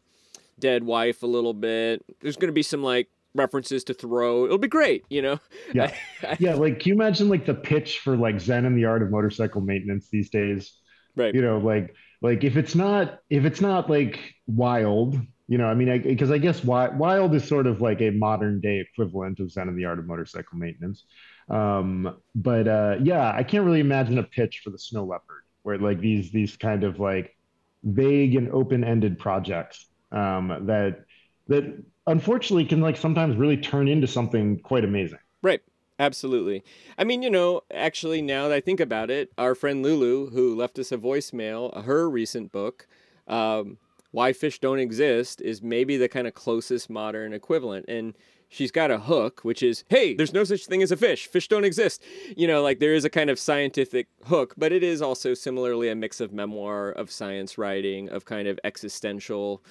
dead 0.59 0.85
wife 0.85 1.22
a 1.22 1.26
little 1.26 1.55
bit. 1.55 2.03
There's 2.22 2.37
gonna 2.37 2.53
be 2.53 2.62
some 2.62 2.83
like 2.83 3.09
references 3.35 3.85
to 3.85 3.95
Thoreau. 3.95 4.47
It'll 4.47 4.59
be 4.59 4.68
great, 4.68 5.05
you 5.11 5.20
know. 5.20 5.41
Yeah, 5.74 5.95
yeah. 6.39 6.55
Like, 6.55 6.81
can 6.81 6.89
you 6.89 6.95
imagine 6.95 7.28
like 7.28 7.47
the 7.47 7.55
pitch 7.55 7.99
for 7.99 8.16
like 8.16 8.41
Zen 8.41 8.64
and 8.64 8.76
the 8.76 8.87
Art 8.87 9.03
of 9.03 9.11
Motorcycle 9.11 9.61
Maintenance 9.61 10.09
these 10.11 10.31
days? 10.31 10.72
Right. 11.14 11.35
You 11.35 11.43
know, 11.43 11.59
like 11.59 11.95
like 12.21 12.45
if 12.45 12.57
it's 12.57 12.75
not 12.75 13.21
if 13.31 13.45
it's 13.45 13.61
not 13.61 13.89
like 13.89 14.35
wild 14.47 15.18
you 15.49 15.59
know 15.59 15.66
i 15.66 15.75
mean 15.75 16.03
because 16.03 16.31
I, 16.31 16.35
I, 16.35 16.39
guess 16.39 16.62
wild 16.64 17.35
is 17.35 17.47
sort 17.47 17.66
of 17.66 17.81
like 17.81 18.01
a 18.01 18.11
modern 18.11 18.61
day 18.61 18.81
equivalent 18.81 19.41
of 19.41 19.51
zen 19.51 19.68
and 19.68 19.79
the 19.79 19.85
art 19.85 19.99
of 19.99 20.07
motorcycle 20.07 20.59
maintenance. 20.59 21.05
Um, 21.49 22.16
but 22.35 22.68
uh, 22.68 22.97
yeah 23.03 23.33
i 23.35 23.43
can't 23.43 23.64
really 23.64 23.81
imagine 23.81 24.18
a 24.18 24.23
pitch 24.23 24.61
for 24.62 24.71
the 24.71 24.79
snow 24.79 25.05
leopard 25.05 25.43
where 25.62 25.79
like 25.79 26.01
these 26.01 26.31
these 26.31 26.57
kind 26.57 26.85
of 26.85 27.01
like 27.01 27.37
vague 27.83 28.37
and 28.37 28.51
open-ended 28.51 29.18
projects 29.18 29.87
um, 30.12 30.66
that 30.66 31.05
that 31.49 31.83
unfortunately 32.07 32.64
can 32.64 32.81
like 32.81 32.97
sometimes 32.97 33.37
really 33.37 33.57
turn 33.57 33.89
into 33.89 34.07
something 34.07 34.61
quite 34.61 34.85
amazing. 34.85 35.18
Right 35.43 35.61
Absolutely. 36.01 36.64
I 36.96 37.05
mean, 37.05 37.20
you 37.20 37.28
know, 37.28 37.61
actually, 37.70 38.22
now 38.22 38.48
that 38.48 38.55
I 38.55 38.61
think 38.61 38.80
about 38.80 39.11
it, 39.11 39.30
our 39.36 39.55
friend 39.55 39.82
Lulu, 39.82 40.30
who 40.30 40.57
left 40.57 40.78
us 40.78 40.90
a 40.90 40.96
voicemail, 40.96 41.84
her 41.84 42.09
recent 42.09 42.51
book, 42.51 42.88
um, 43.28 43.76
Why 44.11 44.32
Fish 44.32 44.59
Don't 44.61 44.78
Exist, 44.78 45.42
is 45.42 45.62
maybe 45.62 45.98
the 45.98 46.09
kind 46.09 46.26
of 46.26 46.32
closest 46.32 46.88
modern 46.88 47.34
equivalent. 47.34 47.84
And 47.86 48.16
she's 48.48 48.70
got 48.70 48.90
a 48.90 48.96
hook, 48.96 49.40
which 49.42 49.62
is, 49.62 49.84
hey, 49.90 50.14
there's 50.14 50.32
no 50.32 50.42
such 50.42 50.64
thing 50.64 50.82
as 50.82 50.90
a 50.90 50.96
fish. 50.96 51.26
Fish 51.26 51.48
don't 51.48 51.64
exist. 51.64 52.03
You 52.34 52.46
know, 52.46 52.62
like 52.62 52.78
there 52.78 52.94
is 52.94 53.05
a 53.05 53.11
kind 53.11 53.28
of 53.28 53.38
scientific 53.38 54.09
hook, 54.24 54.55
but 54.57 54.72
it 54.72 54.82
is 54.82 55.03
also 55.03 55.34
similarly 55.34 55.90
a 55.90 55.94
mix 55.94 56.18
of 56.18 56.32
memoir, 56.32 56.92
of 56.92 57.11
science 57.11 57.59
writing, 57.59 58.09
of 58.09 58.24
kind 58.24 58.48
of 58.48 58.59
existential 58.64 59.62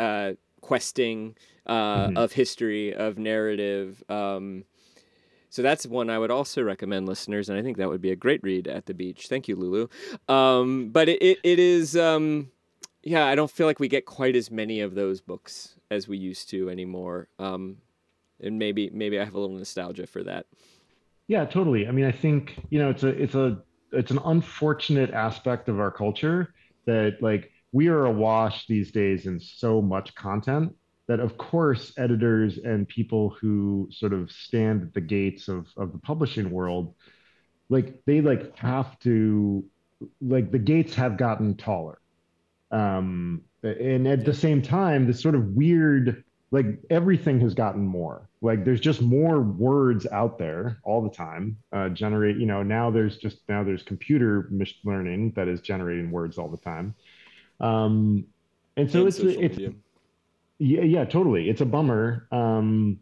uh, 0.00 0.32
questing, 0.62 1.36
uh, 1.64 2.08
mm-hmm. 2.08 2.16
of 2.16 2.32
history, 2.32 2.92
of 2.92 3.18
narrative. 3.18 4.02
Um, 4.08 4.64
so 5.50 5.62
that's 5.62 5.86
one 5.86 6.10
I 6.10 6.18
would 6.18 6.30
also 6.30 6.62
recommend 6.62 7.06
listeners, 7.06 7.48
and 7.48 7.58
I 7.58 7.62
think 7.62 7.76
that 7.78 7.88
would 7.88 8.02
be 8.02 8.10
a 8.10 8.16
great 8.16 8.42
read 8.42 8.68
at 8.68 8.86
the 8.86 8.94
beach. 8.94 9.28
Thank 9.28 9.48
you, 9.48 9.56
Lulu. 9.56 9.88
Um, 10.28 10.90
but 10.90 11.08
it, 11.08 11.22
it, 11.22 11.38
it 11.42 11.58
is, 11.58 11.96
um, 11.96 12.50
yeah, 13.02 13.26
I 13.26 13.34
don't 13.34 13.50
feel 13.50 13.66
like 13.66 13.80
we 13.80 13.88
get 13.88 14.06
quite 14.06 14.36
as 14.36 14.50
many 14.50 14.80
of 14.80 14.94
those 14.94 15.20
books 15.20 15.74
as 15.90 16.08
we 16.08 16.18
used 16.18 16.50
to 16.50 16.68
anymore. 16.68 17.28
Um, 17.38 17.78
and 18.40 18.58
maybe 18.58 18.90
maybe 18.90 19.18
I 19.18 19.24
have 19.24 19.34
a 19.34 19.40
little 19.40 19.56
nostalgia 19.56 20.06
for 20.06 20.22
that. 20.24 20.46
Yeah, 21.28 21.44
totally. 21.44 21.88
I 21.88 21.90
mean, 21.90 22.04
I 22.04 22.12
think 22.12 22.60
you 22.70 22.78
know 22.78 22.90
it's 22.90 23.02
a 23.02 23.08
it's 23.08 23.34
a 23.34 23.62
it's 23.92 24.10
an 24.10 24.20
unfortunate 24.24 25.10
aspect 25.10 25.68
of 25.68 25.80
our 25.80 25.90
culture 25.90 26.52
that 26.86 27.18
like 27.20 27.50
we 27.72 27.88
are 27.88 28.04
awash 28.04 28.66
these 28.66 28.92
days 28.92 29.26
in 29.26 29.40
so 29.40 29.80
much 29.80 30.14
content 30.14 30.74
that 31.06 31.20
of 31.20 31.38
course 31.38 31.92
editors 31.96 32.58
and 32.58 32.88
people 32.88 33.30
who 33.40 33.88
sort 33.92 34.12
of 34.12 34.30
stand 34.30 34.82
at 34.82 34.94
the 34.94 35.00
gates 35.00 35.48
of, 35.48 35.68
of 35.76 35.92
the 35.92 35.98
publishing 35.98 36.50
world 36.50 36.94
like 37.68 38.00
they 38.06 38.20
like 38.20 38.56
have 38.56 38.98
to 39.00 39.64
like 40.20 40.50
the 40.52 40.58
gates 40.58 40.94
have 40.94 41.16
gotten 41.16 41.56
taller. 41.56 42.00
Um 42.70 43.42
and 43.62 44.06
at 44.06 44.24
the 44.24 44.34
same 44.34 44.62
time 44.62 45.06
this 45.06 45.20
sort 45.20 45.34
of 45.34 45.48
weird 45.48 46.24
like 46.52 46.66
everything 46.90 47.40
has 47.40 47.54
gotten 47.54 47.84
more. 47.84 48.28
Like 48.40 48.64
there's 48.64 48.80
just 48.80 49.02
more 49.02 49.40
words 49.40 50.06
out 50.12 50.38
there 50.38 50.78
all 50.84 51.02
the 51.02 51.10
time 51.10 51.56
uh 51.72 51.88
generate 51.88 52.36
you 52.36 52.46
know 52.46 52.62
now 52.62 52.90
there's 52.90 53.16
just 53.16 53.38
now 53.48 53.64
there's 53.64 53.82
computer 53.82 54.48
machine 54.50 54.80
learning 54.84 55.32
that 55.36 55.48
is 55.48 55.60
generating 55.60 56.10
words 56.10 56.38
all 56.38 56.48
the 56.48 56.56
time. 56.56 56.94
Um 57.60 58.26
and 58.76 58.90
so 58.90 59.00
and 59.00 59.08
it's 59.08 59.18
it's 59.18 59.56
media. 59.56 59.72
Yeah, 60.58 60.82
yeah, 60.82 61.04
totally. 61.04 61.50
It's 61.50 61.60
a 61.60 61.66
bummer. 61.66 62.28
Um, 62.32 63.00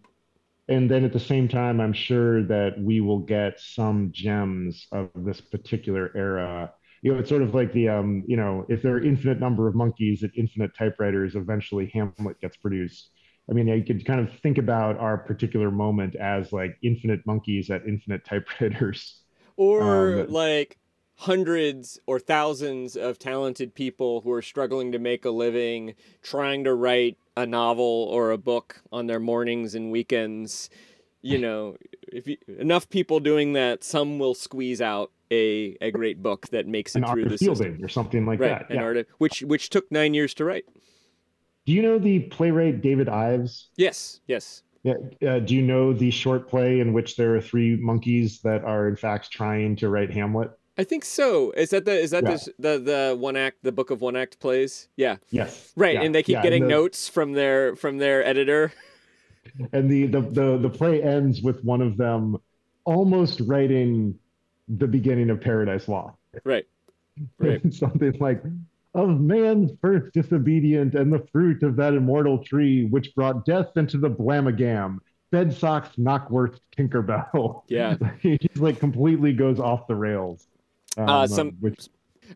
and 0.69 0.91
then 0.91 1.05
at 1.05 1.13
the 1.13 1.21
same 1.21 1.47
time, 1.49 1.81
I'm 1.81 1.93
sure 1.93 2.43
that 2.45 2.75
we 2.81 3.01
will 3.01 3.21
get 3.21 3.61
some 3.61 4.11
gems 4.13 4.87
of 4.93 5.11
this 5.15 5.41
particular 5.41 6.11
era. 6.17 6.73
You 7.03 7.13
know, 7.13 7.19
it's 7.19 7.29
sort 7.29 7.43
of 7.43 7.55
like 7.55 7.73
the, 7.73 7.91
um, 7.91 8.25
you 8.27 8.37
know, 8.37 8.65
if 8.69 8.83
there 8.83 8.95
are 8.95 9.05
infinite 9.05 9.41
number 9.41 9.69
of 9.69 9.75
monkeys 9.75 10.25
at 10.25 10.31
infinite 10.37 10.75
typewriters, 10.77 11.35
eventually 11.37 11.91
Hamlet 11.93 12.41
gets 12.41 12.57
produced. 12.57 13.11
I 13.49 13.53
mean, 13.53 13.69
you 13.69 13.85
could 13.85 14.07
kind 14.07 14.21
of 14.21 14.31
think 14.41 14.57
about 14.57 14.99
our 14.99 15.19
particular 15.19 15.71
moment 15.71 16.17
as 16.17 16.51
like 16.51 16.79
infinite 16.83 17.27
monkeys 17.27 17.71
at 17.71 17.87
infinite 17.87 18.25
typewriters. 18.25 19.21
Or 19.57 20.21
um, 20.23 20.29
like 20.31 20.79
hundreds 21.17 22.01
or 22.07 22.19
thousands 22.19 22.97
of 22.97 23.19
talented 23.19 23.75
people 23.75 24.23
who 24.23 24.33
are 24.33 24.43
struggling 24.43 24.93
to 24.93 24.99
make 24.99 25.25
a 25.25 25.31
living, 25.31 25.95
trying 26.23 26.65
to 26.65 26.75
write 26.75 27.19
a 27.37 27.47
novel 27.47 28.09
or 28.11 28.31
a 28.31 28.39
book 28.39 28.83
on 28.93 29.07
their 29.07 29.21
mornings 29.21 29.75
and 29.75 29.91
weekends. 29.91 30.71
You 31.23 31.39
know, 31.39 31.77
if 32.13 32.27
you, 32.27 32.37
enough 32.59 32.91
people 32.91 33.19
doing 33.19 33.55
that, 33.55 33.83
some 33.83 34.19
will 34.19 34.35
squeeze 34.35 34.83
out 34.83 35.11
a, 35.31 35.75
a 35.81 35.91
great 35.91 36.23
book 36.23 36.49
that 36.49 36.67
makes 36.67 36.95
it 36.95 37.03
an 37.03 37.11
through 37.11 37.31
the 37.31 37.39
system 37.39 37.83
or 37.83 37.89
something 37.89 38.27
like 38.27 38.41
right, 38.41 38.59
that. 38.61 38.71
An 38.71 38.77
yeah. 38.77 38.83
art, 38.83 39.09
which 39.17 39.41
which 39.43 39.71
took 39.71 39.91
nine 39.91 40.13
years 40.13 40.35
to 40.35 40.45
write. 40.45 40.65
Do 41.65 41.73
you 41.73 41.81
know 41.81 41.99
the 41.99 42.21
playwright 42.21 42.83
David 42.83 43.09
Ives? 43.09 43.71
Yes, 43.77 44.21
yes. 44.27 44.63
Yeah. 44.83 44.95
Uh, 45.27 45.39
do 45.39 45.55
you 45.55 45.63
know 45.63 45.95
the 45.95 46.11
short 46.11 46.47
play 46.47 46.81
in 46.81 46.93
which 46.93 47.17
there 47.17 47.35
are 47.35 47.41
three 47.41 47.77
monkeys 47.77 48.41
that 48.43 48.63
are 48.65 48.87
in 48.87 48.97
fact 48.97 49.31
trying 49.31 49.77
to 49.77 49.89
write 49.89 50.11
Hamlet? 50.11 50.51
I 50.77 50.85
think 50.85 51.05
so. 51.05 51.53
Is 51.53 51.71
that 51.71 51.85
the 51.85 51.93
is 51.93 52.11
that 52.11 52.25
yeah. 52.25 52.37
the, 52.37 52.53
the 52.59 52.79
the 52.79 53.17
one 53.17 53.37
act 53.37 53.59
the 53.63 53.73
book 53.73 53.91
of 53.91 54.01
one 54.01 54.17
act 54.17 54.41
plays? 54.41 54.89
Yeah. 54.97 55.17
Yes. 55.31 55.73
Right, 55.77 55.95
yeah. 55.95 56.03
and 56.03 56.15
they 56.15 56.23
keep 56.23 56.35
yeah, 56.35 56.43
getting 56.43 56.65
the, 56.65 56.69
notes 56.69 57.09
from 57.09 57.33
their 57.33 57.77
from 57.77 57.99
their 57.99 58.25
editor. 58.25 58.73
And 59.73 59.89
the, 59.89 60.07
the 60.07 60.21
the 60.21 60.59
the 60.59 60.71
play 60.71 61.01
ends 61.01 61.43
with 61.43 61.63
one 61.63 61.81
of 61.81 61.97
them 61.97 62.39
almost 62.85 63.41
writing 63.47 64.19
the 64.67 64.87
beginning 64.87 65.31
of 65.31 65.41
Paradise 65.41 65.87
Lost. 65.87 66.17
Right. 66.45 66.67
Right. 67.39 67.73
Something 67.73 68.17
like 68.19 68.43
of 68.95 69.21
man's 69.21 69.71
first 69.81 70.13
disobedient 70.13 70.97
and 70.97 71.13
the 71.13 71.25
fruit 71.31 71.63
of 71.63 71.77
that 71.77 71.95
immortal 71.95 72.43
tree 72.43 72.87
which 72.87 73.15
brought 73.15 73.45
death 73.45 73.77
into 73.77 73.99
the 73.99 74.11
blamagam. 74.11 74.99
Bed 75.31 75.53
socks 75.53 75.91
Knockworth 75.97 76.59
Tinkerbell. 76.77 77.63
Yeah. 77.69 77.97
he 78.21 78.39
just 78.39 78.57
like 78.57 78.81
completely 78.81 79.33
goes 79.33 79.61
off 79.61 79.87
the 79.87 79.95
rails. 79.95 80.49
Um, 80.97 81.09
uh, 81.09 81.27
some. 81.27 81.51
Which... 81.61 81.89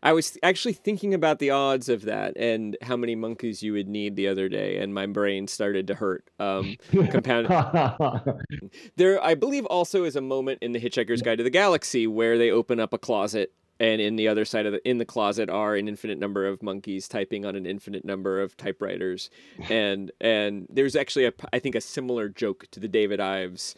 I 0.03 0.13
was 0.13 0.37
actually 0.43 0.73
thinking 0.73 1.13
about 1.13 1.39
the 1.39 1.49
odds 1.49 1.89
of 1.89 2.03
that 2.03 2.37
and 2.37 2.77
how 2.81 2.95
many 2.95 3.15
monkeys 3.15 3.63
you 3.63 3.73
would 3.73 3.87
need 3.87 4.15
the 4.15 4.27
other 4.27 4.47
day, 4.49 4.77
and 4.77 4.93
my 4.93 5.05
brain 5.05 5.47
started 5.47 5.87
to 5.87 5.95
hurt. 5.95 6.29
Um, 6.39 6.77
compound. 6.91 7.47
there, 8.95 9.23
I 9.23 9.35
believe, 9.35 9.65
also 9.65 10.03
is 10.03 10.15
a 10.15 10.21
moment 10.21 10.59
in 10.61 10.71
the 10.71 10.79
Hitchhiker's 10.79 11.21
Guide 11.21 11.37
to 11.39 11.43
the 11.43 11.49
Galaxy 11.49 12.07
where 12.07 12.37
they 12.37 12.51
open 12.51 12.79
up 12.79 12.93
a 12.93 12.97
closet, 12.97 13.53
and 13.79 14.01
in 14.01 14.15
the 14.15 14.27
other 14.27 14.45
side 14.45 14.65
of 14.65 14.73
the 14.73 14.87
in 14.87 14.97
the 14.97 15.05
closet 15.05 15.49
are 15.49 15.75
an 15.75 15.87
infinite 15.87 16.19
number 16.19 16.45
of 16.45 16.61
monkeys 16.61 17.07
typing 17.07 17.45
on 17.45 17.55
an 17.55 17.65
infinite 17.65 18.05
number 18.05 18.39
of 18.41 18.55
typewriters, 18.57 19.29
and 19.69 20.11
and 20.21 20.67
there's 20.69 20.95
actually 20.95 21.25
a 21.25 21.33
I 21.51 21.59
think 21.59 21.75
a 21.75 21.81
similar 21.81 22.29
joke 22.29 22.65
to 22.71 22.79
the 22.79 22.87
David 22.87 23.19
Ives, 23.19 23.75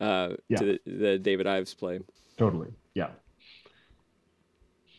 uh, 0.00 0.30
yeah. 0.48 0.58
to 0.58 0.64
the, 0.64 0.80
the 0.86 1.18
David 1.18 1.46
Ives 1.46 1.74
play. 1.74 2.00
Totally, 2.36 2.68
yeah. 2.94 3.10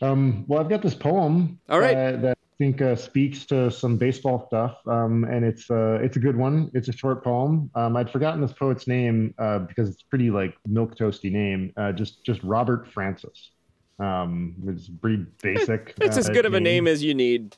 Um, 0.04 0.46
well, 0.48 0.60
I've 0.60 0.70
got 0.70 0.82
this 0.82 0.96
poem. 0.96 1.60
All 1.70 1.80
right. 1.80 1.96
Uh, 1.96 2.12
that 2.18 2.38
I 2.38 2.56
think 2.58 2.82
uh, 2.82 2.96
speaks 2.96 3.46
to 3.48 3.72
some 3.72 3.98
baseball 3.98 4.46
stuff, 4.48 4.78
um, 4.88 5.24
and 5.24 5.44
it's 5.46 5.72
uh, 5.72 6.00
it's 6.02 6.18
a 6.18 6.20
good 6.20 6.36
one. 6.36 6.70
It's 6.74 6.88
a 6.88 6.92
short 6.94 7.24
poem. 7.24 7.72
Um, 7.76 7.96
I'd 7.96 8.12
forgotten 8.12 8.42
this 8.42 8.54
poet's 8.54 8.88
name 8.88 9.34
uh, 9.40 9.60
because 9.60 9.90
it's 9.90 10.04
pretty 10.04 10.30
like 10.30 10.56
milk 10.68 10.96
toasty 10.98 11.32
name. 11.32 11.74
Uh, 11.78 11.92
just 11.92 12.24
just 12.24 12.44
Robert 12.44 12.88
Francis. 12.92 13.52
Um, 14.00 14.56
it's 14.68 14.90
pretty 14.90 15.26
basic. 15.42 15.94
It's 16.02 16.18
as 16.18 16.30
uh, 16.30 16.34
good 16.34 16.46
of 16.46 16.54
a 16.54 16.60
name 16.60 16.88
as 16.88 17.04
you 17.04 17.14
need. 17.14 17.56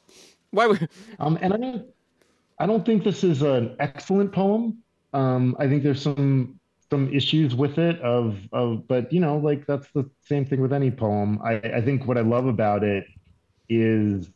Why 0.52 0.68
would? 0.68 0.88
Um, 1.20 1.38
and 1.42 1.54
I 1.54 1.58
don't 1.58 1.86
I 2.60 2.66
don't 2.66 2.86
think 2.86 3.04
this 3.04 3.24
is 3.24 3.42
an 3.42 3.76
excellent 3.80 4.32
poem. 4.32 4.84
Um, 5.14 5.56
I 5.60 5.68
think 5.68 5.84
there's 5.84 6.02
some 6.02 6.60
some 6.90 7.12
issues 7.14 7.56
with 7.56 7.78
it 7.78 8.00
of 8.02 8.38
of 8.52 8.88
but 8.88 9.12
you 9.12 9.20
know 9.20 9.38
like 9.38 9.66
that's 9.66 9.90
the 9.94 10.10
same 10.22 10.46
thing 10.46 10.62
with 10.62 10.74
any 10.74 10.92
poem. 10.92 11.40
I 11.44 11.56
i 11.56 11.82
think 11.82 12.06
what 12.06 12.18
i 12.18 12.22
love 12.22 12.46
about 12.48 12.84
it 12.84 13.06
is 13.70 14.30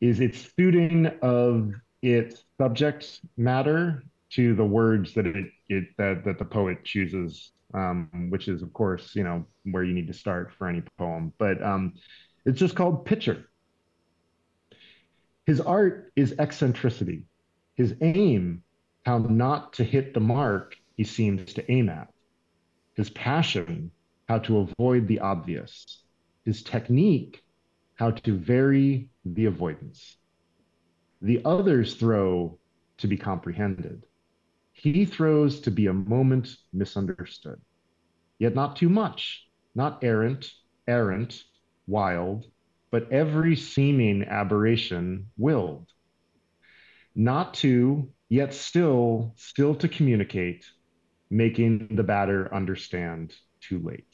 is 0.00 0.20
its 0.20 0.52
suiting 0.56 1.06
of 1.22 1.72
its 2.02 2.44
subject 2.58 3.20
matter 3.36 4.02
to 4.30 4.54
the 4.54 4.64
words 4.64 5.14
that 5.14 5.26
it, 5.26 5.46
it 5.68 5.84
that 5.98 6.24
that 6.24 6.38
the 6.38 6.44
poet 6.44 6.84
chooses 6.84 7.52
um, 7.74 8.28
which 8.30 8.48
is 8.48 8.62
of 8.62 8.72
course 8.72 9.14
you 9.14 9.24
know 9.24 9.44
where 9.64 9.82
you 9.82 9.92
need 9.92 10.06
to 10.06 10.14
start 10.14 10.52
for 10.56 10.68
any 10.68 10.82
poem. 10.98 11.32
But 11.38 11.62
um, 11.62 11.94
it's 12.46 12.58
just 12.58 12.76
called 12.76 13.04
pitcher. 13.04 13.48
His 15.46 15.60
art 15.60 16.12
is 16.16 16.34
eccentricity. 16.38 17.26
His 17.74 17.94
aim, 18.00 18.62
how 19.04 19.18
not 19.18 19.74
to 19.74 19.84
hit 19.84 20.14
the 20.14 20.20
mark 20.20 20.76
he 20.96 21.04
seems 21.04 21.54
to 21.54 21.70
aim 21.70 21.88
at. 21.88 22.12
His 22.94 23.10
passion, 23.10 23.90
how 24.28 24.38
to 24.40 24.58
avoid 24.58 25.08
the 25.08 25.20
obvious. 25.20 26.02
His 26.44 26.62
technique, 26.62 27.42
how 27.94 28.12
to 28.12 28.36
vary 28.36 29.08
the 29.24 29.46
avoidance. 29.46 30.16
The 31.22 31.40
others 31.44 31.94
throw 31.94 32.58
to 32.98 33.06
be 33.06 33.16
comprehended. 33.16 34.04
He 34.72 35.04
throws 35.04 35.60
to 35.60 35.70
be 35.70 35.86
a 35.86 35.92
moment 35.92 36.56
misunderstood, 36.72 37.60
yet 38.38 38.54
not 38.54 38.76
too 38.76 38.88
much, 38.88 39.46
not 39.74 40.02
errant, 40.02 40.50
errant, 40.86 41.42
wild, 41.86 42.46
but 42.90 43.10
every 43.10 43.56
seeming 43.56 44.24
aberration 44.24 45.30
willed. 45.36 45.86
Not 47.14 47.54
to, 47.54 48.10
yet 48.28 48.52
still, 48.52 49.32
still 49.36 49.74
to 49.76 49.88
communicate, 49.88 50.64
making 51.34 51.88
the 51.90 52.02
batter 52.04 52.48
understand 52.54 53.34
too 53.60 53.80
late. 53.80 54.06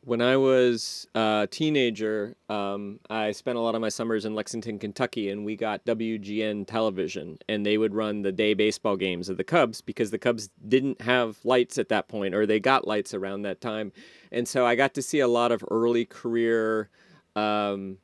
When 0.00 0.20
I 0.20 0.36
was 0.36 1.06
a 1.14 1.46
teenager, 1.50 2.34
um, 2.48 2.98
I 3.10 3.30
spent 3.30 3.58
a 3.58 3.60
lot 3.60 3.76
of 3.76 3.80
my 3.80 3.88
summers 3.88 4.24
in 4.24 4.34
Lexington, 4.34 4.80
Kentucky, 4.80 5.30
and 5.30 5.44
we 5.44 5.54
got 5.56 5.84
WGN 5.84 6.66
television, 6.66 7.38
and 7.48 7.64
they 7.64 7.78
would 7.78 7.94
run 7.94 8.22
the 8.22 8.32
day 8.32 8.54
baseball 8.54 8.96
games 8.96 9.28
of 9.28 9.36
the 9.36 9.44
Cubs 9.44 9.80
because 9.80 10.10
the 10.10 10.18
Cubs 10.18 10.48
didn't 10.66 11.00
have 11.00 11.38
lights 11.44 11.78
at 11.78 11.88
that 11.88 12.08
point, 12.08 12.34
or 12.34 12.44
they 12.44 12.58
got 12.60 12.86
lights 12.88 13.14
around 13.14 13.42
that 13.42 13.60
time, 13.60 13.92
and 14.32 14.46
so 14.48 14.66
I 14.66 14.74
got 14.74 14.94
to 14.94 15.02
see 15.02 15.20
a 15.20 15.28
lot 15.28 15.50
of 15.52 15.64
early 15.70 16.04
career 16.04 16.88
um, 17.36 17.98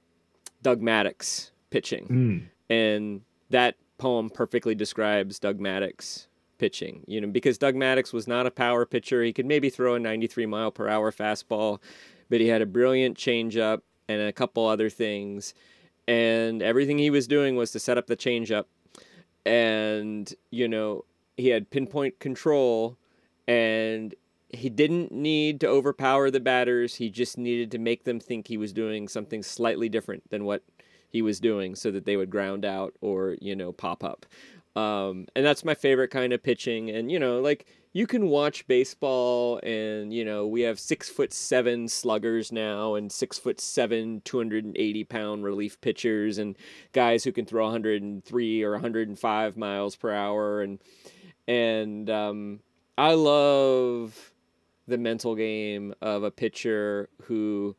Doug 0.63 0.81
Maddux 0.81 1.51
pitching, 1.71 2.07
Mm. 2.09 2.43
and 2.73 3.21
that 3.51 3.77
poem 4.03 4.29
perfectly 4.29 4.75
describes 4.75 5.39
Doug 5.39 5.61
Maddux 5.61 6.27
pitching. 6.59 7.05
You 7.07 7.21
know, 7.21 7.29
because 7.29 7.57
Doug 7.57 7.77
Maddux 7.77 8.13
was 8.13 8.27
not 8.27 8.47
a 8.47 8.51
power 8.51 8.85
pitcher. 8.85 9.23
He 9.23 9.33
could 9.33 9.47
maybe 9.47 9.71
throw 9.71 9.95
a 9.95 10.01
93 10.01 10.45
mile 10.47 10.73
per 10.73 10.89
hour 10.89 11.13
fastball, 11.13 11.79
but 12.29 12.41
he 12.41 12.49
had 12.49 12.63
a 12.63 12.67
brilliant 12.67 13.17
changeup 13.17 13.83
and 14.09 14.21
a 14.21 14.33
couple 14.33 14.67
other 14.67 14.91
things. 14.91 15.55
And 16.09 16.63
everything 16.63 16.99
he 16.99 17.11
was 17.11 17.29
doing 17.29 17.55
was 17.55 17.71
to 17.71 17.79
set 17.79 17.97
up 17.97 18.09
the 18.09 18.17
changeup. 18.17 18.65
And, 19.47 20.33
you 20.51 20.67
know, 20.67 21.05
he 21.37 21.49
had 21.49 21.71
pinpoint 21.71 22.19
control 22.19 22.99
and 23.47 24.17
he 24.49 24.69
didn't 24.69 25.13
need 25.13 25.61
to 25.61 25.69
overpower 25.69 26.29
the 26.29 26.41
batters. 26.41 26.97
He 26.97 27.09
just 27.09 27.39
needed 27.39 27.71
to 27.71 27.79
make 27.79 28.03
them 28.03 28.19
think 28.19 28.49
he 28.49 28.57
was 28.57 28.73
doing 28.73 29.07
something 29.07 29.45
slightly 29.45 29.89
different 29.89 30.29
than 30.31 30.45
what 30.45 30.65
he 31.13 31.21
was 31.21 31.39
doing 31.41 31.75
so 31.75 31.91
that 31.91 32.07
they 32.07 32.17
would 32.17 32.31
ground 32.31 32.65
out 32.65 32.95
or, 33.03 33.37
you 33.41 33.55
know, 33.55 33.71
pop 33.71 34.03
up. 34.03 34.25
Um, 34.75 35.27
and 35.37 35.45
that's 35.45 35.65
my 35.65 35.75
favorite 35.75 36.09
kind 36.09 36.33
of 36.33 36.43
pitching. 36.43 36.89
And, 36.89 37.13
you 37.13 37.19
know, 37.19 37.39
like 37.41 37.67
you 37.93 38.07
can 38.07 38.29
watch 38.29 38.67
baseball 38.67 39.61
and, 39.63 40.15
you 40.15 40.25
know, 40.25 40.47
we 40.47 40.63
have 40.63 40.81
six 40.81 41.11
foot 41.11 41.35
seven 41.35 41.87
sluggers 41.87 42.51
now 42.51 42.95
and 42.95 43.13
six 43.13 43.39
foot 43.39 43.61
seven, 43.61 44.23
280 44.25 45.05
pound 45.05 45.45
relief 45.45 45.79
pitchers 45.83 46.39
and 46.39 46.57
guys 46.93 47.23
who 47.25 47.33
can 47.33 47.45
throw 47.45 47.65
103 47.65 48.63
or 48.63 48.73
105 48.73 49.57
miles 49.59 49.95
per 49.95 50.11
hour. 50.11 50.63
And, 50.63 50.79
and, 51.47 52.09
um, 52.09 52.61
I 52.97 53.13
love 53.13 54.33
the 54.89 54.97
mental 54.97 55.35
game 55.35 55.95
of 56.01 56.23
a 56.23 56.31
pitcher 56.31 57.11
who 57.25 57.77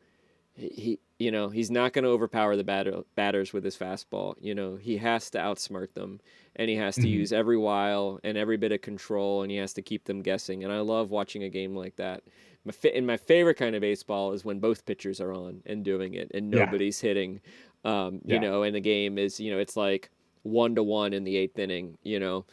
he 0.55 0.99
you 1.23 1.31
know 1.31 1.47
he's 1.49 1.71
not 1.71 1.93
going 1.93 2.03
to 2.03 2.09
overpower 2.09 2.55
the 2.55 2.63
batter, 2.63 3.03
batters 3.15 3.53
with 3.53 3.63
his 3.63 3.77
fastball 3.77 4.35
you 4.41 4.53
know 4.53 4.75
he 4.75 4.97
has 4.97 5.29
to 5.29 5.37
outsmart 5.37 5.93
them 5.93 6.19
and 6.55 6.69
he 6.69 6.75
has 6.75 6.95
to 6.95 7.01
Mhm. 7.07 7.09
use 7.19 7.31
every 7.41 7.57
while 7.57 8.19
and 8.23 8.37
every 8.37 8.57
bit 8.57 8.71
of 8.71 8.81
control 8.81 9.41
and 9.41 9.49
he 9.51 9.57
has 9.57 9.73
to 9.73 9.81
keep 9.81 10.03
them 10.05 10.21
guessing 10.21 10.63
and 10.63 10.71
i 10.73 10.79
love 10.79 11.09
watching 11.11 11.43
a 11.43 11.49
game 11.49 11.75
like 11.83 11.95
that 11.95 12.23
my 12.65 12.71
fa- 12.71 12.95
and 12.95 13.07
my 13.07 13.17
favorite 13.17 13.55
kind 13.57 13.75
of 13.75 13.81
baseball 13.81 14.33
is 14.33 14.43
when 14.45 14.59
both 14.59 14.85
pitchers 14.85 15.19
are 15.21 15.33
on 15.33 15.61
and 15.65 15.83
doing 15.85 16.13
it 16.13 16.29
and 16.33 16.51
Yeah. 16.53 16.65
nobody's 16.65 16.99
hitting 16.99 17.39
um, 17.85 18.15
you 18.25 18.35
Yeah. 18.35 18.39
know 18.45 18.63
and 18.63 18.75
the 18.75 18.79
game 18.81 19.17
is 19.17 19.39
you 19.39 19.51
know 19.51 19.59
it's 19.59 19.77
like 19.77 20.09
one 20.43 20.75
to 20.75 20.83
one 20.83 21.13
in 21.13 21.23
the 21.23 21.35
eighth 21.37 21.57
inning 21.59 21.97
you 22.03 22.19
know 22.19 22.45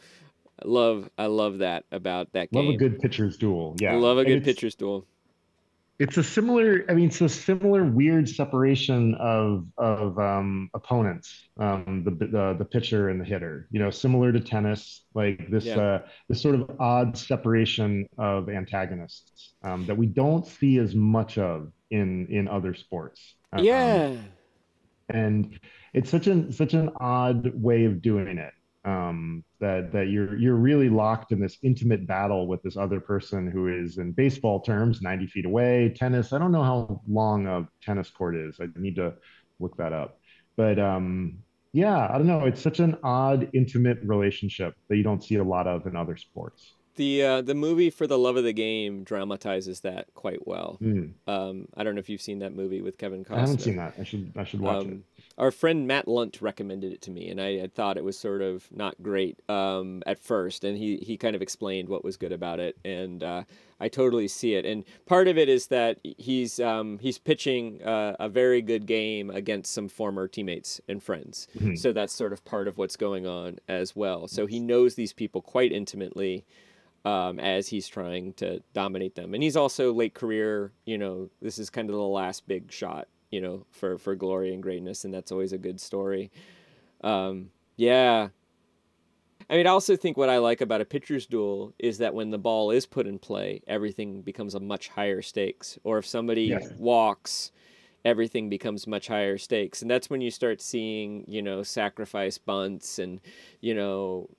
I 0.63 0.67
love 0.67 1.09
i 1.17 1.25
love 1.25 1.57
that 1.59 1.85
about 1.91 2.33
that 2.33 2.51
game 2.51 2.65
Love 2.65 2.75
a 2.75 2.77
good 2.77 2.99
pitcher's 2.99 3.35
duel. 3.37 3.75
Yeah. 3.79 3.93
I 3.93 3.95
love 3.97 4.17
a 4.17 4.21
And 4.21 4.27
good 4.29 4.43
pitcher's 4.43 4.75
duel 4.75 5.05
it's 6.01 6.17
a 6.17 6.23
similar 6.23 6.85
i 6.89 6.93
mean 6.93 7.07
it's 7.09 7.21
a 7.21 7.29
similar 7.29 7.83
weird 7.83 8.27
separation 8.27 9.15
of 9.15 9.67
of 9.77 10.17
um 10.19 10.69
opponents 10.73 11.49
um 11.59 12.03
the 12.05 12.11
the, 12.11 12.55
the 12.59 12.65
pitcher 12.65 13.09
and 13.09 13.21
the 13.21 13.25
hitter 13.25 13.67
you 13.71 13.79
know 13.79 13.89
similar 13.89 14.31
to 14.31 14.39
tennis 14.39 15.05
like 15.13 15.49
this 15.49 15.65
Yeah. 15.65 15.77
uh 15.77 15.99
this 16.29 16.41
sort 16.41 16.55
of 16.55 16.71
odd 16.79 17.17
separation 17.17 18.07
of 18.17 18.49
antagonists 18.49 19.53
um 19.63 19.85
that 19.87 19.97
we 19.97 20.07
don't 20.07 20.45
see 20.47 20.77
as 20.79 20.95
much 20.95 21.37
of 21.37 21.71
in 21.91 22.27
in 22.29 22.47
other 22.47 22.73
sports. 22.73 23.35
Um, 23.53 23.63
yeah. 23.65 24.17
and 25.09 25.59
it's 25.93 26.09
such 26.09 26.27
an 26.27 26.51
such 26.51 26.73
an 26.73 26.89
odd 26.99 27.51
way 27.61 27.85
of 27.85 28.01
doing 28.01 28.37
it 28.37 28.53
um, 28.83 29.43
that 29.59 29.91
that 29.91 30.07
you're 30.09 30.35
you're 30.37 30.55
really 30.55 30.89
locked 30.89 31.31
in 31.31 31.39
this 31.39 31.57
intimate 31.61 32.07
battle 32.07 32.47
with 32.47 32.63
this 32.63 32.77
other 32.77 32.99
person 32.99 33.49
who 33.49 33.67
is 33.67 33.97
in 33.97 34.11
baseball 34.11 34.59
terms 34.59 35.01
90 35.01 35.27
feet 35.27 35.45
away 35.45 35.93
tennis. 35.95 36.33
I 36.33 36.39
don't 36.39 36.51
know 36.51 36.63
how 36.63 37.01
long 37.07 37.47
a 37.47 37.67
tennis 37.81 38.09
court 38.09 38.35
is. 38.35 38.59
I 38.59 38.67
need 38.75 38.95
to 38.95 39.13
look 39.59 39.77
that 39.77 39.93
up. 39.93 40.19
But 40.55 40.79
um, 40.79 41.39
yeah 41.73 42.07
i 42.09 42.17
don't 42.17 42.27
know. 42.27 42.45
It's 42.45 42.61
such 42.61 42.79
an 42.79 42.97
odd 43.03 43.49
intimate 43.53 43.99
relationship 44.03 44.75
that 44.89 44.97
you 44.97 45.03
don't 45.03 45.23
see 45.23 45.35
a 45.35 45.43
lot 45.43 45.67
of 45.67 45.85
in 45.87 45.95
other 45.95 46.17
sports. 46.17 46.73
The 46.95 47.23
uh, 47.23 47.41
the 47.41 47.55
movie 47.55 47.89
for 47.89 48.05
the 48.05 48.17
love 48.17 48.35
of 48.35 48.43
the 48.43 48.51
game 48.51 49.03
dramatizes 49.03 49.79
that 49.81 50.13
quite 50.13 50.45
well. 50.45 50.77
Mm. 50.81 51.13
um, 51.27 51.67
i 51.75 51.83
don't 51.83 51.95
know 51.95 51.99
if 51.99 52.09
you've 52.09 52.21
seen 52.21 52.39
that 52.39 52.53
movie 52.53 52.81
with 52.81 52.97
kevin 52.97 53.23
costner 53.23 53.37
i 53.37 53.39
haven't 53.39 53.61
seen 53.61 53.77
that. 53.77 53.93
I 53.99 54.03
should 54.03 54.33
i 54.35 54.43
should 54.43 54.59
watch 54.59 54.85
it. 54.85 54.91
Um, 54.91 55.03
our 55.41 55.51
friend 55.51 55.87
Matt 55.87 56.07
Lunt 56.07 56.39
recommended 56.39 56.93
it 56.93 57.01
to 57.01 57.11
me, 57.11 57.27
and 57.29 57.41
I 57.41 57.57
had 57.57 57.73
thought 57.73 57.97
it 57.97 58.03
was 58.03 58.17
sort 58.17 58.41
of 58.43 58.67
not 58.71 58.95
great 59.01 59.39
um, 59.49 60.03
at 60.05 60.19
first, 60.19 60.63
and 60.63 60.77
he 60.77 60.97
he 60.97 61.17
kind 61.17 61.35
of 61.35 61.41
explained 61.41 61.89
what 61.89 62.05
was 62.05 62.15
good 62.15 62.31
about 62.31 62.59
it, 62.59 62.77
and 62.85 63.23
uh, 63.23 63.43
I 63.79 63.87
totally 63.89 64.27
see 64.27 64.53
it. 64.53 64.65
And 64.67 64.85
part 65.07 65.27
of 65.27 65.39
it 65.39 65.49
is 65.49 65.67
that 65.67 65.97
he's 66.03 66.59
um, 66.59 66.99
he's 66.99 67.17
pitching 67.17 67.81
uh, 67.83 68.15
a 68.19 68.29
very 68.29 68.61
good 68.61 68.85
game 68.85 69.31
against 69.31 69.73
some 69.73 69.89
former 69.89 70.27
teammates 70.27 70.79
and 70.87 71.01
friends, 71.01 71.47
Mhm. 71.57 71.77
so 71.77 71.91
that's 71.91 72.13
sort 72.13 72.33
of 72.33 72.45
part 72.45 72.67
of 72.67 72.77
what's 72.77 72.95
going 72.95 73.25
on 73.25 73.57
as 73.67 73.95
well. 73.95 74.27
So 74.27 74.45
he 74.45 74.59
knows 74.59 74.93
these 74.95 75.11
people 75.11 75.41
quite 75.41 75.71
intimately. 75.73 76.45
Um, 77.03 77.39
as 77.39 77.69
he's 77.69 77.87
trying 77.87 78.33
to 78.33 78.61
dominate 78.73 79.15
them, 79.15 79.33
and 79.33 79.41
he's 79.41 79.57
also 79.57 79.91
late 79.91 80.13
career. 80.13 80.71
You 80.85 80.99
know, 80.99 81.31
this 81.41 81.57
is 81.57 81.71
kind 81.71 81.89
of 81.89 81.95
the 81.95 82.01
last 82.03 82.47
big 82.47 82.71
shot 82.71 83.07
you 83.31 83.41
know, 83.41 83.65
for 83.71 83.97
for 83.97 84.15
glory 84.15 84.53
and 84.53 84.61
greatness, 84.61 85.05
and 85.05 85.13
that's 85.13 85.31
always 85.31 85.53
a 85.53 85.57
good 85.57 85.79
story. 85.79 86.31
Um, 87.03 87.49
yeah. 87.77 88.29
I 89.49 89.57
mean, 89.57 89.67
I 89.67 89.71
also 89.71 89.97
think 89.97 90.15
what 90.15 90.29
I 90.29 90.37
like 90.37 90.61
about 90.61 90.79
a 90.79 90.85
pitcher's 90.85 91.25
duel 91.25 91.73
is 91.77 91.97
that 91.97 92.13
when 92.13 92.29
the 92.29 92.37
ball 92.37 92.71
is 92.71 92.85
put 92.85 93.05
in 93.05 93.19
play, 93.19 93.61
everything 93.67 94.21
becomes 94.21 94.55
a 94.55 94.61
much 94.61 94.87
higher 94.87 95.21
stakes. 95.21 95.77
Or 95.83 95.97
if 95.97 96.05
somebody 96.05 96.43
Yes. 96.43 96.71
walks, 96.77 97.51
everything 98.05 98.49
becomes 98.49 98.87
much 98.87 99.07
higher 99.07 99.37
stakes. 99.37 99.81
And 99.81 99.91
that's 99.91 100.09
when 100.09 100.21
you 100.21 100.31
start 100.31 100.61
seeing, 100.61 101.25
you 101.27 101.41
know, 101.41 101.63
sacrifice 101.63 102.37
bunts 102.37 102.97
and, 102.99 103.19
you 103.59 103.73
know, 103.73 104.29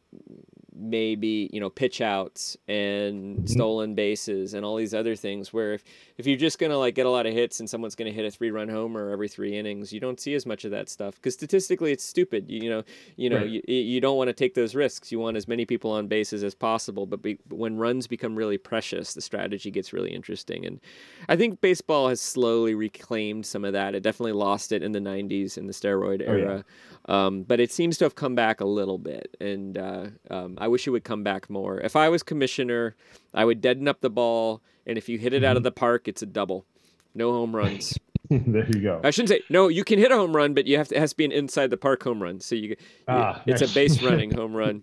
maybe 0.82 1.48
you 1.52 1.60
know 1.60 1.70
pitch 1.70 2.00
outs 2.00 2.56
and 2.66 3.48
stolen 3.48 3.94
bases 3.94 4.52
and 4.54 4.64
all 4.64 4.74
these 4.76 4.92
other 4.92 5.14
things 5.14 5.52
where 5.52 5.74
if, 5.74 5.84
if 6.18 6.26
you're 6.26 6.36
just 6.36 6.58
gonna 6.58 6.76
like 6.76 6.94
get 6.96 7.06
a 7.06 7.10
lot 7.10 7.24
of 7.24 7.32
hits 7.32 7.60
and 7.60 7.70
someone's 7.70 7.94
gonna 7.94 8.10
hit 8.10 8.24
a 8.24 8.30
three 8.30 8.50
run 8.50 8.68
homer 8.68 9.10
every 9.10 9.28
three 9.28 9.56
innings 9.56 9.92
you 9.92 10.00
don't 10.00 10.18
see 10.18 10.34
as 10.34 10.44
much 10.44 10.64
of 10.64 10.72
that 10.72 10.88
stuff 10.88 11.14
because 11.14 11.34
statistically 11.34 11.92
it's 11.92 12.02
stupid. 12.04 12.50
You, 12.50 12.62
you 12.62 12.70
know 12.70 12.82
you 13.16 13.30
know 13.30 13.36
Right. 13.36 13.48
you, 13.48 13.62
you 13.68 14.00
don't 14.00 14.16
want 14.16 14.28
to 14.28 14.32
take 14.34 14.54
those 14.54 14.74
risks. 14.74 15.12
You 15.12 15.18
want 15.20 15.36
as 15.36 15.46
many 15.46 15.64
people 15.64 15.92
on 15.92 16.08
bases 16.08 16.42
as 16.42 16.54
possible 16.54 17.06
but, 17.06 17.22
be, 17.22 17.38
but 17.48 17.56
when 17.58 17.76
runs 17.76 18.06
become 18.08 18.34
really 18.34 18.58
precious 18.58 19.14
the 19.14 19.20
strategy 19.20 19.70
gets 19.70 19.92
really 19.92 20.10
interesting. 20.12 20.66
And 20.66 20.80
i 21.28 21.36
think 21.36 21.60
baseball 21.60 22.08
has 22.08 22.20
slowly 22.20 22.74
reclaimed 22.74 23.46
some 23.46 23.64
of 23.64 23.72
that. 23.72 23.94
It 23.94 24.02
definitely 24.02 24.32
lost 24.32 24.72
it 24.72 24.82
in 24.82 24.92
the 24.92 24.98
90s 25.00 25.56
in 25.56 25.66
the 25.68 25.72
steroid 25.72 26.22
Oh, 26.26 26.32
yeah. 26.34 26.42
era 26.44 26.64
um, 27.06 27.42
but 27.42 27.58
it 27.58 27.72
seems 27.72 27.98
to 27.98 28.04
have 28.04 28.14
come 28.14 28.36
back 28.36 28.60
a 28.60 28.64
little 28.64 28.96
bit, 28.96 29.36
and 29.40 29.76
uh, 29.76 30.06
um, 30.30 30.56
I 30.60 30.68
wish 30.72 30.86
it 30.88 30.90
would 30.90 31.04
come 31.04 31.22
back 31.22 31.48
more. 31.48 31.78
If 31.80 31.94
I 31.94 32.08
was 32.08 32.22
commissioner, 32.24 32.96
I 33.32 33.44
would 33.44 33.60
deaden 33.60 33.86
up 33.86 34.00
the 34.00 34.10
ball, 34.10 34.60
and 34.86 34.98
if 34.98 35.08
you 35.08 35.18
hit 35.18 35.32
it 35.32 35.44
out 35.44 35.50
Mm-hmm. 35.50 35.56
of 35.58 35.62
the 35.62 35.70
park, 35.72 36.08
it's 36.08 36.22
a 36.22 36.26
double, 36.26 36.66
no 37.14 37.30
home 37.32 37.54
runs. 37.54 37.98
there 38.30 38.66
you 38.68 38.80
go 38.82 39.00
I 39.04 39.10
shouldn't 39.10 39.28
say 39.28 39.42
no. 39.50 39.68
You 39.68 39.84
can 39.84 39.98
hit 39.98 40.10
a 40.10 40.16
home 40.16 40.34
run, 40.34 40.54
but 40.54 40.66
you 40.66 40.78
have 40.78 40.88
to 40.88 40.96
it 40.96 41.00
has 41.00 41.10
to 41.10 41.16
be 41.16 41.24
an 41.24 41.32
inside 41.32 41.70
the 41.70 41.76
park 41.76 42.02
home 42.02 42.22
run. 42.22 42.40
So 42.40 42.54
you, 42.54 42.76
Ah, 43.06 43.42
it's 43.46 43.62
a 43.62 43.68
base 43.68 44.02
running 44.02 44.30
home 44.40 44.54
run. 44.54 44.82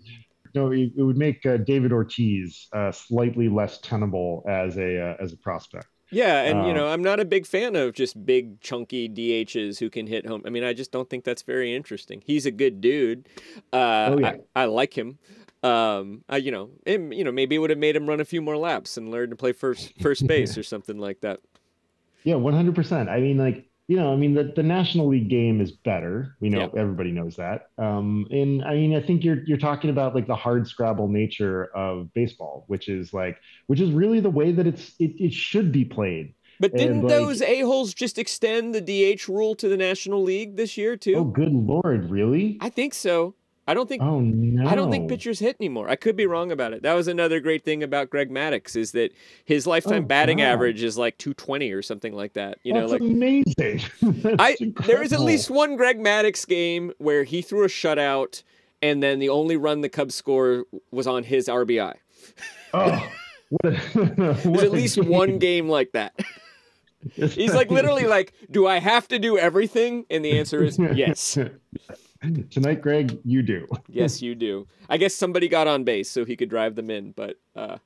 No, 0.56 0.72
it, 0.72 0.92
it 0.98 1.04
would 1.04 1.18
make 1.18 1.46
uh, 1.46 1.58
David 1.58 1.92
Ortiz 1.92 2.68
uh, 2.74 2.92
slightly 2.92 3.50
less 3.50 3.80
tenable 3.80 4.44
as 4.48 4.78
a 4.78 5.00
uh, 5.12 5.16
as 5.24 5.34
a 5.34 5.38
prospect. 5.38 5.88
Yeah, 6.12 6.42
and 6.42 6.66
you 6.66 6.72
Uh, 6.72 6.78
know, 6.78 6.88
I'm 6.88 7.04
not 7.04 7.20
a 7.20 7.26
big 7.26 7.46
fan 7.46 7.76
of 7.76 7.94
just 7.94 8.26
big 8.26 8.60
chunky 8.62 9.08
DHs 9.08 9.78
who 9.80 9.90
can 9.92 10.08
hit 10.08 10.26
home. 10.26 10.42
I 10.46 10.50
mean, 10.50 10.64
I 10.64 10.74
just 10.74 10.92
don't 10.92 11.08
think 11.08 11.24
that's 11.24 11.44
very 11.44 11.74
interesting. 11.76 12.24
He's 12.26 12.48
a 12.48 12.52
good 12.52 12.82
dude. 12.82 13.30
Uh, 13.72 14.10
Oh, 14.14 14.18
yeah. 14.20 14.34
I, 14.56 14.64
I 14.64 14.66
like 14.66 14.98
him. 14.98 15.20
Um, 15.62 16.24
I, 16.30 16.38
you 16.38 16.52
know, 16.52 16.70
and, 16.86 17.14
you 17.14 17.24
know, 17.24 17.32
maybe 17.32 17.56
it 17.56 17.60
would 17.60 17.70
have 17.70 17.80
made 17.80 17.96
him 17.96 18.08
run 18.08 18.20
a 18.22 18.26
few 18.26 18.42
more 18.42 18.56
laps 18.58 18.96
and 18.98 19.12
learn 19.12 19.30
to 19.32 19.36
play 19.36 19.52
first 19.52 19.94
first 20.02 20.26
base 20.26 20.58
or 20.58 20.64
something 20.74 20.98
like 20.98 21.22
that. 21.22 21.40
Yeah, 22.24 22.36
100%. 22.36 23.10
I 23.10 23.20
mean, 23.20 23.38
like, 23.38 23.66
you 23.88 23.96
know, 23.98 24.14
I 24.14 24.16
mean, 24.16 24.36
the, 24.36 24.54
the 24.56 24.62
National 24.64 25.08
League 25.08 25.30
game 25.30 25.60
is 25.62 25.72
better. 25.72 26.36
We 26.40 26.50
know 26.50 26.70
Yeah. 26.74 26.80
everybody 26.82 27.12
knows 27.12 27.36
that. 27.38 27.70
Um, 27.78 28.28
and 28.30 28.64
I 28.64 28.76
mean, 28.76 28.96
I 28.96 29.02
think 29.02 29.24
you're 29.24 29.44
you're 29.46 29.58
talking 29.58 29.90
about 29.90 30.14
like 30.14 30.28
the 30.28 30.36
hard 30.36 30.68
scrabble 30.68 31.08
nature 31.08 31.66
of 31.76 32.14
baseball, 32.14 32.66
which 32.68 32.88
is 32.88 33.14
like, 33.14 33.38
which 33.68 33.80
is 33.82 33.90
really 33.92 34.20
the 34.20 34.30
way 34.30 34.52
that 34.52 34.68
it's 34.68 34.94
it, 35.00 35.12
it 35.20 35.34
should 35.34 35.72
be 35.72 35.86
played. 35.86 36.36
But 36.60 36.74
didn't 36.76 37.02
like- 37.02 37.10
those 37.10 37.42
a 37.42 37.62
holes 37.62 37.94
just 37.94 38.20
extend 38.20 38.76
the 38.76 38.82
DH 39.16 39.28
rule 39.28 39.56
to 39.56 39.68
the 39.68 39.78
National 39.78 40.22
League 40.22 40.56
this 40.56 40.78
year 40.78 40.96
too? 40.96 41.16
Oh, 41.16 41.24
good 41.24 41.52
lord, 41.52 42.10
really? 42.12 42.58
I 42.62 42.70
think 42.70 42.94
so. 42.94 43.34
I 43.70 43.76
don't 43.76 43.88
think 43.88 44.02
Oh 44.02 44.20
no. 44.20 44.68
I 44.68 44.74
don't 44.74 44.90
think 44.90 45.08
pitchers 45.08 45.38
hit 45.38 45.58
anymore. 45.60 45.88
I 45.90 45.96
could 45.96 46.16
be 46.16 46.26
wrong 46.26 46.52
about 46.52 46.74
it. 46.74 46.82
That 46.82 46.94
was 46.94 47.08
another 47.08 47.40
great 47.40 47.64
thing 47.64 47.84
about 47.84 48.10
Greg 48.10 48.32
Maddux 48.32 48.76
is 48.76 48.94
that 48.94 49.12
his 49.46 49.68
lifetime 49.68 50.06
Oh, 50.06 50.08
batting 50.08 50.40
wow. 50.40 50.46
average 50.46 50.82
is 50.82 50.98
like 50.98 51.18
220 51.20 51.72
or 51.72 51.84
something 51.84 52.14
like 52.14 52.34
that. 52.34 52.58
You 52.64 52.74
know, 52.74 52.88
like 52.88 53.02
amazing. 53.02 53.82
That's 54.02 54.36
I 54.40 54.56
there 54.88 55.04
is 55.04 55.14
at 55.14 55.20
least 55.22 55.52
one 55.52 55.76
Greg 55.76 56.00
Maddux 56.00 56.48
game 56.48 56.92
where 56.98 57.24
he 57.24 57.44
threw 57.44 57.64
a 57.64 57.68
shutout 57.68 58.42
and 58.82 59.04
then 59.04 59.20
the 59.20 59.30
only 59.30 59.56
run 59.56 59.82
the 59.82 59.90
Cubs 59.90 60.16
score 60.16 60.66
was 60.90 61.06
on 61.06 61.24
his 61.24 61.48
RBI. 61.48 61.94
Oh, 62.74 63.12
what 63.50 63.66
a, 63.66 63.78
There's 63.94 64.64
at 64.64 64.72
least 64.72 64.96
game. 64.96 65.10
one 65.10 65.38
game 65.38 65.70
like 65.70 65.92
that. 65.92 66.20
He's 67.14 67.54
like 67.54 67.72
literally 67.72 68.06
like, 68.08 68.34
"Do 68.52 68.68
I 68.68 68.80
have 68.80 69.08
to 69.08 69.20
do 69.20 69.38
everything?" 69.38 70.06
And 70.10 70.24
the 70.26 70.38
answer 70.38 70.64
is 70.64 70.78
yes. 70.80 71.38
Tonight, 72.50 72.82
Greg, 72.82 73.20
you 73.24 73.42
do. 73.42 73.68
Yes, 73.88 74.22
you 74.22 74.36
do. 74.36 74.68
I 74.90 74.98
guess 74.98 75.16
somebody 75.16 75.48
got 75.48 75.68
on 75.68 75.84
base 75.84 76.10
so 76.10 76.26
he 76.26 76.36
could 76.36 76.50
drive 76.50 76.76
them 76.76 76.90
in, 76.90 77.12
but 77.12 77.38
uh 77.56 77.78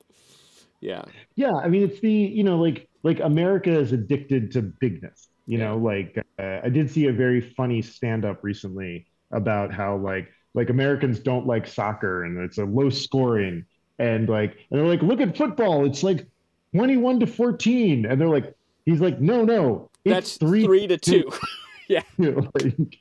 yeah. 0.81 1.03
Yeah, 1.35 1.53
I 1.53 1.69
mean, 1.69 1.83
it's 1.83 1.99
the 2.01 2.11
you 2.11 2.43
know, 2.43 2.59
like 2.59 2.89
like 3.03 3.19
America 3.21 3.71
is 3.71 3.93
addicted 3.93 4.51
to 4.51 4.61
bigness. 4.61 5.29
You 5.45 5.57
know, 5.57 5.77
like 5.77 6.17
uh, 6.39 6.59
I 6.63 6.69
did 6.69 6.89
see 6.89 7.07
a 7.07 7.13
very 7.13 7.41
funny 7.41 7.81
stand-up 7.81 8.43
recently 8.43 9.07
about 9.31 9.73
how 9.73 9.97
like 9.97 10.29
like 10.53 10.69
Americans 10.69 11.19
don't 11.19 11.47
like 11.47 11.67
soccer 11.67 12.23
and 12.25 12.37
it's 12.39 12.57
a 12.57 12.65
low 12.65 12.89
scoring 12.89 13.65
and 13.99 14.27
like 14.29 14.57
and 14.69 14.79
they're 14.79 14.87
like, 14.87 15.01
look 15.01 15.21
at 15.21 15.37
football, 15.37 15.85
it's 15.85 16.03
like 16.03 16.27
twenty-one 16.75 17.19
to 17.21 17.27
fourteen, 17.27 18.05
and 18.05 18.19
they're 18.19 18.29
like, 18.29 18.53
he's 18.85 18.99
like, 18.99 19.21
no, 19.21 19.43
no, 19.43 19.89
it's 20.05 20.13
That's 20.13 20.37
three 20.37 20.65
three 20.65 20.87
to 20.87 20.97
two. 20.97 21.31
yeah. 21.93 22.03
like, 22.55 22.99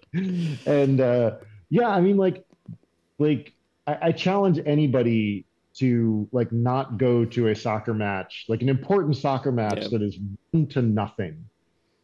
and 0.67 1.01
uh, 1.01 1.37
yeah, 1.71 1.89
I 1.89 2.01
mean, 2.01 2.17
like, 2.17 2.45
like 3.19 3.53
I, 3.87 3.99
I 4.03 4.13
challenge 4.13 4.61
anybody 4.65 5.47
to 5.75 6.29
like 6.33 6.53
not 6.53 6.99
go 6.99 7.25
to 7.25 7.49
a 7.49 7.57
soccer 7.57 7.95
match, 7.95 8.45
like 8.49 8.63
an 8.63 8.69
important 8.69 9.17
soccer 9.17 9.53
match 9.53 9.89
that 9.91 10.03
is 10.03 10.19
one 10.51 10.67
to 10.69 10.83
nothing, 10.83 11.45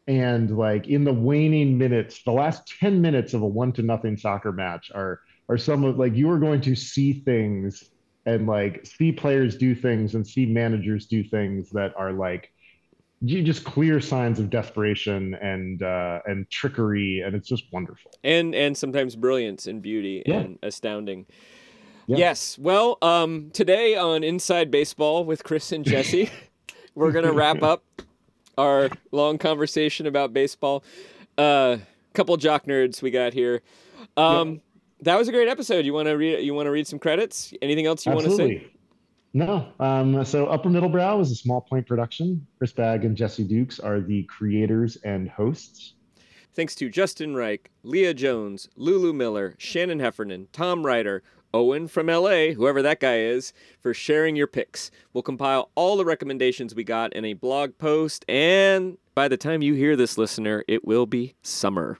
and 0.06 0.56
like 0.56 0.88
in 0.88 1.04
the 1.04 1.12
waning 1.12 1.76
minutes, 1.76 2.22
the 2.24 2.32
last 2.32 2.72
ten 2.80 3.00
minutes 3.00 3.34
of 3.34 3.42
a 3.42 3.46
one 3.46 3.72
to 3.72 3.82
nothing 3.82 4.16
soccer 4.16 4.52
match 4.52 4.90
are 4.94 5.20
are 5.48 5.58
some 5.58 5.84
of 5.84 5.98
like 5.98 6.14
you 6.14 6.30
are 6.30 6.38
going 6.38 6.60
to 6.62 6.74
see 6.74 7.12
things 7.12 7.90
and 8.26 8.46
like 8.46 8.84
see 8.84 9.10
players 9.10 9.56
do 9.56 9.74
things 9.74 10.14
and 10.14 10.26
see 10.26 10.44
managers 10.44 11.06
do 11.06 11.24
things 11.24 11.70
that 11.70 11.92
are 11.96 12.12
like 12.12 12.52
just 13.24 13.64
clear 13.64 14.00
signs 14.00 14.38
of 14.38 14.50
desperation 14.50 15.34
and 15.34 15.82
uh, 15.82 16.20
and 16.26 16.48
trickery, 16.50 17.20
and 17.24 17.34
it's 17.34 17.48
just 17.48 17.64
wonderful. 17.72 18.10
and 18.24 18.54
and 18.54 18.76
sometimes 18.76 19.16
brilliance 19.16 19.66
and 19.66 19.82
beauty 19.82 20.22
Yeah. 20.26 20.40
and 20.40 20.58
astounding. 20.62 21.26
Yeah. 22.06 22.16
Yes. 22.18 22.58
Well, 22.58 22.96
um, 23.02 23.50
today 23.52 23.96
on 23.96 24.24
Inside 24.24 24.70
Baseball 24.70 25.24
with 25.24 25.44
Chris 25.44 25.72
and 25.72 25.84
Jesse, 25.84 26.30
we're 26.94 27.12
gonna 27.12 27.32
wrap 27.32 27.62
up 27.62 27.82
our 28.56 28.88
long 29.12 29.38
conversation 29.38 30.06
about 30.06 30.32
baseball. 30.32 30.82
A 31.36 31.42
uh, 31.42 31.78
couple 32.14 32.36
jock 32.36 32.66
nerds 32.66 33.02
we 33.02 33.10
got 33.10 33.32
here. 33.34 33.62
Um, 34.16 34.60
That 35.02 35.16
was 35.16 35.28
a 35.28 35.32
great 35.32 35.48
episode. 35.48 35.84
You 35.86 35.92
want 35.92 36.06
to 36.08 36.14
read? 36.16 36.44
You 36.44 36.54
want 36.54 36.66
to 36.66 36.70
read 36.72 36.86
some 36.86 36.98
credits? 36.98 37.52
Anything 37.62 37.86
else 37.86 38.04
you 38.06 38.12
want 38.12 38.24
to 38.26 38.34
say? 38.34 38.66
No. 39.34 39.68
Um, 39.78 40.24
so 40.24 40.46
Upper 40.46 40.70
Middle 40.70 40.88
Brow 40.88 41.20
is 41.20 41.30
a 41.30 41.34
small 41.34 41.60
point 41.60 41.86
production. 41.86 42.46
Chris 42.56 42.72
Bagg 42.72 43.04
and 43.04 43.16
Jesse 43.16 43.44
Dukes 43.44 43.78
are 43.78 44.00
the 44.00 44.22
creators 44.24 44.96
and 45.04 45.28
hosts. 45.28 45.94
Thanks 46.54 46.74
to 46.76 46.88
Justin 46.88 47.36
Reich, 47.36 47.70
Leah 47.82 48.14
Jones, 48.14 48.68
Lulu 48.74 49.12
Miller, 49.12 49.54
Shannon 49.58 50.00
Heffernan, 50.00 50.48
Tom 50.52 50.84
Ryder, 50.84 51.22
Owen 51.54 51.88
from 51.88 52.08
LA, 52.08 52.48
whoever 52.48 52.82
that 52.82 53.00
guy 53.00 53.18
is, 53.20 53.52
for 53.80 53.94
sharing 53.94 54.36
your 54.36 54.46
picks. 54.46 54.90
We'll 55.12 55.22
compile 55.22 55.70
all 55.74 55.96
the 55.96 56.04
recommendations 56.04 56.74
we 56.74 56.84
got 56.84 57.12
in 57.12 57.24
a 57.24 57.34
blog 57.34 57.78
post, 57.78 58.24
and 58.28 58.98
by 59.14 59.28
the 59.28 59.36
time 59.36 59.62
you 59.62 59.74
hear 59.74 59.96
this, 59.96 60.18
listener, 60.18 60.64
it 60.68 60.84
will 60.84 61.06
be 61.06 61.34
summer. 61.42 61.96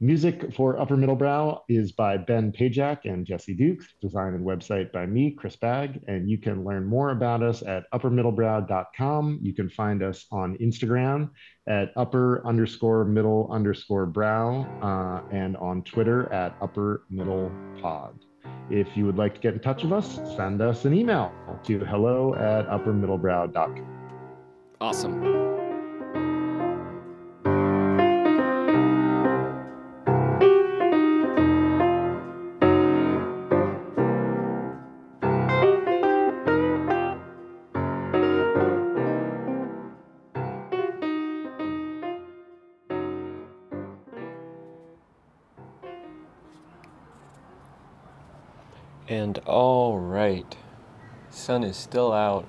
Music 0.00 0.52
for 0.52 0.78
Upper 0.78 0.96
Middle 0.96 1.14
Brow 1.14 1.62
is 1.68 1.92
by 1.92 2.16
Ben 2.16 2.52
Pajak 2.52 3.04
and 3.04 3.24
Jesse 3.24 3.54
Dukes. 3.54 3.94
Design 4.02 4.34
and 4.34 4.44
website 4.44 4.92
by 4.92 5.06
me, 5.06 5.30
Chris 5.30 5.56
Bagg. 5.56 6.02
And 6.08 6.28
you 6.28 6.36
can 6.36 6.64
learn 6.64 6.84
more 6.84 7.10
about 7.10 7.42
us 7.42 7.62
at 7.62 7.90
uppermiddlebrow.com. 7.92 9.38
You 9.40 9.54
can 9.54 9.70
find 9.70 10.02
us 10.02 10.26
on 10.32 10.56
Instagram 10.58 11.30
at 11.68 11.92
upper 11.96 12.44
underscore 12.46 13.04
middle 13.04 13.48
underscore 13.52 14.06
brow 14.06 14.66
uh, 14.82 15.34
and 15.34 15.56
on 15.58 15.82
Twitter 15.82 16.30
at 16.32 16.56
upper 16.60 17.04
middle 17.08 17.52
pod. 17.80 18.18
If 18.70 18.96
you 18.96 19.06
would 19.06 19.16
like 19.16 19.34
to 19.34 19.40
get 19.40 19.54
in 19.54 19.60
touch 19.60 19.84
with 19.84 19.92
us, 19.92 20.16
send 20.36 20.60
us 20.60 20.84
an 20.84 20.94
email 20.94 21.32
to 21.64 21.78
hello 21.78 22.34
at 22.34 22.66
uppermiddlebrow.com. 22.68 23.86
Awesome. 24.80 25.53
Sun 51.44 51.62
is 51.62 51.76
still 51.76 52.10
out. 52.10 52.46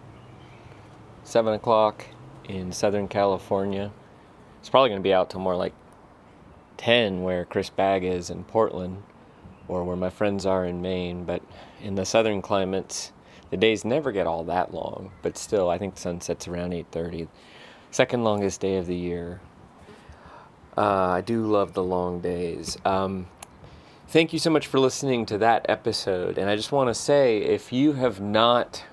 Seven 1.26 1.54
o'clock 1.54 2.06
in 2.48 2.72
Southern 2.72 3.10
California. 3.10 3.92
It's 4.62 4.70
probably 4.70 4.90
going 4.90 5.02
to 5.02 5.04
be 5.04 5.14
out 5.14 5.30
till 5.30 5.42
more 5.42 5.58
like 5.58 5.74
ten, 6.78 7.22
where 7.22 7.44
Chris 7.44 7.70
Bagg 7.70 8.06
is 8.06 8.30
in 8.30 8.46
Portland, 8.46 9.04
or 9.68 9.84
where 9.84 9.98
my 9.98 10.10
friends 10.10 10.46
are 10.46 10.66
in 10.66 10.82
Maine. 10.82 11.26
But 11.26 11.42
in 11.82 11.96
the 11.96 12.06
southern 12.06 12.42
climates, 12.42 13.12
the 13.50 13.58
days 13.58 13.84
never 13.84 14.14
get 14.14 14.28
all 14.28 14.46
that 14.46 14.74
long. 14.74 15.12
But 15.22 15.38
still, 15.38 15.70
I 15.70 15.78
think 15.78 15.98
sunsets 15.98 16.48
around 16.48 16.72
eight 16.72 16.88
thirty. 16.92 17.28
Second 17.92 18.24
longest 18.24 18.62
day 18.62 18.78
of 18.78 18.88
the 18.88 18.96
year. 18.96 19.42
Uh, 20.78 21.10
I 21.10 21.22
do 21.22 21.46
love 21.46 21.74
the 21.74 21.84
long 21.84 22.22
days. 22.22 22.78
Um, 22.86 23.28
thank 24.08 24.34
you 24.34 24.40
so 24.40 24.50
much 24.50 24.68
for 24.68 24.80
listening 24.80 25.26
to 25.26 25.38
that 25.40 25.66
episode. 25.68 26.38
And 26.38 26.50
I 26.50 26.56
just 26.56 26.72
want 26.72 26.90
to 26.90 26.94
say 26.94 27.40
if 27.40 27.74
you 27.74 27.94
have 27.94 28.22
not 28.22 28.84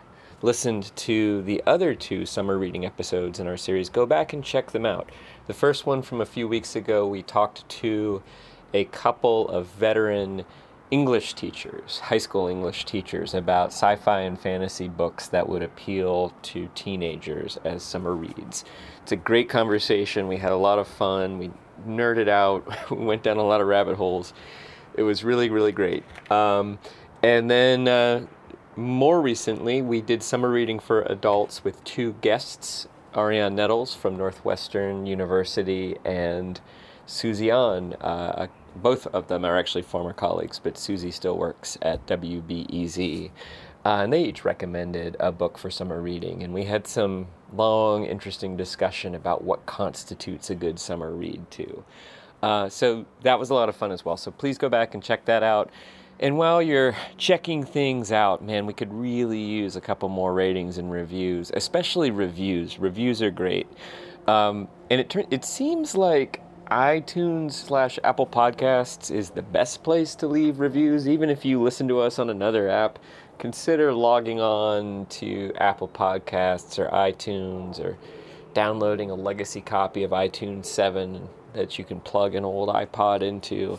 listened 0.40 0.94
to 0.96 1.42
the 1.42 1.62
other 1.66 1.94
two 1.94 2.26
summer 2.26 2.58
reading 2.58 2.84
episodes 2.84 3.38
in 3.38 3.46
our 3.46 3.56
series, 3.56 3.88
go 3.88 4.06
back 4.06 4.32
and 4.32 4.42
check 4.42 4.70
them 4.70 4.86
out. 4.86 5.10
The 5.46 5.54
first 5.54 5.86
one 5.86 6.02
from 6.02 6.20
a 6.20 6.26
few 6.26 6.48
weeks 6.48 6.74
ago, 6.74 7.06
we 7.06 7.22
talked 7.22 7.68
to 7.68 8.22
a 8.74 8.84
couple 8.86 9.48
of 9.48 9.66
veteran 9.66 10.44
English 10.90 11.34
teachers, 11.34 12.00
high 12.00 12.18
school 12.18 12.48
English 12.48 12.84
teachers, 12.84 13.34
about 13.34 13.68
sci 13.68 13.96
fi 13.96 14.20
and 14.20 14.38
fantasy 14.38 14.88
books 14.88 15.28
that 15.28 15.48
would 15.48 15.62
appeal 15.62 16.34
to 16.42 16.68
teenagers 16.74 17.58
as 17.64 17.82
summer 17.82 18.14
reads. 18.14 18.64
It's 19.02 19.12
a 19.12 19.16
great 19.16 19.48
conversation. 19.48 20.28
We 20.28 20.36
had 20.38 20.52
a 20.52 20.56
lot 20.56 20.78
of 20.78 20.88
fun. 20.88 21.38
We 21.38 21.50
nerded 21.86 22.28
out, 22.28 22.66
we 22.90 23.04
went 23.04 23.22
down 23.22 23.36
a 23.36 23.42
lot 23.42 23.60
of 23.60 23.68
rabbit 23.68 23.96
holes. 23.96 24.32
It 24.96 25.02
was 25.02 25.24
really, 25.24 25.50
really 25.50 25.72
great. 25.72 26.04
Um, 26.30 26.78
and 27.22 27.50
then 27.50 27.88
uh, 27.88 28.26
more 28.76 29.20
recently, 29.20 29.82
we 29.82 30.00
did 30.00 30.22
summer 30.22 30.50
reading 30.50 30.78
for 30.78 31.02
adults 31.02 31.64
with 31.64 31.82
two 31.84 32.14
guests 32.20 32.88
Arionne 33.14 33.54
Nettles 33.54 33.94
from 33.94 34.16
Northwestern 34.16 35.06
University 35.06 35.96
and 36.04 36.60
Susie 37.06 37.50
An. 37.50 37.94
Uh, 37.94 38.46
both 38.74 39.06
of 39.08 39.28
them 39.28 39.44
are 39.44 39.58
actually 39.58 39.82
former 39.82 40.12
colleagues, 40.12 40.58
but 40.58 40.78
Susie 40.78 41.10
still 41.10 41.36
works 41.36 41.76
at 41.82 42.06
WBEZ. 42.06 43.30
Uh, 43.84 43.88
and 43.88 44.12
they 44.12 44.24
each 44.24 44.44
recommended 44.44 45.16
a 45.18 45.32
book 45.32 45.58
for 45.58 45.70
summer 45.70 46.00
reading. 46.00 46.42
And 46.42 46.54
we 46.54 46.64
had 46.64 46.86
some 46.86 47.26
long, 47.52 48.06
interesting 48.06 48.56
discussion 48.56 49.14
about 49.14 49.44
what 49.44 49.66
constitutes 49.66 50.50
a 50.50 50.54
good 50.54 50.78
summer 50.78 51.10
read, 51.10 51.50
too. 51.50 51.84
Uh, 52.42 52.68
so 52.68 53.04
that 53.22 53.38
was 53.38 53.50
a 53.50 53.54
lot 53.54 53.68
of 53.68 53.76
fun 53.76 53.92
as 53.92 54.04
well. 54.04 54.16
So 54.16 54.30
please 54.30 54.58
go 54.58 54.68
back 54.68 54.94
and 54.94 55.02
check 55.02 55.24
that 55.26 55.42
out. 55.42 55.70
And 56.18 56.38
while 56.38 56.62
you're 56.62 56.94
checking 57.16 57.64
things 57.64 58.12
out, 58.12 58.44
man, 58.44 58.66
we 58.66 58.72
could 58.72 58.92
really 58.92 59.40
use 59.40 59.76
a 59.76 59.80
couple 59.80 60.08
more 60.08 60.32
ratings 60.32 60.78
and 60.78 60.90
reviews, 60.90 61.50
especially 61.54 62.10
reviews. 62.10 62.78
Reviews 62.78 63.22
are 63.22 63.30
great. 63.30 63.66
Um, 64.26 64.68
and 64.90 65.00
it, 65.00 65.14
it 65.30 65.44
seems 65.44 65.96
like 65.96 66.40
iTunes 66.70 67.52
slash 67.52 67.98
Apple 68.04 68.26
Podcasts 68.26 69.10
is 69.10 69.30
the 69.30 69.42
best 69.42 69.82
place 69.82 70.14
to 70.16 70.26
leave 70.26 70.60
reviews. 70.60 71.08
Even 71.08 71.28
if 71.28 71.44
you 71.44 71.60
listen 71.60 71.88
to 71.88 71.98
us 71.98 72.18
on 72.18 72.30
another 72.30 72.68
app, 72.68 72.98
consider 73.38 73.92
logging 73.92 74.40
on 74.40 75.06
to 75.06 75.52
Apple 75.58 75.88
Podcasts 75.88 76.78
or 76.78 76.88
iTunes 76.88 77.80
or 77.80 77.98
downloading 78.54 79.10
a 79.10 79.14
legacy 79.14 79.60
copy 79.60 80.04
of 80.04 80.12
iTunes 80.12 80.66
7 80.66 81.28
that 81.54 81.78
you 81.78 81.84
can 81.84 82.00
plug 82.00 82.34
an 82.34 82.44
old 82.44 82.68
iPod 82.68 83.22
into 83.22 83.78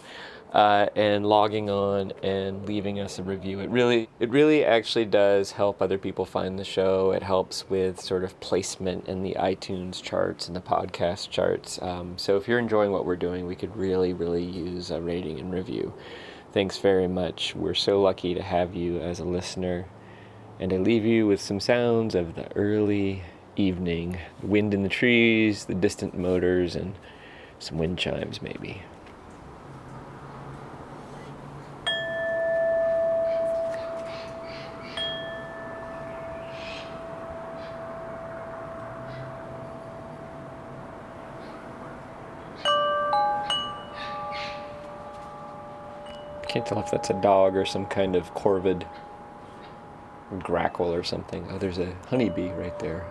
uh, 0.54 0.88
and 0.96 1.26
logging 1.26 1.70
on 1.70 2.14
and 2.22 2.66
leaving 2.68 3.00
us 3.00 3.18
a 3.18 3.24
review. 3.24 3.60
It 3.60 3.70
really, 3.70 4.08
it 4.20 4.30
really 4.30 4.64
actually 4.64 5.06
does 5.06 5.52
help 5.52 5.82
other 5.82 5.98
people 5.98 6.26
find 6.26 6.60
the 6.60 6.64
show. 6.64 7.12
It 7.12 7.24
helps 7.24 7.68
with 7.70 8.00
sort 8.00 8.24
of 8.24 8.40
placement 8.40 9.08
in 9.08 9.24
the 9.24 9.36
iTunes 9.40 10.02
charts 10.02 10.48
and 10.48 10.56
the 10.56 10.62
podcast 10.62 11.32
charts. 11.32 11.82
Um, 11.82 12.18
so 12.18 12.38
if 12.38 12.48
you're 12.48 12.60
enjoying 12.60 12.92
what 12.92 13.06
we're 13.06 13.16
doing, 13.16 13.48
we 13.48 13.56
could 13.56 13.76
really, 13.76 14.14
really 14.14 14.44
use 14.44 14.92
a 14.92 15.02
rating 15.02 15.40
and 15.40 15.52
review. 15.52 15.92
Thanks 16.52 16.78
very 16.78 17.08
much. 17.08 17.56
We're 17.56 17.74
so 17.74 18.00
lucky 18.00 18.36
to 18.36 18.44
have 18.44 18.76
you 18.76 19.00
as 19.00 19.20
a 19.20 19.26
listener. 19.26 19.88
And 20.60 20.72
I 20.72 20.78
leave 20.78 21.04
you 21.04 21.26
with 21.26 21.42
some 21.42 21.60
sounds 21.60 22.14
of 22.14 22.36
the 22.36 22.56
early 22.56 23.24
evening, 23.56 24.20
the 24.40 24.48
wind 24.48 24.76
in 24.76 24.84
the 24.84 24.90
trees, 24.90 25.66
the 25.66 25.74
distant 25.74 26.16
motors, 26.16 26.76
and 26.76 26.94
some 27.64 27.78
wind 27.78 27.98
chimes, 27.98 28.42
maybe. 28.42 28.82
Can't 46.50 46.66
tell 46.68 46.80
if 46.82 46.92
that's 46.92 47.10
a 47.10 47.14
dog 47.14 47.56
or 47.56 47.66
some 47.66 47.86
kind 47.88 48.16
of 48.16 48.32
corvid 48.36 48.86
grackle 50.40 50.94
or 50.94 51.02
something. 51.02 51.48
Oh, 51.50 51.58
there's 51.58 51.80
a 51.80 51.96
honeybee 52.10 52.50
right 52.52 52.78
there. 52.80 53.06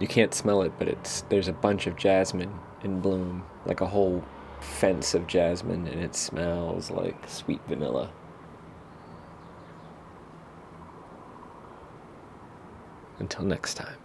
You 0.00 0.08
can't 0.08 0.32
smell 0.32 0.62
it, 0.62 0.72
but 0.78 0.88
it's 0.88 1.22
there's 1.28 1.48
a 1.48 1.52
bunch 1.52 1.86
of 1.86 1.94
jasmine 1.94 2.58
in 2.82 3.00
bloom, 3.00 3.44
like 3.66 3.82
a 3.82 3.86
whole 3.86 4.24
fence 4.60 5.14
of 5.14 5.26
jasmine, 5.26 5.86
and 5.86 6.02
it 6.02 6.14
smells 6.14 6.90
like 6.90 7.28
sweet 7.28 7.60
vanilla. 7.68 8.10
Until 13.18 13.44
next 13.44 13.74
time. 13.74 13.99